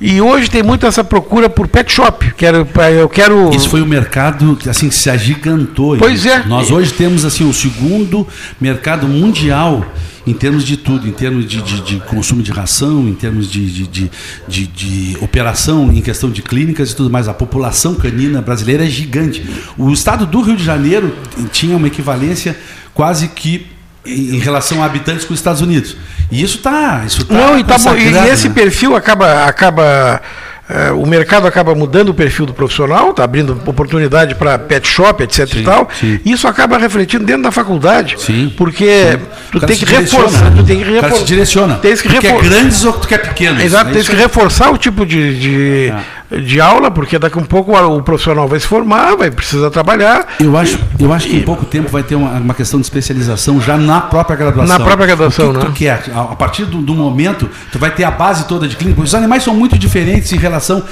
E 0.00 0.20
hoje 0.20 0.48
tem 0.48 0.62
muito 0.62 0.86
essa 0.86 1.02
procura 1.02 1.50
por 1.50 1.66
pet 1.66 1.90
shop. 1.92 2.32
Quero, 2.36 2.68
eu 2.96 3.08
quero. 3.08 3.50
Isso 3.54 3.68
foi 3.68 3.82
um 3.82 3.86
mercado 3.86 4.54
que 4.56 4.68
assim, 4.68 4.90
se 4.92 5.10
agigantou. 5.10 5.96
Pois 5.96 6.24
é. 6.24 6.44
Nós 6.46 6.70
hoje 6.70 6.92
temos 6.92 7.24
assim 7.24 7.48
o 7.48 7.52
segundo 7.52 8.24
mercado 8.60 9.08
mundial 9.08 9.84
em 10.24 10.32
termos 10.34 10.62
de 10.62 10.76
tudo, 10.76 11.08
em 11.08 11.10
termos 11.10 11.46
de, 11.46 11.60
de- 11.62 11.80
de 11.80 11.96
consumo 12.00 12.42
de 12.42 12.52
ração, 12.52 13.08
em 13.08 13.14
termos 13.14 13.50
de, 13.50 13.64
de, 13.66 13.86
de- 13.88 14.10
de- 14.46 14.66
de 14.66 15.16
operação, 15.20 15.90
em 15.90 16.02
questão 16.02 16.30
de 16.30 16.42
clínicas 16.42 16.90
e 16.92 16.94
tudo 16.96 17.10
mais. 17.10 17.26
A 17.28 17.34
população 17.34 17.94
canina 17.94 18.40
brasileira 18.40 18.84
é 18.84 18.88
gigante. 18.88 19.42
O 19.76 19.90
estado 19.90 20.26
do 20.26 20.40
Rio 20.42 20.54
de 20.56 20.62
Janeiro 20.62 21.12
tinha 21.50 21.76
uma 21.76 21.86
equivalência 21.88 22.56
quase 22.94 23.26
que 23.28 23.66
em 24.08 24.38
relação 24.38 24.82
a 24.82 24.86
habitantes 24.86 25.24
com 25.24 25.34
os 25.34 25.40
Estados 25.40 25.60
Unidos. 25.60 25.96
E 26.30 26.42
isso 26.42 26.56
está. 26.56 27.02
Isso 27.06 27.24
tá 27.24 27.34
Não, 27.34 27.58
e, 27.58 27.64
tá 27.64 27.76
e 27.96 28.28
esse 28.30 28.48
né? 28.48 28.54
perfil 28.54 28.94
acaba. 28.96 29.44
acaba 29.44 30.20
eh, 30.70 30.90
o 30.92 31.06
mercado 31.06 31.46
acaba 31.46 31.74
mudando 31.74 32.10
o 32.10 32.14
perfil 32.14 32.44
do 32.44 32.52
profissional, 32.52 33.10
está 33.10 33.24
abrindo 33.24 33.58
oportunidade 33.66 34.34
para 34.34 34.58
pet 34.58 34.86
shop, 34.86 35.22
etc 35.22 35.54
e 35.54 35.62
tal. 35.62 35.88
E 36.02 36.20
isso 36.30 36.46
acaba 36.46 36.76
refletindo 36.76 37.24
dentro 37.24 37.42
da 37.44 37.50
faculdade. 37.50 38.16
Porque 38.56 39.18
tu 39.50 39.56
O 39.56 39.60
cara 39.60 39.66
tem 39.68 39.76
se 39.76 39.86
que 39.86 39.92
direciona, 39.92 40.24
reforçar. 40.26 40.50
né? 40.50 40.56
Tu 40.58 40.64
tem 40.64 40.78
que 40.78 40.84
reforçar. 40.90 41.24
direciona. 41.24 41.74
Tens 41.76 42.02
que 42.02 42.08
Tu 42.08 42.20
quer 42.20 42.40
grandes 42.42 42.84
ou 42.84 42.92
tu 42.92 43.08
quer 43.08 43.18
pequenos? 43.18 43.62
Exato, 43.62 43.90
É 43.90 43.92
tem 43.94 44.02
que 44.04 44.14
reforçar 44.14 44.70
o 44.70 44.76
tipo 44.76 45.06
de, 45.06 45.38
de, 45.40 45.92
de 46.30 46.60
aula, 46.60 46.90
porque 46.90 47.18
daqui 47.18 47.38
a 47.38 47.42
um 47.42 47.44
pouco 47.44 47.72
o 47.72 48.02
profissional 48.02 48.46
vai 48.46 48.60
se 48.60 48.66
formar, 48.66 49.16
vai 49.16 49.30
precisar 49.30 49.70
trabalhar. 49.70 50.26
Eu 50.38 50.56
acho, 50.56 50.78
eu 50.98 51.12
acho 51.12 51.28
que 51.28 51.36
em 51.36 51.42
pouco 51.42 51.64
tempo 51.64 51.88
vai 51.88 52.02
ter 52.02 52.14
uma, 52.14 52.32
uma 52.32 52.54
questão 52.54 52.78
de 52.78 52.86
especialização 52.86 53.60
já 53.60 53.78
na 53.78 54.00
própria 54.00 54.36
graduação. 54.36 54.78
Na 54.78 54.84
própria 54.84 55.06
graduação, 55.06 55.50
o 55.50 55.52
que 55.52 55.58
né? 55.58 55.64
tu 55.64 55.72
quer? 55.72 56.04
A, 56.14 56.20
a 56.20 56.36
partir 56.36 56.66
do, 56.66 56.82
do 56.82 56.94
momento, 56.94 57.48
tu 57.72 57.78
vai 57.78 57.90
ter 57.90 58.04
a 58.04 58.10
base 58.10 58.46
toda 58.46 58.68
de 58.68 58.76
clínica. 58.76 59.00
Os 59.00 59.14
animais 59.14 59.42
são 59.42 59.54
muito 59.54 59.78
diferentes 59.78 60.30
em 60.32 60.36
relação 60.36 60.82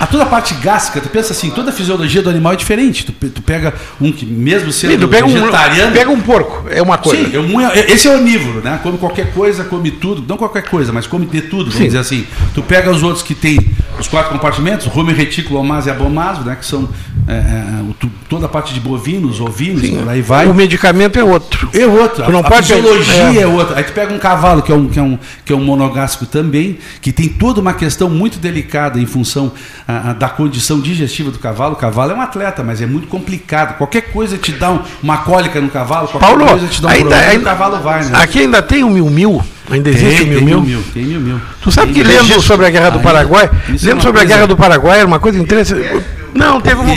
a 0.00 0.06
toda 0.06 0.22
a 0.22 0.26
parte 0.26 0.54
gástrica. 0.54 1.00
Tu 1.00 1.10
pensa 1.10 1.32
assim, 1.32 1.50
toda 1.50 1.68
a 1.70 1.72
fisiologia 1.72 2.22
do 2.22 2.30
animal 2.30 2.54
é 2.54 2.56
diferente. 2.56 3.04
Tu, 3.04 3.12
tu 3.28 3.42
pega 3.42 3.74
um 4.00 4.10
que, 4.10 4.24
mesmo 4.24 4.72
sendo 4.72 4.92
Sim, 4.94 4.98
tu 4.98 5.08
pega 5.08 5.26
um, 5.26 5.32
vegetariano... 5.32 5.92
pega 5.92 6.10
um 6.10 6.20
porco, 6.20 6.64
é 6.70 6.80
uma 6.80 6.96
coisa. 6.96 7.22
Sim, 7.28 7.36
é 7.36 7.38
um- 7.38 7.60
é- 7.60 7.92
esse 7.92 8.08
é 8.08 8.16
onívoro, 8.16 8.62
né? 8.62 8.80
Come 8.82 8.96
qualquer 8.96 9.32
coisa, 9.32 9.62
come 9.64 9.90
tudo. 9.90 10.24
Não 10.26 10.38
qualquer 10.38 10.62
coisa, 10.62 10.90
mas 10.90 11.06
come 11.06 11.26
de 11.26 11.42
tudo, 11.42 11.64
vamos 11.64 11.76
Sim. 11.76 11.84
dizer 11.84 11.98
assim. 11.98 12.26
Tu 12.54 12.62
pega 12.62 12.90
os 12.90 13.02
outros 13.02 13.22
que 13.22 13.34
tem 13.34 13.58
os 13.98 14.08
quatro 14.08 14.32
compartimentos, 14.32 14.86
rumen, 14.86 15.14
retículo, 15.14 15.60
omaso 15.60 15.88
e 15.88 15.90
abomaso, 15.90 16.40
né? 16.42 16.56
Que 16.58 16.64
são 16.64 16.88
é, 17.28 17.34
é, 17.34 17.82
toda 18.28 18.46
a 18.46 18.48
parte 18.48 18.72
de 18.72 18.80
bovinos, 18.80 19.40
ovinos, 19.40 19.86
por 19.88 20.08
aí 20.08 20.22
vai. 20.22 20.46
O 20.46 20.54
medicamento 20.54 21.18
é 21.18 21.22
outro. 21.24 21.68
É 21.74 21.86
outro. 21.86 22.24
Tu 22.24 22.32
não 22.32 22.40
a, 22.40 22.42
pode- 22.44 22.72
a 22.72 22.76
fisiologia 22.76 23.40
é. 23.40 23.42
é. 23.42 23.46
outra. 23.46 23.76
Aí 23.76 23.84
tu 23.84 23.92
pega 23.92 24.14
um 24.14 24.18
cavalo, 24.18 24.62
que 24.62 24.72
é 24.72 24.74
um, 24.74 24.88
que, 24.88 24.98
é 24.98 25.02
um, 25.02 25.18
que 25.44 25.52
é 25.52 25.56
um 25.56 25.62
monogástrico 25.64 26.24
também, 26.24 26.78
que 27.02 27.12
tem 27.12 27.28
toda 27.28 27.60
uma 27.60 27.74
questão 27.74 28.08
muito 28.08 28.38
delicada 28.38 28.98
em 28.98 29.06
função 29.06 29.52
ah, 29.90 30.10
ah, 30.10 30.12
da 30.12 30.28
condição 30.28 30.78
digestiva 30.80 31.30
do 31.30 31.38
cavalo. 31.38 31.72
O 31.72 31.76
cavalo 31.76 32.12
é 32.12 32.14
um 32.14 32.20
atleta, 32.20 32.62
mas 32.62 32.80
é 32.80 32.86
muito 32.86 33.08
complicado. 33.08 33.76
Qualquer 33.76 34.02
coisa 34.12 34.38
te 34.38 34.52
dá 34.52 34.70
um- 34.70 34.80
uma 35.02 35.18
cólica 35.18 35.60
no 35.60 35.68
cavalo, 35.68 36.08
qualquer 36.08 36.26
Paulo, 36.26 36.46
coisa 36.46 36.66
te 36.68 36.80
dá 36.80 36.88
um 36.88 36.90
ainda, 36.90 37.00
problema, 37.08 37.30
ainda- 37.32 37.40
o 37.42 37.44
cavalo 37.44 37.78
vai, 37.80 38.04
né? 38.04 38.10
aqui 38.14 38.38
ainda 38.40 38.62
tem 38.62 38.84
o 38.84 38.90
mil 38.90 39.06
mil, 39.10 39.42
ainda 39.70 39.90
existe 39.90 40.24
tem, 40.24 40.26
o 40.26 40.28
mil 40.28 40.38
tem 40.38 40.44
mil. 40.46 40.60
mil, 40.62 40.82
tem 40.94 41.04
mil 41.04 41.20
mil. 41.20 41.40
Tu 41.62 41.70
sabe 41.72 41.92
Tem 41.92 42.02
que 42.02 42.08
lendo 42.08 42.40
sobre 42.40 42.66
a 42.66 42.70
Guerra 42.70 42.90
do 42.90 43.00
Paraguai, 43.00 43.44
é 43.68 43.70
lendo 43.72 43.92
uma 43.94 44.00
sobre 44.00 44.20
a 44.20 44.22
coisa- 44.22 44.26
Guerra 44.34 44.46
do 44.46 44.56
Paraguai 44.56 44.98
era 44.98 45.06
uma 45.06 45.18
coisa 45.18 45.38
interessante. 45.38 45.88
Não, 46.32 46.60
teve 46.60 46.80
uma. 46.80 46.94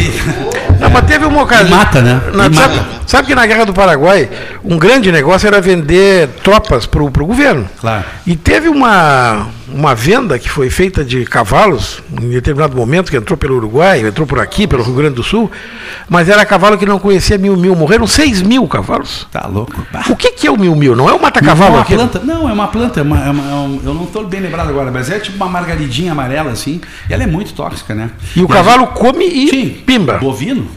Não, 0.80 0.90
mas 0.92 1.06
teve 1.06 1.26
uma 1.26 1.42
ocasião. 1.42 1.68
E 1.68 1.72
mata, 1.72 2.02
né? 2.02 2.22
Na- 2.34 2.54
sabe, 2.54 2.76
mata. 2.76 2.90
sabe 3.08 3.28
que 3.28 3.34
na 3.34 3.46
Guerra 3.48 3.66
do 3.66 3.74
Paraguai, 3.74 4.30
um 4.64 4.78
grande 4.78 5.12
negócio 5.12 5.48
era 5.48 5.60
vender 5.60 6.28
tropas 6.44 6.86
para 6.86 7.02
o 7.02 7.10
governo. 7.10 7.68
Claro. 7.80 8.04
E 8.28 8.36
teve 8.36 8.68
uma, 8.70 9.48
uma 9.74 9.96
venda 9.96 10.38
que 10.38 10.50
foi 10.50 10.70
feita 10.70 11.04
de 11.04 11.26
cavalos, 11.26 12.02
em 12.22 12.30
determinado 12.30 12.76
momento, 12.78 13.10
que 13.10 13.18
entrou 13.18 13.36
pelo 13.36 13.56
Uruguai, 13.58 14.02
entrou 14.06 14.28
por 14.28 14.40
aqui, 14.40 14.68
pelo 14.68 14.84
Rio 14.84 14.94
Grande 14.94 15.16
do 15.16 15.24
Sul, 15.24 15.50
mas 16.08 16.30
era 16.30 16.46
cavalo 16.46 16.78
que 16.78 16.86
não 16.86 17.00
conhecia 17.00 17.38
mil 17.38 17.58
mil. 17.58 17.76
Morreram 17.76 18.06
seis 18.06 18.42
mil 18.42 18.68
cavalos. 18.68 19.28
Tá 19.32 19.48
louco. 19.48 19.74
O 20.10 20.16
que, 20.16 20.32
que 20.32 20.48
é 20.48 20.52
o 20.52 20.58
mil 20.58 20.76
mil? 20.76 20.96
Não 20.96 21.10
é 21.10 21.14
o 21.14 21.22
mata-cavalo 21.22 21.72
é 21.74 21.78
uma 21.78 21.82
aqui? 21.82 21.96
planta, 21.96 22.20
não, 22.20 22.48
é 22.48 22.54
uma 22.54 22.68
planta, 22.68 23.00
é 23.00 23.04
uma- 23.04 23.20
é 23.26 23.30
uma- 23.32 23.52
é 23.52 23.56
um- 23.56 23.82
eu 23.84 23.94
não 23.94 24.04
estou 24.04 24.26
bem 24.28 24.40
lembrado 24.42 24.70
agora, 24.70 24.92
mas 24.92 25.10
é 25.10 25.20
tipo 25.20 25.36
uma 25.38 25.50
margaridinha 25.50 26.12
amarela 26.12 26.52
assim, 26.52 26.80
e 27.10 27.14
ela 27.14 27.24
é 27.24 27.28
muito 27.28 27.54
tóxica, 27.54 27.96
né? 27.96 28.12
E 28.36 28.42
o 28.42 28.46
a 28.46 28.48
cavalo 28.48 28.88
come 28.88 29.26
e 29.26 29.50
Sim, 29.50 29.70
pimba. 29.86 30.18
Bovino? 30.20 30.68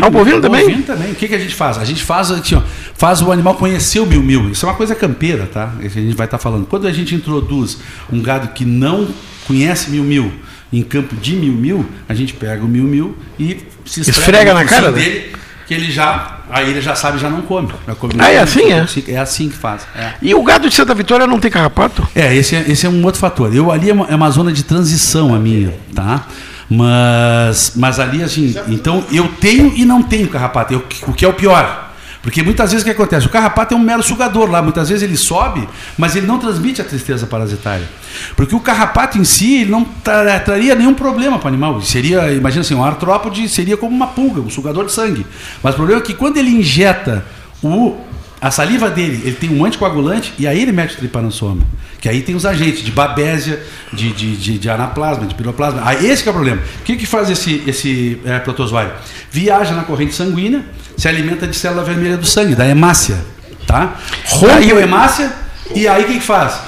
Ah, 0.00 0.06
o 0.06 0.10
bovino 0.10 0.40
também? 0.40 0.62
Bovino 0.62 0.82
também. 0.82 1.12
O 1.12 1.14
que, 1.14 1.28
que 1.28 1.34
a 1.34 1.38
gente 1.38 1.54
faz? 1.54 1.78
A 1.78 1.84
gente 1.84 2.02
faz, 2.02 2.30
assim, 2.30 2.62
faz 2.94 3.20
o 3.22 3.30
animal 3.30 3.54
conhecer 3.54 4.00
o 4.00 4.06
mil-mil. 4.06 4.50
Isso 4.50 4.64
é 4.64 4.68
uma 4.68 4.74
coisa 4.74 4.94
campeira, 4.94 5.46
tá? 5.46 5.72
A 5.78 5.88
gente 5.88 6.16
vai 6.16 6.26
estar 6.26 6.38
falando. 6.38 6.66
Quando 6.66 6.86
a 6.86 6.92
gente 6.92 7.14
introduz 7.14 7.78
um 8.10 8.20
gado 8.22 8.48
que 8.48 8.64
não 8.64 9.08
conhece 9.46 9.90
mil-mil 9.90 10.32
em 10.72 10.82
campo 10.82 11.14
de 11.16 11.34
mil-mil, 11.36 11.86
a 12.08 12.14
gente 12.14 12.32
pega 12.34 12.64
o 12.64 12.68
mil-mil 12.68 13.16
e 13.38 13.58
se 13.84 14.00
Esfrega 14.00 14.52
na 14.52 14.62
no 14.64 14.68
cara 14.68 14.90
dele, 14.90 15.32
que 15.66 15.74
ele 15.74 15.90
já, 15.92 16.40
aí 16.50 16.68
ele 16.70 16.80
já 16.80 16.94
sabe, 16.94 17.18
já 17.18 17.28
não 17.30 17.42
come. 17.42 17.68
Já 17.86 17.94
come 17.94 18.14
Ah, 18.18 18.30
é 18.30 18.38
assim, 18.38 18.72
é? 18.72 18.84
É 19.08 19.16
assim 19.18 19.48
que 19.48 19.56
faz. 19.56 19.82
é. 19.94 20.14
E 20.22 20.34
o 20.34 20.42
gado 20.42 20.68
de 20.68 20.74
Santa 20.74 20.94
Vitória 20.94 21.26
não 21.26 21.38
tem 21.38 21.50
carrapato? 21.50 22.06
É, 22.14 22.34
esse 22.34 22.56
é, 22.56 22.64
esse 22.68 22.86
é 22.86 22.88
um 22.88 23.04
outro 23.04 23.20
fator. 23.20 23.54
Eu 23.54 23.70
ali 23.70 23.90
é 23.90 23.92
uma, 23.92 24.06
é 24.06 24.14
uma 24.16 24.30
zona 24.30 24.52
de 24.52 24.64
transição 24.64 25.34
a 25.34 25.38
minha, 25.38 25.74
tá? 25.94 26.26
Mas, 26.68 27.72
mas 27.76 27.98
ali, 28.00 28.22
assim, 28.22 28.54
então 28.68 29.04
eu 29.12 29.28
tenho 29.40 29.72
e 29.76 29.84
não 29.84 30.02
tenho 30.02 30.28
carrapato, 30.28 30.72
eu- 30.74 30.84
o 31.06 31.12
que 31.12 31.24
é 31.24 31.28
o 31.28 31.32
pior. 31.32 31.84
Porque 32.22 32.42
muitas 32.42 32.72
vezes 32.72 32.82
o 32.82 32.84
que 32.84 32.90
acontece? 32.90 33.24
O 33.24 33.30
carrapato 33.30 33.72
é 33.72 33.76
um 33.76 33.80
mero 33.80 34.02
sugador 34.02 34.50
lá, 34.50 34.60
muitas 34.60 34.88
vezes 34.88 35.04
ele 35.04 35.16
sobe, 35.16 35.68
mas 35.96 36.16
ele 36.16 36.26
não 36.26 36.40
transmite 36.40 36.80
a 36.80 36.84
tristeza 36.84 37.24
parasitária. 37.24 37.86
Porque 38.34 38.52
o 38.52 38.58
carrapato 38.58 39.16
em 39.16 39.22
si 39.22 39.60
ele 39.60 39.70
não 39.70 39.84
tra- 39.84 40.40
traria 40.40 40.74
nenhum 40.74 40.92
problema 40.92 41.38
para 41.38 41.44
o 41.46 41.48
animal. 41.48 41.80
Seria, 41.82 42.32
imagina 42.32 42.62
assim, 42.62 42.74
um 42.74 42.84
artrópode 42.84 43.48
seria 43.48 43.76
como 43.76 43.94
uma 43.94 44.08
pulga, 44.08 44.40
um 44.40 44.50
sugador 44.50 44.86
de 44.86 44.92
sangue. 44.92 45.24
Mas 45.62 45.74
o 45.74 45.76
problema 45.76 46.00
é 46.00 46.04
que 46.04 46.14
quando 46.14 46.36
ele 46.36 46.50
injeta 46.50 47.24
o 47.62 47.96
a 48.40 48.50
saliva 48.50 48.90
dele, 48.90 49.22
ele 49.24 49.36
tem 49.36 49.50
um 49.50 49.64
anticoagulante 49.64 50.32
e 50.38 50.46
aí 50.46 50.60
ele 50.60 50.72
mete 50.72 50.94
o 50.94 50.98
tripanossoma. 50.98 51.62
Que 52.00 52.08
aí 52.08 52.22
tem 52.22 52.34
os 52.34 52.44
agentes 52.44 52.84
de 52.84 52.90
babésia, 52.90 53.62
de, 53.92 54.12
de, 54.12 54.36
de, 54.36 54.58
de 54.58 54.70
anaplasma, 54.70 55.26
de 55.26 55.34
piroplasma. 55.34 55.80
Aí 55.84 56.06
esse 56.06 56.22
que 56.22 56.28
é 56.28 56.32
o 56.32 56.34
problema. 56.34 56.60
O 56.80 56.82
que, 56.84 56.96
que 56.96 57.06
faz 57.06 57.30
esse, 57.30 57.62
esse 57.66 58.20
é, 58.24 58.38
protozoário? 58.38 58.92
Viaja 59.30 59.74
na 59.74 59.84
corrente 59.84 60.14
sanguínea, 60.14 60.64
se 60.96 61.08
alimenta 61.08 61.46
de 61.46 61.56
célula 61.56 61.82
vermelha 61.82 62.16
do 62.16 62.26
sangue, 62.26 62.54
da 62.54 62.66
hemácia. 62.66 63.18
Tá? 63.66 63.96
Rompe 64.26 64.70
a 64.70 64.80
hemácia 64.80 65.32
e 65.74 65.88
aí 65.88 66.04
o 66.04 66.06
que, 66.06 66.14
que 66.14 66.20
faz? 66.20 66.60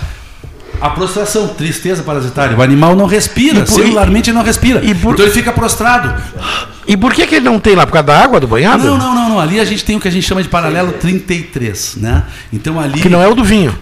A 0.81 0.91
prostração, 0.91 1.49
tristeza 1.49 2.03
parasitária. 2.03 2.57
O 2.57 2.63
animal 2.63 2.95
não 2.95 3.07
respira, 3.07 3.61
por- 3.65 3.69
celularmente 3.75 4.31
ele 4.31 4.37
não 4.39 4.45
respira. 4.45 4.81
Então 4.85 5.25
ele 5.27 5.31
fica 5.35 5.53
prostrado. 5.53 6.15
E 6.87 6.97
por 6.97 7.13
que, 7.13 7.27
que 7.27 7.35
ele 7.37 7.45
não 7.45 7.59
tem 7.59 7.75
lá? 7.75 7.85
Por 7.87 7.93
causa 7.93 8.07
da 8.07 8.19
água 8.23 8.39
do 8.41 8.47
banhado? 8.47 8.85
Não, 8.85 8.97
não, 8.97 9.15
não, 9.15 9.29
não. 9.31 9.41
Ali 9.41 9.61
a 9.61 9.65
gente 9.65 9.85
tem 9.85 9.97
o 9.97 10.01
que 10.01 10.09
a 10.09 10.11
gente 10.11 10.27
chama 10.27 10.43
de 10.43 10.49
paralelo 10.49 10.93
33, 10.93 11.97
né? 11.97 12.23
Então 12.53 12.79
ali. 12.81 13.01
Que 13.01 13.09
não 13.09 13.23
é 13.23 13.29
o 13.29 13.35
do 13.35 13.45
vinho. 13.45 13.77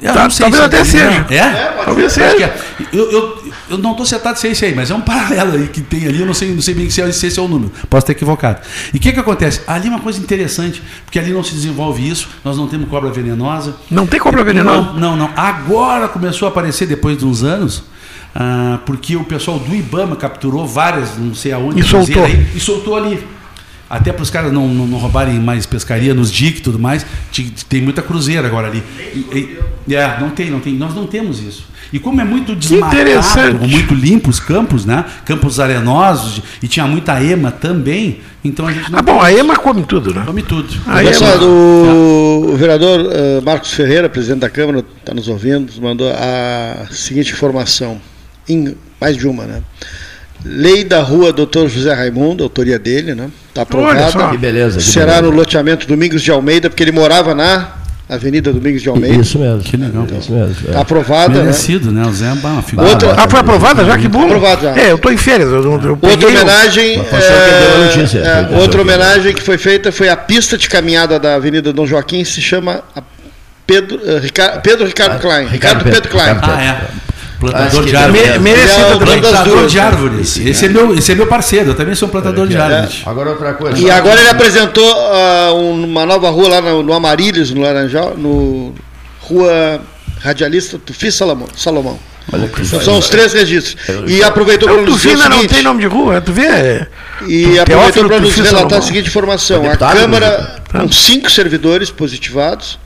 Eu 0.00 0.14
Tá- 0.14 0.28
talvez 0.28 0.60
até 0.60 0.78
é, 0.78 0.84
seja. 0.84 1.26
É? 1.28 1.34
É, 1.36 1.82
Talvez 1.84 2.06
acho 2.06 2.30
seja. 2.30 2.44
é. 2.44 2.56
Eu, 2.92 3.10
eu, 3.10 3.52
eu 3.70 3.78
não 3.78 3.90
estou 3.90 4.04
acertado 4.04 4.38
se 4.38 4.46
é 4.46 4.52
esse 4.52 4.64
aí, 4.64 4.72
mas 4.74 4.90
é 4.90 4.94
um 4.94 5.00
paralelo 5.02 5.54
aí 5.54 5.66
que 5.66 5.80
tem 5.80 6.06
ali. 6.06 6.20
Eu 6.20 6.26
não 6.26 6.34
sei, 6.34 6.54
não 6.54 6.62
sei 6.62 6.74
bem 6.74 6.88
se 6.88 7.00
esse 7.02 7.36
é 7.38 7.42
o 7.42 7.48
número. 7.48 7.72
Posso 7.90 8.04
estar 8.04 8.12
equivocado. 8.12 8.60
E 8.94 8.96
o 8.96 9.00
que, 9.00 9.10
que 9.12 9.18
acontece? 9.18 9.60
Ali 9.66 9.88
é 9.88 9.90
uma 9.90 9.98
coisa 9.98 10.20
interessante, 10.20 10.80
porque 11.04 11.18
ali 11.18 11.32
não 11.32 11.42
se 11.42 11.52
desenvolve 11.52 12.08
isso. 12.08 12.28
Nós 12.44 12.56
não 12.56 12.68
temos 12.68 12.88
cobra 12.88 13.10
venenosa. 13.10 13.74
Não 13.90 14.06
tem 14.06 14.20
cobra 14.20 14.44
venenosa? 14.44 14.92
Não, 14.92 14.94
não, 14.94 15.16
não. 15.16 15.30
Agora 15.36 16.06
começou 16.06 16.46
a 16.46 16.50
aparecer 16.52 16.86
depois 16.86 17.18
de 17.18 17.24
uns 17.24 17.42
anos. 17.42 17.82
ah, 18.36 18.78
porque 18.86 19.16
o 19.16 19.24
pessoal 19.24 19.58
do 19.58 19.74
Ibama 19.74 20.14
capturou 20.14 20.64
várias, 20.64 21.18
não 21.18 21.34
sei 21.34 21.50
aonde, 21.52 21.80
E 21.80 21.82
soltou. 21.82 22.24
aí, 22.24 22.46
e 22.54 22.60
soltou 22.60 22.96
ali. 22.96 23.26
Até 23.90 24.12
para 24.12 24.22
os 24.22 24.28
caras 24.30 24.52
não, 24.52 24.68
não, 24.68 24.86
não 24.86 24.98
roubarem 24.98 25.38
mais 25.40 25.64
pescaria 25.64 26.12
nos 26.12 26.30
diques 26.30 26.60
e 26.60 26.62
tudo 26.62 26.78
mais, 26.78 27.06
tem 27.68 27.80
muita 27.80 28.02
cruzeira 28.02 28.46
agora 28.46 28.68
ali. 28.68 28.82
E- 29.14 29.58
e- 29.88 29.94
é, 29.94 30.18
não 30.20 30.30
tem, 30.30 30.50
não 30.50 30.60
tem. 30.60 30.74
Nós 30.74 30.94
não 30.94 31.06
temos 31.06 31.40
isso. 31.40 31.66
E 31.90 31.98
como 31.98 32.20
é 32.20 32.24
muito 32.24 32.54
desmatado, 32.54 32.92
muito 33.66 33.94
limpo 33.94 34.28
os 34.28 34.38
campos, 34.38 34.84
né? 34.84 35.06
Campos 35.24 35.58
arenosos, 35.58 36.42
e 36.62 36.68
tinha 36.68 36.86
muita 36.86 37.18
ema 37.22 37.50
também, 37.50 38.20
então 38.44 38.66
a 38.66 38.72
gente 38.72 38.92
não 38.92 38.98
Ah, 38.98 39.02
bom, 39.02 39.22
a 39.22 39.32
ema 39.32 39.56
come 39.56 39.82
tudo, 39.84 40.12
né? 40.12 40.22
Come 40.26 40.42
tudo. 40.42 40.68
Engraçado, 41.00 41.46
o, 41.46 42.50
o 42.52 42.56
vereador 42.58 43.08
eh, 43.10 43.40
Marcos 43.42 43.72
Ferreira, 43.72 44.06
presidente 44.06 44.40
da 44.40 44.50
Câmara, 44.50 44.84
está 44.98 45.14
nos 45.14 45.28
ouvindo, 45.28 45.72
mandou 45.80 46.10
a 46.12 46.88
seguinte 46.90 47.32
informação, 47.32 47.98
em 48.46 48.76
mais 49.00 49.16
de 49.16 49.26
uma, 49.26 49.44
né? 49.44 49.62
Lei 50.44 50.84
da 50.84 51.00
rua 51.00 51.32
Dr. 51.32 51.66
José 51.68 51.92
Raimundo, 51.92 52.44
autoria 52.44 52.78
dele, 52.78 53.14
né? 53.14 53.28
Está 53.48 53.62
aprovada. 53.62 54.28
Que 54.30 54.36
beleza, 54.38 54.78
que 54.78 54.84
Será 54.84 55.14
beleza. 55.16 55.22
no 55.22 55.30
loteamento 55.30 55.86
Domingos 55.86 56.22
de 56.22 56.30
Almeida, 56.30 56.70
porque 56.70 56.82
ele 56.82 56.92
morava 56.92 57.34
na 57.34 57.68
Avenida 58.08 58.52
Domingos 58.52 58.80
de 58.80 58.88
Almeida. 58.88 59.20
Isso 59.20 59.38
mesmo. 59.38 59.60
Que 59.60 59.76
legal. 59.76 60.06
Isso 60.18 60.32
mesmo. 60.32 60.54
é. 60.64 60.68
Está 60.68 60.80
aprovada, 60.80 61.34
né? 61.34 61.40
Merecido, 61.42 61.90
né? 61.90 62.06
O 62.06 62.12
Zé 62.12 62.26
é 62.28 62.32
uma 62.32 62.62
figura. 62.62 62.88
Outra- 62.88 63.14
Ah, 63.18 63.28
foi 63.28 63.40
aprovada 63.40 63.84
já? 63.84 63.98
Que 63.98 64.08
bom. 64.08 64.24
Aprovado 64.24 64.62
já. 64.62 64.76
É, 64.78 64.92
eu 64.92 64.98
tô 64.98 65.10
em 65.10 65.16
férias. 65.16 65.50
Eu, 65.50 65.62
eu 65.64 65.98
Outra 66.00 66.28
homenagem, 66.28 67.00
é, 67.00 68.54
é, 68.54 68.58
outra 68.60 68.80
homenagem 68.80 69.34
que 69.34 69.42
foi 69.42 69.58
feita 69.58 69.90
foi 69.92 70.08
a 70.08 70.16
pista 70.16 70.56
de 70.56 70.68
caminhada 70.68 71.18
da 71.18 71.34
Avenida 71.34 71.72
Dom 71.72 71.84
Joaquim, 71.86 72.24
se 72.24 72.40
chama 72.40 72.82
Pedro, 73.66 74.00
eh, 74.06 74.18
Rica- 74.20 74.60
Pedro 74.62 74.86
Ricardo 74.86 75.20
Klein. 75.20 75.46
Ricardo, 75.48 75.84
Pedro, 75.84 76.08
Klein. 76.08 76.34
Ricardo 76.34 76.50
Ah, 76.56 76.62
é. 76.62 77.07
Acho 77.40 77.52
Plantador 77.52 77.84
que 77.84 77.90
de 77.90 77.96
árvores. 77.96 78.28
me- 78.32 78.38
merecido 78.38 78.80
Ele 78.80 78.92
é 78.92 78.96
Plantador 79.20 79.66
de 79.66 79.78
árvores. 79.80 80.36
Esse 80.38 80.66
é, 80.66 80.68
meu, 80.68 80.94
esse 80.94 81.12
é 81.12 81.14
meu 81.14 81.26
parceiro, 81.26 81.70
eu 81.70 81.74
também 81.74 81.94
sou 81.94 82.08
um 82.08 82.10
plantador 82.10 82.46
de 82.48 82.56
árvores. 82.56 83.02
Agora 83.06 83.30
outra 83.30 83.54
coisa. 83.54 83.78
E 83.78 83.90
agora 83.90 84.18
ele 84.20 84.28
apresentou 84.28 84.84
um- 85.56 85.84
uma 85.84 86.04
nova 86.04 86.30
rua 86.30 86.48
lá 86.48 86.60
no, 86.60 86.82
no 86.82 86.92
Amarílios, 86.92 87.50
no 87.52 87.60
Laranjal, 87.60 88.14
no 88.16 88.74
Rua 89.20 89.80
Radialista 90.20 90.78
Tufi 90.78 91.12
Salomão. 91.12 91.46
Salomão. 91.56 91.98
São 92.84 92.98
os 92.98 93.08
três 93.08 93.32
registros. 93.32 93.76
E 94.06 94.22
aproveitou 94.22 94.68
para 94.68 94.82
nos 94.82 94.96
dizer 94.96 95.08
o 95.08 95.12
Tufina 95.12 95.28
não 95.34 95.46
tem 95.46 95.62
nome 95.62 95.80
de 95.80 95.86
rua, 95.86 96.20
tu 96.20 96.30
vê? 96.32 96.44
É, 96.46 96.86
e 97.26 97.58
aproveitou 97.58 98.06
para 98.06 98.20
nos 98.20 98.34
relatar 98.34 98.78
a 98.78 98.82
seguinte 98.82 99.06
informação. 99.08 99.62
A 99.70 99.76
Câmara, 99.76 100.56
com 100.70 100.92
cinco 100.92 101.30
servidores 101.30 101.90
positivados. 101.90 102.78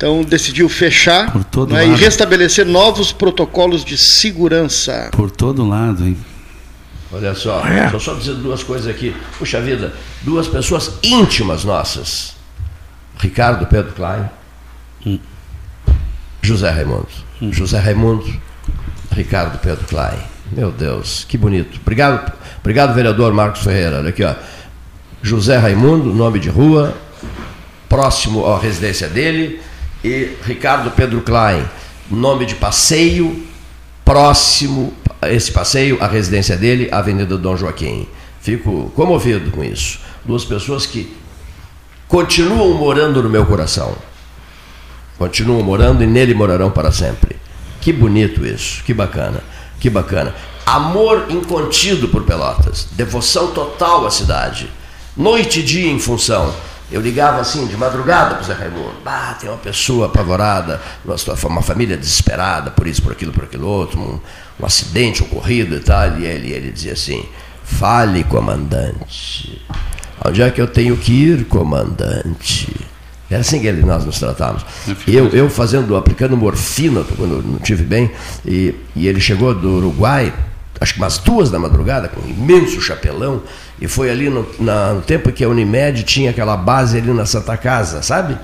Então 0.00 0.22
decidiu 0.24 0.66
fechar 0.66 1.30
Por 1.30 1.44
todo 1.44 1.74
né, 1.74 1.86
e 1.86 1.94
restabelecer 1.94 2.64
novos 2.64 3.12
protocolos 3.12 3.84
de 3.84 3.98
segurança. 3.98 5.10
Por 5.12 5.30
todo 5.30 5.62
lado, 5.68 6.06
hein? 6.06 6.16
Olha 7.12 7.34
só, 7.34 7.62
É. 7.66 7.82
deixa 7.82 7.96
eu 7.96 8.00
só 8.00 8.14
dizer 8.14 8.34
duas 8.36 8.62
coisas 8.62 8.88
aqui. 8.88 9.14
Puxa 9.38 9.60
vida, 9.60 9.92
duas 10.22 10.48
pessoas 10.48 10.92
íntimas 11.02 11.64
nossas. 11.64 12.34
Ricardo 13.18 13.66
Pedro 13.66 13.92
Klein, 13.92 14.30
José 16.40 16.70
Raimundo. 16.70 17.08
José 17.50 17.78
Raimundo, 17.78 18.24
Ricardo 19.12 19.58
Pedro 19.58 19.84
Klein. 19.86 20.18
Meu 20.50 20.72
Deus, 20.72 21.26
que 21.28 21.36
bonito. 21.36 21.78
Obrigado, 21.82 22.32
obrigado 22.60 22.94
vereador 22.94 23.34
Marcos 23.34 23.60
Ferreira. 23.60 23.98
Olha 23.98 24.08
aqui, 24.08 24.24
ó. 24.24 24.34
José 25.22 25.58
Raimundo, 25.58 26.14
nome 26.14 26.38
de 26.38 26.48
rua, 26.48 26.96
próximo 27.86 28.46
à 28.46 28.58
residência 28.58 29.06
dele, 29.06 29.60
e 30.02 30.36
Ricardo 30.44 30.90
Pedro 30.90 31.20
Klein, 31.20 31.64
nome 32.10 32.46
de 32.46 32.54
passeio, 32.54 33.46
próximo 34.04 34.92
a 35.20 35.30
esse 35.30 35.52
passeio, 35.52 35.98
à 36.02 36.06
residência 36.06 36.56
dele, 36.56 36.88
Avenida 36.90 37.36
Dom 37.36 37.56
Joaquim. 37.56 38.08
Fico 38.40 38.90
comovido 38.96 39.50
com 39.50 39.62
isso. 39.62 40.00
Duas 40.24 40.44
pessoas 40.44 40.86
que 40.86 41.14
continuam 42.08 42.74
morando 42.74 43.22
no 43.22 43.28
meu 43.28 43.44
coração. 43.44 43.94
Continuam 45.18 45.62
morando 45.62 46.02
e 46.02 46.06
nele 46.06 46.32
morarão 46.32 46.70
para 46.70 46.90
sempre. 46.90 47.36
Que 47.80 47.92
bonito 47.92 48.44
isso, 48.46 48.82
que 48.84 48.94
bacana, 48.94 49.42
que 49.78 49.90
bacana. 49.90 50.34
Amor 50.64 51.26
incontido 51.28 52.08
por 52.08 52.24
Pelotas, 52.24 52.88
devoção 52.92 53.48
total 53.48 54.06
à 54.06 54.10
cidade. 54.10 54.70
Noite 55.16 55.60
e 55.60 55.62
dia 55.62 55.90
em 55.90 55.98
função. 55.98 56.54
Eu 56.90 57.00
ligava 57.00 57.40
assim 57.40 57.66
de 57.66 57.76
madrugada 57.76 58.34
para 58.34 58.42
o 58.42 58.44
Zé 58.44 58.52
Raimundo. 58.52 58.94
Ah, 59.06 59.36
tem 59.38 59.48
uma 59.48 59.58
pessoa 59.58 60.06
apavorada, 60.06 60.80
uma, 61.44 61.62
família 61.62 61.96
desesperada 61.96 62.70
por 62.70 62.86
isso, 62.86 63.00
por 63.00 63.12
aquilo, 63.12 63.32
por 63.32 63.44
aquilo 63.44 63.66
outro, 63.68 64.00
um, 64.00 64.18
um 64.60 64.66
acidente 64.66 65.22
ocorrido 65.22 65.76
e 65.76 65.80
tal. 65.80 66.18
E 66.18 66.26
ele, 66.26 66.50
ele 66.52 66.72
dizia 66.72 66.92
assim: 66.94 67.24
Fale, 67.64 68.24
comandante. 68.24 69.62
Onde 70.24 70.42
é 70.42 70.50
que 70.50 70.60
eu 70.60 70.66
tenho 70.66 70.96
que 70.96 71.12
ir, 71.12 71.44
comandante? 71.44 72.74
Era 73.30 73.40
assim 73.40 73.60
que 73.60 73.68
ele- 73.68 73.82
nós 73.82 74.04
nos 74.04 74.18
tratávamos. 74.18 74.64
Eu, 75.06 75.28
eu 75.28 75.48
fazendo, 75.48 75.96
aplicando 75.96 76.36
morfina 76.36 77.04
quando 77.16 77.40
não 77.42 77.58
tive 77.60 77.84
bem, 77.84 78.10
e, 78.44 78.74
e 78.96 79.06
ele 79.06 79.20
chegou 79.20 79.54
do 79.54 79.76
Uruguai, 79.76 80.34
acho 80.80 80.94
que 80.94 80.98
umas 81.00 81.18
duas 81.18 81.48
da 81.50 81.58
madrugada, 81.58 82.08
com 82.08 82.20
um 82.20 82.28
imenso 82.28 82.80
chapelão, 82.80 83.42
e 83.80 83.88
foi 83.88 84.10
ali 84.10 84.28
no, 84.28 84.46
na- 84.58 84.94
no 84.94 85.00
tempo 85.02 85.32
que 85.32 85.42
a 85.44 85.48
Unimed 85.48 86.02
tinha 86.04 86.30
aquela 86.30 86.56
base 86.56 86.98
ali 86.98 87.12
na 87.12 87.24
Santa 87.26 87.56
Casa, 87.56 88.02
sabe? 88.02 88.36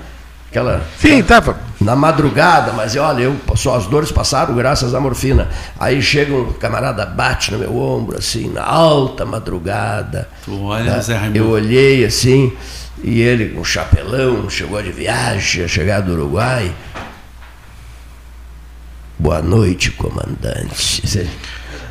Aquela, 0.49 0.81
Sim, 0.97 1.21
tava. 1.23 1.59
na 1.79 1.93
madrugada, 1.93 2.71
mas 2.71 2.95
olha, 2.95 3.23
eu, 3.23 3.35
só 3.55 3.75
as 3.75 3.85
dores 3.85 4.11
passaram 4.13 4.55
graças 4.55 4.95
à 4.95 4.99
morfina. 4.99 5.49
Aí 5.77 6.01
chega 6.01 6.33
um 6.33 6.53
camarada, 6.53 7.05
bate 7.05 7.51
no 7.51 7.59
meu 7.59 7.77
ombro, 7.77 8.17
assim, 8.17 8.49
na 8.49 8.63
alta 8.63 9.25
madrugada. 9.25 10.27
Olha, 10.47 10.93
Né? 10.95 11.01
Zé 11.01 11.15
Raimundo. 11.17 11.37
Eu 11.37 11.49
olhei 11.49 12.05
assim, 12.05 12.53
e 13.03 13.19
ele 13.21 13.49
com 13.49 13.59
um 13.59 13.65
chapelão, 13.65 14.49
chegou 14.49 14.81
de 14.81 14.91
viagem, 14.91 15.67
chegado 15.67 16.05
do 16.05 16.13
Uruguai. 16.13 16.71
Boa 19.19 19.41
noite, 19.41 19.91
comandante. 19.91 21.03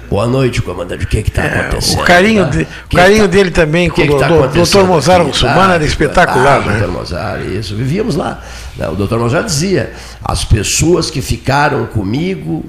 Boa 0.08 0.26
noite, 0.26 0.62
comandante. 0.62 1.04
O 1.04 1.08
que 1.08 1.18
está 1.18 1.44
acontecendo? 1.44 1.98
É, 1.98 2.02
O 2.02 2.04
carinho, 2.06 2.44
tá? 2.44 2.50
de- 2.50 2.62
O 2.62 2.66
que 2.88 2.96
carinho 2.96 3.20
tá- 3.22 3.26
dele 3.26 3.50
também 3.50 3.88
o 3.88 3.92
com 3.92 4.02
o 4.02 4.18
tá 4.18 4.28
do- 4.28 4.34
do- 4.34 4.44
acontecendo 4.44 4.82
Dr. 4.82 4.88
Mozart 4.88 5.20
aqui? 5.20 5.30
Russumano 5.30 5.72
era 5.72 5.84
espetacular, 5.84 6.62
Ah, 6.62 6.70
né? 6.70 6.80
Dr. 6.80 6.88
Mozart, 6.90 7.44
isso. 7.46 7.74
Vivíamos 7.76 8.14
lá. 8.16 8.42
O 8.92 8.94
doutor 8.94 9.18
Mozart 9.18 9.46
dizia, 9.46 9.92
as 10.24 10.44
pessoas 10.44 11.10
que 11.10 11.20
ficaram 11.20 11.86
comigo, 11.86 12.64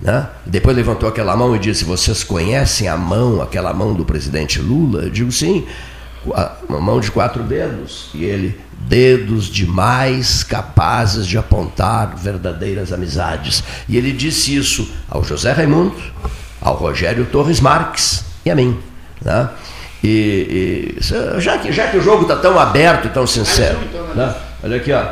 né? 0.00 0.26
depois 0.46 0.76
levantou 0.76 1.08
aquela 1.08 1.36
mão 1.36 1.54
e 1.54 1.58
disse, 1.58 1.84
vocês 1.84 2.24
conhecem 2.24 2.88
a 2.88 2.96
mão, 2.96 3.42
aquela 3.42 3.72
mão 3.74 3.92
do 3.94 4.04
presidente 4.04 4.60
Lula? 4.60 5.02
Eu 5.02 5.10
digo, 5.10 5.30
sim, 5.30 5.66
uma 6.68 6.80
mão 6.80 7.00
de 7.00 7.10
quatro 7.10 7.42
dedos. 7.42 8.08
E 8.14 8.24
ele, 8.24 8.58
dedos 8.88 9.46
demais 9.46 10.42
capazes 10.42 11.26
de 11.26 11.36
apontar 11.36 12.16
verdadeiras 12.16 12.92
amizades. 12.92 13.62
E 13.88 13.96
ele 13.96 14.10
disse 14.12 14.56
isso 14.56 14.88
ao 15.10 15.22
José 15.22 15.52
Raimundo, 15.52 15.94
ao 16.62 16.74
Rogério 16.74 17.26
Torres 17.26 17.60
Marques 17.60 18.24
e 18.44 18.50
a 18.50 18.54
mim. 18.54 18.78
Né? 19.20 19.48
E, 20.02 20.96
e 20.98 21.40
já, 21.40 21.58
que, 21.58 21.70
já 21.70 21.88
que 21.88 21.96
o 21.96 22.02
jogo 22.02 22.22
está 22.22 22.36
tão 22.36 22.58
aberto 22.58 23.06
e 23.06 23.10
tão 23.10 23.26
sincero, 23.26 23.78
né? 24.14 24.34
olha 24.62 24.76
aqui, 24.76 24.92
ó, 24.92 25.04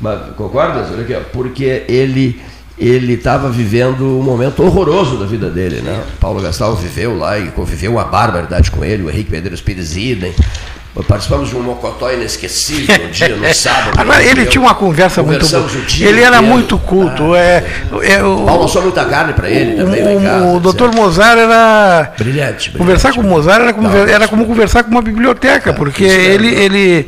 mas 0.00 0.34
concordas? 0.36 0.90
Olha 0.90 1.02
aqui, 1.02 1.14
ó, 1.14 1.20
porque 1.32 1.84
ele 1.88 2.40
ele 2.78 3.14
estava 3.14 3.50
vivendo 3.50 4.04
um 4.04 4.22
momento 4.22 4.62
horroroso 4.62 5.16
da 5.18 5.26
vida 5.26 5.50
dele, 5.50 5.80
né? 5.80 6.00
Paulo 6.20 6.40
Gastal 6.40 6.76
viveu 6.76 7.18
lá 7.18 7.36
e 7.36 7.48
conviveu 7.48 7.90
uma 7.90 8.04
barbaridade 8.04 8.70
com 8.70 8.84
ele, 8.84 9.02
o 9.02 9.10
Henrique 9.10 9.32
Medeiros 9.32 9.60
Pires 9.60 9.96
idem. 9.96 10.32
Participamos 11.06 11.48
de 11.48 11.54
um 11.56 11.62
mocotó 11.62 12.10
inesquecível 12.10 13.06
um 13.06 13.10
dia 13.10 13.28
no 13.28 13.46
sábado. 13.54 13.92
Agora, 13.96 14.20
ele 14.22 14.42
Eu- 14.42 14.46
tinha 14.46 14.60
uma 14.60 14.74
conversa 14.74 15.22
muito 15.22 15.46
boa. 15.46 15.66
Ele 16.00 16.20
era 16.20 16.36
inteiro. 16.38 16.42
muito 16.42 16.76
culto. 16.78 17.36
é, 17.36 17.64
é, 18.02 18.22
o, 18.22 18.44
Paulo 18.44 18.62
passou 18.62 18.82
muita 18.82 19.04
carne 19.04 19.32
para 19.32 19.48
ele 19.48 19.76
também 19.76 20.02
lá 20.02 20.12
em 20.12 20.20
casa. 20.22 20.44
o, 20.46 20.58
doutor 20.60 20.92
Mozart 20.92 21.38
era. 21.38 22.12
Brilhante, 22.18 22.70
Conversar 22.72 23.12
com 23.12 23.20
o 23.20 23.24
Mozart 23.24 23.60
era 23.62 23.72
como, 23.72 23.88
era 23.96 24.26
como 24.26 24.44
conversar 24.44 24.82
com 24.82 24.90
uma 24.90 25.02
biblioteca, 25.02 25.72
porque 25.72 26.02
ele, 26.02 26.48
ele, 26.48 27.06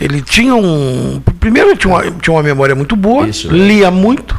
ele 0.00 0.22
tinha 0.22 0.54
um. 0.54 1.20
Primeiro, 1.38 1.68
ele 1.70 1.76
tinha 1.76 1.92
uma, 1.92 2.02
tinha 2.10 2.34
uma 2.34 2.42
memória 2.42 2.74
muito 2.74 2.96
boa, 2.96 3.28
lia 3.50 3.90
muito 3.90 4.34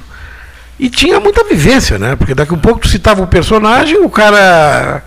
e 0.80 0.90
tinha 0.90 1.20
muita 1.20 1.44
vivência, 1.44 2.00
né? 2.00 2.16
Porque 2.16 2.34
daqui 2.34 2.54
a 2.56 2.58
pouco 2.58 2.80
tu 2.80 2.88
citava 2.88 3.22
o 3.22 3.28
personagem, 3.28 4.00
o 4.04 4.10
cara. 4.10 5.04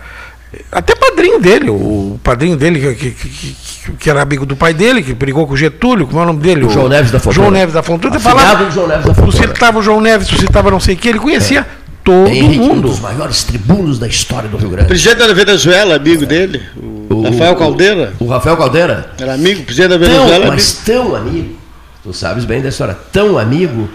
Até 0.71 0.93
padrinho 0.95 1.39
dele, 1.39 1.69
o 1.69 2.19
padrinho 2.23 2.57
dele, 2.57 2.93
que, 2.95 3.11
que, 3.11 3.29
que- 3.29 3.55
que 3.97 4.09
era 4.09 4.21
amigo 4.21 4.45
do 4.45 4.55
pai 4.55 4.73
dele, 4.73 5.01
que 5.01 5.13
brigou 5.13 5.47
com 5.47 5.53
o 5.53 5.57
Getúlio, 5.57 6.05
como 6.05 6.19
é 6.19 6.23
o 6.23 6.25
nome 6.27 6.39
dele? 6.41 6.65
O 6.65 6.69
João 6.69 6.89
Neves 6.89 7.09
da 7.11 7.19
Fontoura. 7.19 7.35
João 7.35 7.51
Neves 7.51 7.73
da 7.73 7.81
Fontoura. 7.81 8.19
Falava- 8.19 8.65
do 8.65 8.71
João 8.71 8.87
Neves 8.87 9.05
da 9.05 9.13
Fontoura. 9.13 9.47
citava 9.47 9.79
o 9.79 9.81
João 9.81 10.01
Neves, 10.01 10.27
citava 10.27 10.69
não 10.69 10.79
sei 10.79 10.95
o 10.95 10.97
que, 10.97 11.07
ele 11.09 11.19
conhecia 11.19 11.65
todo 12.03 12.27
Henrique, 12.27 12.59
um 12.59 12.67
mundo. 12.67 12.89
dos 12.89 12.99
maiores 12.99 13.43
tribunos 13.43 13.97
da 13.97 14.07
história 14.07 14.49
do 14.49 14.57
Rio 14.57 14.69
Grande. 14.69 14.87
Presidente 14.87 15.19
da 15.19 15.33
Venezuela, 15.33 15.95
amigo 15.95 16.25
dele, 16.25 16.61
o, 17.09 17.21
Rafael 17.23 17.55
Caldeira. 17.55 18.13
O 18.19 18.27
Rafael 18.27 18.57
Caldeira? 18.57 19.11
Era 19.19 19.33
amigo, 19.35 19.63
presidente 19.63 19.97
da 19.97 20.05
Tão, 20.05 20.07
Venezuela. 20.25 20.47
mas 20.47 20.73
tão 20.85 21.15
amigo, 21.15 21.55
tu 22.03 22.13
sabes 22.13 22.43
bem 22.45 22.61
da 22.61 22.69
história, 22.69 22.97
tão 23.11 23.37
amigo 23.39 23.89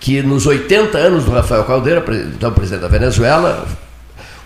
que 0.00 0.22
nos 0.22 0.44
80 0.44 0.98
anos 0.98 1.24
do 1.24 1.30
Rafael 1.30 1.62
Caldeira, 1.64 2.02
então 2.36 2.52
presidente 2.52 2.82
da 2.82 2.88
Venezuela, 2.88 3.66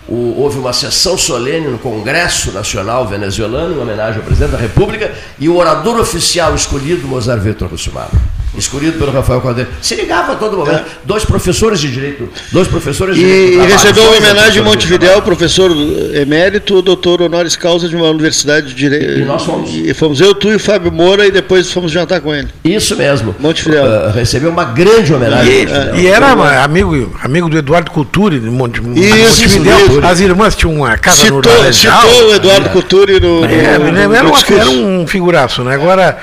o- 0.09 0.35
houve 0.40 0.59
uma 0.59 0.72
sessão 0.72 1.16
solene 1.16 1.68
no 1.68 1.78
Congresso 1.78 2.52
Nacional 2.52 3.06
Venezuelano, 3.06 3.74
em 3.74 3.78
homenagem 3.81 4.18
ao 4.20 4.24
presidente 4.26 4.51
da 4.52 4.59
República, 4.59 5.12
e 5.39 5.48
o 5.48 5.56
orador 5.56 5.98
oficial 5.98 6.55
escolhido, 6.55 7.06
Mozart 7.09 7.40
Vitor 7.40 7.68
Russumano, 7.68 8.10
escolhido 8.56 8.98
pelo 8.98 9.10
Rafael 9.12 9.40
Caldeira. 9.40 9.68
Se 9.82 9.94
ligava 9.94 10.32
a 10.32 10.36
todo 10.36 10.56
momento. 10.56 10.85
Dois 11.05 11.24
professores 11.24 11.81
de 11.81 11.90
direito, 11.90 12.28
dois 12.52 12.68
professores 12.68 13.16
de 13.16 13.24
É. 13.24 13.26
E, 13.26 13.51
direito. 13.51 13.64
e 13.68 13.72
recebeu 13.72 14.02
uma 14.05 14.16
homenagem 14.16 14.60
em 14.62 14.64
Montevidéu, 14.64 15.22
professor 15.22 15.70
emérito, 16.14 16.81
doutor 16.82 17.22
honoris 17.22 17.56
causa 17.56 17.89
de 17.89 17.97
uma 17.97 18.09
universidade 18.10 18.68
de 18.68 18.74
direito. 18.74 19.20
E 19.20 19.24
nós 19.24 19.43
fomos. 19.43 19.70
E 19.74 19.93
fomos 19.94 20.20
eu, 20.20 20.35
tu 20.35 20.48
e 20.51 20.55
o 20.56 20.59
Fábio 20.59 20.90
Moura, 20.93 21.26
e 21.26 21.31
depois 21.31 21.70
fomos 21.72 21.90
jantar 21.93 22.20
com 22.20 22.35
ele. 22.35 22.48
Isso 22.64 22.97
mesmo. 22.97 23.35
Montevidéu. 23.39 23.85
Uh, 23.85 24.10
recebeu 24.12 24.51
uma 24.51 24.64
grande 24.64 25.12
homenagem. 25.12 25.52
E, 25.97 26.01
e 26.02 26.06
era 26.06 26.35
uma- 26.35 26.59
amigo, 26.62 27.14
amigo 27.22 27.48
do 27.48 27.59
Eduardo 27.59 27.90
Culturi, 27.90 28.39
de 28.40 28.48
Monte, 28.51 28.81
Isso, 28.81 29.43
Montevidéu. 29.43 29.78
isso. 29.78 30.01
As 30.06 30.20
irmãs 30.20 30.55
tinham 30.55 30.74
uma 30.74 30.97
casa 30.97 31.31
no 31.31 31.36
Citou, 31.43 31.52
Laranjal. 31.59 32.02
citou 32.02 32.28
o 32.31 32.35
Eduardo 32.35 32.68
Couture 32.70 33.20
no, 33.20 33.44
É, 33.44 33.78
no, 33.78 33.93
no, 33.93 33.98
era, 33.98 34.22
no 34.22 34.31
uma- 34.31 34.39
era 34.59 34.68
um 34.70 35.06
figuraço, 35.06 35.62
né? 35.62 35.74
Agora, 35.74 36.16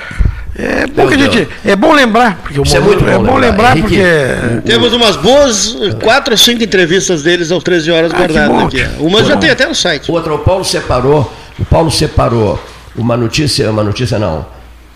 é 0.56 0.86
bom 0.86 1.06
que 1.08 1.14
a 1.14 1.18
gente. 1.18 1.48
É 1.64 1.74
bom 1.74 1.92
lembrar, 1.92 2.36
porque 2.42 2.60
o 2.60 2.62
Isso 2.62 2.76
é 2.76 2.80
muito 2.80 3.02
bom 3.02 3.10
é 3.10 3.14
bom 3.18 3.36
lembrar. 3.38 3.74
lembrar, 3.74 3.76
Henrique, 3.78 3.96
porque. 3.96 4.60
Temos 4.70 4.92
umas 4.92 5.16
boas 5.16 5.76
quatro 6.02 6.34
ou 6.34 6.38
cinco 6.38 6.62
entrevistas 6.62 7.22
deles 7.22 7.50
às 7.50 7.62
13 7.62 7.90
horas 7.90 8.12
Ah, 8.12 8.18
guardadas 8.18 8.62
aqui. 8.64 8.86
Uma 8.98 9.24
já 9.24 9.34
Bom. 9.34 9.40
tem 9.40 9.50
até 9.50 9.66
no 9.66 9.74
site. 9.74 10.10
Outra, 10.10 10.34
o 10.34 10.38
Paulo 10.38 10.64
separou, 10.64 11.32
o 11.58 11.64
Paulo 11.64 11.90
separou 11.90 12.62
uma 12.94 13.16
notícia, 13.16 13.70
uma 13.70 13.82
notícia 13.82 14.18
não. 14.18 14.44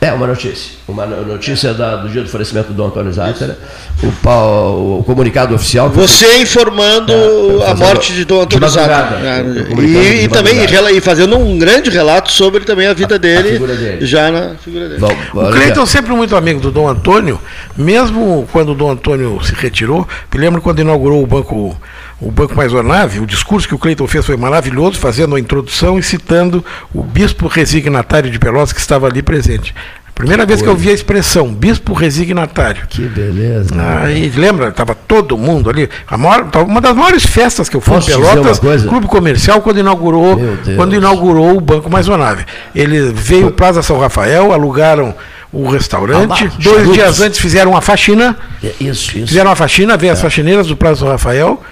É, 0.06 0.12
uma 0.12 0.26
notícia. 0.26 0.72
Uma 0.86 1.04
no- 1.06 1.26
notícia 1.26 1.74
da- 1.74 1.96
do 1.96 2.08
dia 2.08 2.22
do 2.22 2.28
falecimento 2.28 2.72
do 2.72 2.84
Antônio 2.84 3.12
Zaitera. 3.12 3.58
O, 4.02 4.12
Paulo- 4.22 5.00
o 5.00 5.04
comunicado 5.04 5.54
oficial. 5.54 5.88
Você 5.90 6.38
informando 6.38 7.12
É, 7.12 7.70
a 7.70 7.74
morte 7.74 8.12
de 8.12 8.24
Dom 8.24 8.42
Antônio 8.42 8.68
de 8.68 8.76
madrugada. 8.76 9.16
Zato. 9.16 9.26
É, 9.26 9.82
E, 9.82 10.24
e 10.24 10.28
também 10.28 10.64
e 10.94 11.00
fazendo 11.00 11.36
um 11.36 11.58
grande 11.58 11.90
relato 11.90 12.30
sobre 12.30 12.60
também 12.64 12.86
a 12.86 12.92
vida 12.94 13.18
dele, 13.18 13.52
figura 13.52 13.74
dele. 13.74 14.06
já 14.06 14.30
na 14.30 14.54
figura 14.56 14.88
dele. 14.88 15.02
O 15.34 15.50
Cleiton 15.50 15.82
é 15.82 15.86
sempre 15.86 16.12
muito 16.12 16.36
amigo 16.36 16.60
do 16.60 16.70
Dom 16.70 16.88
Antônio, 16.88 17.40
mesmo 17.76 18.46
quando 18.52 18.72
o 18.72 18.74
Dom 18.74 18.90
Antônio 18.90 19.40
se 19.42 19.54
retirou. 19.54 20.06
Me 20.32 20.38
lembro 20.40 20.60
quando 20.60 20.80
inaugurou 20.80 21.22
o 21.22 21.26
banco, 21.26 21.76
o 22.20 22.30
banco 22.30 22.54
Maisonave, 22.54 23.20
o 23.20 23.26
discurso 23.26 23.68
que 23.68 23.74
o 23.74 23.78
Cleiton 23.78 24.06
fez 24.06 24.24
foi 24.24 24.36
maravilhoso, 24.36 24.98
fazendo 24.98 25.34
a 25.36 25.40
introdução 25.40 25.98
e 25.98 26.02
citando 26.02 26.64
o 26.94 27.02
bispo 27.02 27.46
resignatário 27.46 28.30
de 28.30 28.38
Pelotas 28.38 28.72
que 28.72 28.80
estava 28.80 29.06
ali 29.06 29.22
presente. 29.22 29.74
Primeira 30.14 30.46
vez 30.46 30.62
que 30.62 30.68
eu 30.68 30.74
vi 30.74 30.88
a 30.88 30.94
expressão 30.94 31.52
bispo 31.52 31.92
resignatário. 31.92 32.86
Que 32.88 33.02
beleza. 33.02 33.74
Aí, 34.02 34.30
lembra? 34.34 34.68
Estava 34.68 34.94
todo 34.94 35.36
mundo 35.36 35.68
ali. 35.68 35.90
Maior, 36.10 36.48
uma 36.66 36.80
das 36.80 36.96
maiores 36.96 37.26
festas 37.26 37.68
que 37.68 37.76
eu 37.76 37.82
fui 37.82 37.96
Posso 37.96 38.10
em 38.10 38.14
Pelotas? 38.14 38.58
Clube 38.88 39.06
Comercial, 39.08 39.60
quando 39.60 39.78
inaugurou, 39.78 40.40
quando 40.74 40.94
inaugurou 40.94 41.58
o 41.58 41.60
Banco 41.60 41.90
Maisonave. 41.90 42.46
Ele 42.74 43.12
veio 43.12 43.50
Plaza 43.50 43.82
São 43.82 43.98
Rafael, 43.98 44.54
alugaram 44.54 45.14
o 45.52 45.68
restaurante. 45.68 46.44
Ah, 46.46 46.62
Dois 46.62 46.90
dias 46.94 47.20
antes 47.20 47.38
fizeram 47.38 47.72
uma 47.72 47.82
faxina. 47.82 48.38
É, 48.64 48.72
Isso, 48.80 49.18
isso. 49.18 49.26
Fizeram 49.28 49.50
uma 49.50 49.56
faxina, 49.56 49.98
veio 49.98 50.14
as 50.14 50.20
faxineiras 50.22 50.66
do 50.66 50.76
Plaza 50.76 51.00
São 51.00 51.08
Rafael. 51.08 51.62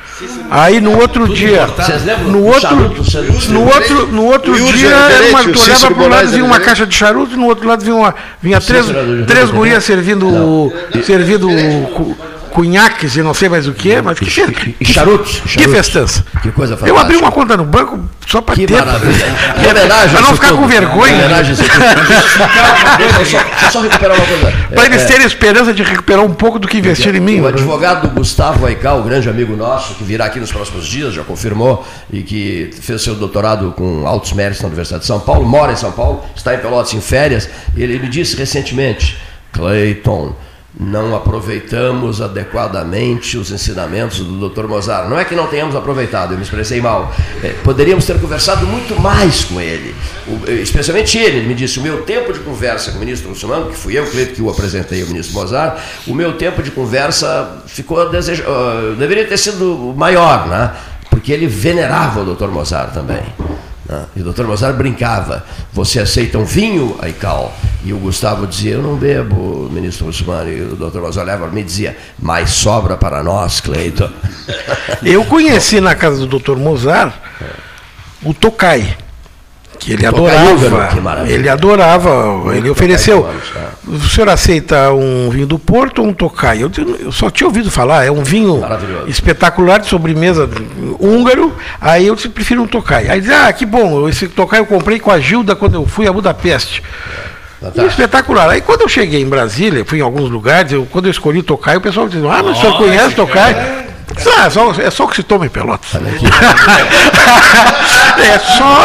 Aí 0.50 0.80
no 0.80 0.98
outro 0.98 1.28
dia, 1.28 1.66
no 2.26 2.44
outro, 2.44 2.60
charuto? 2.60 3.52
no 3.52 3.64
outro, 3.64 4.06
no 4.08 4.24
outro 4.26 4.56
Yuri 4.56 4.78
dia, 4.78 4.88
era 4.90 5.28
uma, 5.30 5.40
o 5.42 5.52
tu 5.52 5.60
olhava 5.62 5.90
para 5.90 6.04
um 6.04 6.08
lado 6.08 6.28
vinha 6.28 6.44
uma 6.44 6.52
Gerente. 6.54 6.66
caixa 6.66 6.86
de 6.86 6.94
charuto, 6.94 7.34
e 7.34 7.36
no 7.36 7.46
outro 7.46 7.66
lado 7.66 7.84
vinha, 7.84 7.96
uma, 7.96 8.14
vinha 8.40 8.60
três, 8.60 8.86
três 9.26 9.50
gurias 9.50 9.82
servindo, 9.84 10.72
servindo 11.02 11.48
cunhaques 12.54 13.16
e 13.16 13.22
não 13.22 13.34
sei 13.34 13.48
mais 13.48 13.66
o 13.66 13.72
que, 13.74 14.00
mas 14.00 14.16
que, 14.16 14.26
que, 14.26 14.76
E 14.80 14.84
charutos. 14.86 15.40
que 15.40 15.48
charutos. 15.48 15.72
festança. 15.74 16.24
Que 16.40 16.52
coisa 16.52 16.74
Eu 16.74 16.78
fantástica. 16.78 17.00
abri 17.02 17.16
uma 17.16 17.32
conta 17.32 17.56
no 17.56 17.64
banco 17.64 17.98
só 18.28 18.40
para 18.40 18.54
Que 18.54 18.64
ter. 18.66 18.78
maravilha. 18.78 19.26
Que 19.60 19.66
homenagem. 19.66 20.10
Para 20.16 20.20
não 20.22 20.34
ficar 20.34 20.52
com 20.52 20.66
vergonha. 20.68 21.14
Homenagem. 21.14 21.56
Deixa 22.98 23.20
eu 23.20 23.70
só- 23.70 23.78
eu 23.80 23.82
recuperar 23.88 24.16
uma 24.16 24.24
coisa. 24.26 24.52
Para 24.72 24.86
eles 24.86 25.02
É, 25.02 25.06
terem 25.06 25.26
esperança 25.26 25.74
de 25.74 25.82
recuperar 25.82 26.24
um 26.24 26.32
pouco 26.32 26.58
do 26.60 26.68
que 26.68 26.78
investiram 26.78 27.16
em 27.18 27.20
mim. 27.20 27.40
O 27.40 27.42
né? 27.42 27.48
advogado 27.48 28.08
Gustavo 28.08 28.66
Aical, 28.66 29.02
grande 29.02 29.28
amigo 29.28 29.56
nosso, 29.56 29.94
que 29.94 30.04
virá 30.04 30.26
aqui 30.26 30.38
nos 30.38 30.52
próximos 30.52 30.86
dias, 30.86 31.12
já 31.12 31.24
confirmou, 31.24 31.84
e 32.12 32.22
que 32.22 32.70
fez 32.80 33.02
seu 33.02 33.14
doutorado 33.16 33.72
com 33.76 34.06
altos 34.06 34.32
méritos 34.32 34.60
na 34.62 34.68
Universidade 34.68 35.00
de 35.02 35.06
São 35.08 35.18
Paulo, 35.20 35.44
mora 35.46 35.72
em 35.72 35.76
São 35.76 35.90
Paulo, 35.92 36.24
está 36.36 36.54
em 36.54 36.58
Pelotas 36.58 36.94
em 36.94 37.00
férias, 37.00 37.48
ele 37.76 37.98
me 37.98 38.08
disse 38.08 38.36
recentemente, 38.36 39.18
Clayton, 39.52 40.34
não 40.78 41.14
aproveitamos 41.14 42.20
adequadamente 42.20 43.38
os 43.38 43.50
ensinamentos 43.52 44.18
do 44.18 44.48
Dr. 44.48 44.66
Mozart. 44.66 45.08
Não 45.08 45.18
é 45.18 45.24
que 45.24 45.34
não 45.34 45.46
tenhamos 45.46 45.76
aproveitado, 45.76 46.32
eu 46.32 46.36
me 46.36 46.42
expressei 46.42 46.80
mal. 46.80 47.14
É, 47.42 47.50
poderíamos 47.62 48.04
ter 48.04 48.18
conversado 48.20 48.66
muito 48.66 48.98
mais 49.00 49.44
com 49.44 49.60
ele. 49.60 49.94
O- 50.26 50.50
especialmente 50.50 51.16
ele, 51.16 51.38
ele 51.38 51.46
me 51.48 51.54
disse, 51.54 51.78
o 51.78 51.82
meu 51.82 52.02
tempo 52.02 52.32
de 52.32 52.40
conversa 52.40 52.90
com 52.90 52.96
o 52.96 53.00
ministro 53.00 53.28
Russumano, 53.28 53.66
que 53.70 53.76
fui 53.76 53.96
eu, 53.96 54.04
Cleito, 54.06 54.34
que 54.34 54.42
o 54.42 54.50
apresentei 54.50 55.02
ao 55.02 55.08
ministro 55.08 55.34
Mozart, 55.34 55.78
o 56.06 56.14
meu 56.14 56.32
tempo 56.32 56.62
de 56.62 56.70
conversa 56.72 57.62
ficou 57.66 58.00
ah, 58.00 58.94
deveria 58.98 59.26
ter 59.26 59.36
sido 59.38 59.94
maior, 59.96 60.48
né? 60.48 60.72
Porque 61.08 61.32
ele 61.32 61.46
venerava 61.46 62.20
o 62.22 62.34
Dr. 62.34 62.48
Mozart 62.48 62.92
também. 62.92 63.22
Né? 63.86 64.06
E 64.16 64.22
o 64.22 64.32
Dr. 64.32 64.44
Mozart 64.44 64.76
brincava, 64.76 65.44
você 65.72 66.00
aceita 66.00 66.38
um 66.38 66.44
vinho, 66.44 66.96
Aical? 67.00 67.54
E 67.84 67.92
o 67.92 67.98
Gustavo 67.98 68.46
dizia, 68.46 68.74
eu 68.74 68.82
não 68.82 68.96
bebo, 68.96 69.68
ministro 69.70 70.06
Russumano. 70.06 70.50
E 70.50 70.62
o 70.62 70.76
Dr. 70.76 71.00
Mozart 71.00 71.26
olhava 71.26 71.44
para 71.44 71.54
mim 71.54 71.60
e 71.60 71.64
dizia, 71.64 71.96
mas 72.18 72.50
sobra 72.50 72.96
para 72.96 73.22
nós, 73.22 73.60
Cleiton. 73.60 74.10
Eu 75.04 75.24
conheci 75.24 75.80
na 75.80 75.94
casa 75.94 76.26
do 76.26 76.38
Dr. 76.38 76.56
Mozart 76.56 77.14
o 78.22 78.32
Tokai, 78.32 78.96
que 79.78 79.92
ele 79.92 80.06
adorava. 80.06 80.88
que. 81.24 81.32
Ele 81.32 81.48
adorava, 81.48 82.54
ele 82.54 82.70
ofereceu. 82.70 83.28
O 83.86 83.98
senhor 84.00 84.28
aceita 84.28 84.92
um 84.92 85.28
vinho 85.30 85.46
do 85.46 85.58
Porto 85.58 86.00
ou 86.00 86.08
um 86.08 86.12
Tokai? 86.14 86.62
Eu, 86.62 86.70
eu 87.00 87.12
só 87.12 87.28
tinha 87.30 87.46
ouvido 87.46 87.70
falar, 87.70 88.04
é 88.04 88.10
um 88.10 88.22
vinho 88.22 88.62
espetacular 89.06 89.78
de 89.78 89.86
sobremesa 89.86 90.48
húngaro. 90.98 91.54
Aí 91.80 92.06
eu 92.06 92.14
disse, 92.14 92.28
prefiro 92.28 92.62
um 92.62 92.66
Tokai. 92.66 93.08
Aí 93.08 93.20
disse, 93.20 93.32
ah, 93.32 93.52
que 93.52 93.66
bom, 93.66 94.08
esse 94.08 94.28
Tokai 94.28 94.60
eu 94.60 94.66
comprei 94.66 94.98
com 94.98 95.10
a 95.10 95.20
Gilda 95.20 95.54
quando 95.54 95.74
eu 95.74 95.86
fui 95.86 96.06
a 96.06 96.12
Budapeste. 96.12 96.82
E 97.74 97.80
espetacular. 97.86 98.50
Aí 98.50 98.60
quando 98.60 98.82
eu 98.82 98.88
cheguei 98.88 99.22
em 99.22 99.28
Brasília, 99.28 99.84
fui 99.84 99.98
em 99.98 100.02
alguns 100.02 100.30
lugares, 100.30 100.72
eu, 100.72 100.86
quando 100.90 101.06
eu 101.06 101.10
escolhi 101.10 101.42
Tokai, 101.42 101.76
o 101.76 101.80
pessoal 101.80 102.08
disse, 102.08 102.24
ah, 102.26 102.42
mas 102.42 102.58
o 102.58 102.60
senhor 102.60 102.76
conhece 102.76 103.14
Tokai? 103.14 103.83
Ah, 104.38 104.50
só, 104.50 104.72
é 104.72 104.90
só 104.90 105.04
o 105.04 105.08
que 105.08 105.16
se 105.16 105.22
toma 105.22 105.46
em 105.46 105.48
Pelotas. 105.48 105.90
é 108.18 108.38
só. 108.38 108.84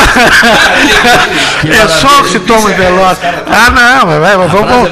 é 1.68 1.88
só 1.88 2.22
o 2.22 2.24
que 2.24 2.30
se 2.32 2.40
toma 2.40 2.72
em 2.74 2.76
Pelotas. 2.76 3.20
Ah, 3.48 3.70
não, 3.70 4.06
mas 4.08 4.20
vai, 4.20 4.34
é 4.34 4.38
vamos. 4.48 4.90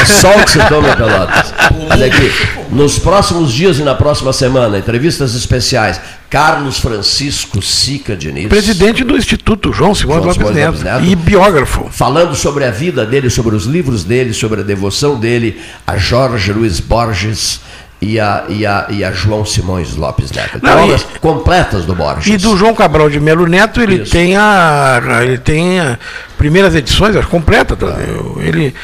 É 0.00 0.04
só 0.04 0.30
o 0.36 0.44
que 0.44 0.50
se 0.50 0.58
toma 0.68 0.90
em 0.90 0.96
Pelotas. 0.96 1.54
Olha 1.90 2.06
aqui. 2.06 2.32
Nos 2.70 2.98
próximos 2.98 3.52
dias 3.52 3.78
e 3.78 3.82
na 3.82 3.94
próxima 3.94 4.32
semana, 4.32 4.78
entrevistas 4.78 5.34
especiais. 5.34 6.00
Carlos 6.28 6.78
Francisco 6.78 7.62
Sica 7.62 8.16
Diniz. 8.16 8.48
Presidente 8.48 9.04
do 9.04 9.16
Instituto 9.16 9.72
João 9.72 9.94
Simões 9.94 10.24
João 10.24 10.34
Lopes 10.34 10.50
Neto. 10.50 10.66
Lopes 10.66 10.82
Neto. 10.82 11.04
E 11.04 11.14
biógrafo. 11.14 11.88
Falando 11.92 12.34
sobre 12.34 12.64
a 12.64 12.72
vida 12.72 13.06
dele, 13.06 13.30
sobre 13.30 13.54
os 13.54 13.66
livros 13.66 14.02
dele, 14.02 14.34
sobre 14.34 14.60
a 14.60 14.64
devoção 14.64 15.16
dele 15.16 15.60
a 15.86 15.96
Jorge 15.96 16.52
Luiz 16.52 16.80
Borges 16.80 17.60
e 18.04 18.20
a, 18.20 18.44
e 18.48 18.66
a, 18.66 18.86
e 18.90 19.02
a 19.04 19.10
João 19.12 19.44
Simões 19.44 19.96
Lopes 19.96 20.30
Neto. 20.30 20.60
Tem 20.60 20.70
Não, 20.70 20.80
e- 20.80 20.84
obras 20.84 21.02
completas 21.20 21.84
do 21.84 21.94
Borges. 21.94 22.32
E 22.32 22.36
do 22.36 22.56
João 22.56 22.74
Cabral 22.74 23.08
de 23.08 23.18
Melo 23.18 23.46
Neto, 23.46 23.80
ele 23.80 24.02
Isso. 24.02 24.12
tem 24.12 24.36
a. 24.36 25.00
Ele 25.22 25.38
tem 25.38 25.80
a 25.80 25.98
primeiras 26.38 26.74
edições, 26.74 27.16
acho, 27.16 27.28
completa. 27.28 27.74
tá? 27.74 27.86
Eu- 27.86 28.36
Ele, 28.40 28.74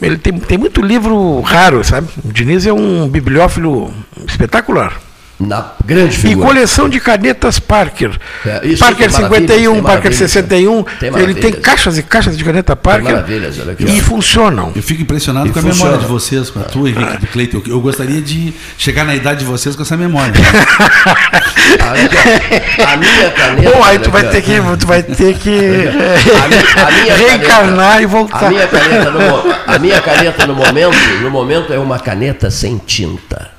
ele 0.00 0.16
tem, 0.16 0.32
tem 0.38 0.56
muito 0.58 0.80
livro 0.80 1.40
raro, 1.42 1.84
sabe? 1.84 2.08
O 2.24 2.32
Diniz 2.32 2.66
é 2.66 2.72
um 2.72 3.06
bibliófilo 3.08 3.92
espetacular. 4.26 4.94
Na 5.40 5.72
grande 5.82 6.14
E 6.16 6.18
figura. 6.18 6.46
coleção 6.48 6.86
de 6.86 7.00
canetas 7.00 7.58
Parker. 7.58 8.10
É, 8.44 8.60
isso 8.66 8.78
Parker 8.78 9.08
tem 9.08 9.22
maravilhas, 9.22 9.40
51, 9.40 9.72
tem 9.72 9.82
Parker 9.82 10.10
maravilhas, 10.10 10.30
61. 10.32 10.82
tem 11.00 11.08
ele 11.22 11.34
tem 11.34 11.52
caixas 11.52 11.96
e 11.96 12.02
caixas 12.02 12.36
de 12.36 12.44
caneta 12.44 12.76
Parker. 12.76 13.04
maravilhas, 13.10 13.58
olha 13.58 13.72
aqui, 13.72 13.84
e 13.84 14.00
ó. 14.00 14.04
funcionam. 14.04 14.70
Eu 14.76 14.82
fico 14.82 15.00
impressionado 15.00 15.48
E 15.48 15.50
com 15.50 15.58
a 15.58 15.62
funciona. 15.62 15.84
memória 15.92 16.06
de 16.06 16.12
vocês, 16.12 16.50
com 16.50 16.60
a 16.60 16.64
tua, 16.64 16.90
Henrique, 16.90 17.16
do 17.18 17.26
Cleiton. 17.28 17.62
Eu, 17.66 17.72
eu 17.72 17.80
gostaria 17.80 18.20
de 18.20 18.52
chegar 18.76 19.04
na 19.04 19.14
idade 19.14 19.40
de 19.40 19.46
vocês 19.46 19.74
com 19.74 19.80
essa 19.82 19.96
memória. 19.96 20.34
A 22.86 22.96
minha 22.96 23.30
caneta. 23.30 23.70
Bom, 23.70 23.84
aí 23.84 23.98
tu 23.98 24.10
vai 24.10 24.24
ter 24.28 24.42
que, 24.42 24.52
tu 24.78 24.86
vai 24.86 25.02
ter 25.02 25.38
que 25.38 25.50
A 25.50 26.48
minha- 26.48 26.86
a 26.86 26.90
minha 26.90 27.16
reencarnar 27.16 27.76
caneta- 27.76 28.02
e 28.02 28.06
voltar. 28.06 28.44
A 28.46 28.50
minha, 28.50 28.66
caneta 28.66 29.10
no, 29.10 29.54
a 29.66 29.78
minha 29.78 30.00
caneta 30.00 30.46
no 30.46 30.54
momento, 30.54 30.96
no 31.22 31.30
momento 31.30 31.72
é 31.72 31.78
uma 31.78 31.98
caneta 31.98 32.50
sem 32.50 32.76
tinta. 32.78 33.50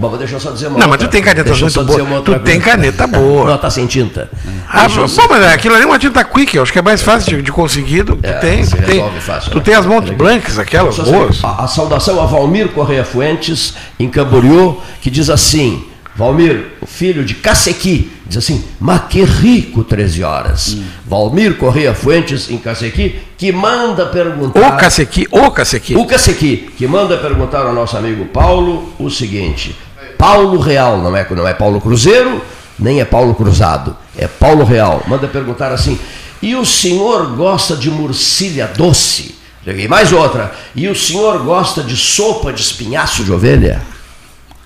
Bom, 0.00 0.16
deixa 0.16 0.36
eu 0.36 0.40
só 0.40 0.50
dizer 0.50 0.68
uma 0.68 0.78
Não, 0.78 0.86
mas 0.88 0.92
outra- 0.92 1.08
tu 1.08 1.10
tem 1.10 1.22
canetas 1.22 1.44
deixa 1.60 1.64
muito 1.64 1.84
boas. 1.84 2.12
outra 2.18 2.38
Tu 2.38 2.44
tem 2.44 2.58
caneta 2.58 3.06
boa. 3.06 3.50
Não, 3.50 3.58
tá 3.58 3.68
sem 3.68 3.86
tinta. 3.86 4.30
Ah, 4.66 4.88
bom, 4.88 5.06
mas 5.28 5.44
aquilo 5.52 5.74
ali 5.74 5.84
é 5.84 5.86
uma 5.86 5.98
tinta 5.98 6.24
quick, 6.24 6.58
acho 6.58 6.72
que 6.72 6.78
é 6.78 6.82
mais 6.82 7.02
fácil 7.02 7.36
de, 7.36 7.42
de 7.42 7.52
conseguir. 7.52 8.04
Tu 8.04 8.18
É, 8.22 8.32
tem, 8.32 8.64
tu 8.66 8.76
tem, 8.78 9.10
fácil, 9.20 9.50
tu 9.50 9.58
né? 9.58 9.62
tem 9.64 9.74
as 9.74 9.84
montes 9.84 10.10
blancas, 10.16 10.58
aquelas 10.58 10.94
Só 10.94 11.02
boas. 11.02 11.36
assim, 11.44 11.46
A, 11.46 11.64
a 11.64 11.68
saudação 11.68 12.18
a 12.22 12.24
Valmir 12.24 12.68
Correia 12.70 13.04
Fuentes, 13.04 13.74
em 13.98 14.08
Camboriú, 14.08 14.80
que 15.02 15.10
diz 15.10 15.28
assim: 15.28 15.84
Valmir, 16.16 16.68
o 16.80 16.86
filho 16.86 17.22
de 17.24 17.34
Cacequi, 17.34 18.10
diz 18.26 18.38
assim, 18.38 18.64
mas 18.80 19.02
que 19.08 19.22
rico 19.22 19.84
13 19.84 20.22
horas. 20.24 20.74
Hum. 20.74 20.84
Valmir 21.06 21.56
Correia 21.56 21.94
Fuentes, 21.94 22.50
em 22.50 22.56
Cacequi, 22.58 23.16
que 23.36 23.52
manda 23.52 24.06
perguntar. 24.06 24.60
O 24.60 24.76
Cacequi, 24.76 25.26
o 25.30 25.50
Cacequi. 25.50 25.94
O 25.96 26.06
Cacequi, 26.06 26.70
que 26.76 26.86
manda 26.86 27.16
perguntar 27.18 27.66
ao 27.66 27.72
nosso 27.74 27.96
amigo 27.96 28.24
Paulo 28.26 28.92
o 28.98 29.08
seguinte: 29.10 29.74
Paulo 30.20 30.58
Real, 30.60 30.98
não 30.98 31.16
é, 31.16 31.26
não 31.30 31.48
é 31.48 31.54
Paulo 31.54 31.80
Cruzeiro, 31.80 32.42
nem 32.78 33.00
é 33.00 33.06
Paulo 33.06 33.34
Cruzado, 33.34 33.96
é 34.18 34.28
Paulo 34.28 34.66
Real. 34.66 35.02
Manda 35.06 35.26
perguntar 35.26 35.72
assim: 35.72 35.98
e 36.42 36.54
o 36.54 36.66
senhor 36.66 37.34
gosta 37.34 37.74
de 37.74 37.90
murcilha 37.90 38.70
doce? 38.76 39.34
E 39.66 39.88
mais 39.88 40.12
outra: 40.12 40.52
e 40.76 40.86
o 40.88 40.94
senhor 40.94 41.42
gosta 41.42 41.82
de 41.82 41.96
sopa 41.96 42.52
de 42.52 42.60
espinhaço 42.60 43.24
de 43.24 43.32
ovelha? 43.32 43.80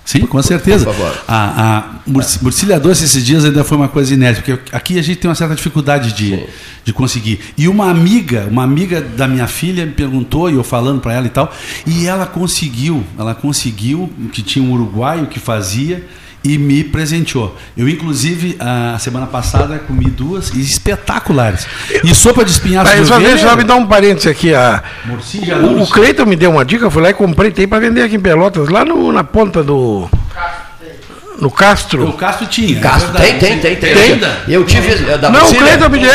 Sim, 0.05 0.26
com 0.26 0.43
certeza. 0.43 0.85
Por 0.85 0.94
favor. 0.94 1.24
A, 1.26 1.78
a 1.78 1.85
murci- 2.06 2.39
murcilha 2.43 2.78
doce 2.78 3.05
esses 3.05 3.24
dias 3.24 3.44
ainda 3.44 3.64
foi 3.64 3.76
uma 3.78 3.89
coisa 3.89 4.12
inédita, 4.12 4.43
porque 4.56 4.76
aqui 4.76 4.98
a 4.98 5.02
gente 5.02 5.16
tem 5.18 5.28
uma 5.28 5.35
certa 5.35 5.55
dificuldade 5.55 6.12
de, 6.12 6.44
de 6.85 6.93
conseguir. 6.93 7.40
E 7.56 7.66
uma 7.68 7.90
amiga, 7.90 8.47
uma 8.51 8.62
amiga 8.62 9.01
da 9.01 9.26
minha 9.26 9.47
filha 9.47 9.86
me 9.86 9.93
perguntou, 9.93 10.51
e 10.51 10.55
eu 10.55 10.62
falando 10.62 11.01
para 11.01 11.14
ela 11.14 11.26
e 11.26 11.31
tal, 11.31 11.51
e 11.86 12.06
ela 12.06 12.26
conseguiu, 12.26 13.02
ela 13.18 13.35
conseguiu, 13.35 14.12
que 14.31 14.43
tinha 14.43 14.62
um 14.64 14.72
uruguaio 14.72 15.26
que 15.26 15.40
fazia 15.40 16.05
e 16.45 16.59
me 16.59 16.85
presenteou. 16.85 17.57
Eu, 17.77 17.89
inclusive, 17.89 18.57
a 18.61 18.99
semana 18.99 19.27
passada 19.27 19.79
comi 19.79 20.11
duas 20.11 20.55
espetaculares. 20.55 21.66
E 22.05 22.15
sopa 22.15 22.45
de 22.45 22.51
espinhaço 22.51 22.91
Aí, 22.93 23.01
de 23.01 23.07
só, 23.07 23.15
ovelha, 23.16 23.31
deixa 23.31 23.47
eu 23.49 23.57
me 23.57 23.65
dar 23.65 23.77
um 23.77 23.87
parênteses 23.87 24.27
aqui. 24.27 24.55
A, 24.55 24.83
o, 25.09 25.83
o 25.83 25.87
Cleiton 25.87 26.27
me 26.27 26.37
deu 26.37 26.51
uma 26.51 26.65
dica, 26.65 26.85
eu 26.85 26.91
fui 26.91 27.03
lá 27.03 27.11
e 27.11 27.15
comprei, 27.15 27.51
tem 27.51 27.66
para 27.66 27.81
vender 27.81 28.03
aqui 28.03 28.16
em 28.16 28.21
Pelotas, 28.21 28.69
lá 28.69 28.85
no, 28.85 29.11
na 29.11 29.25
ponta 29.25 29.62
do. 29.62 30.09
No 31.41 31.51
Castro. 31.51 32.09
O 32.09 32.12
Castro 32.12 32.47
tinha. 32.47 32.79
é 32.79 32.81
Castro, 32.81 33.11
verdade. 33.12 33.39
tem, 33.41 33.59
tem, 33.59 33.59
tem, 33.59 33.77
tem. 33.77 33.95
Tem 33.95 34.12
ainda? 34.12 34.39
Eu 34.47 34.65
tive. 34.65 35.11
eh, 35.11 35.19
Da 35.19 35.31
Não, 35.31 35.45
o 35.51 35.55
Cleiton 35.55 35.89
me 35.89 35.99
deu. 35.99 36.12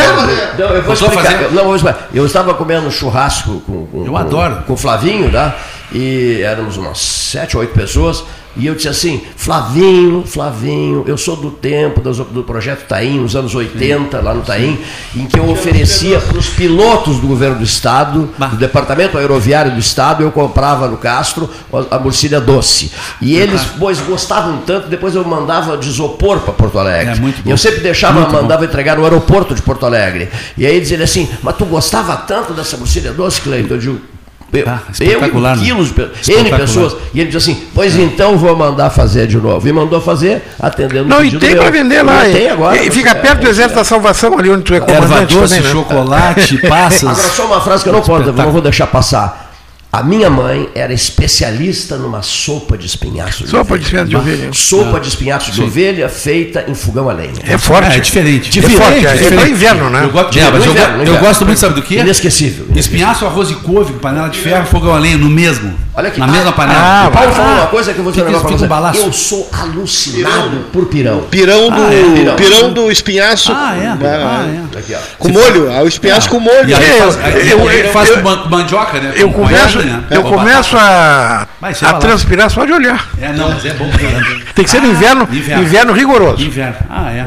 Não, 0.57 0.69
eu 0.76 0.81
vou 0.84 0.93
explicar. 0.93 1.23
fazer? 1.23 1.43
Eu, 1.43 1.51
não, 1.51 1.64
vou 1.65 1.76
explicar. 1.76 2.07
eu 2.14 2.26
estava 2.26 2.53
comendo 2.53 2.89
churrasco 2.89 3.60
com, 3.65 3.85
com, 3.88 4.06
Eu 4.06 4.11
com- 4.14 4.18
adoro. 4.18 4.64
com 4.65 4.73
o 4.73 4.77
Flavinho, 4.77 5.30
tá? 5.30 5.56
E 5.91 6.39
éramos 6.41 6.77
umas 6.77 6.99
sete, 6.99 7.57
oito 7.57 7.73
pessoas. 7.73 8.23
E 8.60 8.68
eu 8.68 8.76
disse 8.76 8.88
assim, 8.90 9.22
Flavinho, 9.36 10.23
Flavinho, 10.26 11.03
eu 11.07 11.18
sou 11.18 11.36
do 11.36 11.49
tempo 11.49 12.02
das- 12.02 12.18
do 12.18 12.44
projeto 12.44 12.86
Taim, 12.88 13.19
nos 13.19 13.36
anos 13.36 13.56
80, 13.56 14.19
lá 14.22 14.34
no 14.34 14.41
Taim, 14.41 14.77
em 15.15 15.26
que 15.26 15.40
eu 15.40 15.49
oferecia 15.49 16.19
para 16.19 16.38
os 16.38 16.48
pilotos 16.49 17.18
do 17.19 17.27
governo 17.27 17.56
do 17.57 17.64
Estado, 17.64 18.30
do 18.38 18.56
Departamento 18.57 19.18
Aeroviário 19.18 19.72
do 19.72 19.80
Estado, 19.80 20.22
eu 20.23 20.31
comprava 20.31 20.88
no 20.88 20.98
Castro 20.98 21.49
a 21.73 21.95
a 21.95 21.99
murcilha 21.99 22.40
doce. 22.40 22.91
E 23.22 23.36
eles, 23.36 23.61
pois, 23.80 23.99
gostavam 24.02 24.60
tanto, 24.65 24.88
depois 24.88 25.15
eu 25.15 25.23
mandava 25.26 25.76
de 25.77 25.88
isopor 25.90 26.40
para 26.40 26.53
Porto 26.53 26.77
Alegre. 26.77 27.14
É, 27.14 27.19
muito 27.19 27.38
E 27.38 27.49
eu 27.49 27.52
bom. 27.52 27.57
sempre 27.57 27.80
deixava, 27.80 28.19
Muito 28.19 28.31
bom. 28.31 28.41
mandava 28.41 28.65
entregar 28.65 28.95
no 28.98 29.03
aeroporto 29.03 29.56
de 29.56 29.61
Porto 29.61 29.86
Alegre. 29.86 30.30
E 30.57 30.65
aí 30.65 30.80
dizia 30.80 31.02
assim, 31.03 31.27
mas 31.41 31.56
tu 31.56 31.65
gostava 31.65 32.15
tanto 32.18 32.53
dessa 32.53 32.77
murcilha 32.77 33.11
doce, 33.14 33.41
Cleiton? 33.41 33.73
Eu 33.76 33.80
digo, 33.80 34.02
Ah, 34.65 34.80
eu 34.88 34.91
espetacular, 34.91 35.55
e 35.55 35.59
né? 35.59 35.65
quilos, 35.65 35.88
de 35.88 35.93
pe- 35.93 36.01
N 36.01 36.11
Espetacular. 36.21 36.59
pessoas. 36.59 36.95
E 37.13 37.19
ele 37.19 37.30
diz 37.30 37.43
assim, 37.43 37.63
pois 37.76 37.95
então 37.95 38.38
vou 38.38 38.55
mandar 38.55 38.89
fazer 38.89 39.27
de 39.27 39.38
novo. 39.38 39.67
E 39.67 39.71
mandou 39.71 40.01
fazer, 40.01 40.41
atendendo 40.59 41.05
Não, 41.05 41.19
o 41.19 41.23
e 41.26 41.38
tem 41.38 41.55
para 41.55 41.69
vender 41.69 42.01
lá. 42.01 42.27
E 42.27 42.31
E, 42.31 42.34
tem 42.34 42.49
agora. 42.49 42.77
e 42.84 42.89
fica 42.91 43.11
É, 43.11 43.15
perto 43.15 43.41
do 43.41 43.47
é, 43.47 43.49
Exército 43.51 43.76
da 43.80 43.84
Salvação, 43.84 44.38
ali 44.38 44.49
onde 44.49 44.63
tu 44.63 44.73
é 44.73 44.77
Erva 44.77 44.85
comandante 44.93 45.35
doce, 45.35 45.55
também, 45.55 45.67
né? 45.67 45.71
chocolate, 45.71 46.57
passas. 46.67 47.03
Agora, 47.09 47.30
só 47.34 47.45
uma 47.45 47.61
frase 47.61 47.84
que 47.84 47.89
eu 47.89 47.93
não 47.93 48.01
posso, 48.01 48.30
eu 48.30 48.34
não 48.34 48.51
vou 48.51 48.61
deixar 48.61 48.88
passar. 48.88 49.48
A 49.91 50.03
minha 50.03 50.29
mãe 50.29 50.69
era 50.75 50.93
especialista 50.93 51.97
numa 51.97 52.21
sopa 52.21 52.77
de 52.77 52.85
espinhaço 52.85 53.43
de 53.43 53.49
Sopa 53.49 53.73
ovelha. 53.73 53.79
de 53.79 53.85
espinhaço 53.85 54.07
de 54.09 54.15
ovelha. 54.15 54.49
Sopa 54.53 54.99
de 54.99 55.07
espinhaço 55.07 55.51
de 55.51 55.63
ovelha 55.63 56.07
feita 56.07 56.63
em 56.67 56.75
fogão 56.75 57.09
a 57.09 57.13
lenha. 57.13 57.33
É 57.43 57.57
forte. 57.57 57.91
É, 57.93 57.97
é 57.97 57.99
diferente. 57.99 58.59
É 58.59 58.61
forte, 58.61 58.83
é, 59.05 59.09
é 59.09 59.13
diferente. 59.13 59.35
para 59.39 59.49
inverno, 59.49 59.89
né? 59.89 60.03
Eu 60.03 60.11
gosto, 60.11 60.29
De 60.31 60.39
é, 60.41 60.43
mas 60.51 60.63
eu, 60.63 60.71
inverno, 60.73 60.97
eu 60.97 61.01
inverno. 61.01 61.19
gosto 61.27 61.43
muito, 61.43 61.57
sabe 61.59 61.73
do 61.73 61.81
quê? 61.81 61.95
Inesquecível. 61.95 62.67
Espinhaço, 62.75 63.25
arroz 63.25 63.49
e 63.49 63.55
couve, 63.55 63.93
panela 63.93 64.29
de 64.29 64.37
ferro, 64.37 64.67
fogão 64.67 64.93
a 64.93 64.99
lenha, 64.99 65.17
no 65.17 65.27
mesmo. 65.27 65.73
Olha 65.95 66.09
aqui. 66.09 66.19
Na 66.19 66.27
mesma 66.27 66.51
Ah, 66.51 66.53
panela. 66.53 67.07
o 67.07 67.11
Paulo 67.11 67.31
falou 67.33 67.51
uma 67.55 67.67
coisa 67.67 67.91
que 67.91 67.97
eu 67.99 68.03
vou 68.03 68.13
fica 68.13 68.29
um 68.29 68.57
pra 68.57 68.67
balaço. 68.67 68.99
você. 69.01 69.07
Eu 69.07 69.11
sou 69.11 69.49
alucinado 69.51 70.65
por 70.71 70.85
pirão. 70.85 71.21
Pirão 71.31 71.69
do, 71.69 71.81
Ah, 71.81 71.93
é, 71.93 72.13
pirão. 72.15 72.35
pirão 72.35 72.73
do 72.73 72.91
espinhaço. 72.91 73.51
Ah, 73.51 73.75
é. 73.75 73.87
Ah, 73.87 74.45
é. 74.75 74.79
Aqui. 74.79 74.95
Com 75.17 75.29
molho, 75.29 75.69
ah, 75.71 75.81
o 75.81 75.87
espinhaço 75.87 76.29
com 76.29 76.39
molho. 76.39 76.69
Faz, 77.91 78.11
com 78.11 78.21
man- 78.21 78.45
mandioca, 78.49 78.99
né? 78.99 79.13
Eu 79.15 79.31
coentro, 79.31 79.78
né? 79.85 80.03
eu 80.11 80.23
Com 80.23 80.30
começo 80.30 80.77
a, 80.77 81.47
a 81.61 81.93
transpirar 81.95 82.49
só 82.49 82.65
de 82.65 82.72
olhar. 82.72 83.07
É, 83.22 83.31
não, 83.34 83.49
mas 83.49 83.65
é 83.65 83.73
bom. 83.73 83.89
Tem 84.56 84.65
que 84.65 84.72
ser 84.72 84.81
no 84.81 84.88
inverno, 84.88 85.27
inverno. 85.31 85.64
inverno, 85.64 85.93
rigoroso. 85.93 86.43
Inverno. 86.43 86.76
Ah, 86.89 87.11
é. 87.11 87.26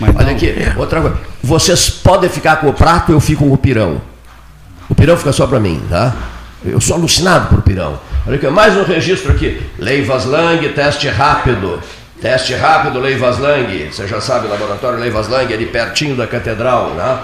Mas 0.00 0.16
Olha 0.16 0.26
não. 0.26 0.32
aqui, 0.32 0.54
outra 0.76 1.00
coisa. 1.00 1.16
Vocês 1.42 1.90
podem 1.90 2.28
ficar 2.28 2.56
com 2.56 2.68
o 2.68 2.72
prato, 2.72 3.12
eu 3.12 3.20
fico 3.20 3.44
com 3.44 3.52
o 3.52 3.56
pirão. 3.56 4.00
O 4.88 4.94
pirão 4.94 5.16
fica 5.16 5.32
só 5.32 5.46
para 5.46 5.60
mim, 5.60 5.80
tá? 5.88 6.12
Eu 6.64 6.80
sou 6.80 6.96
alucinado 6.96 7.48
por 7.48 7.62
pirão. 7.62 7.98
Olha 8.26 8.36
aqui, 8.36 8.46
mais 8.48 8.76
um 8.76 8.84
registro 8.84 9.32
aqui. 9.32 9.60
Leivas 9.78 10.24
Lang, 10.24 10.68
teste 10.68 11.08
rápido. 11.08 11.80
Teste 12.20 12.54
rápido, 12.54 13.00
Leivas 13.00 13.38
Lang. 13.38 13.88
Você 13.90 14.06
já 14.06 14.20
sabe, 14.20 14.46
o 14.46 14.50
laboratório 14.50 14.98
Leivas 14.98 15.28
Lang, 15.28 15.52
ali 15.52 15.66
pertinho 15.66 16.14
da 16.14 16.26
catedral, 16.26 16.90
né? 16.90 17.18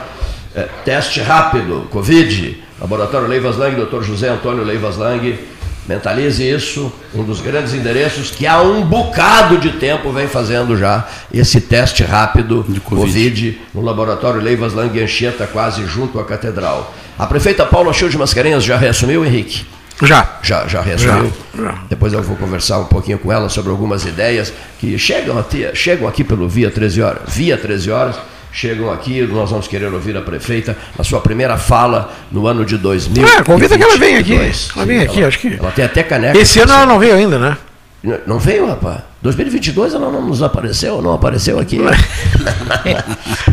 É, 0.59 0.69
teste 0.85 1.21
rápido, 1.21 1.87
Covid. 1.89 2.61
Laboratório 2.81 3.29
Leivas 3.29 3.57
Lang, 3.57 3.77
Dr. 3.77 4.03
José 4.03 4.29
Antônio 4.29 4.65
Leivas 4.65 4.97
Lang. 4.97 5.39
Mentalize 5.87 6.43
isso, 6.43 6.93
um 7.15 7.23
dos 7.23 7.41
grandes 7.41 7.73
endereços 7.73 8.31
que 8.31 8.45
há 8.45 8.61
um 8.61 8.85
bocado 8.85 9.57
de 9.57 9.71
tempo 9.71 10.11
vem 10.11 10.27
fazendo 10.27 10.77
já 10.77 11.07
esse 11.33 11.61
teste 11.61 12.03
rápido 12.03 12.67
de 12.69 12.79
COVID, 12.81 13.59
no 13.73 13.81
laboratório 13.81 14.41
Leivas 14.41 14.75
Lang 14.75 15.01
Anchieta, 15.01 15.47
quase 15.47 15.87
junto 15.87 16.19
à 16.19 16.25
catedral. 16.25 16.93
A 17.17 17.25
prefeita 17.25 17.65
Paula 17.65 17.93
Show 17.93 18.09
de 18.09 18.19
Mascarenhas 18.19 18.65
já 18.65 18.77
reassumiu, 18.77 19.25
Henrique? 19.25 19.65
Já. 20.03 20.39
Já, 20.43 20.67
já 20.67 20.83
reassumiu? 20.83 21.33
Já, 21.57 21.79
Depois 21.89 22.13
eu 22.13 22.23
vou 22.23 22.37
conversar 22.37 22.81
um 22.81 22.87
pouquinho 22.87 23.19
com 23.19 23.33
ela 23.33 23.49
sobre 23.49 23.71
algumas 23.71 24.05
ideias 24.05 24.53
que 24.79 24.99
chegam 24.99 25.39
aqui, 25.39 25.71
chegam 25.75 26.07
aqui 26.09 26.23
pelo 26.25 26.49
Via 26.49 26.71
13 26.71 27.01
Horas. 27.01 27.23
Via 27.29 27.57
13 27.57 27.91
Horas 27.91 28.17
chegam 28.53 28.91
aqui, 28.93 29.23
nós 29.23 29.51
vamos 29.51 29.67
querer 29.69 29.93
ouvir 29.93 30.17
a 30.17 30.21
prefeita 30.23 30.77
na 30.97 31.05
sua 31.05 31.21
primeira 31.21 31.57
fala 31.57 32.13
no 32.33 32.47
ano 32.47 32.65
de 32.65 32.77
2000. 32.79 33.25
Ah, 33.27 33.43
convida 33.45 33.77
que 33.77 33.83
ela 33.85 33.97
venha 33.97 34.21
aqui. 34.21 34.35
Ela 34.77 34.85
vem 34.87 35.01
aqui, 35.01 35.23
acho 35.25 35.39
que. 35.39 35.55
Ela 35.59 35.71
tem 35.71 35.85
até 35.85 36.03
caneca. 36.03 36.39
Esse 36.39 36.61
ano 36.61 36.73
ela 36.73 36.87
não 36.87 36.99
veio 36.99 37.15
ainda, 37.15 37.39
né? 37.39 37.57
Não- 38.03 38.19
Não 38.27 38.39
veio, 38.39 38.67
rapaz? 38.67 39.01
2022 39.23 39.93
ela 39.95 40.09
não 40.11 40.23
nos 40.23 40.41
apareceu, 40.43 41.03
não 41.03 41.13
apareceu 41.13 41.59
aqui. 41.59 41.81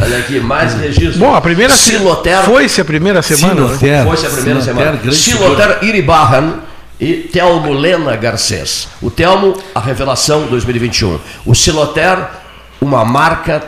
Olha 0.01 0.17
aqui, 0.19 0.39
mais 0.39 0.73
registro. 0.75 1.19
Bom, 1.19 1.33
a 1.35 1.41
primeira 1.41 1.73
se- 1.73 1.91
Siloter. 1.91 2.43
foi-se 2.43 2.81
a 2.81 2.85
primeira 2.85 3.21
semana, 3.21 3.61
né? 3.61 3.67
Siloter. 3.67 4.03
Foi-se 4.05 4.25
a 4.25 4.29
primeira 4.29 4.61
semana. 4.61 4.91
grande 4.91 5.15
Siloter 5.15 5.79
Iribarran 5.83 6.53
e 6.99 7.13
Telmo 7.31 7.73
Lena 7.73 8.15
Garcês. 8.15 8.87
O 9.01 9.09
Telmo, 9.09 9.55
a 9.73 9.79
revelação 9.79 10.45
2021. 10.47 11.19
O 11.45 11.55
Siloter, 11.55 12.17
uma 12.79 13.03
marca 13.03 13.63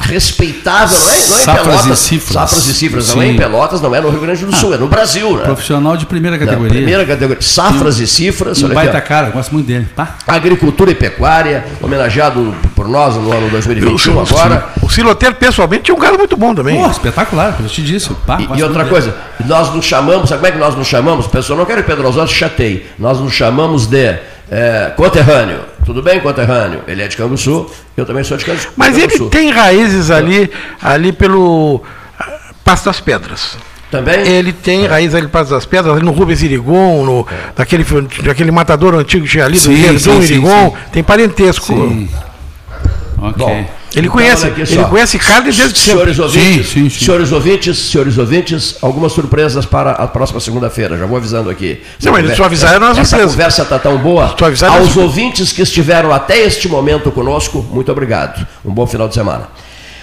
respeitável, 0.00 0.98
não 0.98 1.10
é, 1.10 1.26
não 1.28 1.38
é 1.38 1.42
em 1.42 1.44
Pelotas. 1.64 1.86
e 1.86 1.96
cifras. 1.96 2.32
Safras 2.50 2.66
e 2.66 2.74
cifras, 2.74 3.14
não 3.14 3.22
é 3.22 3.26
em 3.26 3.32
Sim. 3.32 3.36
Pelotas, 3.38 3.80
não 3.80 3.94
é 3.94 4.00
no 4.00 4.08
Rio 4.10 4.20
Grande 4.20 4.44
do 4.46 4.54
Sul, 4.56 4.74
é 4.74 4.78
no 4.78 4.88
Brasil, 4.88 5.36
né? 5.36 5.44
Profissional 5.44 5.96
de 5.96 6.06
primeira 6.06 6.38
Da 6.38 6.44
categoria. 6.46 6.72
primeira 6.74 7.04
categoria. 7.04 7.42
Safras 7.42 7.98
e 7.98 8.06
cifras. 8.06 8.62
Um 8.62 8.66
olha 8.66 8.78
aqui, 8.78 8.86
baita 8.86 8.98
ó. 8.98 9.00
cara, 9.08 9.30
gosto 9.30 9.52
muito 9.52 9.66
dele. 9.66 9.86
Pá. 9.94 10.16
Agricultura 10.26 10.90
e 10.90 10.94
Pecuária, 10.94 11.64
homenageado 11.82 12.54
por 12.74 12.88
nós 12.88 13.14
no 13.16 13.32
ano 13.32 13.48
2021 13.50 14.20
agora. 14.20 14.68
O 14.82 14.88
Siloteiro, 14.88 15.34
pessoalmente, 15.34 15.90
é 15.90 15.94
um 15.94 15.98
cara 15.98 16.16
muito 16.16 16.36
bom 16.36 16.54
também. 16.54 16.82
Pô, 16.82 16.90
espetacular, 16.90 17.56
eu 17.60 17.66
te 17.68 17.82
disse. 17.82 18.10
Pá, 18.26 18.38
E, 18.40 18.58
e 18.58 18.62
outra 18.62 18.84
coisa, 18.86 19.14
nós 19.46 19.72
nos 19.74 19.84
chamamos, 19.84 20.28
sabe 20.28 20.40
como 20.40 20.46
é 20.48 20.52
que 20.52 20.58
nós 20.58 20.74
nos 20.76 20.86
chamamos? 20.86 21.26
Pessoal, 21.26 21.58
não 21.58 21.66
quero 21.66 21.82
que 21.82 21.88
Pedro 21.88 22.08
Osório 22.08 22.28
se 22.28 22.34
chateie. 22.34 22.86
Nós 22.98 23.18
nos 23.20 23.32
chamamos 23.32 23.86
de 23.86 24.14
é, 24.50 24.92
conterrâneo. 24.96 25.60
Tudo 25.84 26.02
bem, 26.02 26.20
conterrâneo? 26.20 26.80
Ele 26.86 27.02
é 27.02 27.08
de 27.08 27.16
Canguçu, 27.16 27.70
eu 27.96 28.06
também 28.06 28.24
sou 28.24 28.36
de 28.36 28.44
Canguçu. 28.44 28.68
Mas 28.76 28.96
ele 28.96 29.28
tem 29.28 29.50
raízes 29.50 30.10
ali, 30.10 30.50
ali 30.82 31.12
pelo 31.12 31.82
ah, 32.18 32.40
Passo 32.64 32.86
das 32.86 33.00
Pedras. 33.00 33.56
Também? 33.90 34.26
Ele 34.26 34.52
tem 34.52 34.86
raiz 34.86 35.14
ali 35.14 35.24
no 35.24 35.30
Passo 35.30 35.50
das 35.50 35.66
Pedras, 35.66 35.94
ali 35.94 36.04
no 36.04 36.12
Rubens 36.12 36.42
Irigon, 36.42 37.04
no, 37.04 37.26
daquele, 37.54 37.84
daquele 38.24 38.50
matador 38.50 38.94
antigo 38.94 39.24
que 39.24 39.30
tinha 39.30 39.44
ali, 39.44 39.58
do 39.58 39.60
Sim, 39.60 39.76
sim, 39.76 39.98
sim, 39.98 40.22
Irigon, 40.22 40.70
sim. 40.70 40.76
tem 40.92 41.02
parentesco. 41.02 41.66
Sim. 41.66 42.08
Ok. 43.18 43.36
Bom, 43.36 43.66
Ele 43.94 44.06
então, 44.06 44.12
conhece, 44.12 44.46
ele 44.46 44.84
conhece 44.84 45.18
carne 45.18 45.52
desde 45.52 45.78
sempre. 45.78 46.14
Senhores 46.14 46.18
ouvintes, 46.18 46.92
senhores 46.98 47.32
ouvintes, 47.32 47.78
senhores 47.78 48.18
ouvintes, 48.18 48.76
algumas 48.82 49.12
surpresas 49.12 49.64
para 49.64 49.92
a 49.92 50.06
próxima 50.08 50.40
segunda-feira. 50.40 50.98
Já 50.98 51.06
vou 51.06 51.16
avisando 51.16 51.48
aqui. 51.48 51.80
Não, 52.02 52.12
mas 52.12 52.24
Essa 52.24 52.30
se 52.32 52.36
tu 52.36 52.44
avisar, 52.44 52.72
é 52.72 52.76
Essa 52.84 53.04
surpresa. 53.04 53.30
conversa 53.30 53.62
está 53.62 53.78
tão 53.78 53.96
boa. 53.98 54.34
avisar, 54.40 54.70
é 54.70 54.72
Aos 54.72 54.86
surpresa. 54.86 55.06
ouvintes 55.06 55.52
que 55.52 55.62
estiveram 55.62 56.12
até 56.12 56.40
este 56.40 56.68
momento 56.68 57.12
conosco, 57.12 57.64
muito 57.70 57.92
obrigado. 57.92 58.44
Um 58.64 58.72
bom 58.72 58.86
final 58.86 59.06
de 59.06 59.14
semana. 59.14 59.48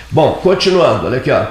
Bom, 0.10 0.40
continuando, 0.42 1.08
olha 1.08 1.18
aqui, 1.18 1.32
ó. 1.32 1.46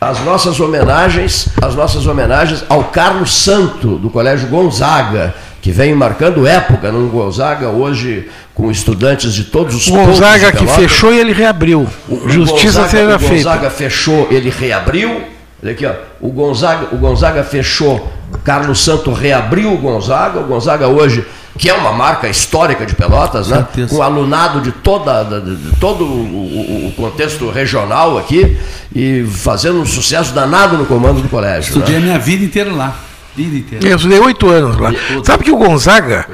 As 0.00 0.18
nossas 0.24 0.58
homenagens, 0.58 1.48
as 1.60 1.74
nossas 1.74 2.06
homenagens 2.06 2.64
ao 2.68 2.84
Carlos 2.84 3.34
Santo, 3.34 3.98
do 3.98 4.08
Colégio 4.08 4.48
Gonzaga, 4.48 5.34
que 5.60 5.70
vem 5.70 5.94
marcando 5.94 6.46
época 6.46 6.90
no 6.90 7.08
Gonzaga, 7.10 7.68
hoje 7.68 8.28
com 8.60 8.70
estudantes 8.70 9.32
de 9.34 9.44
todos 9.44 9.74
os 9.74 9.86
O 9.86 9.90
pontos 9.92 10.18
Gonzaga 10.20 10.52
que 10.52 10.66
fechou 10.66 11.12
e 11.12 11.18
ele 11.18 11.32
reabriu. 11.32 11.86
Justiça 12.26 12.82
Gonzaga, 12.82 12.88
seja 12.88 13.16
o 13.16 13.18
feita. 13.18 13.34
Gonzaga 13.36 13.70
fechou, 13.70 14.28
ele 14.30 14.50
reabriu. 14.50 15.20
Olha 15.62 15.72
aqui, 15.72 15.86
ó. 15.86 15.92
O 16.20 16.30
Gonzaga, 16.30 16.88
o 16.92 16.96
Gonzaga 16.98 17.42
fechou, 17.42 18.10
Carlos 18.44 18.82
Santo 18.84 19.12
reabriu 19.12 19.72
o 19.72 19.76
Gonzaga. 19.78 20.40
O 20.40 20.44
Gonzaga 20.44 20.88
hoje, 20.88 21.24
que 21.58 21.68
é 21.68 21.74
uma 21.74 21.92
marca 21.92 22.28
histórica 22.28 22.86
de 22.86 22.94
Pelotas, 22.94 23.48
né? 23.48 23.56
Certeza. 23.56 23.94
Com 23.94 24.02
alunado 24.02 24.60
de, 24.60 24.72
toda, 24.72 25.22
de, 25.24 25.56
de 25.56 25.76
todo 25.76 26.04
o, 26.04 26.06
o- 26.06 26.86
o 26.88 26.92
contexto 26.92 27.50
regional 27.50 28.16
aqui 28.18 28.56
e 28.94 29.24
fazendo 29.30 29.80
um 29.80 29.86
sucesso 29.86 30.32
danado 30.32 30.76
no 30.78 30.86
comando 30.86 31.20
do 31.20 31.28
colégio. 31.28 31.68
Estudei 31.68 31.96
a 31.96 31.98
né? 32.00 32.04
minha 32.06 32.18
vida 32.18 32.44
inteira 32.44 32.72
lá. 32.72 32.96
Vida 33.36 33.56
inteira. 33.58 33.86
Eu 33.86 33.96
estudei 33.96 34.18
oito 34.18 34.48
anos 34.48 34.76
lá. 34.78 34.92
Sabe 35.24 35.44
que 35.44 35.50
o 35.52 35.56
Gonzaga, 35.56 36.26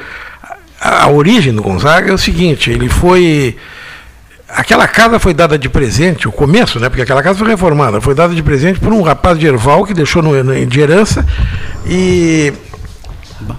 a, 0.81 1.09
origem 1.09 1.53
do 1.55 1.63
Gonzaga 1.63 2.11
é 2.11 2.15
o 2.15 2.19
seguinte, 2.19 2.71
ele 2.71 2.89
foi. 2.89 3.57
Aquela 4.49 4.87
casa 4.87 5.19
foi 5.19 5.35
dada 5.35 5.59
de 5.59 5.69
presente, 5.69 6.29
o 6.29 6.33
começo, 6.33 6.79
né? 6.79 6.89
Porque 6.89 7.03
aquela 7.03 7.23
casa 7.23 7.39
foi 7.39 7.49
reformada, 7.49 8.01
foi 8.01 8.15
dada 8.15 8.35
de 8.35 8.43
presente 8.43 8.79
por 8.79 8.93
um 8.93 9.03
rapaz 9.03 9.39
de 9.39 9.47
Erval 9.47 9.85
que 9.85 9.93
deixou 9.93 10.23
no, 10.23 10.43
no- 10.45 10.67
de 10.67 10.81
herança. 10.81 11.27
E 11.85 12.53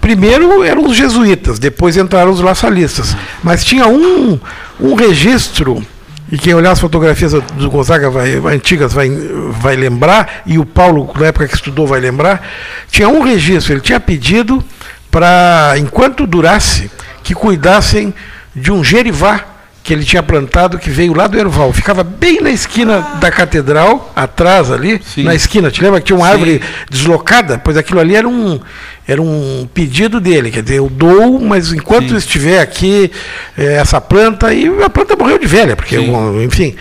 primeiro 0.02 0.64
eram 0.64 0.85
os 0.85 0.95
jesuítas, 0.95 1.60
depois 1.60 1.98
entraram 1.98 2.31
os 2.31 2.39
laçalistas. 2.39 3.15
Mas 3.44 3.64
tinha 3.65 3.85
um, 3.88 4.39
um 4.80 4.94
registro, 4.95 5.84
e 6.31 6.38
quem 6.38 6.53
olhar 6.53 6.72
as 6.72 6.80
fotografias 6.80 7.34
do 7.34 7.69
Gonzaga 7.69 8.10
vai- 8.10 8.35
antigas 8.56 8.94
vai, 8.94 9.10
vai 9.52 9.76
lembrar, 9.76 10.44
e 10.45 10.57
o 10.57 10.65
Paulo, 10.65 11.11
na 11.19 11.27
época 11.27 11.48
que 11.48 11.56
estudou, 11.56 11.85
vai 11.85 11.99
lembrar, 11.99 12.41
tinha 12.89 13.10
um 13.10 13.22
registro, 13.22 13.73
ele 13.73 13.81
tinha 13.81 13.99
pedido 13.99 14.64
para, 15.11 15.73
enquanto 15.77 16.26
durasse, 16.26 16.89
que 17.27 17.33
cuidassem 17.35 18.13
de 18.55 18.71
um 18.71 18.81
gerivá 18.81 19.41
que 19.83 19.93
ele 19.93 20.05
tinha 20.05 20.23
plantado, 20.23 20.77
que 20.79 20.89
veio 20.89 21.13
lá 21.13 21.27
do 21.27 21.37
Erval. 21.37 21.73
Ficava 21.73 22.03
bem 22.03 22.39
na 22.41 22.49
esquina 22.49 23.01
da 23.19 23.29
catedral, 23.29 24.11
atrás 24.15 24.71
ali, 24.71 25.01
na 25.17 25.35
esquina. 25.35 25.69
Te 25.69 25.81
lembra 25.81 25.99
que 25.99 26.05
tinha 26.07 26.17
uma 26.17 26.25
Sim. 26.25 26.31
árvore 26.33 26.61
deslocada? 26.89 27.57
Pois 27.57 27.75
aquilo 27.75 27.99
ali 27.99 28.15
era 28.15 28.27
um, 28.27 28.59
era 29.05 29.21
um 29.21 29.67
pedido 29.73 30.19
dele. 30.21 30.51
Quer 30.51 30.63
dizer, 30.63 30.77
eu 30.77 30.89
dou, 30.89 31.39
mas 31.39 31.71
enquanto 31.73 32.15
estiver 32.15 32.59
aqui 32.61 33.11
eh, 33.57 33.75
essa 33.75 33.99
planta, 33.99 34.53
e 34.53 34.67
a 34.83 34.89
planta 34.89 35.15
morreu 35.17 35.37
de 35.37 35.47
velha, 35.47 35.75
porque, 35.75 35.97
o- 35.97 36.41
enfim. 36.43 36.75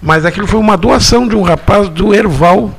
Mas 0.00 0.24
aquilo 0.24 0.48
foi 0.48 0.58
uma 0.58 0.76
doação 0.76 1.28
de 1.28 1.36
um 1.36 1.42
rapaz 1.42 1.88
do 1.88 2.12
Erval 2.12 2.76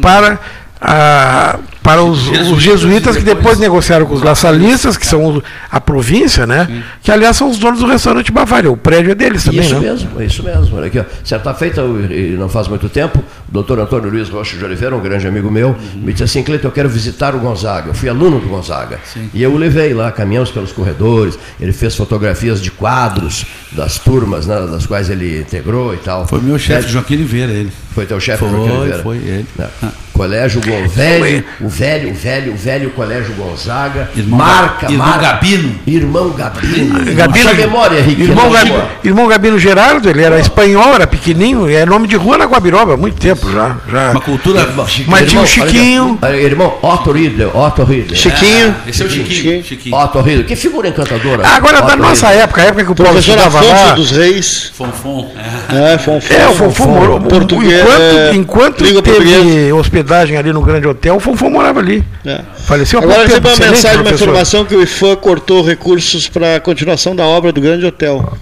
para, 0.00 0.38
a, 0.80 1.58
para 1.84 2.02
os, 2.02 2.26
os 2.50 2.62
jesuítas 2.62 3.14
que 3.14 3.22
depois 3.22 3.58
negociaram 3.58 4.06
com 4.06 4.14
os 4.14 4.22
laçalistas, 4.22 4.96
que 4.96 5.06
são 5.06 5.42
a 5.70 5.78
província, 5.78 6.46
né? 6.46 6.82
Que 7.02 7.12
aliás 7.12 7.36
são 7.36 7.50
os 7.50 7.58
donos 7.58 7.80
do 7.80 7.86
restaurante 7.86 8.32
Bavária. 8.32 8.70
O 8.72 8.76
prédio 8.76 9.12
é 9.12 9.14
deles 9.14 9.44
também, 9.44 9.60
isso 9.60 9.74
né? 9.74 9.80
mesmo, 9.80 10.08
é 10.18 10.24
isso 10.24 10.42
mesmo. 10.42 10.78
Olha 10.78 10.86
aqui, 10.86 10.98
ó. 10.98 11.04
Certa 11.22 11.52
feita, 11.52 11.82
e 11.82 12.34
não 12.38 12.48
faz 12.48 12.68
muito 12.68 12.88
tempo, 12.88 13.18
o 13.18 13.52
doutor 13.52 13.78
Antônio 13.78 14.08
Luiz 14.08 14.30
Rocha 14.30 14.56
de 14.56 14.64
Oliveira, 14.64 14.96
um 14.96 15.00
grande 15.00 15.26
amigo 15.28 15.50
meu, 15.50 15.76
me 15.94 16.12
disse 16.12 16.24
assim, 16.24 16.42
Cleiton, 16.42 16.68
eu 16.68 16.72
quero 16.72 16.88
visitar 16.88 17.34
o 17.34 17.38
Gonzaga. 17.38 17.90
Eu 17.90 17.94
fui 17.94 18.08
aluno 18.08 18.40
do 18.40 18.48
Gonzaga. 18.48 18.98
E 19.34 19.42
eu 19.42 19.52
o 19.52 19.58
levei 19.58 19.92
lá, 19.92 20.10
caminhamos 20.10 20.50
pelos 20.50 20.72
corredores, 20.72 21.38
ele 21.60 21.72
fez 21.74 21.94
fotografias 21.94 22.62
de 22.62 22.70
quadros 22.70 23.44
das 23.72 23.98
turmas 23.98 24.46
né, 24.46 24.66
das 24.70 24.86
quais 24.86 25.10
ele 25.10 25.40
integrou 25.40 25.92
e 25.92 25.98
tal. 25.98 26.26
Foi 26.26 26.40
meu 26.40 26.58
chefe, 26.58 26.86
É, 26.86 26.88
Joaquim 26.88 27.16
Oliveira, 27.16 27.52
ele. 27.52 27.70
Foi 27.94 28.06
teu 28.06 28.18
chefe, 28.18 28.38
Foi, 28.38 28.48
Joaquim 28.48 28.70
Oliveira? 28.70 29.02
foi 29.02 29.16
ele. 29.18 29.46
É. 29.58 29.68
Colégio 30.14 30.60
Gon 30.60 30.88
velho, 30.88 31.44
o 31.60 31.68
velho, 31.74 32.14
velho, 32.14 32.54
velho 32.56 32.90
Colégio 32.90 33.34
Gonzaga. 33.34 34.08
Irmão 34.16 34.38
marca, 34.38 34.86
irmão 34.90 35.06
marca. 35.06 35.22
Gabino. 35.26 35.74
Irmão 35.86 36.30
Gabino. 36.30 37.14
Gabino, 37.14 37.48
Sua 37.48 37.54
memória, 37.54 37.98
Henrique. 37.98 38.22
irmão, 38.22 38.50
Gabi- 38.50 38.72
irmão 39.02 39.26
Gabino 39.28 39.58
Gerardo, 39.58 40.08
ele 40.08 40.22
era 40.22 40.38
espanhol, 40.38 40.94
era 40.94 41.06
pequenininho, 41.06 41.68
é 41.68 41.84
nome 41.84 42.06
de 42.06 42.16
rua 42.16 42.38
na 42.38 42.44
Guabiroba, 42.44 42.94
há 42.94 42.96
muito 42.96 43.20
tempo 43.20 43.50
já. 43.50 43.76
já. 43.90 44.10
Uma 44.12 44.20
cultura. 44.20 44.68
Mas 45.06 45.28
tinha 45.28 45.40
o 45.42 45.44
Irmão, 45.44 45.46
Chiquinho. 45.46 46.18
Irmão, 46.42 46.78
Otto 46.82 47.12
Riedler, 47.12 47.56
Otto 47.56 47.84
Riedler. 47.84 48.16
Chiquinho. 48.16 48.74
Esse 48.86 49.02
é 49.02 49.06
o 49.06 49.10
Chiquinho. 49.10 49.64
Chiquinho. 49.64 49.96
Otto 49.96 50.20
Riedler. 50.20 50.46
Que 50.46 50.56
figura 50.56 50.88
encantadora. 50.88 51.46
Agora, 51.46 51.80
da 51.80 51.88
Otto 51.94 51.96
nossa 52.02 52.26
Riedler. 52.28 52.44
época, 52.44 52.62
a 52.62 52.64
época 52.66 52.84
que 52.84 52.92
o 52.92 52.94
Paulo 52.94 53.12
Professor 53.12 53.38
estudava 53.38 53.64
lá. 53.64 53.92
dos 53.94 54.10
Reis. 54.10 54.72
Fonfon. 54.74 55.32
É, 55.72 55.98
Fonfon. 55.98 56.34
É, 56.34 56.48
o 56.48 56.54
Fonfon 56.54 56.86
morou. 56.86 57.20
Português, 57.20 57.80
enquanto 57.82 58.00
é, 58.02 58.34
enquanto 58.36 59.02
teve 59.02 59.72
hospedagem 59.72 60.36
ali 60.36 60.52
no 60.52 60.60
Grande 60.62 60.86
Hotel, 60.86 61.16
o 61.16 61.20
Fonfon 61.20 61.50
morava 61.64 61.80
ali. 61.80 62.04
É. 62.24 62.40
Faleceu 62.66 63.00
Agora 63.00 63.22
recebi 63.26 63.46
uma 63.46 63.56
mensagem, 63.56 63.98
uma 63.98 64.04
professor. 64.04 64.24
informação 64.24 64.64
que 64.64 64.74
o 64.76 64.82
IFAM 64.82 65.16
cortou 65.16 65.62
recursos 65.62 66.28
para 66.28 66.56
a 66.56 66.60
continuação 66.60 67.16
da 67.16 67.24
obra 67.24 67.52
do 67.52 67.60
Grande 67.60 67.86
Hotel. 67.86 68.36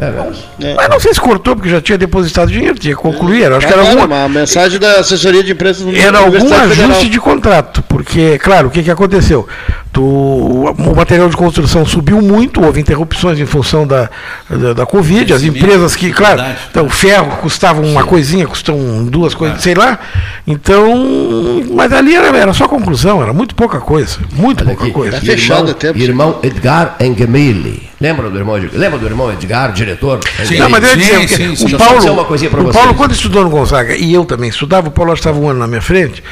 É? 0.00 0.74
Mas 0.74 0.88
não 0.88 0.98
sei 0.98 1.12
se 1.12 1.20
cortou, 1.20 1.54
porque 1.54 1.68
já 1.68 1.80
tinha 1.80 1.98
depositado 1.98 2.50
dinheiro, 2.50 2.78
tinha 2.78 2.96
que 2.96 3.00
concluir. 3.00 3.42
Era, 3.42 3.58
acho 3.58 3.66
que 3.66 3.72
era 3.72 3.82
alguma, 3.82 4.04
uma 4.06 4.28
mensagem 4.28 4.78
da 4.78 5.00
assessoria 5.00 5.44
de 5.44 5.52
imprensa 5.52 5.84
do 5.84 5.94
era 5.94 6.18
algum 6.18 6.36
ajuste 6.54 6.76
Federal. 6.80 7.04
de 7.04 7.20
contrato, 7.20 7.82
porque, 7.82 8.38
claro, 8.38 8.68
o 8.68 8.70
que, 8.70 8.82
que 8.82 8.90
aconteceu? 8.90 9.46
Tu, 9.92 10.02
o 10.02 10.96
material 10.96 11.28
de 11.28 11.36
construção 11.36 11.84
subiu 11.84 12.22
muito, 12.22 12.64
houve 12.64 12.80
interrupções 12.80 13.38
em 13.38 13.44
função 13.44 13.86
da, 13.86 14.08
da, 14.48 14.72
da 14.72 14.86
Covid, 14.86 15.34
as 15.34 15.42
empresas 15.42 15.94
que, 15.94 16.10
claro, 16.12 16.42
então, 16.70 16.86
o 16.86 16.90
ferro 16.90 17.36
custava 17.38 17.82
uma 17.82 18.04
coisinha, 18.04 18.46
custam 18.46 19.04
duas 19.04 19.34
coisas, 19.34 19.60
sei 19.60 19.74
lá. 19.74 19.98
Então, 20.46 21.62
mas 21.72 21.92
ali 21.92 22.14
era, 22.14 22.34
era 22.36 22.54
só 22.54 22.66
conclusão, 22.66 23.22
era 23.22 23.32
muito 23.32 23.54
pouca 23.54 23.80
coisa, 23.80 24.18
muito 24.32 24.64
Olha 24.64 24.70
pouca 24.70 24.84
aqui, 24.84 24.92
coisa. 24.92 25.18
irmão, 25.32 25.66
irmão 25.94 26.38
Edgar 26.42 26.96
Engemili. 27.00 27.89
Lembra 28.00 28.30
do 28.30 28.38
irmão 28.38 28.56
Edgar? 28.56 28.80
Lembra 28.80 28.98
do 28.98 29.06
irmão 29.06 29.30
Edgar, 29.30 29.72
diretor? 29.72 30.20
Não, 30.58 30.70
mas 30.70 30.82
eu 30.82 30.90
ia 30.90 30.96
dizer, 30.96 31.18
porque 31.20 31.36
Deixa 31.48 31.76
o 31.76 31.78
Paulo, 31.78 31.98
dizer 31.98 32.10
uma 32.10 32.24
coisinha 32.24 32.50
para 32.50 32.62
vocês. 32.62 32.74
Paulo, 32.76 32.94
quando 32.94 33.12
estudou 33.12 33.44
no 33.44 33.50
Gonzaga, 33.50 33.94
e 33.94 34.14
eu 34.14 34.24
também 34.24 34.48
estudava, 34.48 34.88
o 34.88 34.90
Paulo 34.90 35.12
estava 35.12 35.38
um 35.38 35.48
ano 35.48 35.58
na 35.60 35.66
minha 35.66 35.82
frente, 35.82 36.22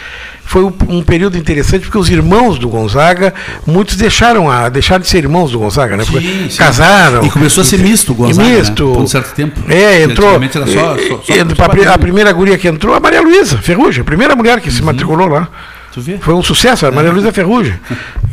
foi 0.45 0.65
um, 0.65 1.03
período 1.03 1.37
interessante, 1.37 1.83
porque 1.83 1.99
os 1.99 2.09
irmãos 2.09 2.59
do 2.59 2.71
Gonzaga, 2.71 3.35
muitos 3.67 3.97
deixaram, 3.97 4.51
a, 4.51 4.71
deixaram 4.71 5.03
de 5.03 5.09
ser 5.09 5.19
irmãos 5.19 5.51
do 5.53 5.59
Gonzaga, 5.59 5.95
né? 5.95 6.07
Porque 6.11 6.27
Sim, 6.27 6.47
sim. 6.49 6.57
casaram. 6.57 7.23
E 7.27 7.31
começou 7.31 7.61
a 7.61 7.65
ser 7.67 7.79
misto 7.81 8.13
o 8.13 8.15
Gonzaga, 8.15 8.49
E 8.49 8.53
né? 8.53 8.59
misto. 8.61 8.91
Por 8.91 9.03
um 9.03 9.07
certo 9.07 9.35
tempo. 9.35 9.61
É, 9.71 10.05
entrou. 10.05 10.37
Era 10.43 10.49
só- 10.51 10.67
só- 10.67 10.97
só- 10.97 11.23
só 11.23 11.63
a, 11.91 11.95
a 11.95 11.99
primeira 11.99 12.33
guria 12.33 12.57
que 12.57 12.67
entrou, 12.67 12.95
a 12.95 13.01
Maria 13.01 13.21
Luísa 13.21 13.59
Ferrugem, 13.59 14.01
a 14.01 14.05
primeira 14.05 14.35
mulher 14.35 14.59
que 14.63 14.71
se 14.71 14.83
matriculou 14.83 15.29
lá. 15.29 15.47
Tu 15.93 16.01
vê? 16.01 16.19
Foi 16.19 16.35
um 16.35 16.43
sucesso, 16.43 16.87
a 16.87 16.91
Maria 16.91 17.11
Luísa 17.11 17.33
Ferrugem, 17.33 17.79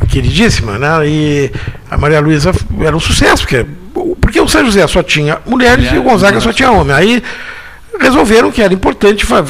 queridíssima, 0.08 0.78
né? 0.78 0.88
E 1.08 1.50
a 1.90 1.96
Maria 1.96 2.20
Luísa 2.20 2.52
era 2.80 2.96
um 2.96 3.00
sucesso, 3.00 3.42
porque, 3.44 3.66
porque 4.20 4.40
o 4.40 4.46
São 4.48 4.64
José 4.64 4.86
só 4.86 5.02
tinha 5.02 5.38
mulheres 5.46 5.90
e 5.92 5.96
o 5.98 6.02
Gonzaga 6.02 6.40
só 6.40 6.52
tinha 6.52 6.70
homem. 6.70 6.94
Aí 6.94 7.22
resolveram 7.98 8.52
que 8.52 8.60
era 8.60 8.74
importante, 8.74 9.24
fa- 9.24 9.44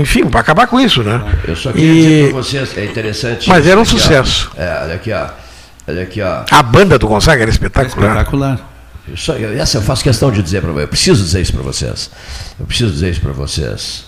enfim, 0.00 0.24
para 0.26 0.40
acabar 0.40 0.66
com 0.68 0.78
isso, 0.80 1.02
né? 1.02 1.20
Eu 1.46 1.56
só 1.56 1.72
queria 1.72 1.90
E 1.92 1.94
dizer 2.02 2.32
para 2.32 2.42
vocês, 2.42 2.78
é 2.78 2.84
interessante. 2.84 3.48
Mas 3.48 3.60
isso 3.64 3.70
era 3.70 3.80
um 3.80 3.82
aqui, 3.82 3.94
ó. 3.94 3.98
sucesso. 3.98 4.50
É, 4.56 4.80
olha 4.84 4.94
aqui, 4.94 5.12
ó. 5.12 5.26
Olha 5.86 6.02
aqui, 6.02 6.22
ó. 6.22 6.44
a 6.50 6.62
banda 6.62 6.98
do 6.98 7.06
Gonzaga 7.08 7.42
era 7.42 7.50
espetacular. 7.50 8.10
Espetacular. 8.10 8.70
Eu 9.08 9.16
só- 9.16 9.34
eu- 9.34 9.60
essa 9.60 9.78
eu 9.78 9.82
faço 9.82 10.02
questão 10.04 10.30
de 10.30 10.40
dizer 10.40 10.62
para 10.62 10.70
vocês. 10.70 10.82
Eu 10.84 10.88
preciso 10.88 11.24
dizer 11.24 11.40
isso 11.42 11.52
para 11.52 11.62
vocês. 11.62 12.10
Eu 12.58 12.64
preciso 12.66 12.92
dizer 12.92 13.10
isso 13.10 13.20
para 13.20 13.32
vocês. 13.32 14.04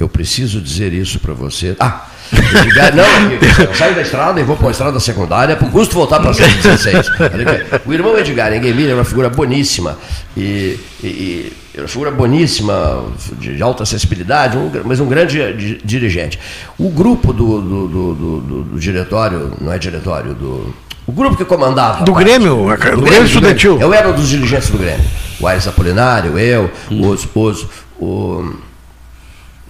Eu 0.00 0.08
preciso 0.08 0.60
dizer 0.60 0.92
isso 0.94 1.20
para 1.20 1.34
vocês. 1.34 1.76
Ah, 1.78 2.06
Edgar, 2.32 2.94
não, 2.94 3.04
eu 3.04 3.74
saio 3.74 3.94
da 3.94 4.00
estrada 4.02 4.40
e 4.40 4.44
vou 4.44 4.56
para 4.56 4.66
uma 4.66 4.70
estrada 4.72 4.98
secundária, 4.98 5.56
por 5.56 5.70
custo 5.70 5.94
voltar 5.94 6.20
para 6.20 6.30
a 6.30 6.34
116. 6.34 7.10
Olha 7.20 7.50
aqui. 7.50 7.80
O 7.86 7.92
irmão 7.92 8.16
Edgar 8.18 8.52
Engemir 8.54 8.86
era 8.86 8.94
uma 8.94 9.04
figura 9.04 9.28
boníssima. 9.28 9.98
E, 10.36 10.78
e, 11.02 11.52
era 11.74 11.82
uma 11.82 11.88
figura 11.88 12.10
boníssima, 12.10 13.04
de, 13.38 13.60
alta 13.62 13.82
acessibilidade, 13.82 14.56
gra- 14.72 14.82
mas 14.84 15.00
um 15.00 15.06
grande 15.06 15.52
di- 15.54 15.80
dirigente. 15.84 16.38
O 16.78 16.88
grupo 16.90 17.32
do, 17.32 17.60
do, 17.60 17.88
do, 17.88 18.14
do- 18.64 18.78
diretório, 18.78 19.52
não 19.60 19.72
é 19.72 19.78
diretório, 19.78 20.32
do. 20.34 20.74
O 21.06 21.12
grupo 21.12 21.36
que 21.36 21.44
comandava. 21.44 22.04
Do 22.04 22.14
a 22.16 22.18
Grêmio, 22.18 22.70
a- 22.70 22.76
do 22.76 23.02
Grêmio 23.02 23.24
Estudantil. 23.24 23.78
Eu 23.80 23.92
era 23.92 24.08
um 24.08 24.12
dos 24.14 24.28
dirigentes 24.28 24.70
do 24.70 24.78
Grêmio. 24.78 25.04
O 25.40 25.46
Aires 25.46 25.66
Apolinário, 25.66 26.38
eu, 26.38 26.70
os, 26.90 27.26
os, 27.34 27.66
o. 27.98 28.54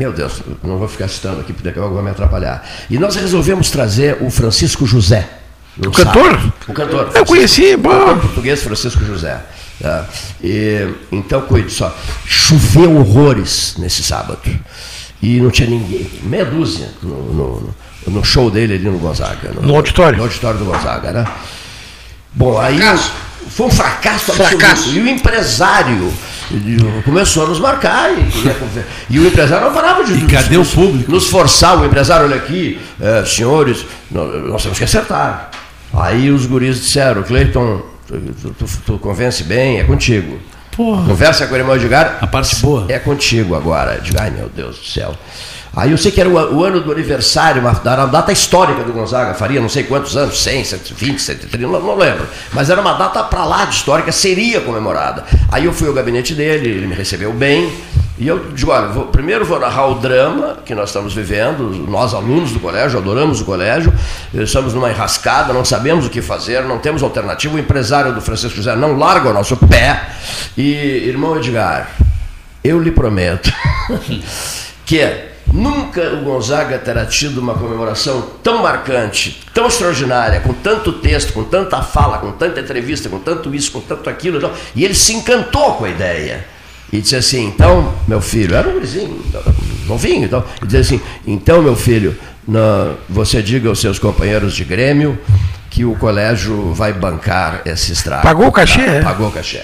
Meu 0.00 0.14
Deus, 0.14 0.40
não 0.64 0.78
vou 0.78 0.88
ficar 0.88 1.08
citando 1.08 1.42
aqui, 1.42 1.52
porque 1.52 1.68
daqui 1.68 1.78
a 1.78 1.82
pouco 1.82 1.94
vai 1.96 2.02
me 2.04 2.10
atrapalhar. 2.10 2.66
E 2.88 2.98
nós 2.98 3.16
resolvemos 3.16 3.70
trazer 3.70 4.16
o 4.22 4.30
Francisco 4.30 4.86
José. 4.86 5.28
no 5.76 5.90
O 5.90 5.92
cantor? 5.92 6.30
sábado. 6.30 6.52
O 6.68 6.72
cantor. 6.72 7.10
Eu 7.14 7.26
conheci, 7.26 7.76
pô. 7.76 7.90
O 7.90 7.92
cantor 7.92 8.18
português 8.20 8.62
Francisco 8.62 9.04
José. 9.04 9.38
tá? 9.78 10.06
E, 10.42 10.88
então, 11.12 11.42
cuide 11.42 11.70
só. 11.70 11.94
Choveu 12.24 12.96
horrores 12.96 13.74
nesse 13.76 14.02
sábado. 14.02 14.38
E 15.22 15.38
não 15.38 15.50
tinha 15.50 15.68
ninguém. 15.68 16.10
Meia 16.22 16.46
dúzia 16.46 16.88
no, 17.02 17.34
no, 17.34 17.74
no 18.06 18.24
show 18.24 18.50
dele 18.50 18.76
ali 18.76 18.84
no 18.84 18.98
Gonzaga. 18.98 19.50
No 19.60 19.76
auditório. 19.76 20.16
No 20.16 20.24
auditório 20.24 20.58
do 20.58 20.64
Gonzaga, 20.64 21.12
né? 21.12 21.26
Bom, 22.32 22.58
aí 22.58 22.80
foi 23.50 23.66
um 23.66 23.70
fracasso 23.70 24.30
absoluto. 24.32 24.56
Fracasso. 24.58 24.88
E 24.94 25.00
o 25.00 25.06
empresário 25.06 26.10
começou 27.04 27.44
a 27.44 27.48
nos 27.48 27.58
marcar. 27.60 28.10
E, 28.12 29.14
e 29.14 29.18
o 29.18 29.26
empresário 29.26 29.66
não 29.66 29.72
parava 29.74 30.04
de 30.04 30.12
E 30.14 30.26
cadê 30.26 30.56
nos, 30.56 30.72
o 30.72 30.74
público? 30.76 31.10
nos 31.10 31.28
forçar. 31.28 31.78
O 31.80 31.84
empresário, 31.84 32.26
olha 32.26 32.36
aqui, 32.36 32.78
eh, 33.00 33.24
senhores, 33.26 33.84
nó- 34.10 34.24
nós 34.26 34.62
temos 34.62 34.78
que 34.78 34.84
acertar. 34.84 35.50
Aí 35.92 36.30
os 36.30 36.46
guris 36.46 36.80
disseram, 36.80 37.22
Cleiton, 37.22 37.82
tu, 38.06 38.54
tu- 38.58 38.66
tu- 38.86 38.98
convence 38.98 39.42
bem, 39.44 39.80
é 39.80 39.84
contigo. 39.84 40.38
Porra. 40.76 41.04
Conversa 41.06 41.46
com 41.46 41.54
o 41.54 41.56
irmão 41.56 41.74
Edgar. 41.76 42.18
A 42.20 42.26
parte 42.26 42.56
boa. 42.56 42.86
É 42.88 42.98
contigo 42.98 43.54
agora. 43.54 44.00
Digo, 44.00 44.16
ai 44.20 44.30
meu 44.30 44.48
Deus 44.48 44.78
do 44.78 44.84
céu. 44.84 45.14
Aí 45.76 45.92
eu 45.92 45.98
sei 45.98 46.10
que 46.10 46.20
era 46.20 46.28
o, 46.28 46.56
o 46.56 46.64
ano 46.64 46.80
do 46.80 46.90
aniversário, 46.90 47.60
uma, 47.60 47.70
era 47.84 48.02
uma 48.02 48.08
data 48.08 48.32
histórica 48.32 48.82
do 48.82 48.92
Gonzaga, 48.92 49.34
faria 49.34 49.60
não 49.60 49.68
sei 49.68 49.84
quantos 49.84 50.16
anos, 50.16 50.42
100, 50.42 50.64
120, 50.64 51.18
130, 51.22 51.66
não, 51.66 51.80
não 51.80 51.96
lembro. 51.96 52.26
Mas 52.52 52.70
era 52.70 52.80
uma 52.80 52.94
data 52.94 53.22
para 53.22 53.44
lá 53.44 53.64
de 53.64 53.76
histórica, 53.76 54.10
seria 54.10 54.60
comemorada. 54.60 55.24
Aí 55.50 55.64
eu 55.66 55.72
fui 55.72 55.86
ao 55.86 55.94
gabinete 55.94 56.34
dele, 56.34 56.68
ele 56.68 56.86
me 56.86 56.94
recebeu 56.94 57.32
bem. 57.32 57.72
E 58.18 58.26
eu 58.28 58.50
digo, 58.52 58.70
olha, 58.70 58.88
vou- 58.88 59.06
primeiro 59.06 59.46
vou 59.46 59.58
narrar 59.58 59.86
o 59.86 59.94
drama 59.94 60.58
que 60.66 60.74
nós 60.74 60.90
estamos 60.90 61.14
vivendo, 61.14 61.86
nós 61.88 62.12
alunos 62.12 62.50
do 62.52 62.60
colégio, 62.60 62.98
adoramos 62.98 63.40
o 63.40 63.46
colégio, 63.46 63.90
estamos 64.34 64.74
numa 64.74 64.90
enrascada, 64.90 65.54
não 65.54 65.64
sabemos 65.64 66.04
o 66.04 66.10
que 66.10 66.20
fazer, 66.20 66.62
não 66.64 66.78
temos 66.78 67.02
alternativa. 67.02 67.54
O 67.54 67.58
empresário 67.58 68.12
do 68.12 68.20
Francisco 68.20 68.56
José 68.56 68.76
não 68.76 68.98
larga 68.98 69.30
o 69.30 69.32
nosso 69.32 69.56
pé. 69.56 70.02
E, 70.58 70.70
irmão 71.06 71.36
Edgar, 71.38 71.92
eu 72.62 72.78
lhe 72.78 72.90
prometo 72.90 73.50
que 74.84 75.29
nunca 75.52 76.00
o 76.14 76.22
Gonzaga 76.24 76.78
terá 76.78 77.04
tido 77.06 77.38
uma 77.38 77.54
comemoração 77.54 78.22
tão 78.42 78.62
marcante, 78.62 79.40
tão 79.52 79.66
extraordinária, 79.66 80.40
com 80.40 80.52
tanto 80.52 80.92
texto, 80.94 81.32
com 81.32 81.44
tanta 81.44 81.82
fala, 81.82 82.18
com 82.18 82.32
tanta 82.32 82.60
entrevista, 82.60 83.08
com 83.08 83.18
tanto 83.18 83.54
isso, 83.54 83.72
com 83.72 83.80
tanto 83.80 84.08
aquilo. 84.08 84.40
e. 84.40 84.50
E 84.80 84.84
ele 84.84 84.94
se 84.94 85.12
encantou 85.12 85.74
com 85.74 85.84
a 85.84 85.90
ideia. 85.90 86.44
E 86.92 87.00
disse 87.00 87.14
assim, 87.14 87.46
então, 87.46 87.94
meu 88.08 88.20
filho, 88.20 88.54
era 88.56 88.68
um 88.68 88.72
gurizinho, 88.72 89.22
novinho, 89.86 90.24
então, 90.24 90.44
e 90.60 90.66
disse 90.66 90.94
assim, 90.96 91.00
então, 91.24 91.62
meu 91.62 91.76
filho, 91.76 92.16
na- 92.48 92.94
você 93.08 93.40
diga 93.40 93.68
aos 93.68 93.80
seus 93.80 93.96
companheiros 93.98 94.52
de 94.54 94.64
Grêmio 94.64 95.16
que 95.70 95.84
o 95.84 95.94
colégio 95.94 96.72
vai 96.74 96.92
bancar 96.92 97.62
esse 97.64 97.92
estrago. 97.92 98.24
Pagou 98.24 98.48
o 98.48 98.52
cachê, 98.52 98.80
é? 98.80 99.02
Pagou 99.02 99.28
o 99.28 99.30
cachê. 99.30 99.62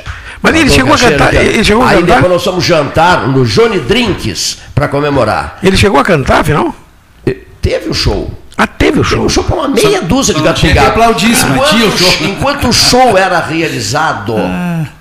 Mas 0.52 0.60
ele 0.60 0.70
o 0.70 0.72
chegou 0.72 0.94
a 0.94 0.98
cantar- 0.98 1.32
né? 1.32 1.44
ele 1.44 1.64
chegou 1.64 1.82
a 1.82 1.88
Aí 1.88 2.00
cantar? 2.00 2.14
depois 2.14 2.32
nós 2.32 2.44
fomos 2.44 2.64
jantar 2.64 3.28
no 3.28 3.44
Johnny 3.44 3.80
Drinks 3.80 4.58
para 4.74 4.88
comemorar. 4.88 5.58
Ele 5.62 5.76
chegou 5.76 6.00
a 6.00 6.04
cantar, 6.04 6.40
afinal? 6.40 6.74
Teve 7.60 7.88
o 7.90 7.94
show. 7.94 8.32
Ah, 8.58 8.66
teve 8.66 9.00
o 9.00 9.04
show. 9.04 9.16
Teve 9.18 9.26
um 9.26 9.28
show 9.28 9.44
com 9.44 9.54
uma 9.56 9.68
meia 9.68 10.00
dúzia 10.00 10.32
de 10.34 10.40
gato 10.40 10.66
aplaudir, 10.88 11.28
mas 11.28 11.44
Enquanto, 11.44 11.74
o 11.86 11.98
show. 11.98 12.12
enquanto 12.28 12.68
o 12.68 12.72
show 12.72 13.18
era 13.18 13.40
realizado, 13.40 14.34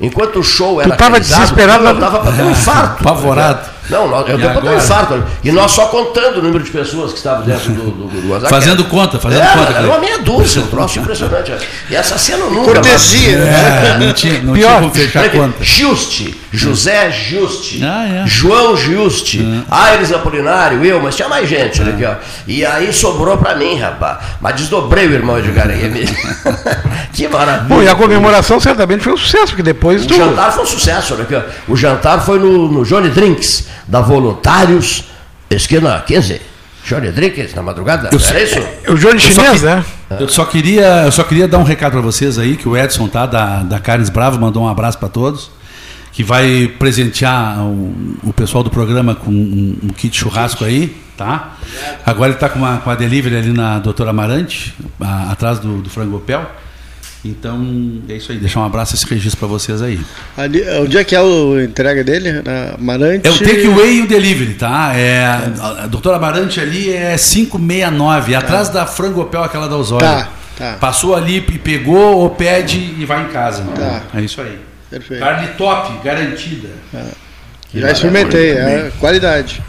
enquanto 0.01 0.39
o 0.39 0.43
show 0.43 0.81
era 0.81 0.95
tava 0.95 1.11
realizado, 1.11 1.39
desesperado, 1.41 1.85
eu 1.85 1.93
né? 1.93 1.99
tava 2.01 2.19
para 2.19 2.31
ter 2.33 2.41
um 2.43 2.51
infarto. 2.51 3.01
Apavorado. 3.07 3.74
Não, 3.89 4.07
nós- 4.07 4.27
eu 4.27 4.39
E 4.39 4.43
um 4.45 4.49
agora? 4.49 4.75
infarto. 4.75 5.23
E 5.43 5.51
nós 5.51 5.71
só 5.71 5.85
contando 5.87 6.39
o 6.39 6.41
número 6.41 6.63
de 6.63 6.71
pessoas 6.71 7.11
que 7.11 7.17
estavam 7.17 7.45
dentro 7.45 7.71
do, 7.71 7.91
do, 7.91 8.39
do. 8.39 8.49
Fazendo 8.49 8.83
conta, 8.85 9.19
fazendo 9.19 9.41
Era- 9.41 9.51
conta, 9.53 9.73
Era 9.73 9.87
uma 9.87 9.99
meia 9.99 10.17
dúzia, 10.19 10.61
um 10.61 10.67
troço 10.67 10.99
impressionante. 10.99 11.53
E 11.89 11.95
essa 11.95 12.17
cena 12.17 12.45
nunca... 12.45 12.73
Cortesia, 12.73 13.37
É, 13.37 13.97
não 13.99 14.13
tinha, 14.13 14.41
não 14.41 14.53
tinha 14.53 14.67
como 14.75 14.91
fechar 14.91 15.29
conta. 15.31 15.63
Juste, 15.63 16.35
José 16.55 17.11
Juste, 17.11 17.83
Ah, 17.83 18.07
é. 18.23 18.27
João 18.27 18.75
Juste, 18.77 19.45
Aires 19.69 20.11
Apolinário, 20.11 20.83
eu, 20.85 21.01
mas 21.01 21.15
tinha 21.15 21.27
mais 21.29 21.47
gente, 21.49 21.81
olha 21.81 21.93
aqui, 21.93 22.05
ó. 22.05 22.15
E 22.47 22.65
aí 22.65 22.91
sobrou 22.93 23.37
pra 23.37 23.55
mim, 23.55 23.77
rapaz. 23.79 24.17
Mas 24.41 24.55
desdobrei 24.55 25.07
o 25.07 25.11
irmão 25.13 25.37
Edgar 25.39 25.69
Henrique. 25.69 26.15
que 27.13 27.27
maravilha. 27.27 27.65
Bom, 27.67 27.81
e 27.81 27.87
a 27.87 27.95
comemoração 27.95 28.59
certamente 28.59 29.03
foi 29.03 29.13
um 29.13 29.17
sucesso, 29.17 29.47
porque 29.47 29.63
depois 29.63 30.03
O 30.03 30.07
do. 30.07 30.15
jantar 30.15 30.51
foi 30.51 30.63
um 30.63 30.67
sucesso, 30.67 31.13
olha 31.13 31.23
aqui, 31.23 31.35
ó. 31.35 31.41
O 31.67 31.75
jantar 31.75 32.19
foi 32.25 32.39
no, 32.39 32.67
no 32.71 32.83
Johnny 32.85 33.09
Drinks, 33.09 33.67
da 33.87 34.01
Voluntários, 34.01 35.05
esquina 35.49 36.03
15. 36.05 36.41
Johnny 36.87 37.11
Drinks, 37.11 37.55
na 37.55 37.63
madrugada, 37.63 38.09
Eu 38.11 38.19
era 38.29 38.43
isso? 38.43 38.59
O 38.89 38.93
Johnny 38.95 39.19
Chinês, 39.19 39.59
que- 39.61 39.65
né? 39.65 39.83
Eu 40.19 40.29
só 40.29 40.45
queria, 40.45 41.01
eu 41.05 41.11
só 41.11 41.23
queria 41.23 41.47
dar 41.47 41.57
um 41.57 41.63
recado 41.63 41.93
para 41.93 42.01
vocês 42.01 42.37
aí 42.37 42.55
que 42.55 42.69
o 42.69 42.77
Edson 42.77 43.07
tá 43.07 43.25
da 43.25 43.63
da 43.63 43.79
Carnes 43.79 44.07
Bravo 44.07 44.39
mandou 44.39 44.61
um 44.61 44.67
abraço 44.69 44.99
para 44.99 45.09
todos, 45.09 45.49
que 46.15 46.23
vai 46.23 46.71
presentear 46.79 47.59
o, 47.59 47.93
o 48.23 48.31
pessoal 48.33 48.63
do 48.63 48.69
programa 48.69 49.13
com 49.15 49.29
um, 49.29 49.77
um 49.83 49.87
kit 49.89 50.15
churrasco 50.17 50.63
aí, 50.63 50.95
tá? 51.17 51.57
Agora 52.05 52.29
ele 52.29 52.35
está 52.35 52.47
com 52.47 52.57
uma 52.57 52.77
com 52.77 52.89
a 52.89 52.95
delivery 52.95 53.35
ali 53.35 53.51
na 53.51 53.79
Doutora 53.79 54.11
Amarante, 54.11 54.73
a- 54.99 55.31
atrás 55.33 55.59
do, 55.59 55.81
do 55.81 55.89
Frangopel. 55.89 56.49
Então 57.25 57.99
é 58.07 58.13
isso 58.13 58.31
aí, 58.31 58.37
deixar 58.37 58.61
um 58.61 58.65
abraço 58.65 58.95
esse 58.95 59.05
registro 59.05 59.39
para 59.39 59.47
vocês 59.49 59.81
aí. 59.81 59.99
Ali, 60.37 60.63
onde 60.79 60.97
é 60.97 61.03
que 61.03 61.13
é 61.15 61.19
a 61.19 61.63
entrega 61.65 62.01
dele? 62.01 62.31
Na 62.43 62.75
Amarante? 62.75 63.27
É 63.27 63.31
o 63.31 63.37
takeaway 63.37 63.97
e 63.97 64.01
o 64.03 64.07
delivery, 64.07 64.53
tá? 64.53 64.93
É, 64.95 65.25
a, 65.59 65.87
doutora 65.87 66.15
Amarante 66.15 66.61
ali 66.61 66.93
é 66.93 67.17
569, 67.17 68.35
atrás 68.35 68.69
da 68.69 68.85
Frangopel, 68.85 69.43
aquela 69.43 69.67
da 69.67 69.75
Osório. 69.75 70.07
Tá, 70.07 70.29
tá. 70.57 70.77
Passou 70.79 71.13
ali 71.13 71.37
e 71.37 71.57
pegou, 71.59 72.19
ou 72.19 72.29
pede 72.29 72.77
e 72.97 73.03
vai 73.03 73.25
em 73.25 73.29
casa. 73.29 73.63
Tá. 73.75 74.03
É 74.13 74.21
isso 74.21 74.39
aí. 74.39 74.57
Perfeito. 74.95 75.19
Carne 75.19 75.47
top, 75.57 75.99
garantida. 76.01 76.69
Já 77.73 77.91
experimentei, 77.91 78.51
é 78.51 78.91
qualidade. 78.97 79.61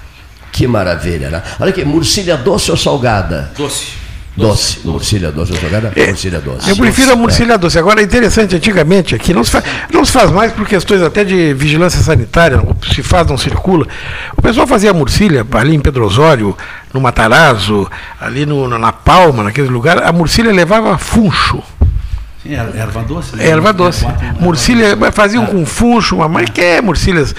Que 0.53 0.69
maravilha, 0.69 1.31
né? 1.31 1.43
Olha 1.59 1.70
aqui, 1.70 1.85
murcilha 1.85 2.36
doce 2.36 2.70
ou 2.70 2.77
salgada? 2.77 3.51
Doce. 3.59 4.07
Doce, 4.36 4.81
murcilha 4.85 5.32
doce, 5.32 5.53
eu 5.53 5.59
sou 5.59 5.70
cada 5.70 5.90
murcilha 5.97 6.40
doce. 6.40 6.69
Eu 6.70 6.77
prefiro 6.77 7.09
a 7.11 7.15
É. 7.15 7.16
murcilha 7.16 7.59
doce. 7.59 7.78
Agora 7.78 8.01
é 8.03 8.05
interessante, 8.05 8.55
antigamente 8.55 9.15
aqui 9.15 9.32
não 9.32 9.43
se, 9.43 9.51
faz, 9.51 9.65
não 9.90 10.05
se 10.05 10.12
faz 10.12 10.31
mais 10.31 10.53
por 10.53 10.66
questões 10.66 11.01
até 11.03 11.24
de 11.24 11.55
vigilância 11.55 12.01
sanitária, 12.03 12.59
não 12.59 12.77
se 12.93 13.03
faz, 13.03 13.27
não 13.27 13.39
circula. 13.39 13.86
O 14.36 14.43
pessoal 14.43 14.66
fazia 14.66 14.93
murcilha 14.93 15.44
ali 15.53 15.74
em 15.74 15.81
Pedro 15.81 16.05
Osório, 16.05 16.55
no 16.93 17.01
Matarazzo, 17.01 17.90
ali 18.20 18.44
no, 18.47 18.69
na 18.78 18.93
Palma, 18.93 19.43
naquele 19.43 19.69
lugar, 19.69 20.03
a 20.03 20.12
murcilha 20.12 20.53
levava 20.53 20.97
funcho. 20.98 21.62
Er- 22.52 22.77
erva 22.77 23.02
doce. 23.02 23.36
né? 23.36 23.47
Erva 23.48 23.73
doce. 23.73 24.06
Murcilha, 24.40 24.94
mas 24.97 25.14
faziam 25.14 25.47
com 25.47 25.64
funcho, 25.66 26.16
uma 26.16 26.28
mãe 26.28 26.44
quer 26.47 26.82
murcilhas 26.82 27.35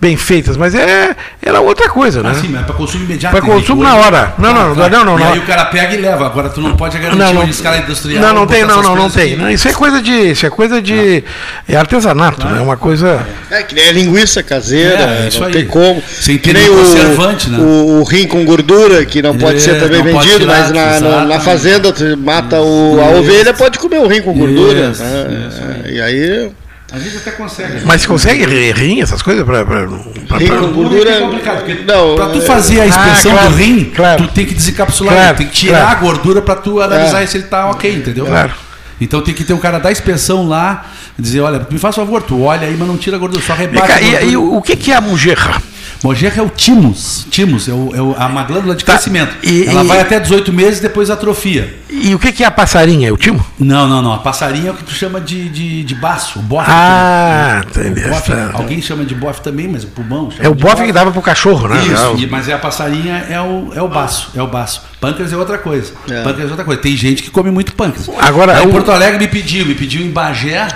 bem 0.00 0.16
feitas, 0.16 0.56
mas 0.56 0.74
é, 0.74 1.14
era 1.42 1.60
outra 1.60 1.88
coisa, 1.90 2.22
né? 2.22 2.30
Ah, 2.32 2.34
sim, 2.34 2.48
mas 2.48 2.62
é 2.62 2.64
para 2.64 2.74
consumo 2.74 3.04
imediato. 3.04 3.36
Para 3.36 3.44
consumo 3.46 3.82
na 3.82 3.96
hora. 3.96 4.34
Não, 4.38 4.54
não, 4.54 4.74
não, 4.74 4.88
não, 4.88 5.04
não, 5.04 5.18
E 5.18 5.22
aí 5.22 5.38
o 5.38 5.42
cara 5.42 5.66
pega 5.66 5.94
e 5.94 5.98
leva. 5.98 6.26
Agora 6.26 6.48
tu 6.48 6.60
não 6.60 6.74
pode 6.74 6.96
garantir 6.98 7.18
Não, 7.18 7.34
não. 7.34 7.42
uma 7.42 7.50
escala 7.50 7.76
industrial. 7.78 8.22
Não, 8.22 8.34
não 8.34 8.46
tem, 8.46 8.64
não, 8.64 8.82
não, 8.82 8.96
não 8.96 9.10
tem. 9.10 9.52
Isso 9.52 9.68
é 9.68 9.72
coisa 9.72 10.00
de, 10.00 10.30
isso 10.30 10.46
é 10.46 10.50
coisa 10.50 10.80
de 10.80 11.22
é 11.68 11.76
artesanato, 11.76 12.46
né? 12.46 12.58
É 12.58 12.62
uma 12.62 12.76
coisa. 12.76 13.26
É 13.50 13.62
que 13.62 13.74
nem 13.74 13.88
a 13.88 13.92
linguiça 13.92 14.42
caseira, 14.42 15.02
É, 15.24 15.28
isso 15.28 15.40
não 15.40 15.46
aí. 15.48 15.52
tem 15.52 15.66
como. 15.66 16.02
Sem 16.08 16.38
que 16.38 16.52
ter 16.52 16.58
nem 16.58 16.68
o, 16.70 16.76
conservante, 16.76 17.50
né? 17.50 17.58
o, 17.58 18.00
o 18.00 18.04
rim 18.04 18.26
com 18.26 18.44
gordura, 18.44 19.04
que 19.04 19.20
não 19.20 19.36
pode 19.36 19.56
É, 19.56 19.60
ser 19.60 19.78
também 19.78 20.02
vendido, 20.02 20.38
tirar, 20.40 20.60
mas 20.60 20.70
na, 20.70 20.84
na, 20.84 20.90
na 20.90 20.96
exatamente. 20.96 21.44
fazenda 21.44 21.92
tu 21.92 22.16
mata 22.16 22.58
o, 22.60 22.98
a 23.00 23.18
ovelha, 23.18 23.52
pode 23.52 23.78
comer 23.78 23.98
o 23.98 24.06
rim 24.06 24.22
com 24.22 24.32
gordura. 24.32 24.90
Isso, 24.90 25.02
né? 25.02 25.82
E 25.90 26.00
aí. 26.00 26.50
A 26.92 26.98
gente 26.98 27.16
até 27.18 27.30
consegue. 27.32 27.84
Mas 27.84 28.04
consegue 28.04 28.44
ri- 28.44 28.72
rim, 28.72 29.00
essas 29.00 29.22
coisas? 29.22 29.44
Pra, 29.44 29.64
pra, 29.64 29.86
pra- 29.86 30.38
Rim 30.38 30.48
com 30.48 30.72
gordura. 30.72 31.10
É 31.10 31.20
complicado, 31.20 31.58
porque 31.64 31.84
Não, 31.84 32.16
pra 32.16 32.28
tu 32.30 32.38
é- 32.38 32.40
fazer 32.40 32.80
a 32.80 32.86
inspeção 32.86 33.30
Ah, 33.32 33.34
claro, 33.38 33.50
do 33.50 33.56
rim, 33.56 33.84
claro. 33.94 34.22
tu 34.26 34.32
tem 34.34 34.44
que 34.44 34.54
desencapsular, 34.54 35.14
Claro, 35.14 35.28
ele, 35.30 35.38
tem 35.38 35.46
que 35.46 35.52
tirar 35.54 35.80
claro. 35.82 35.96
a 35.96 36.00
gordura 36.00 36.42
para 36.42 36.56
tu 36.56 36.80
analisar 36.80 37.22
É. 37.22 37.26
se 37.26 37.36
ele 37.36 37.44
tá 37.44 37.70
ok, 37.70 37.94
entendeu? 37.94 38.26
Claro. 38.26 38.52
Então 39.00 39.22
tem 39.22 39.32
que 39.32 39.44
ter 39.44 39.52
um 39.54 39.58
cara 39.58 39.78
da 39.78 39.90
inspeção 39.90 40.46
lá, 40.48 40.84
dizer, 41.18 41.40
olha, 41.40 41.66
me 41.70 41.78
faz 41.78 41.94
favor, 41.96 42.22
tu 42.22 42.42
olha 42.42 42.66
aí, 42.66 42.76
mas 42.78 42.86
não 42.88 42.98
tira 42.98 43.16
a 43.16 43.18
gordura, 43.18 43.42
só 43.42 43.54
rebate. 43.54 43.92
E, 44.04 44.30
e 44.32 44.36
o 44.36 44.56
o 44.56 44.62
que, 44.62 44.76
que 44.76 44.90
é 44.92 44.96
a 44.96 45.00
mujerra? 45.00 45.62
Mojerra 46.02 46.40
é 46.40 46.42
o 46.42 46.48
timus. 46.48 47.26
Timus 47.30 47.68
é, 47.68 47.72
o, 47.72 47.94
é 47.94 48.00
o- 48.00 48.14
a 48.18 48.26
uma 48.26 48.42
glândula 48.44 48.74
de 48.74 48.84
crescimento. 48.84 49.32
Tá. 49.34 49.38
E- 49.42 49.66
Ela 49.66 49.84
e- 49.84 49.86
vai 49.86 50.00
até 50.00 50.18
18 50.18 50.52
meses 50.52 50.78
e 50.78 50.82
depois 50.82 51.10
atrofia. 51.10 51.78
E 51.90 52.14
o 52.14 52.18
que, 52.18 52.32
que 52.32 52.42
é 52.42 52.46
a 52.46 52.50
passarinha? 52.50 53.08
É 53.08 53.12
o 53.12 53.16
timo? 53.16 53.44
Não, 53.58 53.86
não, 53.88 54.00
não. 54.00 54.12
A 54.14 54.18
passarinha 54.18 54.68
é 54.68 54.70
o 54.70 54.74
que 54.74 54.84
tu 54.84 54.92
chama 54.92 55.20
de, 55.20 55.48
de, 55.50 55.82
de 55.84 55.94
baço, 55.94 56.38
o 56.38 56.42
bofe. 56.42 56.70
Ah, 56.70 57.62
O 57.64 57.68
entendi. 57.68 58.08
bofe, 58.08 58.32
Tá. 58.32 58.50
alguém 58.54 58.80
chama 58.80 59.04
de 59.04 59.14
bofe 59.14 59.42
também, 59.42 59.68
mas 59.68 59.84
o 59.84 59.88
pulmão 59.88 60.30
chama 60.30 60.44
É 60.44 60.48
o 60.48 60.54
bofe 60.54 60.84
que 60.86 60.92
dava 60.92 61.10
pro 61.10 61.20
cachorro, 61.20 61.68
né? 61.68 61.82
Isso, 61.84 61.96
Ah, 61.96 62.12
o- 62.12 62.18
e- 62.18 62.26
mas 62.26 62.48
é 62.48 62.54
a 62.54 62.58
passarinha 62.58 63.26
é 63.28 63.40
o, 63.40 63.70
é 63.74 63.82
o 63.82 63.88
baço, 63.88 64.30
é 64.34 64.42
o 64.42 64.46
baço. 64.46 64.82
Pâncreas 65.00 65.32
é 65.32 65.36
outra 65.36 65.58
coisa. 65.58 65.92
É. 66.08 66.22
Pâncreas 66.22 66.48
é 66.48 66.50
outra 66.52 66.64
coisa. 66.64 66.80
Tem 66.80 66.96
gente 66.96 67.22
que 67.22 67.30
come 67.30 67.50
muito 67.50 67.74
pâncreas. 67.74 68.08
Agora, 68.18 68.56
Aí 68.56 68.66
o- 68.66 68.70
Porto 68.70 68.90
Alegre 68.90 69.18
me 69.18 69.28
pediu, 69.28 69.66
me 69.66 69.74
pediu 69.74 70.00
em 70.00 70.10
Bagé, 70.10 70.66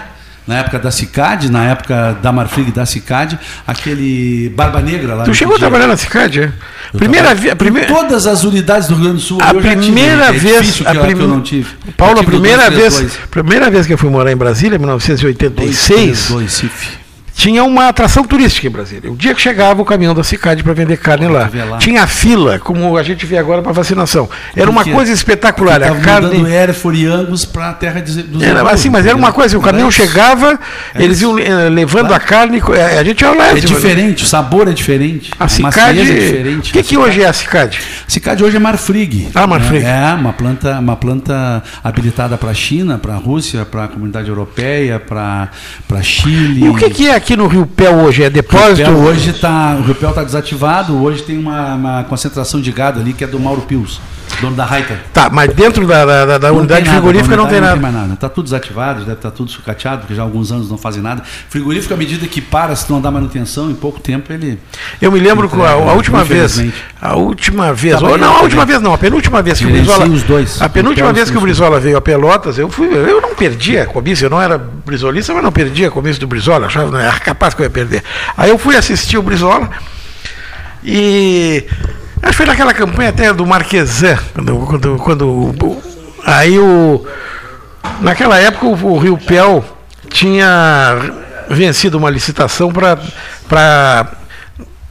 na 0.46 0.56
época 0.58 0.78
da 0.78 0.90
Cicad, 0.90 1.48
na 1.48 1.64
época 1.64 2.18
da 2.22 2.30
Marfrig 2.32 2.70
da 2.70 2.84
Cicad, 2.84 3.38
aquele 3.66 4.50
Barba 4.54 4.80
Negra 4.80 5.14
lá. 5.14 5.24
Tu 5.24 5.34
chegou 5.34 5.56
a 5.56 5.58
trabalhar 5.58 5.86
na 5.86 5.96
Cicad, 5.96 6.36
é? 6.38 6.52
Eu 6.92 6.98
Primeira 6.98 7.34
vez. 7.34 7.54
Primeira... 7.54 7.88
Todas 7.88 8.26
as 8.26 8.44
unidades 8.44 8.86
do 8.88 8.94
Rio 8.94 9.04
Grande 9.04 9.18
do 9.18 9.22
Sul. 9.22 9.38
A 9.40 9.46
já 9.46 9.52
tive, 9.54 9.76
primeira 9.76 10.24
é 10.26 10.32
vez, 10.32 10.60
difícil 10.62 10.88
a 10.88 10.92
que, 10.92 10.98
prime- 11.00 11.20
eu 11.22 11.28
não 11.28 11.40
tive. 11.40 11.68
Paulo, 11.96 12.14
Eu 12.14 12.18
a 12.20 12.24
tive 12.24 12.30
primeira 12.32 12.70
dois, 12.70 12.74
vez, 12.80 12.94
três, 12.94 13.12
dois. 13.12 13.26
primeira 13.30 13.70
vez 13.70 13.86
que 13.86 13.92
eu 13.94 13.98
fui 13.98 14.10
morar 14.10 14.30
em 14.32 14.36
Brasília, 14.36 14.76
em 14.76 14.78
1986, 14.78 16.28
Dois, 16.30 16.52
CIF. 16.52 17.03
Tinha 17.34 17.64
uma 17.64 17.88
atração 17.88 18.24
turística 18.24 18.66
em 18.66 18.70
Brasília. 18.70 19.10
O 19.10 19.16
dia 19.16 19.34
que 19.34 19.40
chegava 19.40 19.82
o 19.82 19.84
caminhão 19.84 20.14
da 20.14 20.22
Cicad 20.22 20.62
para 20.62 20.72
vender 20.72 20.96
carne 20.96 21.26
lá. 21.26 21.50
lá. 21.68 21.78
tinha 21.78 22.06
fila, 22.06 22.58
como 22.58 22.96
a 22.96 23.02
gente 23.02 23.26
vê 23.26 23.36
agora 23.36 23.60
para 23.60 23.72
vacinação. 23.72 24.28
Era 24.54 24.70
uma 24.70 24.84
coisa 24.84 25.12
espetacular. 25.12 25.82
A 25.82 25.94
carne 25.96 26.38
mandando 26.38 26.48
Hereford 26.48 27.02
e 27.02 27.06
Angus 27.06 27.44
para 27.44 27.70
a 27.70 27.72
terra 27.72 28.00
de, 28.00 28.22
dos 28.22 28.42
Era 28.42 28.54
Zebulos, 28.54 28.72
assim, 28.72 28.90
mas 28.90 29.06
era 29.06 29.16
uma 29.16 29.32
coisa, 29.32 29.58
o 29.58 29.60
caminhão 29.60 29.90
chegava, 29.90 30.58
É 30.94 31.02
eles 31.02 31.20
iam 31.20 31.38
eh, 31.38 31.68
levando 31.68 32.12
a 32.14 32.20
carne, 32.20 32.62
eh, 32.74 32.98
a 32.98 33.04
gente 33.04 33.20
ia 33.22 33.30
lá. 33.32 33.48
É 33.50 33.54
diferente, 33.54 34.24
o 34.24 34.26
sabor 34.26 34.68
é 34.68 34.72
diferente. 34.72 35.32
A 35.38 35.44
macieza 35.44 35.70
Cicad, 35.70 35.98
é 35.98 36.02
o 36.02 36.04
diferente. 36.04 36.72
que, 36.72 36.82
que 36.82 36.96
hoje 36.96 37.22
é 37.22 37.26
a 37.26 37.32
Cicad? 37.32 37.76
Cicad 38.06 38.42
hoje 38.42 38.56
é 38.56 38.60
Marfrig. 38.60 39.28
Ah, 39.34 39.46
Marfrig. 39.46 39.84
É, 39.84 40.14
uma 40.14 40.32
planta, 40.32 40.78
uma 40.78 40.96
planta 40.96 41.62
habilitada 41.82 42.36
para 42.38 42.50
a 42.50 42.54
China, 42.54 42.98
para 42.98 43.14
a 43.14 43.18
Rússia, 43.18 43.64
para 43.64 43.84
a 43.84 43.88
comunidade 43.88 44.28
europeia, 44.28 45.00
para 45.00 45.50
Chile. 46.02 46.64
E 46.64 46.68
o 46.68 46.74
que, 46.74 46.90
que 46.90 47.08
é 47.08 47.23
aqui 47.24 47.36
no 47.36 47.46
Rio 47.46 47.64
Pel 47.64 47.94
hoje? 48.00 48.22
É 48.22 48.28
depósito? 48.28 48.90
Rupel 48.90 49.02
hoje 49.02 49.32
tá, 49.32 49.76
o 49.80 49.82
Rupel 49.82 50.10
está 50.10 50.22
desativado, 50.22 51.02
hoje 51.02 51.22
tem 51.22 51.38
uma, 51.38 51.74
uma 51.74 52.04
concentração 52.04 52.60
de 52.60 52.70
gado 52.70 53.00
ali 53.00 53.14
que 53.14 53.24
é 53.24 53.26
do 53.26 53.40
Mauro 53.40 53.62
Pius, 53.62 53.98
dono 54.40 54.56
da 54.56 54.64
Reiter. 54.66 54.98
Tá, 55.12 55.28
mas 55.30 55.52
dentro 55.54 55.86
da, 55.86 56.04
da, 56.04 56.26
da- 56.26 56.38
da 56.38 56.48
Não 56.48 56.58
unidade 56.58 56.82
tem 56.82 56.92
nada, 56.92 57.00
frigorífica 57.02 57.36
não 57.36 57.44
tem 57.46 57.58
unidade 57.58 57.80
nada. 57.80 57.92
mais 57.92 57.94
nada. 58.02 58.14
Está 58.14 58.28
tudo 58.28 58.44
desativado, 58.44 59.00
deve 59.00 59.12
estar 59.12 59.30
tudo 59.30 59.50
sucateado, 59.50 60.00
porque 60.02 60.14
já 60.14 60.22
há 60.22 60.24
alguns 60.24 60.50
anos 60.52 60.68
não 60.70 60.76
fazem 60.78 61.02
nada. 61.02 61.22
Frigorífico, 61.48 61.94
à 61.94 61.96
medida 61.96 62.26
que 62.26 62.40
para, 62.40 62.74
se 62.76 62.90
não 62.90 63.00
dá 63.00 63.10
manutenção, 63.10 63.70
em 63.70 63.74
pouco 63.74 64.00
tempo 64.00 64.32
ele. 64.32 64.58
Eu 65.00 65.12
me 65.12 65.20
lembro 65.20 65.48
que 65.48 65.60
a, 65.60 65.70
a 65.70 65.92
última 65.92 66.24
vez, 66.24 66.60
a 67.00 67.14
última 67.16 67.72
vez, 67.72 67.96
Trabalhei 67.98 68.22
ou 68.24 68.30
não, 68.30 68.36
a 68.38 68.42
última 68.42 68.62
também. 68.62 68.66
vez 68.76 68.82
não, 68.82 68.94
a 68.94 68.98
penúltima 68.98 69.42
vez 69.42 69.58
que 69.58 69.66
o 69.66 69.70
Brizola, 69.70 70.06
os 70.06 70.22
dois. 70.22 70.60
a 70.60 70.68
penúltima 70.68 71.12
vez 71.12 71.30
que 71.30 71.36
o. 71.38 71.40
Brizola 71.40 71.78
veio 71.78 71.96
a 71.96 72.00
Pelotas, 72.00 72.58
eu 72.58 72.68
fui, 72.70 72.88
eu 72.88 73.20
não 73.20 73.34
perdi 73.34 73.78
a 73.78 73.86
comício, 73.86 74.26
eu 74.26 74.30
não 74.30 74.40
era 74.42 74.56
brisolista, 74.58 75.32
mas 75.34 75.42
não 75.42 75.52
perdi 75.52 75.84
a 75.84 75.90
comício 75.90 76.20
do 76.20 76.26
Brizola, 76.26 76.66
achava, 76.66 76.90
não 76.90 76.98
era 76.98 77.18
capaz 77.20 77.54
que 77.54 77.60
eu 77.62 77.64
ia 77.64 77.70
perder. 77.70 78.02
Aí 78.36 78.50
eu 78.50 78.58
fui 78.58 78.76
assistir 78.76 79.16
o 79.18 79.22
Brizola 79.22 79.68
e 80.82 81.64
acho 82.24 82.30
que 82.30 82.36
foi 82.36 82.46
naquela 82.46 82.74
campanha 82.74 83.10
até 83.10 83.32
do 83.32 83.46
Marquesan, 83.46 84.18
quando, 84.34 84.56
quando, 84.66 84.96
quando 84.98 85.82
aí 86.24 86.58
o 86.58 87.04
naquela 88.00 88.38
época 88.38 88.66
o, 88.66 88.98
Rio 88.98 89.18
Pel 89.18 89.64
tinha 90.08 90.96
vencido 91.48 91.98
uma 91.98 92.10
licitação 92.10 92.72
para 92.72 94.06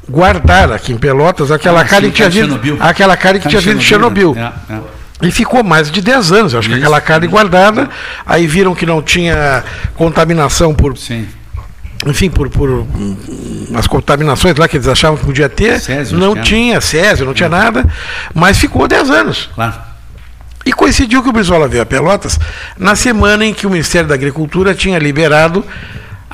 guardar 0.07 0.72
aqui 0.72 0.93
em 0.93 0.97
Pelotas 0.97 1.51
aquela 1.51 1.81
Ah, 1.81 1.85
carne 1.85 2.07
sim, 2.07 2.11
que 2.11 2.18
tinha 2.18 2.30
vindo, 2.30 2.45
Chernobyl. 2.49 2.77
aquela 2.80 3.18
carne 3.18 3.39
que 3.39 3.47
tinha 3.47 3.61
vindo 3.61 3.80
de 3.80 3.85
Chernobyl. 3.85 4.35
Né? 4.35 4.51
É, 4.69 5.27
E 5.27 5.31
ficou 5.31 5.64
mais 5.64 5.89
de 5.89 6.01
10 6.01 6.31
anos, 6.31 6.53
eu 6.53 6.60
acho 6.60 6.69
que 6.69 6.76
aquela 6.76 6.99
carne 6.99 7.27
guardada, 7.27 7.89
aí 8.26 8.45
viram 8.45 8.76
que 8.76 8.85
não 8.85 9.01
tinha 9.01 9.64
contaminação 9.95 10.73
por 10.73 10.97
Sim. 10.97 11.27
Enfim, 12.05 12.30
por, 12.30 12.49
por 12.49 12.85
as 13.73 13.88
contaminações 13.88 14.55
lá 14.57 14.67
que 14.67 14.77
eles 14.77 14.88
achavam 14.88 15.17
que 15.17 15.25
podia 15.25 15.49
ter, 15.49 15.80
Césio, 15.80 16.17
não 16.17 16.35
tinha 16.41 16.80
Césio, 16.81 17.25
não 17.25 17.34
tinha 17.34 17.49
nada, 17.49 17.85
mas 18.34 18.57
ficou 18.57 18.88
10 18.88 19.09
anos. 19.09 19.49
Claro. 19.53 19.73
E 20.65 20.71
coincidiu 20.71 21.21
que 21.21 21.30
o 21.30 21.34
Brizola 21.34 21.67
veio 21.67 21.84
a 21.84 21.85
Pelotas 21.85 22.39
na 22.77 22.95
semana 22.95 23.45
em 23.45 23.53
que 23.53 23.67
o 23.67 23.69
Ministério 23.69 24.07
da 24.07 24.15
Agricultura 24.15 24.73
tinha 24.73 24.97
liberado 24.97 25.63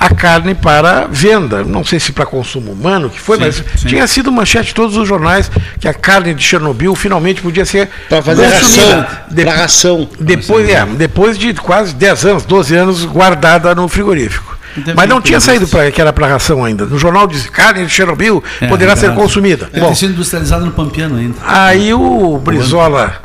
a 0.00 0.08
carne 0.14 0.54
para 0.54 1.06
venda. 1.10 1.62
Não 1.62 1.84
sei 1.84 2.00
se 2.00 2.12
para 2.12 2.24
consumo 2.24 2.72
humano, 2.72 3.10
que 3.10 3.20
foi, 3.20 3.36
Sim, 3.36 3.44
mas 3.44 3.64
sim. 3.76 3.88
tinha 3.88 4.06
sido 4.06 4.32
manchete 4.32 4.68
de 4.68 4.74
todos 4.74 4.96
os 4.96 5.06
jornais 5.06 5.50
que 5.78 5.86
a 5.86 5.92
carne 5.92 6.32
de 6.32 6.42
Chernobyl 6.42 6.94
finalmente 6.94 7.42
podia 7.42 7.66
ser 7.66 7.90
Para 8.08 8.22
fazer 8.22 8.46
ração. 8.46 9.06
Para 9.34 9.54
ração. 9.54 10.08
Depois, 10.18 10.68
é, 10.68 10.86
depois 10.86 11.36
de 11.36 11.52
quase 11.54 11.94
10 11.94 12.24
anos, 12.24 12.44
12 12.44 12.74
anos 12.76 13.04
guardada 13.04 13.74
no 13.74 13.88
frigorífico. 13.88 14.59
Deve 14.76 14.94
Mas 14.94 15.08
não 15.08 15.20
tinha 15.20 15.40
saído 15.40 15.66
para 15.66 15.90
que 15.90 16.00
era 16.00 16.12
para 16.12 16.26
ração 16.26 16.64
ainda. 16.64 16.86
No 16.86 16.98
jornal 16.98 17.26
diz 17.26 17.48
carne 17.50 17.84
de 17.84 17.90
Chernobyl 17.90 18.42
É, 18.60 18.66
poderá 18.68 18.94
ser 18.96 19.14
consumida. 19.14 19.66
Deve 19.66 19.80
Bom, 19.80 19.88
ter 19.88 19.96
sido 19.96 20.12
industrializado 20.12 20.64
no 20.64 20.72
Pampiano 20.72 21.16
ainda. 21.16 21.36
Aí 21.44 21.92
o 21.92 22.38
Brizola 22.38 23.20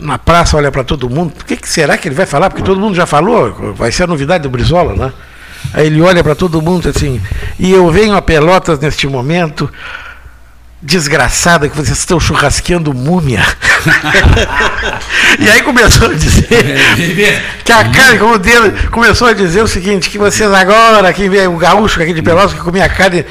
na 0.00 0.18
praça 0.18 0.56
olha 0.56 0.70
para 0.70 0.84
todo 0.84 1.10
mundo. 1.10 1.32
O 1.40 1.44
que, 1.44 1.56
que 1.56 1.68
será 1.68 1.98
que 1.98 2.08
ele 2.08 2.14
vai 2.14 2.26
falar? 2.26 2.50
Porque 2.50 2.62
todo 2.62 2.80
mundo 2.80 2.94
já 2.94 3.06
falou. 3.06 3.74
Vai 3.74 3.92
ser 3.92 4.04
a 4.04 4.06
novidade 4.06 4.42
do 4.42 4.50
Brizola, 4.50 4.94
né? 4.94 5.12
Aí 5.74 5.86
ele 5.86 6.00
olha 6.00 6.22
para 6.22 6.34
todo 6.34 6.62
mundo 6.62 6.88
assim. 6.88 7.20
E 7.58 7.70
eu 7.70 7.90
venho 7.90 8.14
a 8.14 8.22
Pelotas 8.22 8.78
neste 8.78 9.06
momento. 9.06 9.70
Desgraçada 10.80 11.68
que 11.68 11.76
vocês 11.76 11.98
estão 11.98 12.20
churrasqueando 12.20 12.94
múmia. 12.94 13.44
e 15.40 15.48
aí 15.48 15.60
começou 15.62 16.08
a 16.08 16.14
dizer 16.14 16.46
que 17.64 17.72
a 17.72 17.84
carne, 17.90 18.16
como 18.16 18.38
dele, 18.38 18.70
começou 18.88 19.26
a 19.26 19.32
dizer 19.32 19.60
o 19.60 19.66
seguinte, 19.66 20.08
que 20.08 20.16
vocês 20.16 20.48
agora, 20.52 21.12
quem 21.12 21.28
vê 21.28 21.48
o 21.48 21.56
gaúcho 21.56 22.00
aqui 22.00 22.12
de 22.12 22.22
Pelotas, 22.22 22.54
que 22.54 22.60
comia 22.60 22.88
carne, 22.88 23.26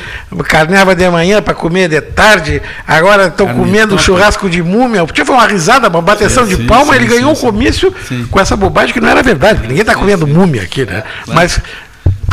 carneava 0.46 0.94
de 0.94 1.10
manhã 1.10 1.42
para 1.42 1.54
comer 1.54 1.88
de 1.88 2.02
tarde, 2.02 2.62
agora 2.86 3.28
estão 3.28 3.48
comendo 3.48 3.98
churrasco 3.98 4.50
de 4.50 4.62
múmia. 4.62 5.06
O 5.06 5.08
tio 5.08 5.26
foi 5.26 5.36
uma 5.36 5.48
risada, 5.48 5.88
uma 5.88 6.02
bateção 6.02 6.44
Sim, 6.44 6.50
de 6.50 6.56
sim, 6.58 6.68
palma, 6.68 6.94
sim, 6.94 7.00
ele 7.00 7.08
sim, 7.08 7.16
ganhou 7.16 7.32
o 7.32 7.36
sim. 7.36 7.46
comício 7.46 7.96
com 8.30 8.40
essa 8.42 8.58
bobagem 8.58 8.94
que 8.94 9.00
não 9.00 9.08
era 9.08 9.24
verdade. 9.24 9.62
Ninguém 9.62 9.82
está 9.82 9.96
comendo 9.96 10.28
múmia 10.28 10.64
aqui, 10.64 10.86
né? 10.86 11.02
Mas 11.28 11.62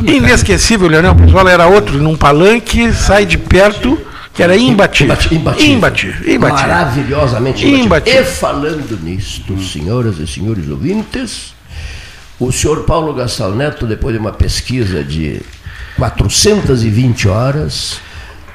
inesquecível, 0.02 0.88
Leonel 0.88 1.14
Brizola 1.14 1.52
era 1.52 1.66
outro, 1.66 1.98
num 1.98 2.16
palanque, 2.16 2.92
sai 2.92 3.24
de 3.24 3.38
perto, 3.38 3.96
que 4.34 4.42
era 4.42 4.56
imbatível. 4.56 5.14
Imbatível. 5.14 5.38
Imbatível. 5.38 6.34
imbatível. 6.34 6.68
Maravilhosamente 6.68 7.64
imbatível. 7.64 7.84
Imbatível. 7.84 8.22
E 8.22 8.24
falando 8.24 9.00
nisto, 9.02 9.62
senhoras 9.62 10.18
e 10.18 10.26
senhores 10.26 10.68
ouvintes, 10.68 11.54
o 12.40 12.50
senhor 12.50 12.82
Paulo 12.82 13.14
Gastal 13.14 13.52
Neto, 13.52 13.86
depois 13.86 14.12
de 14.12 14.20
uma 14.20 14.32
pesquisa 14.32 15.04
de 15.04 15.40
420 15.96 17.28
horas, 17.28 18.00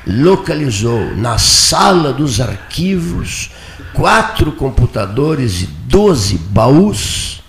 localizou 0.06 1.16
na 1.16 1.38
sala 1.38 2.12
dos 2.12 2.42
arquivos 2.42 3.50
quatro 3.94 4.52
computadores 4.52 5.62
e 5.62 5.66
12 5.66 6.38
baús, 6.38 7.42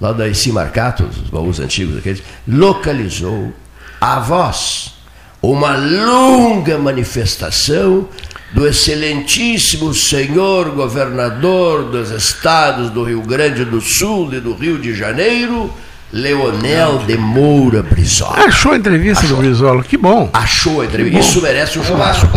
lá 0.00 0.12
da 0.12 0.24
Marcato, 0.52 1.04
os 1.04 1.30
baús 1.30 1.58
antigos 1.58 1.96
aqueles, 1.96 2.22
localizou 2.46 3.52
a 4.00 4.18
voz, 4.18 4.94
uma 5.42 5.76
longa 5.76 6.78
manifestação 6.78 8.08
do 8.52 8.66
excelentíssimo 8.66 9.92
senhor 9.92 10.70
governador 10.70 11.84
dos 11.84 12.10
estados 12.10 12.90
do 12.90 13.02
Rio 13.02 13.22
Grande 13.22 13.64
do 13.64 13.80
Sul 13.80 14.32
e 14.32 14.40
do 14.40 14.54
Rio 14.54 14.78
de 14.78 14.94
Janeiro, 14.94 15.72
Leonel 16.12 16.98
de 17.06 17.16
Moura 17.16 17.82
Brizola. 17.82 18.44
Achou 18.44 18.72
a 18.72 18.76
entrevista 18.76 19.26
do 19.26 19.36
Brizola, 19.36 19.82
que 19.82 19.96
bom. 19.96 20.30
Achou 20.32 20.82
a 20.82 20.84
entrevista. 20.84 21.18
Isso 21.18 21.40
merece 21.40 21.78
um 21.78 21.82
churrasco. 21.82 22.28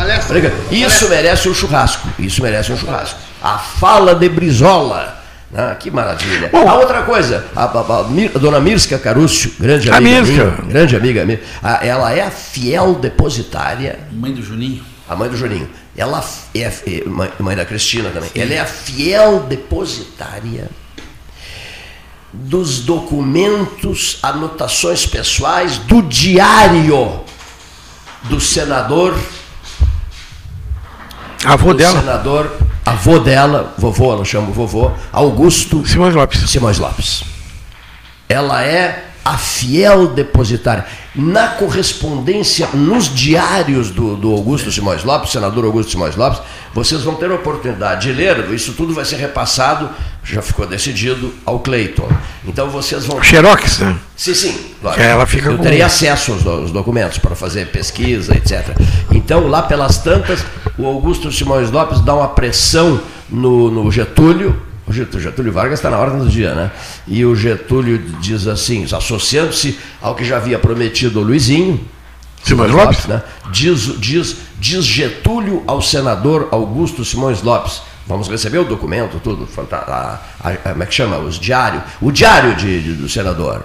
Isso 0.71 1.07
merece 1.09 1.49
um 1.49 1.53
churrasco. 1.53 2.07
Isso 2.17 2.41
merece 2.41 2.71
um 2.71 2.77
churrasco. 2.77 3.19
A 3.43 3.57
fala 3.57 4.15
de 4.15 4.29
Brizola. 4.29 5.24
Ah, 5.57 5.73
que 5.75 5.89
maravilha. 5.89 6.49
a 6.53 6.73
outra 6.75 7.03
coisa, 7.03 7.45
a, 7.55 7.63
a- 7.63 7.99
a 8.01 8.03
Mir- 8.05 8.29
dona 8.37 8.59
Mirska 8.59 8.99
Carúcio, 8.99 9.51
grande 9.59 9.89
A 9.89 9.97
amiga 9.97 10.21
Mirska. 10.21 10.43
minha, 10.45 10.51
grande 10.73 10.95
amiga 10.97 11.25
minha, 11.25 11.39
a- 11.63 11.85
ela 11.85 12.11
é 12.13 12.21
a 12.23 12.29
fiel 12.31 12.95
depositária. 12.95 13.99
Mãe 14.11 14.33
do 14.33 14.43
Juninho. 14.43 14.83
A 15.07 15.15
mãe 15.15 15.29
do 15.29 15.37
Juninho. 15.37 15.69
Ela 15.95 16.21
é, 16.53 16.59
é 16.63 17.03
mãe, 17.05 17.29
mãe 17.39 17.55
da 17.55 17.63
Cristina 17.63 18.09
também. 18.09 18.29
Ela 18.35 18.53
é 18.53 18.59
a 18.59 18.65
fiel 18.65 19.41
depositária 19.47 20.69
dos 22.33 22.79
documentos, 22.81 24.19
anotações 24.21 25.05
pessoais 25.05 25.77
do 25.77 26.01
diário 26.01 27.21
do 28.23 28.41
senador. 28.41 29.17
Avô 31.45 31.71
do 31.73 31.77
dela. 31.77 31.99
senador, 31.99 32.51
avô 32.85 33.19
dela, 33.19 33.73
vovô, 33.77 34.13
ela 34.13 34.23
chama 34.25 34.49
o 34.49 34.53
vovô, 34.53 34.91
Augusto 35.11 35.85
Simões 35.85 36.13
Lopes. 36.13 36.49
Simões 36.49 36.77
Lopes. 36.77 37.23
Ela 38.29 38.63
é 38.63 39.05
a 39.23 39.37
fiel 39.37 40.07
depositária. 40.09 40.85
Na 41.15 41.47
correspondência, 41.47 42.67
nos 42.73 43.07
diários 43.13 43.89
do, 43.89 44.15
do 44.15 44.31
Augusto 44.31 44.71
Simões 44.71 45.03
Lopes, 45.03 45.31
senador 45.31 45.65
Augusto 45.65 45.91
Simões 45.91 46.15
Lopes, 46.15 46.41
vocês 46.73 47.01
vão 47.03 47.15
ter 47.15 47.31
a 47.31 47.35
oportunidade 47.35 48.07
de 48.07 48.13
ler, 48.13 48.51
isso 48.53 48.73
tudo 48.73 48.93
vai 48.93 49.03
ser 49.05 49.15
repassado, 49.15 49.89
já 50.23 50.41
ficou 50.43 50.67
decidido, 50.67 51.33
ao 51.45 51.59
Cleiton. 51.59 52.07
Então 52.45 52.69
vocês 52.69 53.05
vão. 53.05 53.23
Xerox, 53.23 53.79
né? 53.79 53.95
Sim, 54.15 54.33
sim. 54.35 54.59
lógico. 54.83 55.01
É, 55.01 55.07
ela 55.11 55.25
fica 55.25 55.49
Eu 55.49 55.57
com- 55.57 55.63
terei 55.63 55.81
acesso 55.81 56.33
aos, 56.33 56.45
aos 56.45 56.71
documentos 56.71 57.17
para 57.17 57.35
fazer 57.35 57.67
pesquisa, 57.67 58.35
etc. 58.35 58.77
Então, 59.11 59.47
lá 59.47 59.63
pelas 59.63 59.97
tantas, 59.99 60.45
o 60.77 60.85
Augusto 60.85 61.31
Simões 61.31 61.71
Lopes 61.71 62.01
dá 62.01 62.13
uma 62.15 62.27
pressão 62.29 62.99
no, 63.29 63.69
no 63.71 63.91
Getúlio. 63.91 64.61
O 64.87 64.93
Getúlio, 64.93 65.51
Vargas 65.51 65.79
está 65.79 65.89
na 65.89 65.97
ordem 65.97 66.19
do 66.19 66.29
dia, 66.29 66.53
né? 66.53 66.71
E 67.07 67.25
o 67.25 67.35
Getúlio 67.35 67.97
diz 68.19 68.45
assim, 68.47 68.83
associando-se 68.85 69.79
ao 70.01 70.13
que 70.13 70.23
já 70.23 70.37
havia 70.37 70.59
prometido 70.59 71.19
o 71.19 71.23
Luizinho. 71.23 71.83
Simões 72.43 72.71
Lopes? 72.71 73.05
né? 73.07 73.23
Diz, 73.51 73.99
diz, 73.99 74.37
diz 74.59 74.85
Getúlio 74.85 75.63
ao 75.65 75.81
senador 75.81 76.49
Augusto 76.51 77.03
Simões 77.03 77.41
Lopes. 77.41 77.81
Vamos 78.05 78.27
receber 78.27 78.59
o 78.59 78.63
documento, 78.65 79.19
tudo, 79.23 79.47
a- 79.71 80.19
a- 80.43 80.49
a- 80.51 80.57
como 80.57 80.83
é 80.83 80.85
que 80.85 80.93
chama? 80.93 81.17
Os 81.17 81.39
diário, 81.39 81.81
o 81.99 82.11
diário 82.11 82.53
de- 82.55 82.83
de- 82.83 82.93
do 82.93 83.09
senador. 83.09 83.63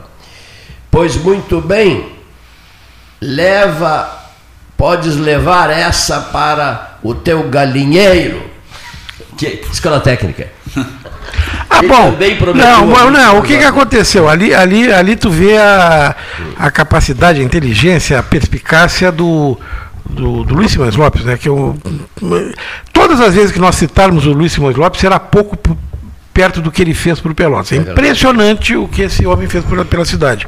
Pois 0.90 1.14
muito 1.16 1.60
bem, 1.60 2.10
leva, 3.20 4.08
podes 4.76 5.16
levar 5.16 5.68
essa 5.68 6.18
para 6.20 6.89
o 7.02 7.14
teu 7.14 7.48
galinheiro. 7.48 8.42
Que, 9.36 9.62
escola 9.72 10.00
técnica. 10.00 10.48
Ah, 11.68 11.82
bom. 11.82 12.16
Não, 12.54 12.96
alguns 12.96 13.12
não, 13.12 13.38
o 13.38 13.42
que, 13.42 13.56
que 13.56 13.64
aconteceu? 13.64 14.28
Ali, 14.28 14.52
ali, 14.52 14.92
ali 14.92 15.16
tu 15.16 15.30
vê 15.30 15.56
a, 15.56 16.14
a 16.58 16.70
capacidade, 16.70 17.40
a 17.40 17.44
inteligência, 17.44 18.18
a 18.18 18.22
perspicácia 18.22 19.10
do, 19.10 19.56
do, 20.04 20.44
do 20.44 20.54
Luiz 20.54 20.72
Simões 20.72 20.96
Lopes, 20.96 21.24
né? 21.24 21.38
Que 21.38 21.48
eu, 21.48 21.78
todas 22.92 23.20
as 23.20 23.34
vezes 23.34 23.52
que 23.52 23.58
nós 23.58 23.76
citarmos 23.76 24.26
o 24.26 24.32
Luiz 24.32 24.52
Simões 24.52 24.76
Lopes, 24.76 25.00
será 25.00 25.18
pouco 25.18 25.56
perto 26.40 26.62
do 26.62 26.70
que 26.72 26.80
ele 26.80 26.94
fez 26.94 27.20
para 27.20 27.30
o 27.30 27.34
Pelotas. 27.34 27.70
É 27.72 27.76
impressionante 27.76 28.74
o 28.74 28.88
que 28.88 29.02
esse 29.02 29.26
homem 29.26 29.46
fez 29.46 29.62
pela, 29.62 29.84
pela 29.84 30.06
cidade. 30.06 30.46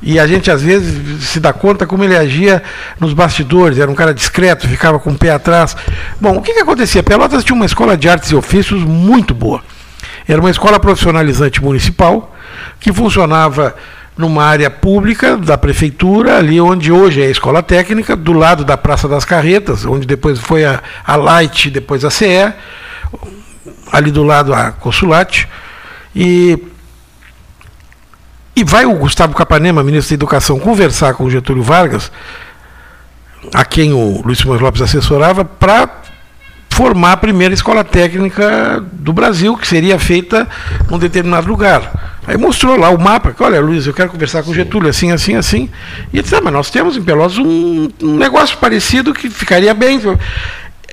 E 0.00 0.16
a 0.16 0.24
gente, 0.24 0.52
às 0.52 0.62
vezes, 0.62 1.24
se 1.24 1.40
dá 1.40 1.52
conta 1.52 1.84
como 1.84 2.04
ele 2.04 2.16
agia 2.16 2.62
nos 3.00 3.12
bastidores. 3.12 3.76
Era 3.76 3.90
um 3.90 3.94
cara 3.94 4.14
discreto, 4.14 4.68
ficava 4.68 5.00
com 5.00 5.10
o 5.10 5.18
pé 5.18 5.30
atrás. 5.30 5.76
Bom, 6.20 6.36
o 6.36 6.42
que, 6.42 6.54
que 6.54 6.60
acontecia? 6.60 7.02
Pelotas 7.02 7.42
tinha 7.42 7.56
uma 7.56 7.66
escola 7.66 7.96
de 7.96 8.08
artes 8.08 8.30
e 8.30 8.36
ofícios 8.36 8.84
muito 8.84 9.34
boa. 9.34 9.64
Era 10.28 10.40
uma 10.40 10.50
escola 10.50 10.78
profissionalizante 10.78 11.60
municipal 11.60 12.32
que 12.78 12.92
funcionava 12.92 13.74
numa 14.16 14.44
área 14.44 14.70
pública 14.70 15.36
da 15.36 15.58
prefeitura, 15.58 16.38
ali 16.38 16.60
onde 16.60 16.92
hoje 16.92 17.20
é 17.20 17.26
a 17.26 17.30
escola 17.30 17.64
técnica, 17.64 18.14
do 18.14 18.32
lado 18.32 18.64
da 18.64 18.76
Praça 18.76 19.08
das 19.08 19.24
Carretas, 19.24 19.84
onde 19.84 20.06
depois 20.06 20.38
foi 20.38 20.64
a, 20.64 20.80
a 21.04 21.16
Light, 21.16 21.68
depois 21.68 22.04
a 22.04 22.10
CE, 22.10 22.52
ali 23.90 24.10
do 24.10 24.22
lado 24.22 24.54
a 24.54 24.72
Consulate. 24.72 25.48
E, 26.14 26.58
e 28.54 28.64
vai 28.64 28.84
o 28.84 28.94
Gustavo 28.94 29.34
Capanema, 29.34 29.82
ministro 29.82 30.10
da 30.10 30.14
Educação, 30.14 30.58
conversar 30.58 31.14
com 31.14 31.24
o 31.24 31.30
Getúlio 31.30 31.62
Vargas, 31.62 32.12
a 33.54 33.64
quem 33.64 33.92
o 33.92 34.22
Luiz 34.24 34.38
Simões 34.38 34.60
Lopes 34.60 34.82
assessorava, 34.82 35.44
para 35.44 36.02
formar 36.72 37.12
a 37.12 37.16
primeira 37.16 37.52
escola 37.52 37.84
técnica 37.84 38.82
do 38.92 39.12
Brasil, 39.12 39.56
que 39.56 39.68
seria 39.68 39.98
feita 39.98 40.48
num 40.90 40.98
determinado 40.98 41.46
lugar. 41.46 42.18
Aí 42.26 42.36
mostrou 42.36 42.76
lá 42.78 42.88
o 42.88 43.00
mapa, 43.00 43.32
que 43.32 43.42
olha, 43.42 43.60
Luiz, 43.60 43.86
eu 43.86 43.92
quero 43.92 44.10
conversar 44.10 44.42
com 44.42 44.52
o 44.52 44.54
Getúlio, 44.54 44.88
assim, 44.88 45.10
assim, 45.10 45.34
assim. 45.34 45.68
E 46.12 46.16
ele 46.16 46.22
disse, 46.22 46.34
ah, 46.34 46.40
mas 46.40 46.52
nós 46.52 46.70
temos 46.70 46.96
em 46.96 47.02
Pelotas 47.02 47.36
um, 47.36 47.90
um 48.00 48.16
negócio 48.16 48.56
parecido 48.58 49.12
que 49.12 49.28
ficaria 49.28 49.74
bem. 49.74 50.00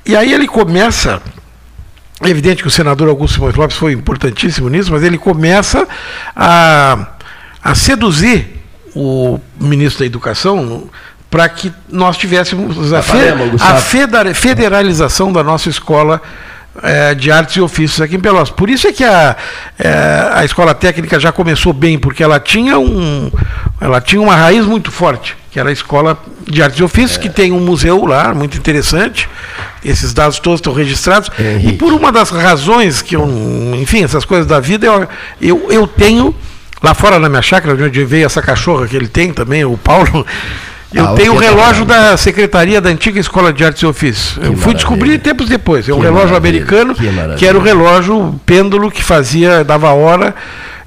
E 0.05 0.15
aí 0.15 0.33
ele 0.33 0.47
começa, 0.47 1.21
é 2.21 2.29
evidente 2.29 2.61
que 2.61 2.67
o 2.67 2.71
senador 2.71 3.07
Augusto 3.09 3.35
Simões 3.35 3.55
Lopes 3.55 3.77
foi 3.77 3.93
importantíssimo 3.93 4.69
nisso, 4.69 4.91
mas 4.91 5.03
ele 5.03 5.17
começa 5.17 5.87
a, 6.35 7.07
a 7.63 7.75
seduzir 7.75 8.59
o 8.95 9.39
ministro 9.59 9.99
da 9.99 10.05
Educação 10.05 10.89
para 11.29 11.47
que 11.47 11.71
nós 11.87 12.17
tivéssemos 12.17 12.91
a, 12.91 13.01
fe- 13.01 13.11
Capanema, 13.11 13.45
Gustavo. 13.45 13.73
a 13.73 13.81
federa- 13.81 14.33
federalização 14.33 15.31
da 15.31 15.43
nossa 15.43 15.69
escola 15.69 16.19
eh, 16.81 17.13
de 17.13 17.31
artes 17.31 17.55
e 17.57 17.61
ofícios 17.61 18.01
aqui 18.01 18.15
em 18.15 18.19
Pelotas. 18.19 18.49
Por 18.49 18.67
isso 18.69 18.87
é 18.87 18.91
que 18.91 19.03
a, 19.03 19.35
eh, 19.77 20.29
a 20.33 20.43
escola 20.43 20.73
técnica 20.73 21.19
já 21.19 21.31
começou 21.31 21.71
bem, 21.71 21.99
porque 21.99 22.23
ela 22.23 22.39
tinha, 22.39 22.79
um, 22.79 23.31
ela 23.79 24.01
tinha 24.01 24.19
uma 24.21 24.35
raiz 24.35 24.65
muito 24.65 24.91
forte, 24.91 25.37
que 25.51 25.59
era 25.59 25.69
a 25.69 25.73
escola 25.73 26.17
de 26.47 26.61
artes 26.61 26.79
e 26.79 26.83
ofícios, 26.83 27.17
que 27.17 27.29
tem 27.29 27.51
um 27.51 27.59
museu 27.59 28.05
lá, 28.05 28.33
muito 28.33 28.57
interessante. 28.57 29.27
Esses 29.83 30.13
dados 30.13 30.39
todos 30.39 30.59
estão 30.59 30.73
registrados. 30.73 31.29
E 31.63 31.73
por 31.73 31.91
uma 31.93 32.11
das 32.11 32.29
razões 32.29 33.01
que 33.01 33.15
eu, 33.15 33.27
enfim, 33.79 34.03
essas 34.03 34.25
coisas 34.25 34.45
da 34.45 34.59
vida, 34.59 34.85
eu, 34.85 35.07
eu, 35.41 35.67
eu 35.71 35.87
tenho, 35.87 36.35
lá 36.83 36.93
fora 36.93 37.17
na 37.17 37.29
minha 37.29 37.41
chácara, 37.41 37.75
de 37.75 37.83
onde 37.83 38.03
veio 38.05 38.25
essa 38.25 38.41
cachorra 38.41 38.87
que 38.87 38.95
ele 38.95 39.07
tem 39.07 39.33
também, 39.33 39.65
o 39.65 39.77
Paulo. 39.77 40.25
Eu 40.91 41.05
Ah, 41.09 41.13
tenho 41.13 41.35
o 41.35 41.43
é 41.43 41.45
relógio 41.45 41.85
da 41.85 42.17
Secretaria 42.17 42.81
da 42.81 42.89
Antiga 42.89 43.19
Escola 43.19 43.53
de 43.53 43.63
Artes 43.63 43.83
e 43.83 43.85
Ofícios. 43.85 44.37
Eu 44.37 44.41
fui 44.41 44.49
maravilha. 44.53 44.73
descobrir 44.73 45.19
tempos 45.19 45.47
depois. 45.47 45.87
É 45.87 45.93
um 45.93 45.97
Que 45.97 46.01
relógio 46.01 46.35
americano, 46.35 46.95
que 46.95 47.03
que 47.37 47.45
era 47.45 47.55
o 47.55 47.61
relógio 47.61 48.41
pêndulo 48.43 48.89
que 48.89 49.03
fazia, 49.03 49.63
dava 49.63 49.91
hora. 49.91 50.33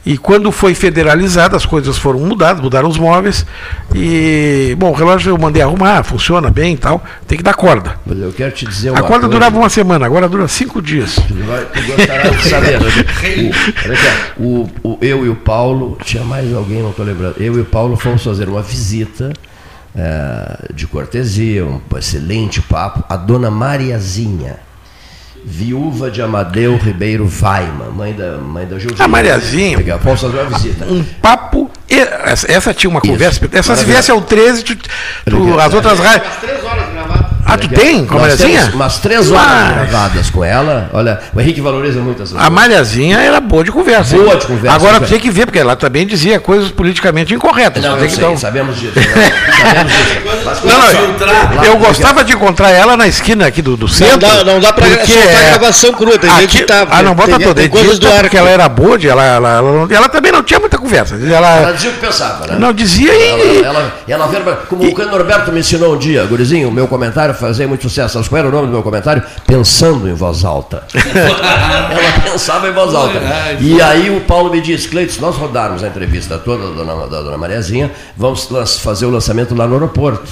E 0.05 0.19
quando 0.19 0.51
foi 0.51 0.75
federalizado, 0.75 1.55
as 1.55 1.65
coisas 1.65 1.97
foram 1.97 2.19
mudadas, 2.19 2.61
mudaram 2.61 2.89
os 2.89 2.99
móveis. 2.99 3.47
E, 3.95 4.75
bom, 4.77 4.91
o 4.91 4.95
relógio 4.95 5.31
eu 5.31 5.39
mandei 5.39 5.63
arrumar, 5.63 6.03
funciona 6.03 6.51
bem 6.51 6.75
e 6.75 6.77
tal. 6.77 7.05
Tem 7.27 7.39
que 7.39 7.45
dar 7.45 7.55
corda. 7.55 7.95
Mas 8.05 8.19
eu 8.19 8.33
quero 8.33 8.51
te 8.51 8.67
dizer 8.67 8.91
uma 8.91 8.99
A 8.99 9.03
corda 9.03 9.21
coisa. 9.21 9.29
durava 9.29 9.57
uma 9.57 9.69
semana, 9.69 10.05
agora 10.05 10.29
dura 10.29 10.49
cinco 10.49 10.83
dias. 10.83 11.17
Saber. 12.49 12.81
o, 14.39 14.43
o, 14.43 14.71
o- 14.83 14.99
eu 15.01 15.25
e 15.25 15.29
o 15.29 15.37
Paulo, 15.37 15.97
tinha 16.05 16.25
mais 16.25 16.53
alguém, 16.53 16.83
não 16.83 16.91
estou 16.91 17.05
lembrando. 17.07 17.37
Eu 17.39 17.57
e 17.57 17.61
o 17.61 17.65
Paulo 17.65 17.97
fomos 17.97 18.25
fazer 18.25 18.49
uma 18.49 18.63
visita 18.63 19.33
eh, 19.95 20.67
de 20.75 20.87
cortesia, 20.87 21.65
um 21.65 21.81
excelente 21.97 22.61
papo, 22.61 23.05
a 23.09 23.17
dona 23.17 23.51
Mariazinha, 23.51 24.57
viúva 25.45 26.11
de 26.11 26.23
Amadeu 26.23 26.77
Ribeiro 26.77 27.27
Vaima, 27.27 27.87
mãe 27.91 28.13
da, 28.13 28.39
mãe 28.39 28.67
da 28.67 28.79
Gildinha. 28.79 29.05
A 29.05 29.09
Mariazinha. 29.09 29.77
Legal, 29.79 29.99
Fomos 29.99 30.21
fazer 30.21 30.39
uma 30.41 30.51
visita. 30.59 30.85
Um 30.85 31.03
papo. 31.21 31.71
Essa, 31.89 32.73
tinha 32.73 32.89
uma 32.89 33.01
Isso. 33.03 33.13
conversa. 33.13 33.49
Essa 33.53 33.77
se 33.77 33.85
viesse 33.85 34.11
ao 34.11 34.21
13, 34.23 34.63
tu- 34.63 34.77
tu- 34.77 35.61
as 35.61 35.75
outras 35.75 35.99
rádios. 35.99 36.33
Ah, 37.55 37.59
tu 37.59 37.69
tem? 37.69 38.07
Com 38.07 38.19
a 38.23 38.29
temos 38.29 38.75
umas 38.75 38.99
três 38.99 39.31
horas 39.31 39.47
Mas- 39.47 39.91
gravadas 39.91 40.31
com 40.31 40.45
ela. 40.45 40.89
Olha, 40.93 41.21
o 41.35 41.41
Henrique 41.41 41.61
valoriza 41.61 42.01
muito 42.01 42.23
essas 42.23 42.37
A 42.37 42.49
Malhazinha 42.51 43.19
era 43.19 43.41
boa 43.41 43.63
de 43.65 43.71
conversa. 43.73 44.17
Boa 44.17 44.37
de 44.37 44.47
conversa, 44.47 44.77
Agora 44.77 45.01
tu 45.01 45.09
tem 45.09 45.19
que 45.21 45.31
ver, 45.31 45.47
porque 45.47 45.59
ela 45.59 45.77
também 45.77 46.07
dizia 46.07 46.41
coisas 46.41 46.71
politicamente 46.71 47.35
incorretas. 47.35 47.83
Não, 47.83 47.97
eu 47.99 48.09
sei, 48.11 48.25
um- 48.25 48.37
sabemos 48.37 48.79
disso. 48.79 48.93
né? 48.99 49.05
sabemos 49.05 49.93
disso. 49.93 50.23
Mas 50.45 50.65
Não, 50.65 50.79
não, 50.79 51.65
eu, 51.65 51.73
eu 51.73 51.79
gostava 51.79 52.25
de 52.25 52.33
encontrar 52.33 52.71
ela 52.71 52.97
na 52.97 53.07
esquina 53.07 53.47
aqui 53.47 53.63
do, 53.63 53.77
do 53.77 53.89
centro. 53.89 54.19
dá- 54.19 54.45
não 54.45 54.61
dá 54.61 54.73
pra 54.73 54.87
porque, 54.87 55.13
soltar 55.13 55.43
é, 55.43 55.49
gravação 55.51 55.93
crua, 55.93 56.19
tem 56.19 56.31
gente 56.41 56.59
que 56.59 56.65
tá- 56.65 56.87
Ah, 56.91 57.03
não, 57.03 57.15
bota 57.15 57.37
tem- 57.37 57.47
toda. 57.47 57.61
tem 57.61 57.69
coisas 57.71 57.99
do 57.99 58.07
ar 58.09 58.13
porque 58.23 58.27
aqui. 58.29 58.37
ela 58.39 58.51
era 58.51 58.69
boa, 58.69 58.99
de- 58.99 59.09
ela, 59.09 59.25
ela, 59.25 59.49
ela, 59.57 59.73
não- 59.87 59.89
ela 59.97 60.09
também 60.09 60.33
não 60.33 60.43
tinha 60.43 60.59
muita 60.61 60.79
conversa. 60.79 61.17
Ela, 61.17 61.57
Ela 61.59 61.73
dizia 61.73 61.91
o 61.91 61.93
que 61.95 62.01
pensava, 62.01 62.47
né? 62.47 62.57
Não, 62.59 62.73
dizia 62.73 63.13
e- 63.15 63.59
Ela, 63.63 63.67
ela, 63.69 63.93
ela 64.09 64.27
verba- 64.27 64.59
como 64.69 64.85
o 64.85 64.95
Cano 64.95 65.11
Norberto 65.13 65.53
me 65.53 65.61
ensinou 65.61 65.95
um 65.95 65.99
dia, 65.99 66.25
gurizinho, 66.25 66.69
o 66.69 66.73
meu 66.73 66.87
comentário 66.89 67.35
fazia 67.43 67.69
muito 67.69 67.83
sucesso. 67.83 68.15
Sabe 68.15 68.29
qual 68.29 68.39
era 68.39 68.49
o 68.49 68.53
nome 68.53 68.67
do 68.69 68.73
meu 68.73 68.83
comentário? 68.83 69.23
Pensando 69.47 70.09
em 70.09 70.15
voz 70.15 70.45
alta. 70.45 70.83
ela 70.95 72.21
pensava 72.25 72.69
em 72.69 72.73
voz 72.73 72.95
alta. 72.95 73.21
E 73.61 73.81
aí 73.83 74.11
o 74.17 74.21
Paulo 74.23 74.51
me 74.51 74.61
disse, 74.61 74.89
Cleiton, 74.89 75.13
se 75.13 75.21
nós 75.21 75.37
rodarmos 75.37 75.83
a 75.85 75.89
entrevista 75.89 76.39
toda 76.39 76.69
da 76.69 76.83
dona, 76.85 77.07
da 77.07 77.21
dona 77.21 77.37
Mariazinha, 77.39 77.91
vamos 78.17 78.49
fazer 78.81 79.07
o 79.07 79.11
lançamento 79.11 79.55
lá 79.55 79.67
no 79.67 79.75
aeroporto. 79.75 80.31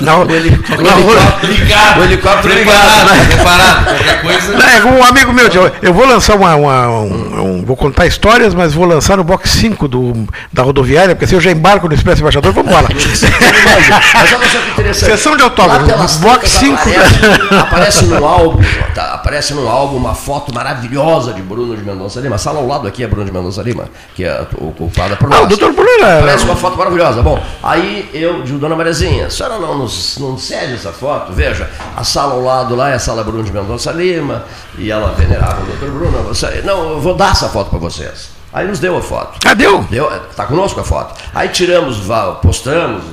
Não, 0.00 0.24
o 0.24 0.30
helicóptero 0.30 1.52
ligado. 1.52 2.00
O 2.00 2.04
helicóptero 2.04 2.54
ligado. 2.54 3.08
Preparado, 3.28 3.84
qualquer 3.86 4.20
coisa. 4.22 4.54
É 4.78 4.84
um 4.84 5.02
amigo 5.02 5.32
meu, 5.32 5.48
eu, 5.48 5.72
eu 5.82 5.92
vou 5.94 6.06
lançar 6.06 6.36
uma, 6.36 6.54
uma- 6.54 6.88
um, 6.88 7.40
um- 7.42 7.64
Vou 7.68 7.76
contar 7.76 8.06
histórias, 8.06 8.54
mas 8.54 8.72
vou 8.72 8.86
lançar 8.86 9.16
no 9.16 9.24
box 9.24 9.50
5 9.50 9.88
do, 9.88 10.26
da 10.52 10.62
rodoviária, 10.62 11.14
porque 11.14 11.26
se 11.26 11.34
eu 11.34 11.40
já 11.40 11.50
embarco 11.50 11.86
no 11.88 11.94
Expresso 11.94 12.20
Embaixador, 12.22 12.52
vamos 12.52 12.70
embora. 12.70 12.88
Mas 12.94 14.32
olha 14.32 14.48
só 14.48 14.58
que 14.58 14.70
interessante. 14.70 15.10
Sessão 15.10 15.36
de 15.36 15.42
autógrafo, 15.42 15.80
Lá 15.86 15.92
pelas 15.92 16.16
box 16.18 16.38
tantas 16.38 16.50
5. 16.50 16.74
Aparece, 16.74 17.54
aparece 17.60 18.04
no 18.06 18.24
álbum, 18.26 18.62
tá, 18.94 19.14
aparece 19.14 19.54
no 19.54 19.68
álbum 19.68 19.96
uma 19.96 20.14
foto 20.14 20.54
maravilhosa 20.54 21.32
de 21.32 21.42
Bruno 21.42 21.76
de 21.76 21.82
Mendonça 21.82 22.20
Lima. 22.20 22.36
A 22.36 22.38
sala 22.38 22.58
ao 22.58 22.66
lado 22.66 22.86
aqui 22.88 23.02
é 23.02 23.06
Bruno 23.06 23.24
de 23.24 23.32
Mendonça 23.32 23.62
Lima, 23.62 23.84
que 24.14 24.24
é 24.24 24.46
ocupada 24.58 25.16
por 25.16 25.26
Ah, 25.32 25.36
nós. 25.36 25.44
o 25.44 25.46
doutor 25.48 25.72
Bruno 25.72 25.88
era- 26.04 26.18
Aparece 26.18 26.44
uma 26.44 26.56
foto 26.56 26.76
maravilhosa. 26.76 27.22
Bom, 27.22 27.42
aí 27.62 28.08
eu 28.12 28.42
digo, 28.42 28.58
dona 28.58 28.74
Mariazinha, 28.76 29.26
a 29.26 29.30
senhora 29.30 29.58
não 29.58 29.78
nos 29.78 30.18
não 30.18 30.36
cede 30.38 30.74
essa 30.74 30.92
foto? 30.92 31.32
Veja, 31.32 31.68
a 31.96 32.04
sala 32.04 32.34
ao 32.34 32.42
lado 32.42 32.74
lá 32.76 32.90
é 32.90 32.94
a 32.94 32.98
sala 32.98 33.22
Bruno 33.24 33.42
de 33.42 33.52
Mendonça 33.52 33.90
Lima, 33.92 34.44
e 34.76 34.90
ela 34.90 35.12
venerava 35.16 35.62
o 35.62 35.66
doutor 35.66 35.90
Bruno. 35.90 36.22
Você, 36.24 36.62
não, 36.64 36.90
eu 36.90 37.00
vou 37.00 37.14
dar 37.14 37.32
essa 37.32 37.48
foto 37.48 37.70
para 37.70 37.78
vocês. 37.78 38.30
Aí 38.52 38.66
nos 38.66 38.78
deu 38.78 38.96
a 38.96 39.02
foto. 39.02 39.38
Ah, 39.46 39.52
deu? 39.52 39.82
Deu, 39.90 40.10
tá 40.34 40.46
conosco 40.46 40.80
a 40.80 40.84
foto. 40.84 41.14
Aí 41.34 41.48
tiramos, 41.50 41.98
postamos 42.40 43.04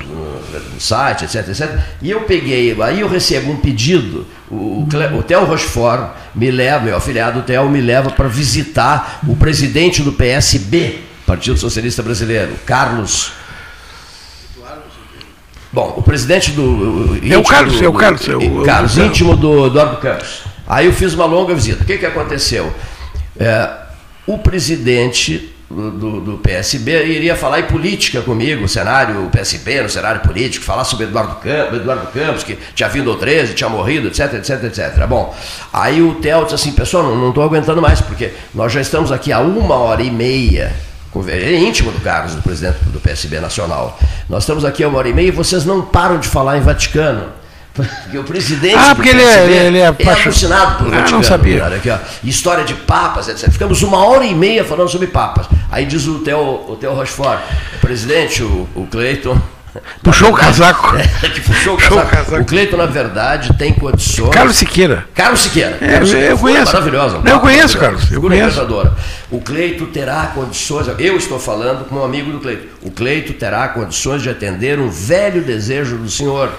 no, 0.60 0.80
site, 0.80 1.26
etc, 1.26 1.48
etc. 1.49 1.80
E 2.02 2.10
eu 2.11 2.22
peguei, 2.22 2.76
aí 2.82 2.99
eu 3.02 3.07
recebo 3.07 3.52
um 3.52 3.57
pedido. 3.57 4.26
O, 4.49 4.86
o, 4.88 5.23
Theo 5.23 5.44
Rochefort 5.45 6.11
me 6.36 6.52
leva, 6.52 6.86
meu 6.86 6.95
afiliado 6.95 7.41
Theo 7.41 7.69
me 7.69 7.82
leva 7.82 8.10
para 8.11 8.27
visitar 8.27 9.19
o 9.27 9.36
presidente 9.36 10.02
do 10.02 10.14
PSB, 10.14 10.99
Partido 11.26 11.57
Socialista 11.57 12.03
Brasileiro, 12.03 12.53
Carlos. 12.65 13.32
Bom, 15.72 15.94
o 15.98 16.02
presidente 16.03 16.52
do. 16.52 17.18
É 17.30 17.38
o 17.38 17.44
Carlos, 17.44 17.77
do- 17.77 17.84
é 17.86 17.88
o 17.90 17.94
Carlos, 17.94 18.27
é 18.30 18.36
o- 18.36 18.64
Carlos, 18.64 18.98
é 18.98 19.06
íntimo 19.06 19.36
do 19.36 19.68
Eduardo 19.68 19.98
Campos. 19.98 20.44
Aí 20.68 20.86
eu 20.86 20.94
fiz 20.94 21.14
uma 21.14 21.26
longa 21.26 21.53
visita. 21.53 21.84
O 21.84 21.86
que, 21.86 21.98
que 21.98 22.06
aconteceu? 22.06 22.73
É, 23.38 23.69
o 24.26 24.38
presidente 24.38 25.53
do, 25.69 26.21
do- 26.21 26.37
PSB 26.37 27.05
iria 27.05 27.35
falar 27.35 27.59
em 27.59 27.63
política 27.63 28.21
comigo, 28.21 28.67
cenário 28.67 29.27
PSB, 29.31 29.81
no 29.81 29.89
cenário 29.89 30.21
político, 30.21 30.63
falar 30.63 30.83
sobre 30.83 31.05
Eduardo 31.07 31.35
Campos, 31.35 31.79
Eduardo 31.79 32.07
Campos, 32.07 32.43
que 32.43 32.57
tinha 32.75 32.87
vindo 32.87 33.09
ao 33.09 33.17
13, 33.17 33.53
tinha 33.55 33.69
morrido, 33.69 34.07
etc, 34.07 34.33
etc, 34.35 34.63
etc. 34.65 35.05
Bom, 35.07 35.35
aí 35.73 36.01
o 36.01 36.15
Theo 36.15 36.43
disse 36.43 36.55
assim, 36.55 36.71
pessoal, 36.71 37.03
não 37.15 37.29
estou 37.29 37.43
aguentando 37.43 37.81
mais, 37.81 37.99
porque 37.99 38.31
nós 38.53 38.71
já 38.71 38.79
estamos 38.81 39.11
aqui 39.11 39.31
há 39.31 39.39
uma 39.39 39.75
hora 39.75 40.03
e 40.03 40.11
meia. 40.11 40.71
Ele 41.15 41.55
é 41.55 41.59
íntimo 41.59 41.91
do 41.93 42.01
Carlos, 42.01 42.35
do 42.35 42.41
presidente 42.41 42.77
do 42.87 42.99
PSB 42.99 43.39
Nacional. 43.39 43.97
Nós 44.29 44.43
estamos 44.43 44.65
aqui 44.65 44.83
há 44.83 44.87
uma 44.89 44.97
hora 44.97 45.07
e 45.07 45.13
meia 45.13 45.29
e 45.29 45.31
vocês 45.31 45.63
não 45.65 45.81
param 45.81 46.19
de 46.19 46.27
falar 46.27 46.57
em 46.57 46.61
Vaticano. 46.61 47.27
Porque 47.76 48.18
o 48.18 48.23
presidente 48.23 48.76
Ah, 48.77 48.95
porque 48.95 49.10
ele 49.10 49.22
é- 49.22 49.65
ele 49.68 49.77
é 49.77 49.81
é 49.81 49.88
apaixon- 49.88 50.30
alucinado 50.30 50.84
por 50.85 50.93
Ah, 50.93 51.06
não 51.11 51.22
sabia. 51.22 51.60
cara, 51.60 51.76
aqui, 51.76 51.89
ó. 51.89 51.97
História 52.23 52.64
de 52.64 52.73
papas, 52.73 53.27
etc. 53.27 53.52
Ficamos 53.52 53.81
uma 53.84 53.97
hora 54.06 54.23
e 54.26 54.34
meia 54.34 54.64
falando 54.64 54.88
sobre 54.89 55.07
papas. 55.07 55.47
Aí 55.69 55.85
diz 55.85 56.07
o 56.07 56.19
Theo, 56.19 56.39
o 56.39 56.77
Theo 56.80 56.93
Rochefort, 56.93 57.39
o 57.76 57.80
presidente, 57.81 58.41
o, 58.43 58.68
o 58.73 58.88
Cleiton. 58.89 59.38
Puxou 60.02 60.30
o 60.30 60.34
casaco. 60.34 60.95
É, 61.22 61.27
que 61.27 61.41
puxou 61.41 61.73
o 61.73 61.77
Puxou 61.77 61.97
o 61.97 62.02
casaco. 62.02 62.15
casaco. 62.27 62.41
O 62.43 62.45
Cleiton, 62.45 62.77
na 62.77 62.85
verdade, 62.85 63.53
tem 63.57 63.73
condições. 63.73 64.30
Carlos 64.30 64.56
Siqueira. 64.56 65.06
Carlos 65.14 65.41
Siqueira. 65.41 65.77
É, 65.81 65.88
Carlos 65.89 66.10
Siqueira, 66.11 66.31
eu 66.31 66.38
conheço. 66.38 66.72
Maravilhosa. 66.72 67.19
Não, 67.22 67.31
eu 67.34 67.39
conheço. 67.41 67.77
Carlos, 67.77 68.10
eu 68.10 68.22
conheço. 68.22 68.65
O 69.30 69.41
Cleito 69.41 69.85
terá 69.88 70.27
condições, 70.27 70.88
eu 70.97 71.18
estou 71.18 71.38
falando 71.38 71.84
como 71.89 71.99
um 71.99 72.06
amigo 72.06 72.31
do 72.31 72.39
Cleito, 72.39 72.68
o 72.84 72.89
Cleito 72.91 73.34
terá 73.34 73.68
condições 73.68 74.22
de 74.22 74.30
atender 74.30 74.80
um 74.80 74.89
velho 74.89 75.41
desejo 75.41 75.97
do 75.97 76.10
senhor. 76.10 76.49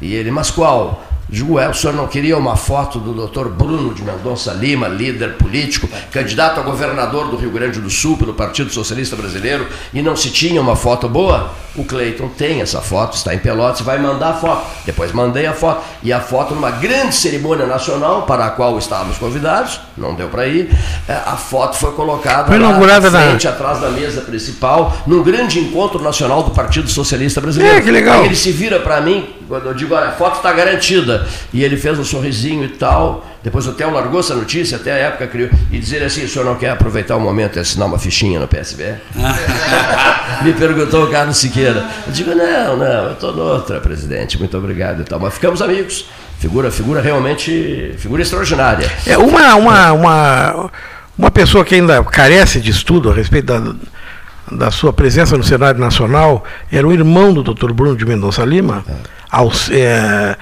E 0.00 0.14
ele, 0.14 0.30
mas 0.30 0.50
qual? 0.50 1.04
Digo, 1.32 1.60
é, 1.60 1.68
o 1.68 1.74
senhor 1.74 1.92
não 1.94 2.08
queria 2.08 2.36
uma 2.36 2.56
foto 2.56 2.98
do 2.98 3.12
doutor 3.12 3.48
Bruno 3.48 3.94
de 3.94 4.02
Mendonça 4.02 4.50
Lima, 4.52 4.88
líder 4.88 5.34
político, 5.34 5.88
candidato 6.10 6.58
a 6.58 6.62
governador 6.64 7.28
do 7.28 7.36
Rio 7.36 7.52
Grande 7.52 7.78
do 7.78 7.88
Sul 7.88 8.16
pelo 8.16 8.34
Partido 8.34 8.68
Socialista 8.72 9.14
Brasileiro, 9.14 9.64
e 9.94 10.02
não 10.02 10.16
se 10.16 10.30
tinha 10.30 10.60
uma 10.60 10.74
foto 10.74 11.08
boa? 11.08 11.52
O 11.76 11.84
Cleiton 11.84 12.26
tem 12.36 12.60
essa 12.60 12.80
foto, 12.80 13.14
está 13.16 13.32
em 13.32 13.38
Pelotas, 13.38 13.80
vai 13.82 13.96
mandar 14.00 14.30
a 14.30 14.34
foto. 14.34 14.66
Depois 14.84 15.12
mandei 15.12 15.46
a 15.46 15.52
foto. 15.52 15.84
E 16.02 16.12
a 16.12 16.18
foto 16.18 16.52
numa 16.52 16.72
grande 16.72 17.14
cerimônia 17.14 17.64
nacional 17.64 18.22
para 18.22 18.46
a 18.46 18.50
qual 18.50 18.76
estávamos 18.76 19.16
convidados, 19.16 19.80
não 19.96 20.16
deu 20.16 20.26
para 20.28 20.48
ir. 20.48 20.68
é, 21.08 21.12
A 21.12 21.36
foto 21.36 21.76
foi 21.76 21.92
colocada 21.92 22.48
Foi 22.48 22.58
lá 22.58 22.66
inaugurada 22.70 23.08
na 23.08 23.20
na- 23.20 23.26
frente, 23.28 23.46
atrás 23.46 23.78
da 23.80 23.88
mesa 23.90 24.22
principal, 24.22 24.96
num 25.06 25.22
grande 25.22 25.60
encontro 25.60 26.02
nacional 26.02 26.42
do 26.42 26.50
Partido 26.50 26.88
Socialista 26.90 27.40
Brasileiro. 27.40 27.76
É, 27.76 27.80
que 27.80 27.90
legal. 27.92 28.18
Aí 28.22 28.26
ele 28.26 28.34
se 28.36 28.50
vira 28.50 28.80
para 28.80 29.00
mim, 29.00 29.28
quando 29.50 29.66
eu 29.66 29.74
digo, 29.74 29.96
olha, 29.96 30.10
a 30.10 30.12
foto 30.12 30.36
está 30.36 30.52
garantida. 30.52 31.26
E 31.52 31.64
ele 31.64 31.76
fez 31.76 31.98
um 31.98 32.04
sorrisinho 32.04 32.64
e 32.64 32.68
tal. 32.68 33.26
Depois 33.42 33.66
o 33.66 33.72
Theo 33.72 33.90
largou 33.90 34.20
essa 34.20 34.32
notícia, 34.32 34.76
até 34.76 34.92
a 34.92 34.96
época 34.96 35.26
criou, 35.26 35.50
e 35.72 35.78
dizer 35.78 36.04
assim, 36.04 36.24
o 36.24 36.28
senhor 36.28 36.44
não 36.44 36.54
quer 36.54 36.70
aproveitar 36.70 37.16
o 37.16 37.20
momento 37.20 37.56
e 37.56 37.58
assinar 37.58 37.88
uma 37.88 37.98
fichinha 37.98 38.38
no 38.38 38.46
PSB? 38.46 38.94
Me 40.44 40.52
perguntou 40.52 41.04
o 41.04 41.10
Carlos 41.10 41.36
Siqueira. 41.36 41.84
Eu 42.06 42.12
digo, 42.12 42.30
não, 42.32 42.76
não, 42.76 43.04
eu 43.06 43.12
estou 43.12 43.34
noutra, 43.34 43.80
presidente, 43.80 44.38
muito 44.38 44.56
obrigado 44.56 45.00
e 45.00 45.04
tal. 45.04 45.18
Mas 45.18 45.34
ficamos 45.34 45.60
amigos. 45.60 46.06
Figura, 46.38 46.70
figura 46.70 47.00
realmente, 47.00 47.92
figura 47.98 48.22
extraordinária. 48.22 48.88
É 49.04 49.18
uma, 49.18 49.56
uma, 49.56 49.92
uma, 49.92 50.70
uma 51.18 51.30
pessoa 51.30 51.64
que 51.64 51.74
ainda 51.74 52.04
carece 52.04 52.60
de 52.60 52.70
estudo 52.70 53.10
a 53.10 53.14
respeito 53.14 53.46
da, 53.46 53.74
da 54.50 54.70
sua 54.70 54.92
presença 54.92 55.36
no 55.36 55.44
cenário 55.44 55.80
nacional 55.80 56.44
era 56.72 56.86
o 56.86 56.92
irmão 56.92 57.32
do 57.32 57.42
Dr. 57.42 57.72
Bruno 57.72 57.96
de 57.96 58.04
Mendonça 58.04 58.44
Lima. 58.44 58.84
Alci- 59.30 59.74
é, 59.74 60.36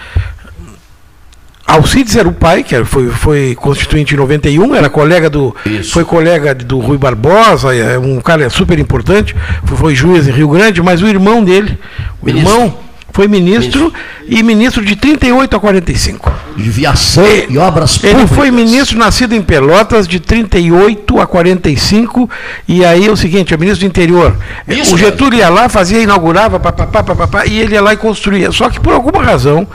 Alcides 1.67 2.17
era 2.17 2.27
o 2.27 2.33
pai, 2.33 2.63
que 2.63 2.83
foi, 2.85 3.09
foi 3.11 3.55
constituinte 3.55 4.15
em 4.15 4.17
91, 4.17 4.75
era 4.75 4.89
colega 4.89 5.29
do. 5.29 5.55
Foi 5.93 6.03
colega 6.03 6.55
do 6.55 6.79
Rui 6.79 6.97
Barbosa, 6.97 7.75
é 7.75 7.99
um 7.99 8.19
cara 8.23 8.49
super 8.49 8.79
importante, 8.79 9.37
foi, 9.65 9.77
foi 9.77 9.95
juiz 9.95 10.27
em 10.27 10.33
Rio 10.33 10.49
Grande, 10.49 10.81
mas 10.83 11.03
o 11.03 11.07
irmão 11.07 11.45
dele, 11.45 11.79
o 12.23 12.25
Ministro. 12.27 12.55
irmão, 12.55 12.79
foi 13.13 13.27
ministro, 13.27 13.93
e 14.29 14.43
ministro 14.43 14.85
de 14.85 14.95
38 14.95 15.57
a 15.57 15.61
45. 15.61 16.33
De 16.57 16.71
viação 16.71 17.25
e 17.49 17.59
obras 17.59 17.99
Ele 18.03 18.13
públicas. 18.13 18.37
foi 18.37 18.51
ministro 18.51 18.97
nascido 18.99 19.35
em 19.35 19.43
Pelotas 19.43 20.07
de 20.07 20.21
38 20.21 21.19
a 21.21 21.27
45, 21.27 22.31
e 22.69 22.85
aí 22.85 23.07
é 23.07 23.11
o 23.11 23.17
seguinte, 23.17 23.53
é 23.53 23.57
ministro 23.57 23.87
do 23.87 23.89
interior. 23.91 24.37
Isso 24.69 24.95
o 24.95 24.99
Getúlio 24.99 25.39
ia 25.39 25.49
lá, 25.49 25.69
fazia, 25.69 26.01
inaugurava, 26.01 26.61
papapá, 26.61 27.03
papapá, 27.03 27.47
e 27.47 27.59
ele 27.59 27.75
ia 27.75 27.83
lá 27.83 27.93
e 27.93 27.97
construía. 27.97 28.53
Só 28.53 28.69
que 28.71 28.79
por 28.79 28.93
alguma 28.93 29.23
razão, 29.23 29.67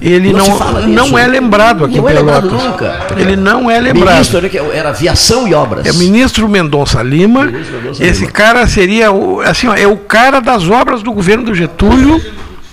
ele 0.00 0.32
Não 0.32 0.46
não, 0.46 0.58
fala 0.58 0.80
não, 0.86 1.16
é 1.18 1.26
lembrado 1.26 1.84
aqui 1.84 1.96
Não 1.98 2.08
em 2.08 2.12
é 2.12 2.16
Pelotas. 2.16 2.52
nunca. 2.52 3.06
Ele 3.16 3.36
não 3.36 3.70
é 3.70 3.80
lembrado. 3.80 4.14
Ministro, 4.16 4.50
que 4.50 4.58
era 4.58 4.90
aviação 4.90 5.46
e 5.48 5.54
obras. 5.54 5.86
É 5.86 5.92
o 5.92 5.94
ministro 5.94 6.46
Mendonça 6.48 7.02
Lima. 7.02 7.44
Mendonça 7.46 8.04
Esse 8.04 8.20
Lima. 8.20 8.32
cara 8.32 8.66
seria 8.66 9.10
o, 9.12 9.40
assim, 9.40 9.66
ó, 9.68 9.74
é 9.74 9.86
o 9.86 9.96
cara 9.96 10.40
das 10.40 10.68
obras 10.68 11.02
do 11.02 11.12
governo 11.12 11.44
do 11.44 11.54
Getúlio. 11.54 12.20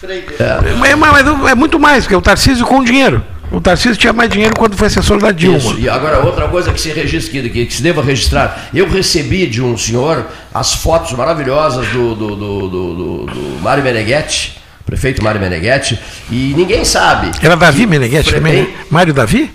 É, 0.03 0.95
mas 0.95 1.27
é 1.51 1.55
muito 1.55 1.79
mais, 1.79 2.03
porque 2.05 2.15
o 2.15 2.21
Tarcísio 2.21 2.65
com 2.65 2.83
dinheiro. 2.83 3.23
O 3.51 3.59
Tarcísio 3.59 3.97
tinha 3.97 4.13
mais 4.13 4.29
dinheiro 4.29 4.53
quando 4.55 4.77
foi 4.77 4.87
assessor 4.87 5.19
da 5.19 5.31
Dilma. 5.31 5.57
Isso. 5.57 5.79
E 5.79 5.89
agora, 5.89 6.19
outra 6.23 6.47
coisa 6.47 6.71
que 6.71 6.79
se 6.79 6.91
registre, 6.91 7.49
que, 7.49 7.65
que 7.65 7.73
se 7.73 7.81
deva 7.81 8.01
registrar. 8.03 8.69
Eu 8.73 8.87
recebi 8.87 9.47
de 9.47 9.61
um 9.61 9.75
senhor 9.75 10.27
as 10.53 10.73
fotos 10.75 11.11
maravilhosas 11.13 11.87
do, 11.87 12.13
do, 12.13 12.35
do, 12.35 12.69
do, 12.69 12.93
do- 13.25 13.59
Mário 13.61 13.83
Meneghetti, 13.83 14.55
prefeito 14.85 15.23
Mário 15.23 15.41
Meneghetti, 15.41 15.99
e 16.29 16.53
ninguém 16.55 16.85
sabe. 16.85 17.31
Era 17.41 17.57
Davi 17.57 17.87
Meneghetti 17.87 18.33
também? 18.35 18.61
né? 18.63 18.67
Mário 18.89 19.13
Davi? 19.13 19.51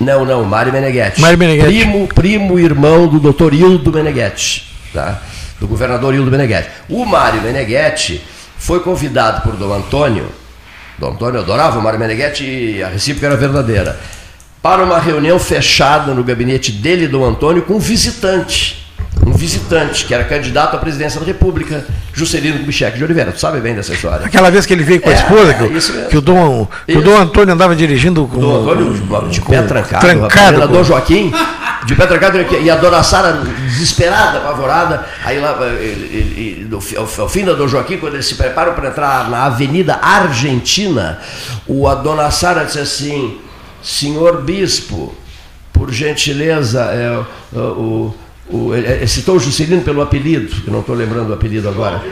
Não, 0.00 0.24
não, 0.24 0.42
Mário 0.44 0.72
Meneghetti. 0.72 1.20
Mário 1.20 1.38
Meneghetti. 1.38 1.68
Primo, 1.68 2.08
primo 2.08 2.58
irmão 2.58 3.06
do 3.06 3.20
doutor 3.20 3.54
Hildo 3.54 3.92
Meneghetti, 3.92 4.66
tá? 4.92 5.20
do 5.60 5.68
governador 5.68 6.14
Hildo 6.14 6.30
Meneghetti. 6.32 6.68
O 6.88 7.04
Mário 7.04 7.40
Meneghetti 7.42 8.20
foi 8.60 8.78
convidado 8.80 9.40
por 9.42 9.56
Dom 9.56 9.72
Antônio 9.74 10.26
Dom 10.98 11.12
Antônio 11.12 11.40
adorava 11.40 11.78
o 11.78 11.82
Mário 11.82 11.98
Meneghetti 11.98 12.44
e 12.44 12.82
a 12.82 12.88
recíproca 12.88 13.26
era 13.28 13.36
verdadeira. 13.36 13.98
Para 14.62 14.84
uma 14.84 14.98
reunião 14.98 15.38
fechada 15.38 16.12
no 16.12 16.22
gabinete 16.22 16.70
dele, 16.70 17.08
Dom 17.08 17.24
Antônio, 17.24 17.62
com 17.62 17.74
um 17.74 17.78
visitante. 17.78 18.86
Um 19.26 19.32
visitante, 19.32 20.04
que 20.04 20.12
era 20.12 20.24
candidato 20.24 20.76
à 20.76 20.78
presidência 20.78 21.18
da 21.18 21.24
República, 21.24 21.84
Juscelino 22.12 22.58
Kubitschek 22.58 22.98
de 22.98 23.04
Oliveira. 23.04 23.32
Tu 23.32 23.40
sabe 23.40 23.60
bem 23.60 23.74
dessa 23.74 23.94
história. 23.94 24.26
Aquela 24.26 24.50
vez 24.50 24.66
que 24.66 24.74
ele 24.74 24.82
veio 24.84 25.00
com 25.00 25.08
a 25.08 25.12
É, 25.12 25.16
esposa, 25.16 25.54
que, 25.54 25.62
o- 25.64 26.08
que 26.10 26.16
o, 26.18 26.20
Dom, 26.20 26.68
que 26.86 26.98
o. 26.98 27.02
Dom 27.02 27.16
Antônio 27.16 27.54
andava 27.54 27.74
dirigindo 27.74 28.26
com. 28.26 28.38
Dom 28.38 28.60
Antônio 28.60 28.92
de 29.30 29.40
pé 29.40 29.62
trancado, 29.62 30.06
trancado, 30.06 30.62
o 30.64 30.68
Dom 30.68 30.84
Joaquim, 30.84 31.32
de 31.86 31.94
trancado, 31.94 32.38
e 32.38 32.70
a 32.70 32.76
dona 32.76 33.02
Sara 33.02 33.32
desesperada, 33.32 34.38
apavorada, 34.38 35.06
aí 35.24 35.40
lá, 35.40 35.56
ele- 35.66 35.80
ele- 36.60 36.66
no 36.70 36.80
fi- 36.80 36.96
ao, 36.96 37.08
ao 37.18 37.28
fim 37.28 37.44
da 37.44 37.52
Dom 37.54 37.66
Joaquim, 37.66 37.96
quando 37.98 38.14
eles 38.14 38.26
se 38.26 38.34
preparam 38.34 38.74
para 38.74 38.88
entrar 38.88 39.30
na 39.30 39.44
Avenida 39.46 39.98
Argentina, 40.02 41.18
o, 41.66 41.88
a 41.88 41.94
dona 41.94 42.30
Sara 42.30 42.64
disse 42.64 42.78
assim, 42.80 43.38
senhor 43.82 44.42
bispo, 44.42 45.14
por 45.72 45.90
gentileza, 45.90 46.82
é, 46.82 47.24
o, 47.56 48.14
o, 48.52 48.74
ele- 48.74 48.86
ele 48.86 49.06
citou 49.06 49.36
o 49.36 49.38
Juscelino 49.40 49.82
pelo 49.82 50.00
apelido, 50.02 50.52
eu 50.66 50.72
não 50.72 50.80
estou 50.80 50.94
lembrando 50.94 51.30
o 51.30 51.34
apelido 51.34 51.68
agora. 51.68 52.02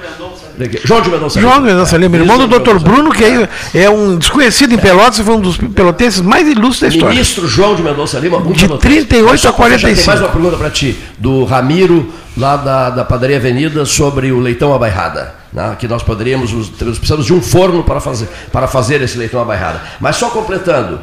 João 0.85 1.01
de 1.01 1.09
Mendonça 1.11 1.41
João 1.41 1.61
Mendonça 1.61 1.97
Lima, 1.97 2.17
irmão 2.17 2.37
do 2.37 2.47
Isso, 2.57 2.59
Dr. 2.61 2.79
Bruno, 2.81 3.13
que 3.13 3.23
é, 3.25 3.49
é 3.75 3.89
um 3.91 4.17
desconhecido 4.17 4.75
em 4.75 4.79
Pelotas, 4.79 5.21
foi 5.21 5.35
um 5.35 5.41
dos 5.41 5.57
pelotenses 5.57 6.21
mais 6.21 6.49
ilustres 6.49 6.81
da 6.81 6.97
história. 6.97 7.15
Ministro 7.15 7.47
João 7.47 7.77
de 7.77 7.83
Mendonça 7.83 8.19
Lima, 8.19 8.39
um 8.39 8.51
De 8.53 8.67
pelotense. 8.67 9.05
38 9.07 9.31
Mas 9.31 9.41
só 9.41 9.51
a 9.51 9.53
45. 9.53 9.97
Tem 9.97 10.07
mais 10.07 10.21
uma 10.21 10.29
pergunta 10.29 10.57
para 10.57 10.71
ti, 10.71 10.99
do 11.17 11.45
Ramiro, 11.45 12.13
lá 12.37 12.57
da, 12.57 12.91
da 12.91 13.05
Padaria 13.05 13.37
Avenida, 13.37 13.85
sobre 13.87 14.33
o 14.33 14.41
leitão 14.41 14.75
à 14.75 14.79
bairrada. 14.79 15.33
Né? 15.53 15.77
Que 15.79 15.87
nós 15.87 16.03
poderíamos, 16.03 16.51
nós 16.53 16.99
precisamos 16.99 17.25
de 17.25 17.33
um 17.33 17.41
forno 17.41 17.85
para 17.85 18.01
fazer, 18.01 18.29
para 18.53 18.67
fazer 18.67 19.01
esse 19.01 19.17
leitão 19.17 19.41
à 19.41 19.45
bairrada. 19.45 19.81
Mas 20.01 20.17
só 20.17 20.29
completando, 20.29 20.99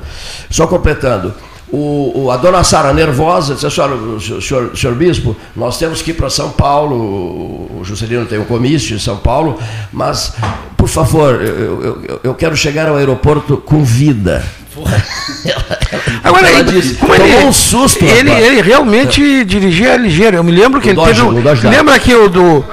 só 0.49 0.67
completando. 0.67 1.33
O, 1.77 2.31
a 2.31 2.37
dona 2.37 2.63
Sara 2.63 2.93
nervosa 2.93 3.53
disse, 3.55 3.69
senhor, 3.69 4.21
senhor, 4.41 4.77
senhor, 4.77 4.95
bispo, 4.95 5.35
nós 5.55 5.77
temos 5.77 6.01
que 6.01 6.11
ir 6.11 6.13
para 6.13 6.29
São 6.29 6.49
Paulo, 6.51 6.95
o 6.95 7.81
Juscelino 7.83 8.25
tem 8.25 8.39
um 8.39 8.45
comício 8.45 8.95
em 8.95 8.99
São 8.99 9.17
Paulo, 9.17 9.59
mas, 9.91 10.33
por 10.77 10.87
favor, 10.87 11.41
eu, 11.41 11.83
eu- 11.83 12.19
eu 12.23 12.33
quero 12.33 12.55
chegar 12.55 12.87
ao 12.87 12.95
aeroporto 12.95 13.57
com 13.57 13.83
vida. 13.83 14.43
Agora, 16.23 16.63
disse, 16.63 16.95
como 16.95 17.13
ele, 17.15 17.45
um 17.45 17.51
susto. 17.51 18.03
ele, 18.03 18.31
ele 18.31 18.61
realmente 18.61 19.43
dirigia 19.45 19.95
ligeiro. 19.97 20.37
Eu 20.37 20.43
me 20.43 20.51
lembro 20.51 20.81
que 20.81 20.87
O 20.87 20.91
ele 20.91 20.95
Dodge, 20.95 21.21
teve. 21.21 21.67
um- 21.67 21.69
lembra 21.69 21.99
que 21.99 22.13
o 22.15 22.29
do. 22.29 22.65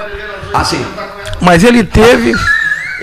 Ah, 0.52 0.64
sim. 0.64 0.84
Mas 1.40 1.62
ele 1.64 1.84
teve. 1.84 2.32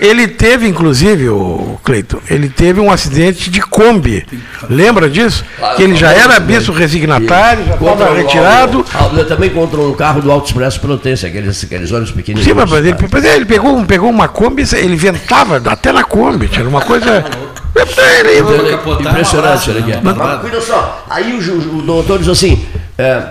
Ele 0.00 0.26
teve, 0.26 0.66
inclusive, 0.66 1.28
o 1.28 1.78
Cleito, 1.84 2.22
ele 2.30 2.48
teve 2.48 2.80
um 2.80 2.90
acidente 2.90 3.50
de 3.50 3.60
Kombi. 3.60 4.26
Lembra 4.68 5.10
disso? 5.10 5.44
Claro, 5.58 5.76
que 5.76 5.82
ele 5.82 5.94
já 5.94 6.10
era 6.10 6.40
bispo 6.40 6.72
resignatário, 6.72 7.64
já 7.66 7.74
estava 7.74 8.14
retirado. 8.14 8.80
o- 8.80 9.24
também 9.26 9.50
contra 9.50 9.78
um 9.78 9.92
carro 9.92 10.22
do 10.22 10.32
Alto 10.32 10.46
Expresso 10.46 10.80
Pelotense, 10.80 11.26
aqueles, 11.26 11.62
aqueles 11.62 11.92
ônibus 11.92 12.12
pequenininhos. 12.12 12.48
Sim, 12.48 12.54
mas 12.54 12.72
ele, 12.84 12.96
mas 13.12 13.24
ele 13.24 13.44
pegou, 13.44 13.84
pegou 13.84 14.08
uma 14.08 14.26
Kombi, 14.26 14.64
ele 14.72 14.96
ventava 14.96 15.60
até 15.66 15.92
na 15.92 16.02
Kombi, 16.02 16.48
era 16.52 16.66
uma 16.68 16.80
coisa. 16.80 17.22
Impressionante, 19.00 19.70
olha 19.70 19.80
aqui. 19.80 19.92
Mas- 20.02 20.40
cuida 20.40 20.60
só, 20.60 21.04
aí 21.10 21.32
o, 21.32 21.78
o 21.78 21.82
doutor 21.82 22.18
diz 22.18 22.28
assim, 22.28 22.64
é, 22.96 23.22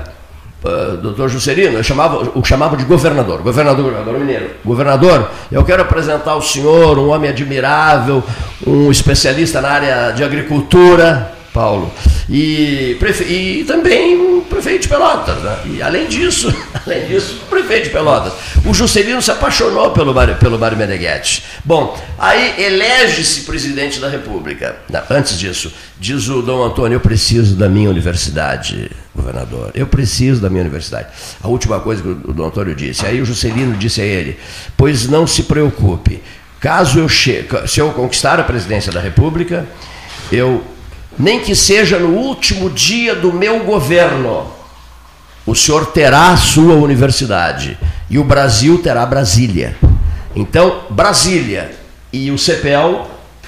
é, 0.63 0.97
doutor 0.97 1.29
Juscelino, 1.29 1.77
eu 1.77 1.83
chamava, 1.83 2.31
o 2.35 2.43
chamava 2.43 2.75
de 2.75 2.83
governador, 2.83 3.41
governador, 3.41 3.85
governador 3.85 4.19
mineiro. 4.19 4.49
Governador, 4.63 5.29
eu 5.49 5.63
quero 5.63 5.81
apresentar 5.81 6.31
ao 6.31 6.41
senhor 6.41 6.99
um 6.99 7.09
homem 7.09 7.29
admirável, 7.29 8.21
um 8.67 8.91
especialista 8.91 9.61
na 9.61 9.69
área 9.69 10.11
de 10.11 10.23
agricultura, 10.23 11.31
Paulo, 11.53 11.91
e, 12.29 12.95
prefe- 12.99 13.23
e 13.25 13.63
também 13.65 14.41
prefeito 14.49 14.83
de 14.83 14.87
Pelotas. 14.87 15.37
Né? 15.43 15.57
E 15.65 15.81
além 15.81 16.07
disso, 16.07 16.53
além 16.85 17.07
disso, 17.07 17.39
prefeito 17.49 17.85
de 17.85 17.89
Pelotas. 17.89 18.33
O 18.65 18.73
Juscelino 18.73 19.21
se 19.21 19.31
apaixonou 19.31 19.91
pelo 19.91 20.13
Mário, 20.13 20.35
pelo 20.35 20.57
Mário 20.59 20.77
Meneghetti. 20.77 21.43
Bom, 21.63 21.97
aí 22.17 22.61
elege-se 22.63 23.41
presidente 23.41 23.99
da 23.99 24.09
República. 24.09 24.77
Não, 24.89 25.01
antes 25.09 25.37
disso, 25.37 25.71
diz 25.99 26.27
o 26.29 26.41
Dom 26.41 26.63
Antônio, 26.63 26.95
eu 26.97 26.99
preciso 26.99 27.55
da 27.55 27.67
minha 27.69 27.89
universidade, 27.89 28.89
governador. 29.15 29.71
Eu 29.73 29.87
preciso 29.87 30.41
da 30.41 30.49
minha 30.49 30.61
universidade. 30.61 31.07
A 31.41 31.47
última 31.47 31.79
coisa 31.79 32.01
que 32.01 32.07
o 32.09 32.33
Dom 32.33 32.47
Antônio 32.47 32.75
disse. 32.75 33.05
Aí 33.05 33.21
o 33.21 33.25
Juscelino 33.25 33.75
disse 33.77 34.01
a 34.01 34.05
ele, 34.05 34.37
pois 34.77 35.07
não 35.07 35.25
se 35.25 35.43
preocupe. 35.43 36.21
Caso 36.59 36.99
eu 36.99 37.07
chegue, 37.07 37.47
se 37.67 37.79
eu 37.79 37.89
conquistar 37.91 38.37
a 38.39 38.43
presidência 38.43 38.91
da 38.91 38.99
República, 38.99 39.65
eu 40.31 40.61
nem 41.19 41.39
que 41.41 41.53
seja 41.53 41.99
no 41.99 42.09
último 42.15 42.69
dia 42.69 43.13
do 43.13 43.31
meu 43.33 43.59
governo, 43.65 44.47
o 45.45 45.53
senhor 45.53 45.87
terá 45.87 46.29
a 46.31 46.37
sua 46.37 46.75
universidade 46.75 47.77
e 48.09 48.17
o 48.17 48.23
Brasil 48.23 48.77
terá 48.81 49.05
Brasília. 49.05 49.75
Então, 50.35 50.81
Brasília 50.89 51.71
e 52.13 52.31
o 52.31 52.37
CPL 52.37 53.01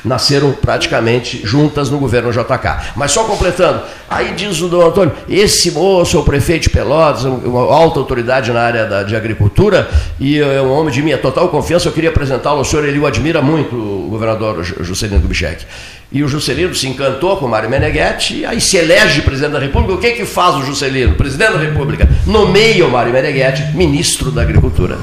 nasceram 0.04 0.52
praticamente 0.52 1.42
juntas 1.46 1.92
no 1.92 2.00
governo 2.00 2.32
JK. 2.32 2.94
Mas 2.96 3.12
só 3.12 3.24
completando, 3.24 3.84
aí 4.10 4.34
diz 4.36 4.60
o 4.60 4.68
Dom 4.68 4.82
Antônio, 4.88 5.14
esse 5.30 5.70
moço 5.70 6.18
é 6.18 6.20
o 6.20 6.24
prefeito 6.24 6.64
de 6.64 6.70
Pelotas, 6.72 7.24
uma 7.24 7.62
alta 7.72 8.00
autoridade 8.00 8.52
na 8.52 8.62
área 8.62 8.86
da, 8.88 9.04
de 9.04 9.16
agricultura, 9.16 9.88
e 10.20 10.40
é 10.40 10.60
um 10.60 10.72
homem 10.72 10.92
de 10.92 11.04
minha 11.04 11.20
total 11.20 11.50
confiança, 11.50 11.88
eu 11.88 11.92
queria 11.92 12.10
apresentá-lo 12.10 12.58
ao 12.58 12.66
senhor, 12.66 12.84
ele 12.84 12.98
o 12.98 13.06
admira 13.06 13.44
muito, 13.44 13.76
o 13.76 14.08
governador 14.10 14.64
Ju- 14.64 14.84
Juscelino 14.84 15.22
Kubitschek. 15.22 15.66
E 16.12 16.22
o 16.24 16.28
Juscelino 16.28 16.76
se 16.76 16.88
encantou 16.90 17.38
com 17.38 17.46
o 17.46 17.50
Mário 17.50 17.70
Meneghetti, 17.70 18.40
e 18.40 18.46
aí 18.46 18.60
se 18.60 18.76
elege 18.76 19.22
presidente 19.22 19.54
da 19.54 19.60
República. 19.60 19.94
O 19.94 19.98
que 19.98 20.12
que 20.12 20.26
faz 20.26 20.56
o 20.56 20.64
Juscelino, 20.66 21.16
presidente 21.16 21.54
da 21.54 21.58
República? 21.60 22.08
Nomeia 22.28 22.86
o 22.86 22.92
Mário 22.92 23.14
Meneghetti 23.14 23.64
ministro 23.78 24.30
da 24.30 24.42
Agricultura. 24.42 24.98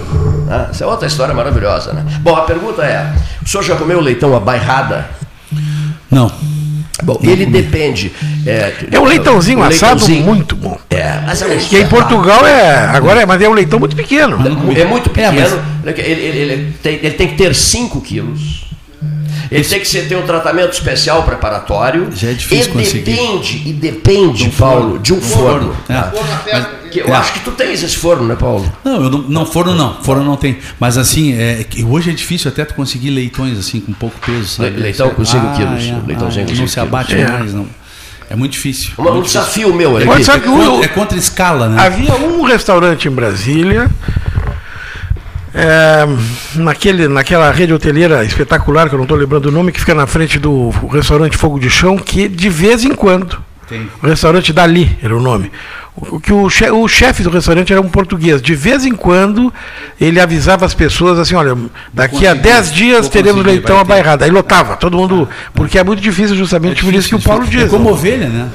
Ah, 0.51 0.69
essa 0.71 0.85
é 0.85 0.87
outra 0.87 1.07
história 1.09 1.35
maravilhosa, 1.35 1.95
né? 1.95 2.05
Bom, 2.21 2.37
a 2.37 2.43
pergunta 2.43 2.83
é: 2.83 3.11
o 3.43 3.49
senhor 3.49 3.63
já 3.63 3.77
comeu 3.77 4.01
leitão 4.01 4.37
à 4.37 4.41
bairrada? 4.41 5.09
Não. 6.11 6.31
Bom, 7.03 7.19
ele 7.23 7.47
depende. 7.47 8.13
É, 8.45 8.73
É 8.91 8.99
um 9.01 9.05
leitãozinho 9.05 9.61
o 9.61 9.63
assado 9.63 9.93
leitãozinho- 10.01 10.25
muito 10.27 10.57
bom. 10.57 10.77
É, 10.91 11.21
mas 11.25 11.41
é 11.41 11.47
um 11.47 11.57
Que 11.59 11.79
em 11.79 11.87
Portugal 11.87 12.45
é. 12.47 12.87
Agora 12.87 13.23
é, 13.23 13.27
mas 13.27 13.41
é 13.41 13.49
um 13.49 13.53
leitão 13.55 13.79
muito 13.79 13.95
pequeno. 13.97 14.37
É 14.77 14.85
muito 14.85 15.09
pequeno. 15.09 15.39
ele, 15.87 16.03
ele- 16.03 16.39
ele 16.39 16.73
tem, 16.83 16.95
ele 16.97 17.11
tem 17.13 17.29
que 17.29 17.35
ter 17.37 17.55
5 17.55 18.01
quilos. 18.03 18.68
Ele 19.51 19.65
tem 19.65 19.81
que 19.81 19.89
ser, 19.89 20.09
ter 20.09 20.17
um 20.17 20.23
tratamento 20.23 20.73
especial 20.73 21.23
preparatório. 21.23 22.09
Já 22.15 22.31
é 22.31 22.33
difícil 22.35 22.71
e 22.71 22.75
conseguir. 22.75 23.01
depende, 23.11 23.63
e 23.67 23.73
depende, 23.73 24.49
Paulo, 24.51 24.99
de 24.99 25.13
um 25.15 25.21
forno. 25.21 25.75
É. 25.89 25.95
tá? 25.95 26.71
Que 26.91 27.01
eu 27.01 27.09
É. 27.09 27.13
acho 27.13 27.35
que 27.35 27.41
tu 27.41 27.51
tens 27.51 27.83
esse 27.83 27.97
forno, 27.97 28.27
né, 28.27 28.35
Paulo? 28.35 28.71
Não, 28.83 29.03
eu 29.05 29.11
não, 29.11 29.19
não, 29.23 29.47
forno 29.47 29.75
não, 29.75 30.03
forno 30.03 30.25
não 30.25 30.37
tem. 30.37 30.57
Mas 30.81 30.97
assim, 30.97 31.35
é, 31.35 31.67
hoje 31.87 32.09
é 32.11 32.13
difícil 32.15 32.51
até 32.51 32.65
tu 32.65 32.73
conseguir 32.75 33.11
leitões 33.11 33.59
assim 33.59 33.79
com 33.81 33.93
pouco 33.93 34.17
peso, 34.25 34.47
sabe? 34.49 34.71
Le- 34.71 34.81
leitão 34.85 35.11
com 35.11 35.23
cinco 35.25 35.55
quilos, 35.55 35.85
é, 35.85 36.01
leitãozinho 36.07 36.47
com 36.47 36.55
não 36.55 36.67
se 36.67 36.81
abate 36.81 37.15
quilos. 37.15 37.31
mais, 37.31 37.53
não. 37.55 37.67
É 38.31 38.37
muito 38.37 38.53
difícil. 38.53 38.91
Um- 38.99 39.03
um 39.09 39.13
muito 39.15 39.27
desafio 39.27 39.73
meu, 39.75 39.99
É, 39.99 40.23
Sabe 40.23 40.43
que 40.45 40.85
é 40.85 40.89
contra 40.89 41.17
escala, 41.19 41.69
né? 41.69 41.81
Havia 41.87 42.15
um 42.17 42.43
restaurante 42.43 43.07
em 43.09 43.11
Brasília, 43.11 43.91
é, 45.55 46.07
naquele, 46.57 47.09
naquela 47.09 47.51
rede 47.51 47.73
hoteleira 47.73 48.25
espetacular, 48.25 48.89
que 48.89 48.95
eu 48.95 48.99
não 48.99 49.05
estou 49.05 49.17
lembrando 49.19 49.47
o 49.47 49.51
nome, 49.53 49.73
que 49.73 49.81
fica 49.81 49.95
na 49.95 50.07
frente 50.07 50.39
do 50.39 50.71
restaurante 50.91 51.37
Fogo 51.37 51.59
de 51.59 51.71
Chão, 51.71 51.97
que 51.99 52.29
de 52.29 52.49
vez 52.49 52.85
em 52.85 52.95
quando, 52.95 53.39
o 54.03 54.07
restaurante 54.07 54.53
Dali 54.53 54.99
era 55.03 55.17
o 55.17 55.21
nome, 55.21 55.51
o, 55.97 56.21
que 56.21 56.33
o, 56.33 56.49
che- 56.49 56.71
o 56.71 56.87
chefe 56.87 57.23
do 57.25 57.31
restaurante 57.31 57.73
era 57.73 57.83
um 57.83 57.89
português. 57.89 58.41
De 58.41 58.55
vez 58.55 58.87
em 58.87 58.95
quando 58.95 59.53
ele 60.01 60.21
avisava 60.21 60.65
as 60.65 60.73
pessoas 60.73 61.19
assim, 61.19 61.35
olha, 61.35 61.57
daqui 61.93 62.25
a 62.27 62.31
conseguir, 62.31 62.43
10 62.43 62.73
dias 62.73 63.09
teremos 63.09 63.45
leitão 63.45 63.85
bairrada. 63.85 64.25
Aí 64.25 64.31
lotava, 64.31 64.77
todo 64.77 64.97
mundo, 64.97 65.29
porque 65.55 65.77
é 65.79 65.83
muito 65.83 66.01
difícil 66.01 66.37
justamente 66.37 66.85
por 66.85 66.95
isso 66.95 67.09
que 67.09 67.15
o 67.17 67.21
Paulo 67.21 67.45
diz. 67.47 67.65
É 67.65 67.69
como 67.69 67.91
ovelha, 67.91 68.29
né? 68.29 68.49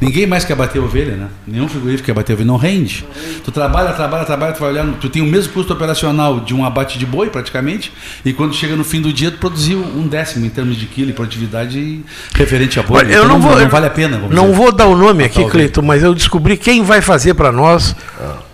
Ninguém 0.00 0.26
mais 0.26 0.44
quer 0.44 0.54
bater 0.54 0.78
ovelha, 0.78 1.16
né? 1.16 1.26
Nenhum 1.46 1.68
frigorífico 1.68 2.06
quer 2.06 2.12
bater 2.14 2.34
ovelha, 2.34 2.46
não 2.46 2.56
rende. 2.56 3.04
Tu 3.44 3.50
trabalha, 3.50 3.92
trabalha, 3.92 4.24
trabalha, 4.24 4.52
tu 4.52 4.60
vai 4.60 4.70
olhar, 4.70 4.86
tu 5.00 5.08
tem 5.08 5.20
o 5.20 5.26
mesmo 5.26 5.52
custo 5.52 5.72
operacional 5.72 6.38
de 6.40 6.54
um 6.54 6.64
abate 6.64 6.98
de 6.98 7.04
boi, 7.04 7.30
praticamente, 7.30 7.92
e 8.24 8.32
quando 8.32 8.54
chega 8.54 8.76
no 8.76 8.84
fim 8.84 9.00
do 9.00 9.12
dia, 9.12 9.30
tu 9.30 9.38
produziu 9.38 9.80
um 9.80 10.06
décimo 10.06 10.46
em 10.46 10.50
termos 10.50 10.76
de 10.76 10.86
quilo 10.86 11.10
e 11.10 11.12
produtividade 11.12 12.00
referente 12.34 12.78
a 12.78 12.82
boi. 12.82 12.98
Olha, 12.98 13.12
eu 13.12 13.24
Então 13.24 13.28
não 13.28 13.40
vou, 13.40 13.58
não 13.58 13.68
vale 13.68 13.86
a 13.86 13.90
pena. 13.90 14.18
Não 14.18 14.28
dizer. 14.46 14.56
vou 14.56 14.70
dar 14.72 14.86
o 14.86 14.96
nome 14.96 15.24
aqui. 15.24 15.44
Cleiton, 15.44 15.82
mas 15.82 16.02
eu 16.02 16.14
descobri 16.14 16.56
quem 16.56 16.82
vai 16.82 17.00
fazer 17.00 17.34
para 17.34 17.50
nós 17.50 17.96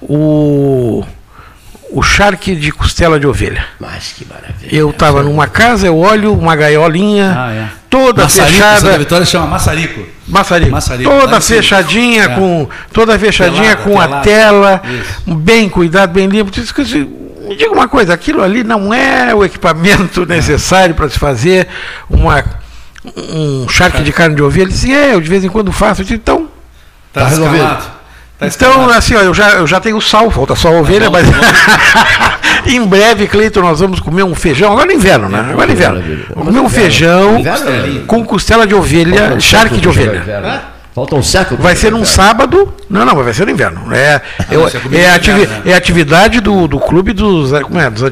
o 0.01 1.05
o 1.90 2.02
charque 2.02 2.55
de 2.56 2.73
costela 2.73 3.19
de 3.20 3.27
ovelha. 3.27 3.65
Mas 3.78 4.12
que 4.16 4.24
maravilha. 4.27 4.69
Eu 4.74 4.90
estava 4.90 5.23
numa 5.23 5.47
casa, 5.47 5.86
eu 5.86 5.97
olho 5.98 6.32
uma 6.32 6.56
gaiolinha 6.56 7.35
Ah, 7.36 7.52
é. 7.52 7.69
toda 7.89 8.23
Maçarico, 8.24 8.52
fechada. 8.56 8.81
Santa 8.81 8.98
Vitória 8.98 9.27
chama 9.27 9.47
maçarico. 9.47 10.05
Maçarico. 10.27 10.70
Maçarico. 10.73 11.11
Toda 11.11 11.40
fechadinha, 11.40 12.24
É. 12.24 12.28
com 12.28 12.69
toda 12.93 13.19
fechadinha 13.19 13.77
com 13.77 14.01
a 14.01 14.20
tela, 14.20 14.82
Isso. 14.85 15.35
bem 15.36 15.69
cuidado, 15.69 16.12
bem 16.12 16.27
limpo. 16.27 16.51
Me 17.47 17.56
diga 17.56 17.73
uma 17.73 17.86
coisa, 17.86 18.15
aquilo 18.15 18.43
ali 18.43 18.65
não 18.65 18.93
é 18.93 19.35
o 19.35 19.44
equipamento 19.44 20.24
necessário 20.27 20.94
para 20.94 21.09
se 21.11 21.19
fazer 21.19 21.69
uma 22.09 22.43
um 23.05 23.69
charque 23.69 24.02
de 24.02 24.11
carne 24.12 24.35
de 24.35 24.43
ovelha. 24.43 24.65
Ele 24.65 24.73
disse, 24.73 24.90
é, 24.90 25.12
eu 25.15 25.20
de 25.20 25.28
vez 25.28 25.44
em 25.44 25.48
quando 25.48 25.70
faço. 25.70 26.01
Eu 26.01 26.05
disse, 26.05 26.15
então. 26.15 26.48
Tá, 27.12 27.20
Tá 27.20 27.28
resolvido. 27.28 27.78
Tá 28.39 28.48
então, 28.48 28.90
assim, 28.90 29.15
ó, 29.15 29.20
eu 29.20 29.32
já, 29.32 29.51
eu 29.51 29.66
já 29.66 29.78
tenho 29.78 30.01
sal, 30.01 30.28
falta 30.31 30.56
só 30.56 30.69
a 30.69 30.81
ovelha, 30.81 31.09
mas 31.09 31.24
em 32.66 32.85
breve, 32.85 33.28
Cleiton, 33.28 33.61
nós 33.61 33.78
vamos 33.78 34.01
comer 34.01 34.24
um 34.24 34.35
feijão, 34.35 34.73
agora 34.73 34.86
no 34.86 34.93
inverno, 34.93 35.28
né? 35.28 35.47
Agora 35.51 35.66
no 35.69 35.73
inverno. 35.73 36.02
Vamos 36.35 36.48
comer 36.48 36.61
um 36.61 36.69
feijão 36.69 37.36
com 38.06 38.24
costela 38.24 38.66
de 38.66 38.74
ovelha, 38.74 39.39
charque 39.39 39.77
de 39.81 39.89
ovelha. 39.89 40.74
Falta 40.95 41.16
um 41.16 41.23
século. 41.25 41.61
Vai 41.61 41.75
ser 41.75 41.91
num 41.91 42.05
sábado. 42.05 42.73
Não, 42.89 43.05
não, 43.05 43.16
vai 43.16 43.35
ser 43.35 43.45
no 43.45 43.51
inverno. 43.51 43.93
É, 43.93 44.21
eu- 44.49 44.71
ser 44.71 44.81
comida 44.81 45.03
é, 45.03 45.19
de 45.19 45.31
ativi- 45.31 45.47
né? 45.49 45.62
é 45.66 45.75
atividade 45.75 46.41
do, 46.41 46.69
do 46.69 46.79
clube 46.79 47.12
dos. 47.12 47.51
Como 47.62 47.81
é? 47.81 47.91
Dos 47.91 48.03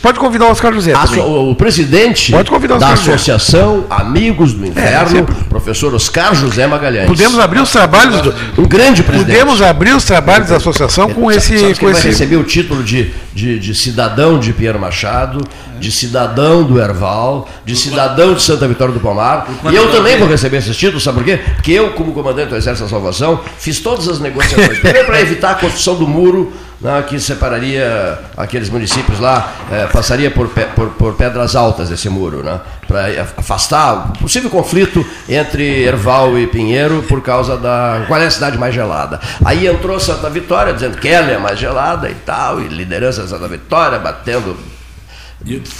Pode 0.00 0.18
convidar 0.18 0.46
o 0.46 0.50
Oscar 0.50 0.72
José. 0.72 0.94
So- 1.06 1.50
o 1.50 1.54
presidente 1.54 2.32
Pode 2.32 2.50
convidar 2.50 2.76
o 2.76 2.78
da. 2.78 2.94
Associação 2.94 3.84
Amigos 3.90 4.54
do 4.54 4.64
Inverno, 4.66 5.10
sempre. 5.10 5.34
professor 5.50 5.94
Oscar 5.94 6.34
José 6.34 6.66
Magalhães. 6.66 7.06
Podemos 7.06 7.38
abrir 7.38 7.60
os 7.60 7.70
trabalhos 7.70 8.22
do. 8.22 8.34
Um 8.56 8.66
grande 8.66 9.02
presidente. 9.02 9.36
Podemos 9.36 9.60
abrir 9.60 9.94
os 9.94 10.04
trabalhos 10.04 10.48
da 10.48 10.56
associação 10.56 11.10
com 11.10 11.30
esse. 11.30 11.58
Sabe 11.58 11.74
Com 11.78 11.86
vai 11.86 11.92
esse 11.94 12.08
receber 12.08 12.36
o 12.36 12.44
título 12.44 12.82
de, 12.82 13.10
de, 13.34 13.58
de 13.58 13.74
cidadão 13.74 14.38
de 14.38 14.54
Pinheiro 14.54 14.78
Machado, 14.80 15.46
de 15.78 15.92
cidadão 15.92 16.62
do 16.62 16.80
Erval, 16.80 17.46
de 17.66 17.76
cidadão 17.76 18.32
de 18.32 18.42
Santa 18.42 18.66
Vitória 18.66 18.94
do 18.94 19.00
Palmar. 19.00 19.46
E 19.70 19.76
eu 19.76 19.90
também 19.90 20.16
vou 20.18 20.26
receber 20.26 20.56
esses 20.56 20.76
títulos, 20.76 21.02
sabe 21.02 21.18
por 21.18 21.24
quê? 21.24 21.38
Porque 21.56 21.72
eu, 21.72 21.90
como 21.90 22.12
comandante 22.12 22.29
do 22.32 22.56
Exército 22.56 22.84
da 22.84 22.90
Salvação, 22.90 23.40
fiz 23.58 23.80
todas 23.80 24.08
as 24.08 24.18
negociações. 24.18 24.78
Primeiro 24.78 25.06
para 25.06 25.20
evitar 25.20 25.50
a 25.52 25.54
construção 25.54 25.96
do 25.96 26.06
muro 26.06 26.52
né, 26.80 27.04
que 27.06 27.20
separaria 27.20 28.18
aqueles 28.36 28.70
municípios 28.70 29.20
lá, 29.20 29.52
eh, 29.70 29.86
passaria 29.92 30.30
por, 30.30 30.48
por, 30.48 30.88
por 30.90 31.14
pedras 31.14 31.54
altas 31.54 31.90
esse 31.90 32.08
muro, 32.08 32.42
né? 32.42 32.58
Para 32.88 33.06
afastar 33.36 34.12
o 34.14 34.18
possível 34.18 34.48
conflito 34.48 35.04
entre 35.28 35.82
Erval 35.84 36.38
e 36.38 36.46
Pinheiro 36.46 37.04
por 37.06 37.20
causa 37.20 37.56
da. 37.56 38.04
Qual 38.08 38.18
é 38.18 38.26
a 38.26 38.30
cidade 38.30 38.56
mais 38.56 38.74
gelada? 38.74 39.20
Aí 39.44 39.66
entrou 39.66 40.00
Santa 40.00 40.30
Vitória, 40.30 40.72
dizendo 40.72 40.96
que 40.96 41.08
ela 41.08 41.30
é 41.30 41.38
mais 41.38 41.58
gelada 41.58 42.08
e 42.08 42.14
tal, 42.14 42.60
e 42.60 42.68
liderança 42.68 43.22
de 43.22 43.28
Santa 43.28 43.46
Vitória 43.46 43.98
batendo 43.98 44.56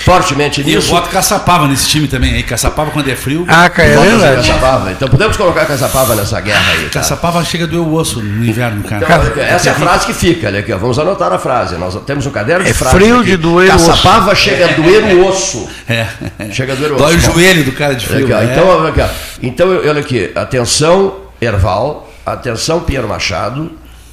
fortemente 0.04 0.62
E 0.62 0.72
eu 0.72 0.76
nisso. 0.80 0.90
boto 0.90 1.10
Caçapava 1.10 1.68
nesse 1.68 1.88
time 1.88 2.08
também 2.08 2.34
aí. 2.34 2.42
Caçapava 2.42 2.90
quando 2.90 3.08
é 3.10 3.16
frio. 3.16 3.44
Ah, 3.48 3.68
cara, 3.68 3.88
é 3.88 3.96
verdade. 3.96 4.48
Caçapava. 4.48 4.92
Então 4.92 5.08
podemos 5.08 5.36
colocar 5.36 5.66
Caçapava 5.66 6.14
nessa 6.14 6.40
guerra 6.40 6.72
aí. 6.72 6.84
Tá? 6.84 7.00
Caçapava 7.00 7.44
chega 7.44 7.64
a 7.64 7.66
doer 7.66 7.82
o 7.82 7.92
osso 7.94 8.20
no 8.22 8.44
inverno, 8.44 8.82
cara. 8.84 9.04
Então, 9.04 9.18
olha 9.20 9.28
aqui, 9.28 9.40
essa 9.40 9.68
é 9.68 9.72
a 9.72 9.74
frase 9.74 10.06
que 10.06 10.14
fica, 10.14 10.46
olha 10.48 10.60
aqui, 10.60 10.72
ó, 10.72 10.78
vamos 10.78 10.98
anotar 10.98 11.32
a 11.32 11.38
frase. 11.38 11.76
Nós 11.76 11.94
temos 12.06 12.24
um 12.26 12.30
caderno 12.30 12.64
de 12.64 12.70
É 12.70 12.74
frases. 12.74 12.98
frio 12.98 13.16
aqui. 13.20 13.26
de 13.30 13.36
doer 13.36 13.70
o 13.70 13.74
osso. 13.76 13.86
Caçapava 13.86 14.34
chega 14.34 14.64
a 14.64 14.72
doer 14.72 15.04
o 15.16 15.26
osso. 15.28 15.68
É. 15.88 16.06
Chega 16.52 16.72
a 16.72 16.76
doer 16.76 16.92
o 16.92 16.96
Dói 16.96 17.14
o 17.14 17.18
osso. 17.18 17.32
Joelho 17.32 17.64
do 17.64 17.72
cara 17.72 17.94
de 17.94 18.06
frio. 18.06 18.26
Olha 18.26 18.36
aqui, 18.36 18.44
ó, 18.44 18.46
né? 18.46 18.52
Então, 18.52 18.68
olha 18.68 18.88
aqui, 18.90 19.00
ó. 19.00 19.08
então, 19.42 19.68
olha 19.68 20.00
aqui, 20.00 20.30
atenção 20.34 21.16
Erval, 21.40 22.10
atenção 22.24 22.80
Pinheiro 22.80 23.08
Machado, 23.08 23.72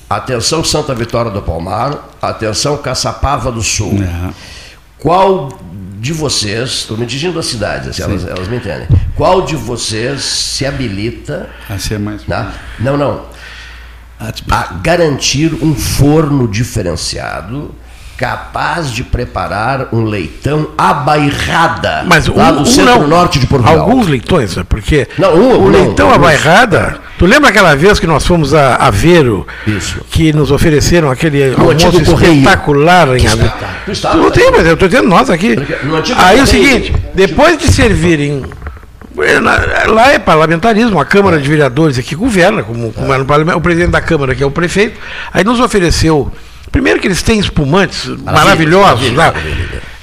atenção 0.09 0.63
Santa 0.63 0.93
Vitória 0.93 1.29
do 1.31 1.41
Palmar, 1.41 2.07
atenção 2.21 2.77
Caçapava 2.77 3.51
do 3.51 3.61
Sul. 3.61 3.99
É. 4.01 4.56
Qual 4.99 5.49
de 5.99 6.13
vocês, 6.13 6.69
estou 6.69 6.97
me 6.97 7.05
dirigindo 7.05 7.39
às 7.39 7.45
cidades, 7.47 7.87
assim, 7.89 8.03
elas, 8.03 8.25
elas 8.25 8.47
me 8.47 8.57
entendem, 8.57 8.87
qual 9.15 9.41
de 9.43 9.55
vocês 9.55 10.21
se 10.21 10.65
habilita 10.65 11.49
A 11.69 11.77
ser 11.79 11.99
mais. 11.99 12.25
né? 12.27 12.53
Não, 12.79 12.95
não. 12.97 13.25
Ah, 14.19 14.31
tipo, 14.31 14.53
A 14.53 14.73
garantir 14.81 15.53
um 15.63 15.75
forno 15.75 16.47
diferenciado 16.47 17.73
capaz 18.17 18.91
de 18.91 19.03
preparar 19.03 19.89
um 19.93 20.03
leitão 20.03 20.69
à 20.77 20.93
bairrada 20.93 22.03
Mas 22.07 22.25
lá 22.27 22.49
um, 22.51 22.55
do 22.55 22.61
um 22.61 22.65
centro-norte 22.65 23.37
de 23.39 23.45
Portugal. 23.45 23.79
Alguns 23.81 24.07
leitões, 24.07 24.51
sabe? 24.51 24.65
porque 24.67 25.07
Não, 25.17 25.35
um, 25.35 25.57
o 25.65 25.69
não, 25.71 25.83
leitão 25.85 26.07
à 26.09 26.13
alguns. 26.13 26.25
bairrada. 26.27 26.97
Tu 27.19 27.25
lembra 27.25 27.49
aquela 27.49 27.75
vez 27.75 27.99
que 27.99 28.07
nós 28.07 28.25
fomos 28.25 28.53
a 28.53 28.75
Aveiro, 28.75 29.45
Isso. 29.65 30.01
que 30.09 30.31
nos 30.33 30.51
ofereceram 30.51 31.09
aquele 31.09 31.51
No 31.51 31.69
almoço 31.69 32.01
espetacular 32.01 33.07
em 33.09 33.11
Aveiro? 33.27 33.27
espetáculo. 33.27 33.69
Tu 33.85 33.91
estava, 33.91 34.17
Não 34.17 34.31
tem, 34.31 34.51
mas 34.51 34.65
eu 34.65 34.73
estou 34.73 34.87
dizendo 34.87 35.07
nós 35.07 35.29
aqui. 35.29 35.55
Aí 36.17 36.41
o 36.41 36.45
Correio. 36.45 36.47
seguinte, 36.47 36.93
depois 37.13 37.57
de 37.57 37.71
servirem. 37.71 38.43
é, 39.19 39.39
na- 39.39 39.59
Lá 39.87 40.11
é 40.13 40.19
parlamentarismo, 40.19 40.99
a 40.99 41.05
Câmara 41.05 41.39
de 41.39 41.47
Vereadores 41.49 41.97
aqui 41.97 42.15
governa, 42.15 42.61
como, 42.63 42.91
como 42.93 43.11
é 43.13 43.55
o 43.55 43.61
presidente 43.61 43.91
da 43.91 44.01
Câmara, 44.01 44.35
que 44.35 44.43
é 44.43 44.45
o 44.45 44.51
prefeito, 44.51 44.99
aí 45.33 45.43
nos 45.43 45.59
ofereceu. 45.59 46.31
Primeiro 46.71 46.99
que 46.99 47.07
eles 47.07 47.21
têm 47.23 47.39
espumantes 47.39 48.07
maravilhosos 48.23 49.11
lá. 49.13 49.33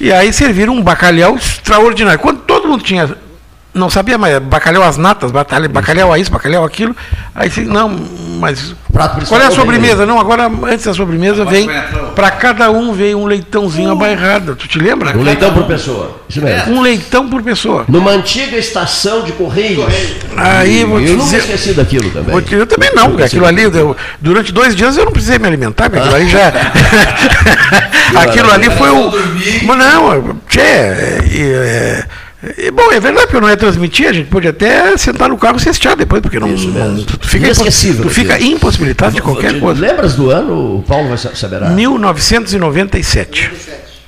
E 0.01 0.13
aí 0.13 0.33
serviram 0.33 0.75
um 0.75 0.83
bacalhau 0.83 1.37
extraordinário. 1.37 2.19
Quando 2.19 2.41
todo 2.41 2.69
mundo 2.69 2.83
tinha. 2.83 3.17
Não 3.75 3.91
sabia 3.91 4.17
mais, 4.17 4.39
bacalhau 4.39 4.85
às 4.85 4.97
natas, 4.97 5.33
batalha- 5.33 5.69
bacalhau 5.69 6.13
a 6.13 6.19
isso, 6.19 6.31
bacalhau 6.31 6.65
aquilo. 6.65 6.95
Aí 7.35 7.51
se- 7.51 7.63
não, 7.65 7.89
mas. 8.39 8.75
Qual 9.27 9.41
é 9.41 9.47
a 9.47 9.49
vem 9.49 9.57
sobremesa? 9.57 10.03
aí. 10.05 10.09
Não, 10.09 10.21
agora 10.21 10.49
antes 10.67 10.85
da 10.85 10.95
sobremesa 10.95 11.45
vem. 11.45 11.69
Para 12.15 12.31
cada 12.31 12.71
um 12.71 12.93
veio 12.93 13.19
um 13.19 13.27
leitãozinho 13.27 13.91
à 13.91 13.95
bairrada. 13.97 14.55
Tu 14.55 14.69
te 14.69 14.79
lembra? 14.79 15.17
Um 15.19 15.23
leitão 15.23 15.53
por 15.53 15.65
pessoa. 15.65 16.21
Isso 16.29 16.41
mesmo. 16.41 16.73
Um 16.75 16.81
leitão 16.81 17.29
por 17.29 17.43
pessoa. 17.43 17.85
Numa 17.89 18.13
antiga 18.13 18.57
estação 18.57 19.23
de 19.25 19.33
Correios. 19.33 19.93
Aí 20.37 20.85
vou 20.85 21.01
te 21.01 21.07
eu 21.07 21.13
nunca 21.15 21.25
dizer- 21.25 21.39
esqueci 21.39 21.73
daquilo 21.73 22.09
também. 22.11 22.41
Te- 22.43 22.55
Eu 22.55 22.67
também 22.69 22.91
não, 22.95 23.09
porque 23.09 23.25
aquilo 23.25 23.47
ali, 23.47 23.63
eu- 23.65 23.97
durante 24.21 24.53
dois 24.53 24.77
dias 24.77 24.97
eu 24.97 25.05
não 25.07 25.13
precisei 25.13 25.41
me 25.41 25.49
alimentar, 25.49 25.91
porque 25.91 25.99
aquilo 25.99 26.15
ali 26.15 26.29
já. 26.29 26.53
aquilo 28.21 28.51
ali 28.53 28.71
foi 28.71 28.91
o. 28.91 29.11
Mas 29.65 29.77
não, 29.79 30.39
tchê, 30.49 30.61
e, 31.31 31.43
é, 31.43 32.05
e, 32.59 32.71
bom, 32.71 32.91
é 32.93 33.01
verdade, 33.01 33.27
porque 33.27 33.41
não 33.41 33.49
ia 33.49 33.57
transmitir, 33.57 34.09
a 34.09 34.13
gente 34.13 34.29
pode 34.29 34.47
até 34.49 34.97
sentar 34.97 35.29
no 35.29 35.37
carro 35.39 35.57
e 35.57 35.61
assistir 35.69 35.95
depois, 35.97 36.21
porque 36.23 36.39
não. 36.39 36.49
não- 36.49 37.05
tu, 37.05 37.19
fica, 37.27 37.47
tu 38.03 38.09
fica 38.11 38.41
impossibilitado 38.41 39.15
de 39.15 39.23
qualquer 39.23 39.59
coisa. 39.61 39.81
Lembras 39.81 40.15
do 40.15 40.31
ano? 40.31 40.79
O 40.79 40.83
Paulo 40.83 41.09
vai 41.09 41.19
sa- 41.19 41.35
saberá. 41.35 41.71
1997. 41.71 43.51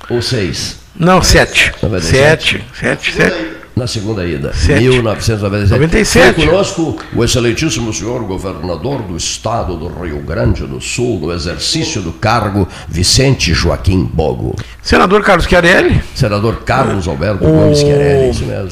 Ou 0.09 0.21
seis. 0.21 0.77
Não, 0.99 1.21
7. 1.21 1.73
97. 1.83 2.63
7, 2.79 3.11
7, 3.11 3.13
7. 3.13 3.35
Na 3.77 3.85
segunda 3.87 4.25
ida. 4.25 4.51
Sete. 4.53 4.83
1997. 4.89 5.71
97. 5.79 6.35
Foi 6.35 6.45
conosco 6.47 6.97
o 7.15 7.23
excelentíssimo 7.23 7.93
senhor 7.93 8.23
governador 8.23 9.01
do 9.03 9.15
estado 9.15 9.75
do 9.77 9.87
Rio 9.87 10.19
Grande 10.21 10.65
do 10.65 10.81
Sul, 10.81 11.19
no 11.19 11.31
exercício 11.31 12.01
do 12.01 12.11
cargo, 12.11 12.67
Vicente 12.89 13.53
Joaquim 13.53 14.03
Bogo. 14.03 14.55
Senador 14.81 15.21
Carlos 15.23 15.45
Chiarelli, 15.45 16.01
Senador 16.15 16.61
Carlos 16.65 17.07
Alberto 17.07 17.45
O- 17.45 17.51
Gomes 17.51 17.83
Querelli, 17.83 18.31
isso 18.31 18.45
mesmo. 18.45 18.69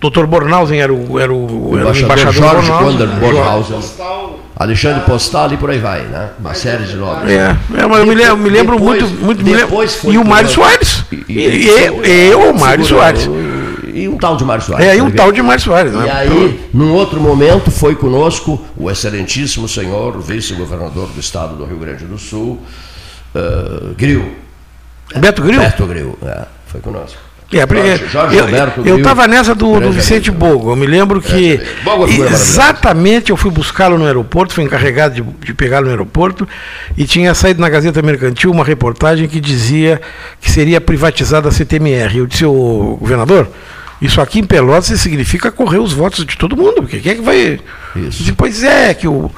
Dr. 0.00 0.26
Bornhausen 0.26 0.80
era 0.80 0.92
o, 0.92 1.18
era 1.18 1.32
o, 1.32 1.46
era 1.78 1.86
o 1.86 1.90
Embaixador 1.90 2.04
embaixador 2.18 2.32
Jorge 2.32 2.70
Bornhausen. 2.70 2.86
Wander 3.06 3.20
Bornhausen. 3.20 3.78
Alexandre 4.56 5.00
Postal 5.04 5.52
e 5.52 5.56
por 5.56 5.70
aí 5.70 5.78
vai, 5.78 6.02
né? 6.02 6.28
Uma 6.38 6.54
série 6.54 6.84
de 6.84 6.94
nomes. 6.96 7.28
É, 7.30 7.56
é, 7.76 7.86
mas 7.86 7.98
eu 8.00 8.06
me 8.06 8.14
lembro, 8.14 8.36
me 8.36 8.50
lembro 8.50 8.76
Depois- 8.76 9.02
muito, 9.02 9.24
muito 9.24 9.44
me 9.44 9.50
lembro- 9.50 9.66
depois 9.66 9.98
E 10.04 10.16
o 10.18 10.24
Mário 10.24 10.48
Soares. 10.48 11.04
E, 11.10 11.24
e, 11.28 11.68
e- 11.68 12.30
e 12.30 12.34
o 12.34 12.52
Mário 12.54 12.84
Segurou- 12.84 13.02
Soares. 13.02 13.28
E 13.94 14.08
um 14.08 14.16
tal 14.18 14.36
de 14.36 14.44
Mário 14.44 14.64
Soares. 14.64 14.86
É, 14.86 14.96
e 14.96 15.00
um 15.00 15.10
tá 15.10 15.16
tal 15.18 15.32
de 15.32 15.40
Mário 15.42 15.62
Soares. 15.62 15.92
E 15.92 15.96
Né? 15.96 16.10
aí, 16.10 16.68
num 16.74 16.92
outro 16.92 17.20
momento, 17.20 17.70
foi 17.70 17.94
conosco 17.94 18.60
o 18.76 18.90
excelentíssimo 18.90 19.68
senhor 19.68 20.20
vice-governador 20.20 21.06
do 21.08 21.20
estado 21.20 21.54
do 21.56 21.64
Rio 21.64 21.78
Grande 21.78 22.04
do 22.04 22.18
Sul, 22.18 22.60
eh, 23.34 23.92
Gril. 23.96 24.32
Beto 25.16 25.42
Gril? 25.42 25.60
Beto 25.60 25.86
Gril, 25.86 26.18
é, 26.24 26.44
foi 26.66 26.80
conosco. 26.80 27.18
É, 27.52 27.58
Jorge, 27.58 28.06
Jorge 28.08 28.36
eu- 28.78 28.84
eu 28.86 28.96
estava 28.96 29.28
nessa 29.28 29.54
do, 29.54 29.78
do 29.78 29.92
Vicente. 29.92 30.28
Bogo. 30.28 30.72
Eu 30.72 30.76
me 30.76 30.86
lembro 30.86 31.20
que 31.20 31.60
é 31.60 32.32
exatamente 32.32 33.30
eu 33.30 33.36
fui 33.36 33.50
buscá-lo 33.50 33.96
no 33.96 34.06
aeroporto, 34.06 34.54
fui 34.54 34.64
encarregado 34.64 35.14
de, 35.14 35.22
de 35.22 35.54
pegá-lo 35.54 35.84
no 35.84 35.90
aeroporto 35.90 36.48
e 36.96 37.04
tinha 37.04 37.32
saído 37.32 37.60
na 37.60 37.68
Gazeta 37.68 38.02
Mercantil 38.02 38.50
uma 38.50 38.64
reportagem 38.64 39.28
que 39.28 39.38
dizia 39.38 40.00
que 40.40 40.50
seria 40.50 40.80
privatizada 40.80 41.48
a 41.48 41.52
CTMR. 41.52 42.18
Eu 42.18 42.26
disse, 42.26 42.44
ô 42.44 42.96
governador, 42.98 43.48
isso 44.00 44.20
aqui 44.20 44.40
em 44.40 44.44
Pelotas 44.44 45.00
significa 45.00 45.50
correr 45.50 45.78
os 45.78 45.92
votos 45.92 46.24
de 46.24 46.36
todo 46.36 46.56
mundo, 46.56 46.82
porque 46.82 46.98
quem 46.98 47.12
é 47.12 47.14
que 47.16 47.22
vai. 47.22 47.60
Isso. 47.96 48.22
Depois 48.24 48.62
é 48.62 48.92
que 48.94 49.06
o. 49.06 49.30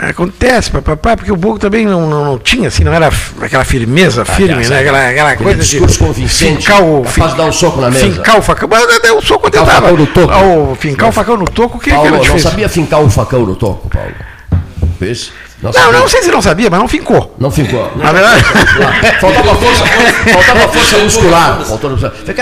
é, 0.00 0.10
Acontece, 0.10 0.70
papapá, 0.70 1.16
porque 1.16 1.32
o 1.32 1.36
Bogo 1.36 1.58
também 1.58 1.84
não, 1.84 2.08
não, 2.08 2.24
não 2.24 2.38
tinha, 2.38 2.68
assim, 2.68 2.84
não 2.84 2.92
era 2.92 3.10
aquela 3.40 3.64
firmeza 3.64 4.24
firme, 4.24 4.52
Aliás, 4.52 4.70
né? 4.70 4.80
Aquela, 4.80 5.08
aquela 5.08 5.36
coisa 5.36 5.62
de. 5.62 5.98
convincente, 5.98 6.58
fincar 6.58 6.82
o, 6.82 7.02
de 7.02 7.36
dar 7.36 7.44
um 7.44 7.52
soco 7.52 7.80
na 7.80 7.90
mesa. 7.90 8.06
Fincar 8.06 8.38
o 8.38 8.42
facão. 8.42 8.68
Mas 8.70 9.02
deu 9.02 9.18
um 9.18 9.22
soco 9.22 9.48
o 9.48 9.66
facão 9.66 9.96
no 9.96 10.06
toco. 10.06 10.32
Ah, 10.32 10.42
o 10.42 10.74
fincar 10.74 11.08
o 11.08 11.12
facão 11.12 11.36
no 11.36 11.44
toco, 11.44 11.76
o 11.78 11.80
que, 11.80 11.90
que 11.90 11.96
Paulo, 11.96 12.14
era 12.16 12.28
não 12.28 12.38
sabia 12.38 12.68
fincar 12.68 13.00
um 13.00 13.10
facão 13.10 13.44
no 13.44 13.56
toco, 13.56 13.88
Paulo. 13.88 14.14
Fez? 15.60 15.74
Não, 15.74 15.92
não 15.92 16.08
sei 16.08 16.22
se 16.22 16.30
não 16.30 16.42
sabia, 16.42 16.68
mas 16.68 16.80
não 16.80 16.88
fincou. 16.88 17.34
Não 17.38 17.50
ficou. 17.50 17.90
Na 17.96 18.12
verdade. 18.12 18.42
Faltava 19.20 19.54
força, 19.54 19.84
faltava 20.32 20.68
força 20.68 20.98
muscular. 20.98 21.60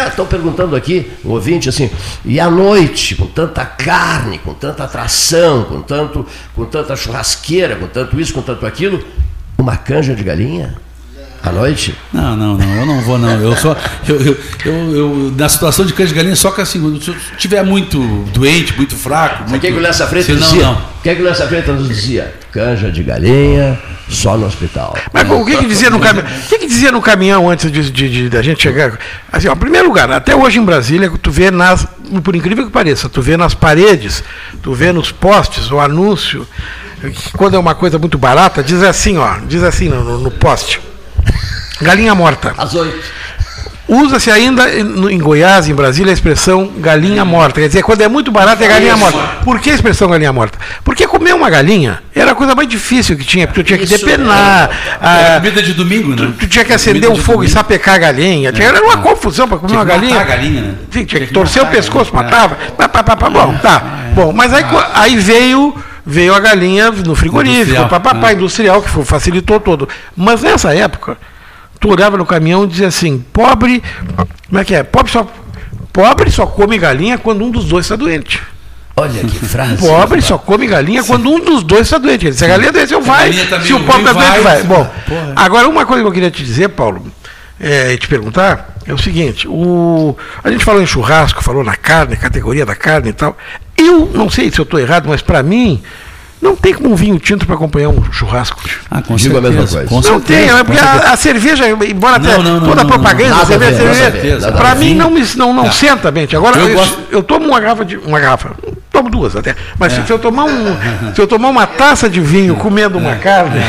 Estão 0.09 0.27
perguntando 0.27 0.75
aqui, 0.75 1.11
um 1.25 1.31
ouvinte, 1.31 1.69
assim, 1.69 1.91
e 2.25 2.41
à 2.41 2.51
noite, 2.51 3.15
com 3.15 3.27
tanta 3.27 3.65
carne, 3.65 4.39
com 4.39 4.55
tanta 4.55 4.85
atração, 4.85 5.65
com, 5.65 5.83
tanto, 5.83 6.27
com 6.55 6.65
tanta 6.65 6.97
churrasqueira, 6.97 7.77
com 7.77 7.87
tanto 7.87 8.21
isso, 8.21 8.33
com 8.35 8.43
tanto 8.43 8.67
aquilo, 8.67 9.05
uma 9.59 9.77
canja 9.77 10.15
de 10.15 10.25
galinha? 10.25 10.75
À 11.45 11.51
noite? 11.51 11.93
Não, 12.13 12.37
não, 12.37 12.57
não, 12.57 12.75
eu 12.77 12.87
não 12.87 13.01
vou 13.01 13.19
não. 13.19 13.31
Eu 13.41 13.57
só. 13.57 13.77
Eu, 14.09 14.17
eu, 14.21 14.37
eu, 14.65 14.97
eu- 14.97 15.35
na 15.37 15.49
situação 15.49 15.85
de 15.85 15.93
cães 15.93 16.11
de 16.11 16.15
galinha, 16.15 16.37
só 16.37 16.53
que 16.53 16.61
assim, 16.61 17.01
se 17.01 17.09
eu 17.09 17.17
estiver 17.37 17.65
muito 17.65 17.99
doente, 18.33 18.73
muito 18.77 18.95
fraco. 18.95 19.45
O 19.45 19.51
Muito, 19.51 19.61
que, 19.61 19.73
que 19.73 19.77
o 19.77 19.81
Lessa 19.81 20.07
Freitas 20.07 20.27
Senão, 20.37 20.49
dizia? 20.49 20.63
não. 20.65 20.75
O 20.75 21.03
que, 21.03 21.15
que 21.17 21.21
o 21.21 21.25
Lessa 21.25 21.49
Freitas 21.49 21.75
nos 21.81 21.89
dizia? 21.89 22.33
Canja 22.53 22.93
de 22.93 23.03
galinha, 23.03 23.77
só 24.09 24.37
no 24.37 24.47
hospital. 24.47 24.97
Mas 25.13 25.29
o 25.29 25.45
que, 25.45 25.57
que 25.57 25.67
dizia 25.67 25.91
no 25.91 25.99
caminhão? 25.99 26.27
O 26.29 26.49
que, 26.49 26.59
que 26.59 26.67
dizia 26.69 26.93
no 26.93 27.03
caminhão 27.03 27.51
antes 27.51 27.73
de, 27.73 27.91
de- 27.91 28.09
de- 28.09 28.29
da 28.29 28.41
gente 28.41 28.63
chegar? 28.63 28.97
Assim, 29.33 29.49
ó, 29.49 29.53
em 29.55 29.57
primeiro 29.57 29.89
lugar, 29.89 30.09
até 30.13 30.37
hoje 30.37 30.61
em 30.61 30.65
Brasília, 30.65 31.11
tu 31.21 31.33
vê 31.33 31.51
nas, 31.51 31.85
por 32.23 32.37
incrível 32.37 32.65
que 32.67 32.71
pareça, 32.71 33.09
tu 33.09 33.21
vê 33.21 33.37
nas 33.37 33.53
paredes, 33.53 34.23
tu 34.63 34.73
vê 34.75 34.93
nos 34.93 35.11
postes 35.11 35.73
o 35.73 35.81
anúncio, 35.81 36.47
que 37.01 37.33
quando 37.37 37.55
é 37.57 37.59
uma 37.59 37.75
coisa 37.75 37.99
muito 37.99 38.17
barata, 38.17 38.63
diz 38.63 38.81
assim, 38.85 39.19
ó, 39.19 39.39
diz 39.49 39.65
assim 39.65 39.89
no- 39.89 40.19
no 40.21 40.31
poste. 40.31 40.81
Galinha 41.81 42.15
morta. 42.15 42.55
Às 42.57 42.75
oito. 42.75 43.23
Usa-se 43.89 44.31
ainda 44.31 44.71
em 44.73 45.19
Goiás, 45.19 45.69
em 45.69 45.75
Brasília, 45.75 46.13
a 46.13 46.15
expressão 46.15 46.71
galinha 46.79 47.25
morta. 47.25 47.61
Quer 47.61 47.67
dizer, 47.67 47.83
quando 47.83 48.01
é 48.01 48.09
muito 48.09 48.31
barato 48.31 48.63
é 48.63 48.69
galinha 48.69 48.97
morta. 48.97 49.19
Por 49.45 49.59
que 49.61 49.71
a 49.71 49.75
expressão 49.75 50.09
galinha 50.09 50.33
morta? 50.33 50.57
Porque 50.85 51.07
comer 51.07 51.35
uma 51.35 51.51
galinha 51.51 52.01
era 52.15 52.31
a 52.31 52.35
coisa 52.35 52.55
mais 52.55 52.69
difícil 52.69 53.17
que 53.19 53.25
tinha, 53.25 53.47
porque 53.47 53.63
tu 53.63 53.67
tinha 53.67 53.79
que 53.79 53.85
Isso, 53.85 53.99
depenar. 53.99 54.71
Era 55.01 55.37
ah, 55.37 55.41
comida 55.41 55.63
de 55.63 55.75
domingo, 55.75 56.15
né? 56.15 56.33
Tu 56.39 56.47
tinha 56.47 56.65
que 56.65 56.73
acender 56.73 57.03
Comida 57.03 57.21
um 57.21 57.23
fogo 57.23 57.43
e 57.43 57.47
domingo. 57.49 57.53
sapecar 57.55 57.97
a 57.97 57.99
galinha. 57.99 58.53
Tinha, 58.53 58.69
era 58.69 58.83
uma 58.83 58.99
confusão 58.99 59.47
para 59.49 59.59
comer 59.59 59.69
Tinha 59.71 59.81
uma 59.81 59.85
galinha. 59.85 60.15
matar 60.15 60.33
a 60.33 60.37
galinha, 60.37 60.63
né? 60.63 60.75
Sim, 60.91 61.05
tinha 61.05 61.21
que, 61.21 61.27
que 61.27 61.35
torcer 61.35 61.63
o 61.63 61.67
a 61.67 61.69
pescoço, 61.69 62.15
matava. 62.15 62.55
Pá, 62.79 62.89
pá, 62.89 63.03
pá, 63.03 63.17
pá, 63.17 63.29
bom, 63.29 63.55
tá. 63.61 63.83
Bom, 64.15 64.33
mas 64.33 64.55
aí, 64.55 64.63
co- 64.65 64.85
aí 64.95 65.17
veio, 65.17 65.75
veio 66.05 66.35
a 66.35 66.41
galinha 66.41 66.91
no 66.91 67.15
frigorífico, 67.15 67.61
Industrial, 67.61 67.89
pá, 67.89 68.01
pá, 68.01 68.15
pá, 68.15 68.27
né? 68.29 68.33
industrial, 68.35 68.83
que 68.83 68.91
foi- 68.91 69.05
facilitou 69.05 69.61
todo. 69.61 69.89
Mas 70.17 70.43
nessa 70.43 70.75
época, 70.75 71.17
tu 71.81 71.89
olhava 71.91 72.17
no 72.17 72.27
caminhão 72.27 72.65
e 72.65 72.69
dizia 72.69 72.89
assim, 72.89 73.25
pobre, 73.33 73.83
como 74.49 74.61
é 74.61 74.65
que 74.65 74.75
é? 74.75 74.83
Pobre 74.83 75.11
só, 75.13 75.27
pobre 75.93 76.31
só 76.31 76.47
come 76.47 76.79
galinha 76.79 77.19
quando 77.19 77.45
um 77.45 77.51
dos 77.51 77.65
dois 77.67 77.85
está 77.85 77.97
doente. 77.97 78.43
Olha 78.95 79.21
que 79.25 79.39
frase. 79.47 79.77
Pobre 79.79 80.21
só 80.21 80.37
come 80.37 80.67
galinha 80.67 81.03
quando 81.03 81.31
um 81.31 81.41
dos 81.41 81.63
dois 81.63 81.83
está 81.83 81.97
doente. 81.99 82.33
Se 82.35 82.45
a 82.45 82.49
galinha 82.49 82.69
adoeceu, 82.69 83.01
vai. 83.01 83.25
galinha 83.31 83.47
tá 83.47 83.61
Se 83.61 83.73
o 83.73 83.81
pobre 83.85 84.03
está 84.03 84.13
doente, 84.13 84.41
vai. 84.43 84.43
vai. 84.43 84.63
Bom, 84.65 84.91
Porra. 85.09 85.33
agora 85.37 85.69
uma 85.69 85.87
coisa 85.87 86.03
que 86.03 86.09
eu 86.09 86.13
queria 86.13 86.31
te 86.31 86.45
dizer, 86.45 86.69
Paulo, 86.69 87.07
é, 87.59 87.93
e 87.95 87.97
te 87.97 88.07
perguntar, 88.07 88.77
é 88.87 88.93
o 88.93 88.99
seguinte, 88.99 89.49
o, 89.49 90.15
a 90.45 90.51
gente 90.51 90.63
falou 90.65 90.83
em 90.83 90.87
churrasco, 90.87 91.43
falou 91.43 91.65
na 91.65 91.75
carne, 91.75 92.17
categoria 92.17 92.67
da 92.67 92.75
carne 92.75 93.11
e 93.11 93.13
tal. 93.15 93.35
Eu 93.87 94.11
não 94.15 94.29
sei 94.31 94.51
se 94.51 94.59
eu 94.59 94.65
estou 94.65 94.79
errado, 94.81 95.09
mas 95.09 95.21
para 95.23 95.43
mim, 95.43 95.83
não 96.41 96.57
tem 96.57 96.75
como 96.75 96.93
um 96.93 96.97
vinho 96.97 97.19
tinto 97.19 97.47
para 97.47 97.55
acompanhar 97.55 97.89
um 97.91 98.03
churrasco. 98.13 98.61
Ah, 98.91 99.01
com 99.03 99.15
Digo 99.17 99.39
a 99.39 99.41
certeza. 99.43 99.61
mesma 99.63 99.77
coisa. 99.79 99.89
Com 99.89 99.95
não 99.97 100.03
certeza, 100.03 100.41
tem, 100.53 100.59
é 100.61 100.65
porque 100.65 100.81
a, 100.81 101.13
a 101.13 101.17
cerveja, 101.17 101.69
embora 101.69 102.19
Não, 102.19 102.31
até 102.33 102.43
não, 102.43 102.61
não, 102.61 102.69
toda 102.69 102.83
a 102.83 102.85
propaganda, 102.85 103.31
não, 103.35 103.43
a 103.43 103.47
cerveja, 103.47 103.71
a 103.91 103.95
cerveja, 103.95 104.47
a 104.47 104.49
a 104.49 104.53
para 104.53 104.75
mim 104.75 104.95
não, 104.95 105.11
me, 105.11 105.25
não, 105.37 105.53
não 105.53 105.65
Tá. 105.65 105.73
senta 105.73 106.11
bem. 106.11 106.27
Agora, 106.35 106.59
Eu 106.59 106.69
eu, 106.69 106.75
gosto- 106.75 106.99
eu 107.11 107.23
tomo 107.23 107.47
uma 107.49 107.61
garrafa 107.61 107.85
de. 107.85 107.97
Uma 107.97 108.19
garrafa. 108.21 108.51
Tomo 108.91 109.09
duas 109.09 109.35
até. 109.37 109.55
Mas 109.79 109.93
É. 109.97 110.03
se 110.05 110.11
eu 110.13 110.19
tomar 110.19 110.45
um. 110.45 110.77
Se 111.15 111.21
eu 111.21 111.27
tomar 111.27 111.49
uma 111.49 111.67
taça 111.67 112.11
de 112.11 112.21
vinho 112.21 112.57
comendo 112.57 112.99
uma 112.99 113.15
carne. 113.17 113.61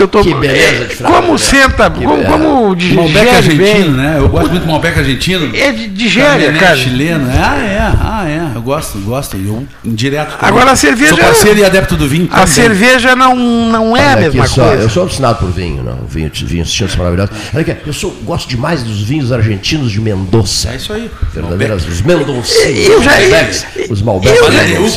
É. 0.00 0.02
Eu 0.04 0.08
tomo, 0.08 0.24
Que 0.24 0.34
beleza 0.34 0.84
de 0.86 0.94
frase, 0.96 1.14
Como 1.14 1.32
né? 1.32 1.38
senta, 1.38 1.90
Que 1.90 2.04
como, 2.04 2.24
como 2.24 2.76
digere 2.76 2.96
Malbec 3.00 3.28
argentino, 3.36 3.64
bem. 3.64 3.90
né? 3.90 4.14
Eu 4.18 4.28
gosto 4.28 4.50
muito 4.50 4.62
do 4.62 4.68
Malbec 4.68 4.98
argentino. 4.98 5.56
É 5.56 5.72
de- 5.72 5.88
digere, 5.88 6.26
Cabernet 6.28 6.60
cara. 6.60 6.76
chileno. 6.76 7.30
é, 7.30 7.34
Ah, 7.38 7.58
é. 7.58 7.78
Ah, 8.00 8.24
é. 8.52 8.56
Eu 8.56 8.62
gosto, 8.62 8.98
gosto. 9.00 9.36
Eu 9.36 9.66
direto. 9.84 10.32
também. 10.36 10.48
Agora 10.48 10.70
a 10.72 10.76
cerveja. 10.76 11.14
Sou 11.14 11.18
parceiro 11.24 11.58
e 11.60 11.64
adepto 11.64 11.96
do 11.96 12.08
vinho. 12.08 12.26
A 12.30 12.34
também. 12.40 12.46
cerveja 12.46 13.14
não, 13.16 13.34
não 13.36 13.96
é 13.96 14.06
a 14.06 14.10
Olha 14.12 14.20
mesma 14.22 14.44
aqui 14.44 14.54
só, 14.54 14.64
coisa. 14.68 14.82
eu 14.82 14.88
sou 14.90 15.02
alucinado 15.02 15.38
por 15.38 15.50
vinho, 15.50 15.82
não. 15.82 15.98
Vinho, 16.08 16.30
vinhos 16.34 16.72
tintos 16.72 16.96
maravilhosos. 16.96 17.34
Olha 17.52 17.60
aqui, 17.62 17.76
eu 17.86 17.92
sou, 17.92 18.10
gosto 18.24 18.48
demais 18.48 18.82
dos 18.82 19.02
vinhos 19.02 19.32
argentinos 19.32 19.90
de 19.90 20.00
Mendoza. 20.00 20.70
É 20.70 20.76
isso 20.76 20.92
aí. 20.92 21.10
Verdadeiras, 21.32 21.86
os 21.86 22.00
Mendocinos. 22.02 22.88
Eu 22.88 23.02
já- 23.02 23.12
os 23.12 23.20
Malbecs, 23.20 23.66
os 23.90 24.02
Malbecs 24.02 24.40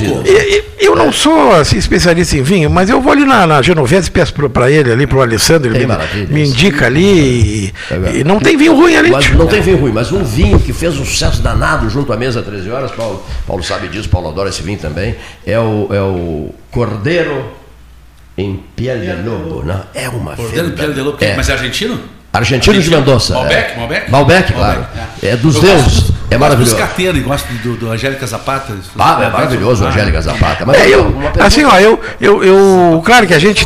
eu-. 0.02 0.24
Eu, 0.26 0.38
eu- 0.42 0.64
eu 0.80 0.96
não 0.96 1.12
sou 1.12 1.52
assim, 1.54 1.78
especialista 1.78 2.38
em 2.38 2.44
vinho, 2.44 2.70
mas 2.70 2.90
eu 2.90 3.02
vou 3.02 3.12
ali 3.12 3.26
na, 3.26 3.46
na 3.48 3.62
Genovese 3.62 4.08
e 4.08 4.12
peço 4.12 4.34
para 4.34 4.70
ele 4.72 4.87
ali, 4.92 5.08
para 5.08 5.18
o 5.18 5.22
Alessandro, 5.22 5.76
ele 5.76 5.86
me, 5.86 6.26
me 6.28 6.48
indica 6.48 6.86
ali. 6.86 7.66
E, 7.68 7.74
É 7.92 8.18
e 8.20 8.24
não 8.24 8.40
tem 8.40 8.56
vinho 8.58 8.76
ruim 8.76 8.96
ali. 8.96 9.10
Mas 9.12 9.26
tio. 9.26 9.36
não 9.38 9.48
tem 9.48 9.62
vinho 9.62 9.78
ruim, 9.78 9.92
mas 9.92 10.12
um 10.12 10.24
vinho 10.24 10.60
que 10.60 10.72
fez 10.74 10.98
um 11.00 11.06
sucesso 11.06 11.42
danado 11.42 11.90
junto 11.90 12.12
à 12.14 12.18
mesa 12.18 12.42
13 12.42 12.70
horas, 12.70 12.92
Paulo, 12.92 13.24
Paulo 13.46 13.64
sabe 13.64 13.88
disso, 13.88 14.10
Paulo 14.10 14.30
adora 14.30 14.50
esse 14.50 14.62
vinho 14.62 14.80
também, 14.80 15.16
é 15.46 15.60
o, 15.60 15.88
é 15.92 16.02
o 16.02 16.50
Cordeiro 16.72 17.52
em 18.38 18.64
Piel 18.76 19.00
de 19.00 19.28
Lobo. 19.28 19.64
Não, 19.66 19.84
é 19.94 20.08
uma 20.10 20.36
Cordeiro 20.36 20.68
verdade- 20.68 20.76
Piel 20.76 20.94
de 20.94 21.02
Lobo. 21.02 21.18
É. 21.22 21.36
Mas 21.36 21.50
é 21.50 21.54
argentino? 21.54 22.00
Argentino 22.38 22.82
de 22.82 22.90
Mendoza. 22.90 23.34
Malbec? 23.36 23.72
é. 23.74 23.78
Malbec? 23.78 24.12
Malbec, 24.12 24.54
claro. 24.54 24.86
É, 25.22 25.36
dos 25.36 25.56
Eu 25.56 25.62
deuses. 25.62 25.84
gosto 25.84 26.02
dos- 26.02 26.10
É 26.30 26.36
gosto 26.36 26.40
maravilhoso. 26.42 26.76
dos 26.76 26.82
cateiros, 26.84 27.24
gosto 27.24 27.48
do, 27.64 27.76
do 27.78 27.92
Angélica 27.92 28.28
Zapata. 28.28 28.74
Ah, 29.00 29.20
é 29.24 29.30
maravilhoso, 29.30 29.86
Ah. 29.86 29.90
Angélica 29.90 30.22
Zapata. 30.22 30.66
Mas 30.66 30.78
É, 30.78 30.90
eu, 30.94 31.14
assim, 31.40 31.64
ó, 31.64 31.80
eu, 31.80 32.00
eu, 32.20 32.44
eu. 32.44 33.02
Claro 33.06 33.26
que 33.26 33.34
a 33.34 33.40
gente 33.40 33.66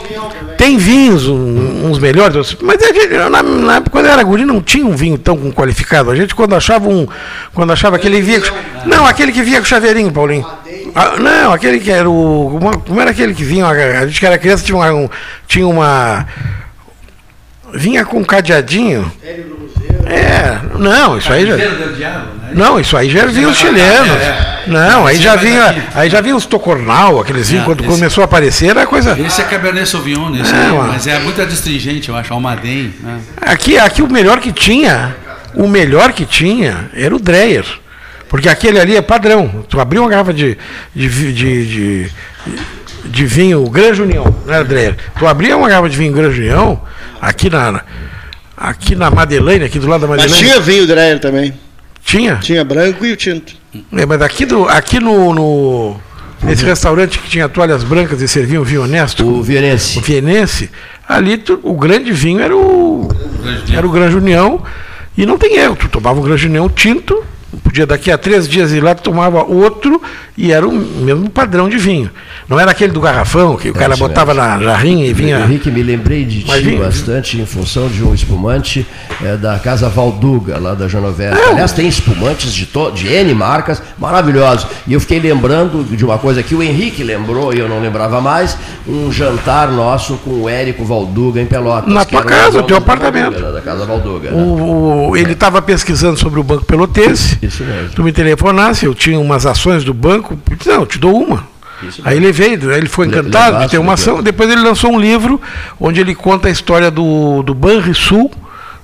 tem 0.58 0.78
vinhos, 0.78 1.28
um- 1.28 1.88
uns 1.90 1.98
melhores, 1.98 2.36
outros- 2.36 2.56
mas 2.62 2.82
a 2.84 2.88
gente, 2.94 3.08
na, 3.30 3.42
na 3.44 3.76
época, 3.78 3.90
quando 3.90 4.06
eu 4.06 4.12
era 4.12 4.22
guri, 4.24 4.46
não 4.46 4.62
tinha 4.62 4.86
um 4.86 4.96
vinho 4.96 5.18
tão 5.18 5.36
qualificado. 5.52 6.12
A 6.12 6.16
gente, 6.16 6.36
quando 6.36 6.56
achava 6.56 6.88
um. 6.88 7.08
Quando 7.54 7.74
achava 7.74 7.96
aquele 7.96 8.22
vinho. 8.22 8.44
Não, 8.86 9.06
aquele 9.08 9.32
que 9.32 9.42
vinha 9.42 9.60
com 9.60 9.66
chaveirinho, 9.66 10.12
Paulinho. 10.12 10.46
Ah, 10.94 11.14
não, 11.20 11.54
aquele 11.54 11.80
que 11.80 11.90
era 11.90 12.08
o. 12.10 12.60
Como 12.88 13.02
era 13.02 13.10
aquele 13.12 13.34
que 13.34 13.44
vinha? 13.44 13.66
A 13.68 14.06
gente 14.06 14.20
que 14.20 14.26
era 14.26 14.38
criança 14.38 14.64
tinha 14.64 14.78
uma. 14.78 14.92
um- 14.94 15.10
tinha 15.48 15.68
uma 15.68 16.28
vinha 17.74 18.06
com 18.06 18.20
um 18.20 18.24
cadeadinho. 18.24 19.12
É, 20.06 20.60
não, 20.78 21.18
isso 21.18 21.32
aí 21.32 21.46
já. 21.46 21.56
Né? 21.56 22.52
Não, 22.54 22.80
isso 22.80 22.98
aí 22.98 23.10
já 23.10 23.26
vinha 23.26 23.48
os 23.48 23.58
chilenos. 23.58 24.10
É, 24.10 24.26
é. 24.26 24.64
Não, 24.68 25.08
aí 25.08 25.18
já 25.18 25.36
vinha, 25.36 25.88
aí 25.96 26.10
já 26.10 26.22
vinha 26.22 26.36
os 26.36 26.46
tocornal, 26.46 27.20
aqueles 27.20 27.50
vinhos, 27.50 27.64
É, 27.64 27.66
quando 27.66 27.84
começou 27.84 28.22
a 28.22 28.26
aparecer, 28.26 28.70
era 28.70 28.86
coisa. 28.86 29.18
Esse 29.20 29.42
é 29.42 29.46
Cabernet 29.46 29.88
Sauvignon, 29.88 30.36
esse 30.36 30.54
É, 30.54 30.70
mas 30.72 31.08
é 31.08 31.20
muito 31.20 31.42
adstringente, 31.42 32.10
eu 32.10 32.16
acho. 32.16 32.34
Almaden. 32.34 32.94
Né? 33.02 33.20
Aqui, 33.42 33.78
aqui 33.78 34.02
o 34.02 34.08
melhor 34.08 34.40
que 34.40 34.52
tinha, 34.52 35.16
o 35.56 35.68
melhor 35.68 36.12
que 36.14 36.26
tinha 36.26 36.90
era 36.94 37.16
o 37.16 37.20
Dreyer. 37.20 37.66
Porque 38.32 38.48
aquele 38.50 38.80
ali 38.80 38.96
é 38.96 39.02
padrão. 39.02 39.64
Tu 39.70 39.78
abriu 39.80 40.02
uma 40.02 40.10
garrafa 40.10 40.34
de, 40.34 40.58
de, 40.96 41.10
de, 41.34 41.66
de, 41.68 42.12
de 43.06 43.26
vinho 43.26 43.70
Grande 43.70 44.02
União, 44.02 44.34
não 44.48 44.54
era 44.54 44.64
Dreyer. 44.64 44.96
Tu 45.20 45.28
abria 45.28 45.56
uma 45.58 45.68
garrafa 45.68 45.90
de 45.90 45.98
vinho 45.98 46.14
Grande 46.14 46.40
União, 46.40 46.82
aqui 47.22 47.50
na, 47.50 47.84
aqui 48.56 48.96
na 48.96 49.12
Madeleine, 49.12 49.66
aqui 49.66 49.78
do 49.80 49.88
lado 49.88 50.02
da 50.02 50.08
Mas 50.08 50.22
Madeleine. 50.22 50.48
tinha 50.50 50.60
vinho 50.62 50.88
Dreyer 50.88 51.20
também. 51.20 51.54
Tinha? 52.04 52.38
Tinha 52.38 52.64
branco 52.64 53.06
e 53.06 53.12
o 53.12 53.18
tinto. 53.18 53.54
É, 53.94 54.06
mas 54.06 54.22
aqui, 54.22 54.46
do, 54.46 54.66
aqui 54.68 55.00
no, 55.00 55.34
no- 55.34 56.00
nesse 56.42 56.64
restaurante 56.66 57.20
que 57.20 57.30
tinha 57.30 57.48
toalhas 57.50 57.84
brancas 57.84 58.22
e 58.22 58.28
servia 58.30 58.60
um 58.62 58.64
vinho 58.64 58.84
honesto. 58.84 59.28
O 59.28 59.44
Vienense. 59.44 60.00
O 60.00 60.02
Vienense, 60.02 60.72
ali 61.08 61.38
tu- 61.38 61.60
o 61.64 61.74
grande 61.76 62.12
vinho 62.14 62.40
era 62.42 62.56
o, 62.56 63.08
era 63.76 63.86
o 63.86 63.92
Grande 63.92 64.16
União. 64.16 64.64
E 65.18 65.26
não 65.26 65.38
tem 65.38 65.58
erro, 65.58 65.76
tu 65.76 65.90
tomava 65.90 66.18
o 66.20 66.24
Grande 66.24 66.48
União 66.48 66.68
tinto, 66.70 67.24
podia 67.64 67.86
daqui 67.86 68.12
a 68.12 68.18
três 68.18 68.48
dias 68.48 68.72
ir 68.72 68.82
lá, 68.82 68.94
tomava 68.96 69.44
outro 69.44 70.02
e 70.38 70.52
era 70.52 70.68
o 70.68 70.72
mesmo 70.72 71.30
padrão 71.30 71.68
de 71.70 71.78
vinho. 71.78 72.10
Não 72.48 72.60
era 72.60 72.72
aquele 72.72 72.92
do 72.92 73.00
garrafão, 73.00 73.56
que 73.56 73.70
o 73.70 73.74
cara 73.74 73.94
isso 73.94 74.02
botava 74.04 74.34
na 74.34 74.60
jarrinha 74.60 75.06
e 75.06 75.14
vinha. 75.14 75.40
Henrique, 75.40 75.70
me 75.72 75.82
lembrei 75.84 76.26
de 76.26 76.46
Mas 76.48 76.60
ti 76.60 76.66
vinho- 76.70 76.84
bastante 76.84 77.40
em 77.40 77.46
função 77.46 77.88
de 77.88 78.04
um 78.04 78.14
espumante 78.14 78.86
eh, 79.24 79.38
da 79.38 79.58
Casa 79.60 79.88
Valduga, 79.90 80.58
lá 80.60 80.74
da 80.74 80.88
Genovese. 80.88 81.38
É, 81.40 81.50
Aliás, 81.52 81.72
tem 81.72 81.88
espumantes 81.88 82.54
de, 82.54 82.66
to- 82.66 82.92
de 82.92 83.08
N 83.08 83.34
marcas 83.34 83.82
maravilhosos. 83.98 84.68
E 84.88 84.94
eu 84.94 85.00
fiquei 85.00 85.20
lembrando 85.20 85.84
de 85.96 86.04
uma 86.04 86.18
coisa 86.18 86.42
que 86.44 86.56
o 86.56 86.62
Henrique 86.64 87.04
lembrou 87.04 87.54
e 87.54 87.60
eu 87.60 87.70
não 87.70 87.80
lembrava 87.82 88.20
mais: 88.20 88.58
um 88.88 89.12
jantar 89.12 89.72
nosso 89.72 90.16
com 90.18 90.32
o 90.42 90.50
Érico 90.50 90.84
Valduga 90.84 91.40
em 91.42 91.46
Pelotas. 91.46 91.94
Na 91.94 92.04
tua 92.06 92.24
casa, 92.24 92.52
dono 92.52 92.64
teu 92.64 92.78
apartamento. 92.78 93.32
Valduga, 93.34 93.52
da 93.54 93.62
Casa 93.62 93.86
Valduga. 93.86 94.32
né? 94.32 94.42
O, 94.42 95.10
o- 95.12 95.18
ele 95.18 95.34
estava 95.34 95.62
pesquisando 95.62 96.18
sobre 96.20 96.40
o 96.40 96.44
Banco 96.44 96.66
Pelotense. 96.66 97.40
Isso 97.42 97.64
mesmo. 97.64 97.90
Tu 97.96 98.04
me 98.04 98.12
telefonasse, 98.12 98.86
eu 98.86 98.94
tinha 98.94 99.20
umas 99.20 99.46
ações 99.46 99.84
do 99.84 99.94
banco. 99.94 100.38
disse, 100.58 100.70
Não, 100.70 100.82
eu 100.82 100.86
te 100.86 101.00
dou 101.00 101.22
uma. 101.22 101.50
Isso 101.84 102.02
Aí 102.06 102.18
ele 102.18 102.32
veio, 102.32 102.72
ele 102.72 102.88
foi 102.88 103.08
Le- 103.08 103.12
encantado 103.18 103.60
de 103.60 103.70
ter 103.72 103.78
uma 103.80 103.92
levasse. 103.94 104.10
ação. 104.10 104.22
Depois 104.22 104.50
ele 104.50 104.62
lançou 104.62 104.92
um 104.94 105.00
livro 105.00 105.42
onde 105.80 106.00
ele 106.00 106.14
conta 106.14 106.48
a 106.48 106.52
história 106.52 106.92
do, 106.92 107.42
do 107.44 107.54
Banrisul. 107.56 108.32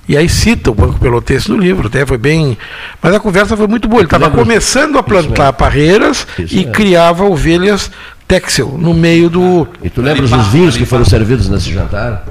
E 0.08 0.16
aí 0.16 0.26
cita 0.28 0.70
o 0.70 0.74
Banco 0.74 0.98
Pelotense 0.98 1.50
no 1.50 1.58
livro, 1.58 1.86
até 1.86 2.04
foi 2.06 2.16
bem. 2.16 2.56
Mas 3.02 3.14
a 3.14 3.20
conversa 3.20 3.54
foi 3.56 3.66
muito 3.66 3.86
boa. 3.86 4.00
Ele 4.00 4.06
estava 4.06 4.24
lembra? 4.26 4.40
começando 4.42 4.96
a 4.98 5.02
plantar 5.02 5.52
parreiras 5.52 6.26
Isso 6.38 6.54
e 6.54 6.58
mesmo. 6.60 6.72
criava 6.72 7.24
ovelhas 7.24 7.90
Texel 8.26 8.74
no 8.78 8.94
meio 8.94 9.28
do. 9.30 9.68
E 9.82 9.90
tu 9.90 10.00
lembras 10.00 10.30
dos 10.30 10.46
vinhos 10.48 10.76
que 10.78 10.86
foram 10.86 11.04
servidos 11.04 11.48
nesse 11.50 11.70
jantar? 11.72 12.24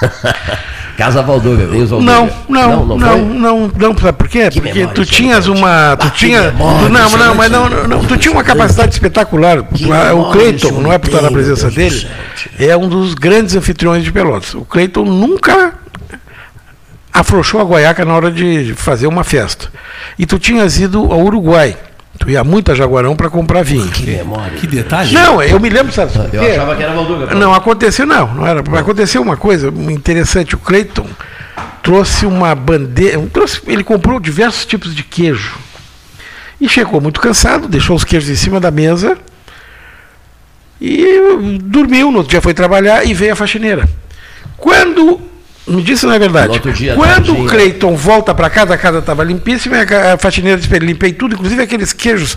Casa 1.00 1.22
Valduga, 1.22 1.66
vinhos 1.66 1.88
Valduga. 1.88 2.12
Não, 2.12 2.30
não, 2.46 2.84
não, 2.84 3.00
foi? 3.00 3.20
não, 3.22 3.68
não, 3.68 3.98
sabe 3.98 4.18
por 4.18 4.28
quê? 4.28 4.50
Porque 4.52 4.72
memória 4.74 4.94
tu 4.94 5.06
tinhas 5.06 5.46
uma. 5.46 5.96
Tu 5.96 6.06
Ah, 6.06 6.10
que 6.10 6.18
tinha. 6.18 6.42
memória, 6.42 6.88
não, 6.90 7.10
não, 7.10 7.34
mas 7.34 7.50
não, 7.50 7.62
Santos. 7.70 7.88
não, 7.88 7.88
não, 7.88 8.04
tu 8.04 8.16
tinha 8.18 8.32
uma 8.32 8.44
capacidade 8.44 8.92
espetacular. 8.92 9.62
Tu- 9.62 9.92
memória, 9.94 10.12
o 10.12 10.30
Cleiton, 10.30 10.72
não 10.80 10.92
é 10.92 10.98
por 10.98 11.06
estar 11.08 11.22
na 11.22 11.30
presença 11.30 11.70
Deus 11.70 12.04
dele, 12.04 12.06
é 12.58 12.76
um 12.76 12.86
dos 12.86 13.14
grandes 13.14 13.56
anfitriões 13.56 14.04
de 14.04 14.12
Pelotas. 14.12 14.52
O 14.54 14.60
Cleiton 14.66 15.04
nunca 15.06 15.72
afrouxou 17.12 17.60
a 17.60 17.64
guaiaca 17.64 18.04
na 18.04 18.14
hora 18.14 18.30
de 18.30 18.74
fazer 18.76 19.06
uma 19.06 19.24
festa. 19.24 19.68
E 20.18 20.26
tu 20.26 20.38
tinhas 20.38 20.78
ido 20.78 21.10
ao 21.10 21.20
Uruguai. 21.22 21.76
Tu 22.20 22.28
ia 22.28 22.44
muito 22.44 22.70
a 22.70 22.74
Jaguarão 22.74 23.16
para 23.16 23.30
comprar 23.30 23.62
vinho. 23.62 23.90
Que 23.90 24.04
memória. 24.04 24.58
Que 24.58 24.66
detalhe. 24.66 25.14
Não, 25.14 25.42
eu 25.42 25.58
me 25.58 25.70
lembro, 25.70 25.90
sabe? 25.90 26.12
Eu 26.30 26.42
achava 26.42 26.76
que 26.76 26.82
era 26.82 26.92
Valduga. 26.92 27.34
Não, 27.34 27.54
aconteceu 27.54 28.04
não, 28.06 28.34
não 28.34 28.46
era. 28.46 28.60
Aconteceu 28.78 29.22
uma 29.22 29.38
coisa 29.38 29.68
interessante. 29.68 30.54
O 30.54 30.58
Cleiton 30.58 31.06
trouxe 31.82 32.26
uma 32.26 32.54
bandeira, 32.54 33.18
trouxe, 33.32 33.62
ele 33.66 33.82
comprou 33.82 34.20
diversos 34.20 34.66
tipos 34.66 34.94
de 34.94 35.02
queijo. 35.02 35.56
E 36.60 36.68
chegou 36.68 37.00
muito 37.00 37.22
cansado, 37.22 37.66
deixou 37.66 37.96
os 37.96 38.04
queijos 38.04 38.28
em 38.28 38.36
cima 38.36 38.60
da 38.60 38.70
mesa 38.70 39.16
e 40.78 41.58
dormiu. 41.62 42.10
No 42.10 42.18
outro 42.18 42.32
dia 42.32 42.42
foi 42.42 42.52
trabalhar 42.52 43.02
e 43.06 43.14
veio 43.14 43.32
a 43.32 43.36
faxineira. 43.36 43.88
Quando 44.58 45.22
me 45.66 45.82
disse 45.82 46.06
não 46.06 46.14
é 46.14 46.18
verdade. 46.18 46.60
Quando 46.96 47.32
o 47.40 47.46
Cleiton 47.46 47.94
volta 47.94 48.34
para 48.34 48.48
casa, 48.50 48.74
a 48.74 48.78
casa 48.78 48.98
estava 48.98 49.22
limpíssima, 49.22 49.76
e 49.76 49.80
a 50.12 50.16
faxineira 50.18 50.58
disse 50.60 50.78
limpei 50.78 51.12
tudo, 51.12 51.34
inclusive 51.34 51.62
aqueles 51.62 51.92
queijos 51.92 52.36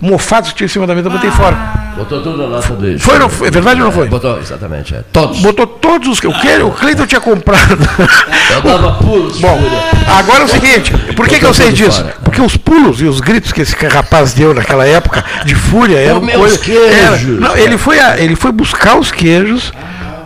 mofados 0.00 0.50
que 0.50 0.58
tinha 0.58 0.66
em 0.66 0.68
cima 0.68 0.86
da 0.86 0.94
mesa, 0.94 1.08
eu 1.08 1.12
botei 1.12 1.30
fora. 1.30 1.56
Botou 1.96 2.22
tudo 2.22 2.38
na 2.38 2.46
nota 2.46 2.68
do 2.74 2.98
Foi, 3.00 3.18
não 3.18 3.28
foi? 3.28 3.48
É 3.48 3.50
verdade 3.50 3.80
ou 3.80 3.86
não 3.86 3.92
foi? 3.92 4.06
Botou, 4.06 4.38
exatamente. 4.38 4.94
É. 4.94 5.02
Todos. 5.12 5.40
Botou 5.40 5.66
todos 5.66 6.08
os 6.08 6.20
que. 6.20 6.28
O, 6.28 6.70
Cleiton 6.72 7.06
tinha 7.06 7.20
comprado. 7.20 7.78
Eu 8.54 8.62
dava 8.62 8.92
pulos. 9.02 9.40
Bom, 9.40 9.58
agora 10.06 10.42
é 10.42 10.44
o 10.44 10.48
seguinte, 10.48 10.92
por 11.16 11.26
que, 11.26 11.38
que 11.40 11.44
eu 11.44 11.52
sei 11.52 11.72
disso? 11.72 12.00
fora. 12.00 12.14
Porque 12.22 12.40
os 12.40 12.56
pulos 12.56 13.00
e 13.00 13.04
os 13.04 13.20
gritos 13.20 13.52
que 13.52 13.62
esse 13.62 13.74
rapaz 13.86 14.32
deu 14.32 14.54
naquela 14.54 14.86
época 14.86 15.24
de 15.44 15.54
fúria 15.54 15.98
eram 15.98 16.20
meus 16.20 16.38
coisa- 16.38 16.58
queijos. 16.58 16.92
era- 16.92 17.40
não, 17.40 17.56
ele, 17.56 17.76
foi 17.76 17.98
a- 17.98 18.18
ele 18.18 18.36
foi 18.36 18.52
buscar 18.52 18.96
os 18.96 19.10
queijos, 19.10 19.72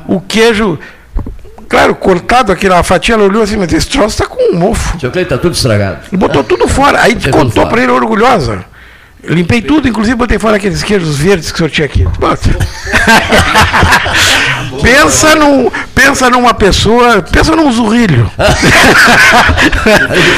o 0.06 0.20
queijo, 0.20 0.78
claro, 1.72 1.94
cortado 1.94 2.52
aqui 2.52 2.68
na 2.68 2.82
fatia, 2.82 3.14
ela 3.14 3.24
olhou 3.24 3.42
assim, 3.42 3.56
mas 3.56 3.72
esse 3.72 3.88
troço 3.88 4.22
está 4.22 4.26
com 4.26 4.54
um 4.54 4.58
mofo. 4.58 5.00
Seu 5.00 5.10
Cleiton, 5.10 5.36
tá 5.36 5.40
tudo 5.40 5.54
estragado. 5.54 6.00
E 6.12 6.16
botou 6.18 6.44
tudo 6.44 6.68
fora. 6.68 7.00
Aí 7.00 7.16
tudo 7.16 7.30
contou 7.30 7.66
para 7.66 7.82
ele 7.82 7.90
orgulhosa. 7.90 8.62
Eu 9.22 9.34
limpei 9.34 9.62
tudo, 9.62 9.88
inclusive 9.88 10.14
botei 10.16 10.38
fora 10.38 10.56
aqueles 10.56 10.82
queijos 10.82 11.16
verdes 11.16 11.50
que 11.50 11.54
o 11.54 11.58
senhor 11.58 11.70
tinha 11.70 11.86
aqui. 11.86 12.04
Pensa, 14.82 15.36
num, 15.36 15.70
pensa 15.94 16.28
numa 16.30 16.52
pessoa, 16.54 17.22
pensa 17.22 17.54
num 17.54 17.70
zurrilho. 17.70 18.28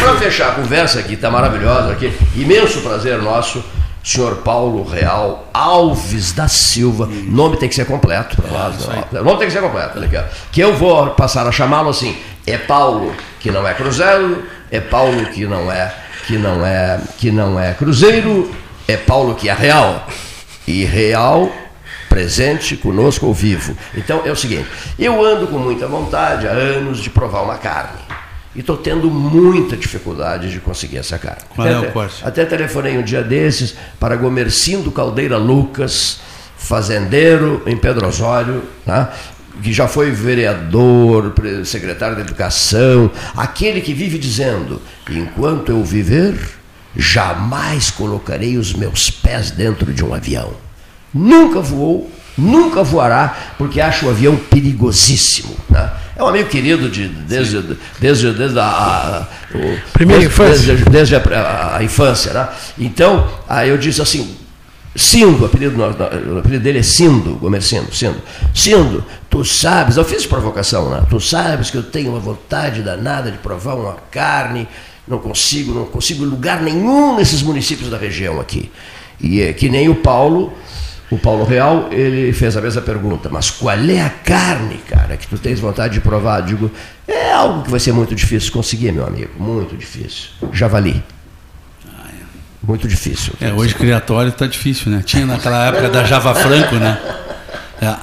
Para 0.01 0.17
fechar 0.19 0.49
a 0.49 0.53
conversa 0.53 0.99
aqui, 0.99 1.15
está 1.15 1.31
maravilhosa 1.31 1.93
aqui. 1.93 2.13
Imenso 2.37 2.81
prazer 2.81 3.23
nosso, 3.23 3.65
senhor 4.05 4.37
Paulo 4.37 4.85
Real 4.85 5.49
Alves 5.53 6.33
da 6.33 6.47
Silva. 6.47 7.07
Nome 7.07 7.57
tem 7.57 7.69
que 7.69 7.75
ser 7.75 7.87
completo 7.87 8.37
não. 9.11 9.21
O 9.21 9.25
nome 9.25 9.39
tem 9.39 9.47
que 9.47 9.53
ser 9.53 9.63
completo. 9.63 9.99
Que 10.53 10.61
eu 10.61 10.77
vou 10.77 11.11
passar 11.11 11.47
a 11.47 11.53
chamá-lo 11.53 11.89
assim. 11.89 12.17
É 12.47 12.59
Paulo 12.59 13.15
que 13.41 13.51
não 13.51 13.67
é 13.67 13.73
Cruzeiro, 13.73 14.45
é 14.71 14.81
Paulo 14.81 15.25
que 15.27 15.47
não 15.47 15.73
é 15.73 15.95
que 16.27 16.37
não 16.37 16.65
é 16.65 17.01
que 17.19 17.31
não 17.31 17.59
é 17.59 17.73
Cruzeiro, 17.73 18.55
é 18.87 18.97
Paulo 18.97 19.35
que 19.35 19.49
é 19.49 19.55
Real. 19.55 20.07
E 20.67 20.85
Real 20.85 21.51
presente 22.15 22.77
conosco 22.77 23.27
ao 23.27 23.35
vivo. 23.35 23.77
Então 23.93 24.23
é 24.25 24.31
o 24.31 24.37
seguinte, 24.37 24.69
eu 24.97 25.25
ando 25.25 25.49
com 25.49 25.59
muita 25.59 25.89
vontade 25.89 26.47
há 26.47 26.53
anos 26.53 26.99
de 26.99 27.11
provar 27.11 27.43
uma 27.43 27.57
carne. 27.57 27.99
E 28.55 28.61
estou 28.61 28.77
tendo 28.77 29.11
muita 29.11 29.77
dificuldade 29.77 30.51
de 30.51 30.61
conseguir 30.61 30.99
essa 30.99 31.19
carne. 31.19 31.43
Qual 31.55 31.67
é 31.67 31.75
o 31.75 31.79
até, 31.79 31.87
corte? 31.89 32.25
até 32.25 32.45
telefonei 32.45 32.97
um 32.97 33.03
dia 33.03 33.23
desses 33.23 33.75
para 33.99 34.15
Gomercindo 34.17 34.91
Caldeira 34.93 35.37
Lucas, 35.37 36.21
fazendeiro 36.57 37.63
em 37.67 37.77
Pedro 37.77 38.07
Osório, 38.07 38.63
tá? 38.87 39.13
que 39.63 39.73
já 39.73 39.87
foi 39.87 40.11
vereador, 40.11 41.33
secretário 41.65 42.17
da 42.17 42.23
Educação, 42.23 43.11
aquele 43.37 43.81
que 43.81 43.95
vive 43.95 44.19
dizendo: 44.19 44.81
enquanto 45.11 45.71
eu 45.71 45.83
viver, 45.85 46.37
jamais 46.97 47.91
colocarei 47.91 48.57
os 48.57 48.73
meus 48.73 49.11
pés 49.11 49.51
dentro 49.51 49.93
de 49.93 50.05
um 50.05 50.15
avião. 50.15 50.53
Nunca 51.13 51.61
voou, 51.61 52.11
nunca 52.37 52.83
voará, 52.83 53.37
porque 53.59 53.81
acha 53.81 54.07
o 54.07 54.11
avião 54.11 54.37
perigosíssimo. 54.37 55.55
Né? 55.71 55.91
É 56.17 56.23
um 56.23 56.29
amigo 56.29 56.49
querido 56.49 56.89
de, 56.89 57.09
desde, 57.09 57.61
desde, 58.01 58.33
desde 58.33 58.59
a, 58.59 58.65
a- 58.65 59.27
o- 59.57 59.79
Primeira 59.93 60.21
desde, 60.21 60.27
infância. 60.43 60.67
Desde, 60.75 60.85
desde 60.91 61.17
a, 61.17 61.77
a- 61.77 61.83
infância. 61.85 62.33
Né? 62.33 62.49
Então, 62.79 63.29
aí 63.49 63.69
eu 63.69 63.79
disse 63.79 64.01
assim, 64.03 64.37
Cindo, 64.97 65.43
o 65.43 65.47
apelido, 65.47 65.77
o 65.83 66.39
apelido 66.39 66.63
dele 66.63 66.79
é 66.79 66.83
Cindo, 66.85 67.35
Gomercindo, 67.35 67.93
Cindo. 67.93 68.23
Cindo, 68.55 69.05
tu 69.29 69.45
sabes, 69.45 69.97
eu 69.97 70.05
fiz 70.05 70.25
provocação, 70.25 70.89
né? 70.89 71.03
Tu 71.11 71.19
sabes 71.19 71.69
que 71.69 71.77
eu 71.77 71.83
tenho 71.83 72.11
uma 72.11 72.21
vontade 72.21 72.81
danada 72.81 73.29
de 73.29 73.39
provar 73.39 73.75
uma 73.75 73.97
carne, 74.13 74.69
não 75.09 75.19
consigo, 75.19 75.75
não 75.75 75.85
consigo 75.87 76.25
lugar 76.25 76.63
nenhum 76.63 77.17
nesses 77.17 77.43
municípios 77.43 77.91
da 77.91 77.99
região 77.99 78.41
aqui. 78.41 78.71
E 79.21 79.41
é 79.43 79.53
que 79.53 79.69
nem 79.69 79.89
o 79.89 79.97
Paulo, 79.97 80.53
o 81.11 81.19
Paulo 81.19 81.45
Real, 81.45 81.89
ele 81.91 82.33
fez 82.33 82.57
a 82.57 82.61
mesma 82.61 82.83
pergunta, 82.83 83.29
mas 83.31 83.51
qual 83.51 83.77
é 83.77 84.01
a 84.01 84.09
carne, 84.11 84.81
cara, 84.89 85.17
que 85.17 85.27
tu 85.27 85.39
tens 85.39 85.61
vontade 85.61 85.95
de 85.95 86.01
provar? 86.01 86.41
Eu 86.41 86.47
digo, 86.47 86.71
é 87.07 87.33
algo 87.33 87.63
que 87.63 87.71
vai 87.71 87.79
ser 87.81 87.93
muito 87.93 88.15
difícil 88.15 88.51
conseguir, 88.53 88.93
meu 88.93 89.07
amigo, 89.07 89.31
muito 89.39 89.77
difícil. 89.77 90.31
Javali. 90.53 91.03
Muito 92.67 92.89
difícil. 92.89 93.35
É, 93.41 93.53
hoje 93.53 93.75
criatório 93.75 94.33
tá 94.33 94.47
difícil, 94.47 94.91
né? 94.91 95.03
Tinha 95.05 95.27
naquela 95.27 95.67
época 95.67 95.89
da 95.91 96.05
Java 96.05 96.35
Franco, 96.35 96.77
né? 96.77 96.99
É. 97.83 97.95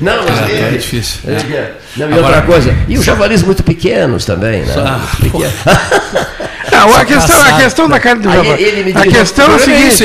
Não, 0.00 0.24
mas 0.24 0.50
é, 0.50 0.62
é 0.62 0.70
difícil. 0.72 1.20
é, 1.28 1.32
é. 1.32 1.76
Não, 1.96 2.08
e 2.10 2.12
Agora- 2.14 2.26
outra 2.26 2.42
coisa, 2.42 2.76
e 2.88 2.98
os 2.98 3.04
javalis 3.04 3.42
muito 3.44 3.62
pequenos 3.62 4.24
também, 4.24 4.62
né? 4.62 4.74
Ah, 4.76 4.98
Muito 4.98 5.32
pequenos. 5.32 5.54
Não, 6.72 6.96
a 6.96 7.04
questão, 7.04 7.42
a 7.42 7.52
questão 7.60 7.88
da 7.88 8.00
carne 8.00 8.22
do 8.22 8.32
javali. 8.32 8.92
A 8.96 9.02
questão 9.02 9.46
é 9.46 9.52
a 9.52 9.56
é 9.56 9.58
seguinte. 9.58 10.04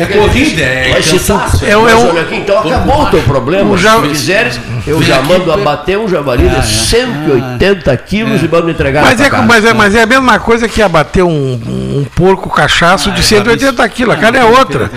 É- 0.00 0.02
é 0.02 0.06
corrida, 0.06 0.62
é 0.62 0.90
Vai. 0.90 1.68
É 1.68 1.70
é 1.70 1.76
um- 1.76 2.08
olha 2.08 2.22
aqui, 2.22 2.36
então 2.36 2.58
acabou 2.58 3.02
o 3.02 3.06
teu 3.10 3.22
problema. 3.22 3.70
o 3.70 3.78
Se 3.78 4.08
quiseres, 4.08 4.60
eu 4.86 5.02
já 5.02 5.16
aqui, 5.18 5.28
mando 5.28 5.52
abater 5.52 5.98
um 5.98 6.08
javali 6.08 6.48
Ah, 6.48 6.56
é. 6.58 6.60
de 6.60 6.66
180 6.66 7.96
quilos 7.96 8.42
e 8.42 8.48
mando 8.48 8.70
entregar 8.70 9.02
Mas 9.02 9.20
é, 9.20 9.30
mas, 9.30 9.64
é, 9.64 9.72
mas 9.74 9.94
é 9.94 10.02
a 10.02 10.06
mesma 10.06 10.38
coisa 10.38 10.68
que 10.68 10.82
abater 10.82 11.24
um, 11.24 11.52
um 11.54 12.06
porco 12.14 12.48
cachaço 12.50 13.10
Ah, 13.10 13.12
de 13.12 13.20
é, 13.20 13.22
180 13.22 13.88
quilos. 13.88 14.14
A 14.14 14.18
carne 14.18 14.38
é 14.38 14.44
outra. 14.44 14.90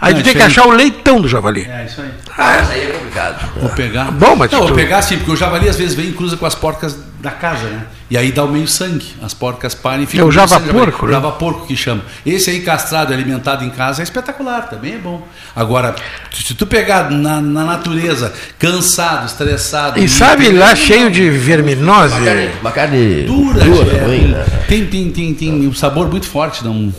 Aí 0.00 0.14
tu 0.14 0.22
tem 0.22 0.34
que 0.34 0.42
achar 0.42 0.66
o 0.66 0.70
leitão 0.70 1.20
do 1.20 1.28
javali. 1.28 1.68
É, 1.70 1.84
isso 1.86 2.00
aí. 2.00 2.08
Mas 2.36 2.70
aí 2.70 2.82
é 2.82 2.86
complicado. 2.86 3.50
Vou 3.60 3.70
pegar. 3.70 4.04
Bom, 4.10 4.36
mas 4.36 4.50
Não, 4.50 4.60
tu- 4.60 4.66
vou 4.68 4.76
pegar 4.76 5.02
sim, 5.02 5.16
porque 5.18 5.32
o 5.32 5.36
javali 5.36 5.68
às 5.68 5.76
vezes 5.76 5.94
vem 5.94 6.06
e 6.08 6.12
cruza 6.12 6.36
com 6.36 6.46
as 6.46 6.54
porcas 6.54 6.96
da 7.20 7.30
casa, 7.30 7.64
né? 7.64 7.82
E 8.10 8.16
aí 8.16 8.32
dá 8.32 8.44
o 8.44 8.48
meio 8.48 8.66
sangue. 8.66 9.14
As 9.22 9.34
porcas 9.34 9.74
parem 9.74 10.04
e 10.04 10.06
ficam. 10.06 10.24
É 10.26 10.28
o 10.28 10.32
java 10.32 10.58
sangue 10.58 10.70
porco, 10.70 11.06
né? 11.06 11.12
Java 11.12 11.32
porco 11.32 11.66
que 11.66 11.76
chama. 11.76 12.02
Esse 12.24 12.50
aí 12.50 12.60
castrado 12.60 13.12
e 13.12 13.14
alimentado 13.14 13.64
em 13.64 13.70
casa 13.70 14.02
é 14.02 14.04
espetacular, 14.04 14.68
também 14.68 14.94
é 14.94 14.98
bom. 14.98 15.26
Agora, 15.54 15.94
se 16.32 16.54
tu 16.54 16.66
pegar 16.66 17.10
na, 17.10 17.40
na 17.40 17.64
natureza, 17.64 18.32
cansado, 18.58 19.26
estressado. 19.26 20.00
E 20.00 20.08
sabe 20.08 20.50
lá 20.50 20.74
cheio 20.74 21.10
de 21.10 21.22
Uma 21.22 21.30
carne, 21.30 21.38
verminose? 21.38 22.14
uma 22.60 22.72
carne 22.72 23.22
Dura, 23.22 23.60
dura 23.64 23.96
é, 23.96 24.04
ruim, 24.04 24.28
né? 24.28 24.44
tem, 24.66 24.86
tem, 24.86 25.10
tem, 25.10 25.34
tem 25.34 25.68
um 25.68 25.74
sabor 25.74 26.08
muito 26.08 26.26
forte. 26.26 26.64
Não, 26.64 26.92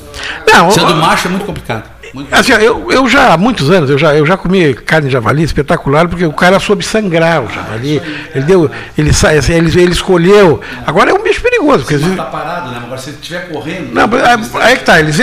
Não, 0.48 0.72
sendo 0.72 0.96
macho 0.96 1.28
é 1.28 1.32
muito 1.32 1.46
complicado. 1.46 2.01
Assim, 2.32 2.52
eu, 2.54 2.92
eu 2.92 3.08
já 3.08 3.34
há 3.34 3.38
muitos 3.38 3.70
anos, 3.70 3.90
eu 3.90 3.98
já, 3.98 4.14
eu 4.16 4.26
já 4.26 4.36
comi 4.36 4.74
carne 4.74 5.08
de 5.08 5.14
javali 5.14 5.44
espetacular, 5.44 6.08
porque 6.08 6.26
o 6.26 6.34
cara 6.34 6.60
soube 6.60 6.84
sangrar 6.86 7.44
o 7.44 7.50
javali. 7.50 8.02
Ele 8.36 8.44
deu, 8.46 8.72
ele, 8.98 9.10
assim, 9.10 9.54
ele, 9.54 9.82
ele 9.82 9.92
escolheu. 9.92 10.60
Agora 10.86 11.12
é 11.12 11.14
um 11.14 11.24
bicho 11.24 11.42
perigoso, 11.42 11.80
porque 11.80 11.96
às 11.96 12.02
vezes- 12.02 12.18
Tá 12.18 12.26
parado, 12.26 12.72
né? 12.72 12.82
Agora 12.84 13.00
se 13.00 13.10
ele 13.12 13.18
estiver 13.22 13.50
correndo. 13.50 13.94
Não, 13.94 14.08
mas, 14.08 14.24
ah, 14.56 14.60
aí 14.66 14.78
que 14.78 14.84
tá, 14.84 15.00
eles 15.00 15.18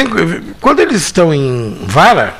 quando 0.61 0.81
eles 0.81 1.03
estão 1.03 1.33
em 1.35 1.79
vara, 1.87 2.35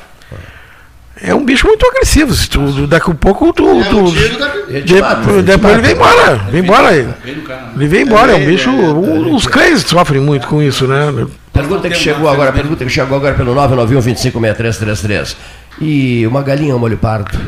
é 1.23 1.35
um 1.35 1.45
bicho 1.45 1.67
muito 1.67 1.87
agressivo. 1.87 2.33
Se 2.35 2.49
tu, 2.49 2.87
daqui 2.87 3.11
a 3.11 3.15
pouco 3.15 3.53
tu. 3.53 3.69
É 3.81 3.85
tu 3.85 3.99
um 3.99 4.39
da- 4.39 4.55
Ele 4.69 4.83
te 4.83 4.95
de- 4.95 5.01
mata, 5.01 5.43
depois 5.43 5.73
ele 5.75 5.83
vem 5.83 5.93
embora. 5.93 6.37
Vem 6.51 6.61
embora. 6.63 6.95
Ele, 6.97 7.09
Vem 7.77 7.89
vem 7.89 8.03
embora, 8.03 8.33
é 8.33 8.35
um 8.37 8.45
bicho. 8.47 8.71
o- 8.71 9.35
Os 9.35 9.47
cães 9.47 9.83
sofrem 9.83 10.21
muito 10.21 10.47
com 10.47 10.63
isso, 10.63 10.87
né? 10.87 11.27
Pergunta 11.53 11.89
que 11.89 11.97
chegou 11.97 12.29
agora, 12.29 12.53
pergunta 12.53 12.85
que 12.85 12.91
chegou 12.91 13.17
agora 13.17 13.35
pelo 13.35 13.55
991 13.55 14.01
256333. 14.01 15.37
E 15.81 16.27
uma 16.27 16.43
galinha 16.43 16.73
ao 16.73 16.79
molho 16.79 16.97
pardo. 16.97 17.39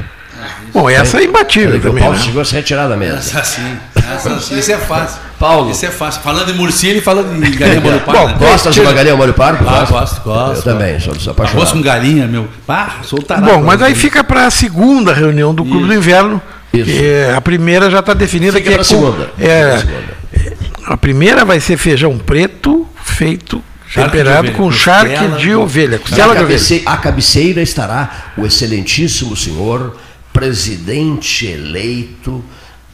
Bom, 0.72 0.88
essa 0.88 1.18
é 1.20 1.24
imbatível 1.24 1.70
Olha 1.70 1.80
que 1.80 1.86
o 1.86 1.90
também. 1.90 2.02
Paulo 2.04 2.18
Né? 2.18 2.24
chegou 2.24 2.42
a 2.42 2.44
se 2.44 2.54
retirar 2.54 2.88
da 2.88 2.96
mesa. 2.96 3.16
Essa 3.18 3.42
sim, 3.44 3.76
essa 3.96 4.40
sim. 4.40 4.58
Isso 4.58 4.72
é 4.72 4.76
fácil. 4.78 5.18
Paulo. 5.38 5.70
Isso 5.70 5.86
é 5.86 5.90
fácil. 5.90 6.22
Falando 6.22 6.50
em 6.50 6.54
murcilha 6.54 6.98
e 6.98 7.00
falando 7.00 7.34
em 7.44 7.50
galinha 7.56 7.80
molho 7.80 8.00
pardo. 8.00 8.20
Bom, 8.20 8.26
né? 8.28 8.36
Gostas 8.38 8.74
de 8.74 8.80
uma 8.80 8.92
galinha 8.92 9.16
molho 9.16 9.34
pardo? 9.34 9.66
Ah, 9.68 9.80
Gosta? 9.80 9.92
gosto, 9.92 10.20
gosto. 10.22 10.56
Eu 10.56 10.62
também, 10.74 11.00
sou, 11.00 11.14
sou 11.14 11.32
Arroz 11.32 11.50
apaixonado. 11.50 11.72
com 11.72 11.82
galinha, 11.82 12.26
meu. 12.26 12.48
Ah, 12.68 12.96
sou 13.02 13.20
tarado. 13.22 13.46
Bom, 13.52 13.62
mas 13.62 13.80
aí 13.82 13.94
fica 13.94 14.22
para 14.22 14.46
a 14.46 14.50
segunda 14.50 15.12
reunião 15.12 15.54
do 15.54 15.64
Clube 15.64 15.86
do 15.86 15.94
Inverno. 15.94 16.40
Isso. 16.72 16.84
que 16.84 17.04
é- 17.04 17.34
a 17.34 17.40
primeira 17.40 17.90
já 17.90 17.98
está 17.98 18.14
definida. 18.14 18.52
Fica 18.58 18.70
que 18.70 18.78
é 18.80 18.84
segunda. 18.84 19.28
É, 19.40 19.78
segunda. 19.78 20.54
a 20.86 20.96
primeira 20.96 21.44
vai 21.44 21.58
ser 21.58 21.76
feijão 21.76 22.16
preto 22.16 22.86
feito 23.02 23.60
Charque 23.88 24.10
de 24.10 24.16
temperado 24.18 24.38
ovelha, 24.48 24.54
com 24.56 24.70
charque 24.70 25.26
de 25.30 25.38
de- 25.38 25.54
ovelha. 25.56 25.98
Costela 25.98 26.32
a, 26.32 26.36
de 26.36 26.44
ovelha. 26.44 26.96
cabeceira 27.02 27.60
estará 27.60 28.32
o 28.36 28.46
excelentíssimo 28.46 29.36
senhor 29.36 29.96
presidente 30.40 31.46
eleito 31.46 32.42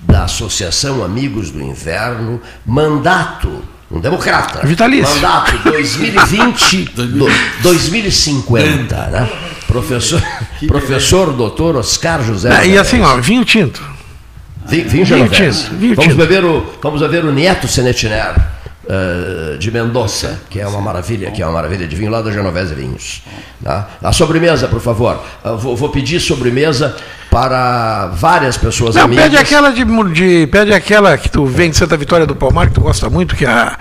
da 0.01 0.25
Associação 0.25 1.05
Amigos 1.05 1.53
do 1.53 1.63
Inverno, 1.63 2.41
mandato, 2.67 3.63
um 3.89 4.01
democrata. 4.01 4.67
Vitalício. 4.67 5.15
Mandato 5.15 5.57
2020, 5.63 6.85
do- 6.87 7.29
2050, 7.63 8.97
né? 9.07 9.31
Professor, 9.69 10.21
professor 10.67 11.33
doutor 11.33 11.77
Oscar 11.77 12.21
José. 12.25 12.67
E 12.67 12.77
assim, 12.77 13.01
ó, 13.01 13.17
vinho 13.21 13.45
tinto. 13.45 13.81
Vinho, 14.67 14.89
vinho 14.89 15.05
Vinho 15.07 15.29
tinto, 15.29 15.75
vinho 15.77 15.95
vamos, 15.95 16.13
tinto. 16.13 16.17
beber 16.17 16.45
o, 16.45 16.67
vamos 16.83 17.01
beber 17.01 17.25
o 17.25 17.33
Nieto 17.33 17.69
Senetiner, 17.69 18.35
eh, 18.89 19.57
de 19.59 19.71
Mendoza, 19.71 20.41
que 20.51 20.61
é 20.61 20.67
uma 20.67 20.81
maravilha, 20.81 21.31
que 21.31 21.43
é 21.43 21.47
uma 21.47 21.53
maravilha 21.53 21.87
de 21.87 21.97
vinho 21.97 22.11
lá 22.11 22.23
da 22.23 22.31
Genovese 22.31 22.75
Vinhos. 22.75 23.23
tá? 23.63 23.89
A 24.03 24.13
sobremesa, 24.13 24.69
por 24.69 24.81
favor. 24.81 25.21
Eu 25.45 25.59
vou, 25.59 25.77
vou 25.77 25.89
pedir 25.89 26.21
sobremesa 26.21 26.95
para 27.31 28.07
várias 28.15 28.57
pessoas 28.57 28.95
Não, 28.95 29.03
amigas. 29.05 29.25
pede 29.25 29.37
aquela 29.37 29.71
de, 29.71 29.85
de. 30.13 30.47
Pede 30.47 30.73
aquela 30.73 31.19
que 31.19 31.29
tu 31.29 31.45
vem 31.47 31.71
de 31.71 31.77
Santa 31.77 31.97
Vitória 31.97 32.27
do 32.27 32.35
Palmar, 32.37 32.69
que 32.69 32.75
tu 32.75 32.81
gosta 32.81 33.11
muito, 33.11 33.35
que 33.37 33.45
é 33.45 33.49
a. 33.49 33.79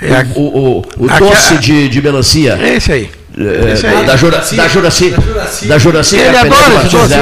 É 0.00 0.12
a 0.16 0.26
O, 0.34 0.40
o, 0.40 0.82
o 0.98 1.04
Aquela- 1.10 1.30
doce 1.30 1.58
de, 1.58 1.88
de 1.88 2.02
melancia. 2.02 2.58
É 2.60 2.76
esse 2.76 2.90
aí. 2.92 3.10
Eh, 3.38 3.72
Esse 3.72 3.86
aí. 3.86 4.04
da, 4.04 4.14
Jura, 4.14 4.38
da 4.56 4.68
Juraci. 4.68 5.66
Da 5.66 5.78
Juraci. 5.78 6.16
Ele 6.16 6.30
que 6.30 6.36
é 6.36 6.38
a 6.38 6.42
adora 6.42 6.74
esse 6.84 6.90
doce. 6.96 7.14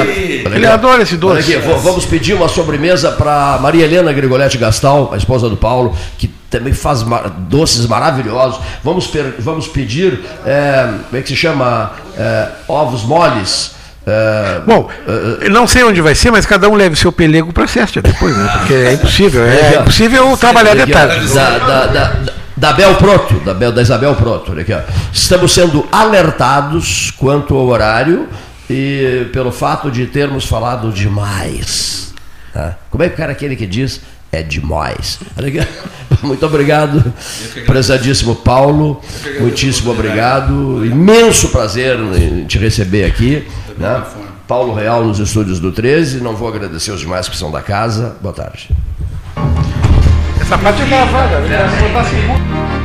Ele 0.55 0.65
adora 0.67 1.01
esse 1.03 1.15
doce. 1.17 1.39
Aqui, 1.55 1.57
vamos 1.81 2.05
pedir 2.05 2.33
uma 2.33 2.49
sobremesa 2.49 3.11
para 3.13 3.57
Maria 3.61 3.85
Helena 3.85 4.11
Grigoletti 4.11 4.57
Gastal, 4.57 5.09
a 5.13 5.17
esposa 5.17 5.47
do 5.47 5.55
Paulo, 5.55 5.95
que 6.17 6.29
também 6.51 6.73
faz 6.73 7.01
ma- 7.01 7.23
doces 7.49 7.87
maravilhosos. 7.87 8.59
Vamos, 8.83 9.07
per- 9.07 9.33
vamos 9.39 9.67
pedir, 9.67 10.19
eh, 10.45 10.93
como 11.09 11.19
é 11.19 11.21
que 11.23 11.29
se 11.29 11.35
chama? 11.35 11.91
Eh, 12.15 12.47
ovos 12.67 13.03
moles. 13.03 13.71
eh, 14.05 14.61
Bom, 14.67 14.89
eu 15.41 15.49
não 15.49 15.65
sei 15.65 15.83
onde 15.83 16.01
vai 16.01 16.13
ser, 16.13 16.29
mas 16.29 16.45
cada 16.45 16.67
um 16.69 16.75
leve 16.75 16.95
seu 16.95 17.11
pelego 17.11 17.51
para 17.53 17.63
a 17.63 17.67
depois, 18.01 18.35
né? 18.37 18.49
Porque 18.57 18.73
é 18.73 18.93
impossível. 18.93 19.43
É 19.45 19.77
impossível 19.81 20.37
trabalhar 20.37 20.75
de 20.75 20.81
Aqui, 20.83 20.91
ó, 20.93 20.95
tarde. 20.97 21.33
Da, 21.33 21.57
da, 21.57 21.85
da, 21.87 22.13
da 22.57 22.73
Bel 22.73 22.95
Proto, 22.95 23.35
da, 23.45 23.53
Bel, 23.53 23.71
da 23.71 23.81
Isabel 23.81 24.13
Proto. 24.15 24.51
olha 24.51 24.61
Aqui, 24.63 24.73
ó. 24.73 24.79
Estamos 25.13 25.53
sendo 25.53 25.87
alertados 25.91 27.11
quanto 27.17 27.55
ao 27.55 27.65
horário 27.67 28.27
e 28.69 29.27
pelo 29.33 29.51
fato 29.51 29.89
de 29.89 30.05
termos 30.05 30.45
falado 30.45 30.91
demais. 30.91 32.13
tá? 32.53 32.75
Como 32.89 33.03
é 33.03 33.07
que 33.07 33.13
o 33.15 33.17
cara 33.17 33.31
aquele 33.31 33.55
que 33.55 33.65
diz 33.65 34.01
é 34.31 34.41
demais? 34.43 35.19
Aqui. 35.37 35.59
Muito 36.23 36.45
obrigado, 36.45 37.11
prezadíssimo 37.65 38.35
Paulo. 38.35 39.01
Muitíssimo 39.39 39.91
obrigado. 39.91 40.85
Imenso 40.85 41.49
prazer 41.49 41.97
em 41.99 42.45
te 42.45 42.57
receber 42.57 43.05
aqui. 43.05 43.47
né? 43.77 44.03
Paulo 44.47 44.73
Real 44.73 45.03
nos 45.03 45.19
estúdios 45.19 45.59
do 45.59 45.71
13. 45.71 46.19
Não 46.21 46.35
vou 46.35 46.47
agradecer 46.47 46.91
os 46.91 46.99
demais 46.99 47.27
que 47.29 47.37
são 47.37 47.49
da 47.49 47.61
casa. 47.61 48.17
Boa 48.21 48.33
tarde. 48.33 48.69
Essa 50.41 50.57
parte 50.57 50.81
é 50.81 50.85
gravada, 50.85 51.39
né? 51.39 52.80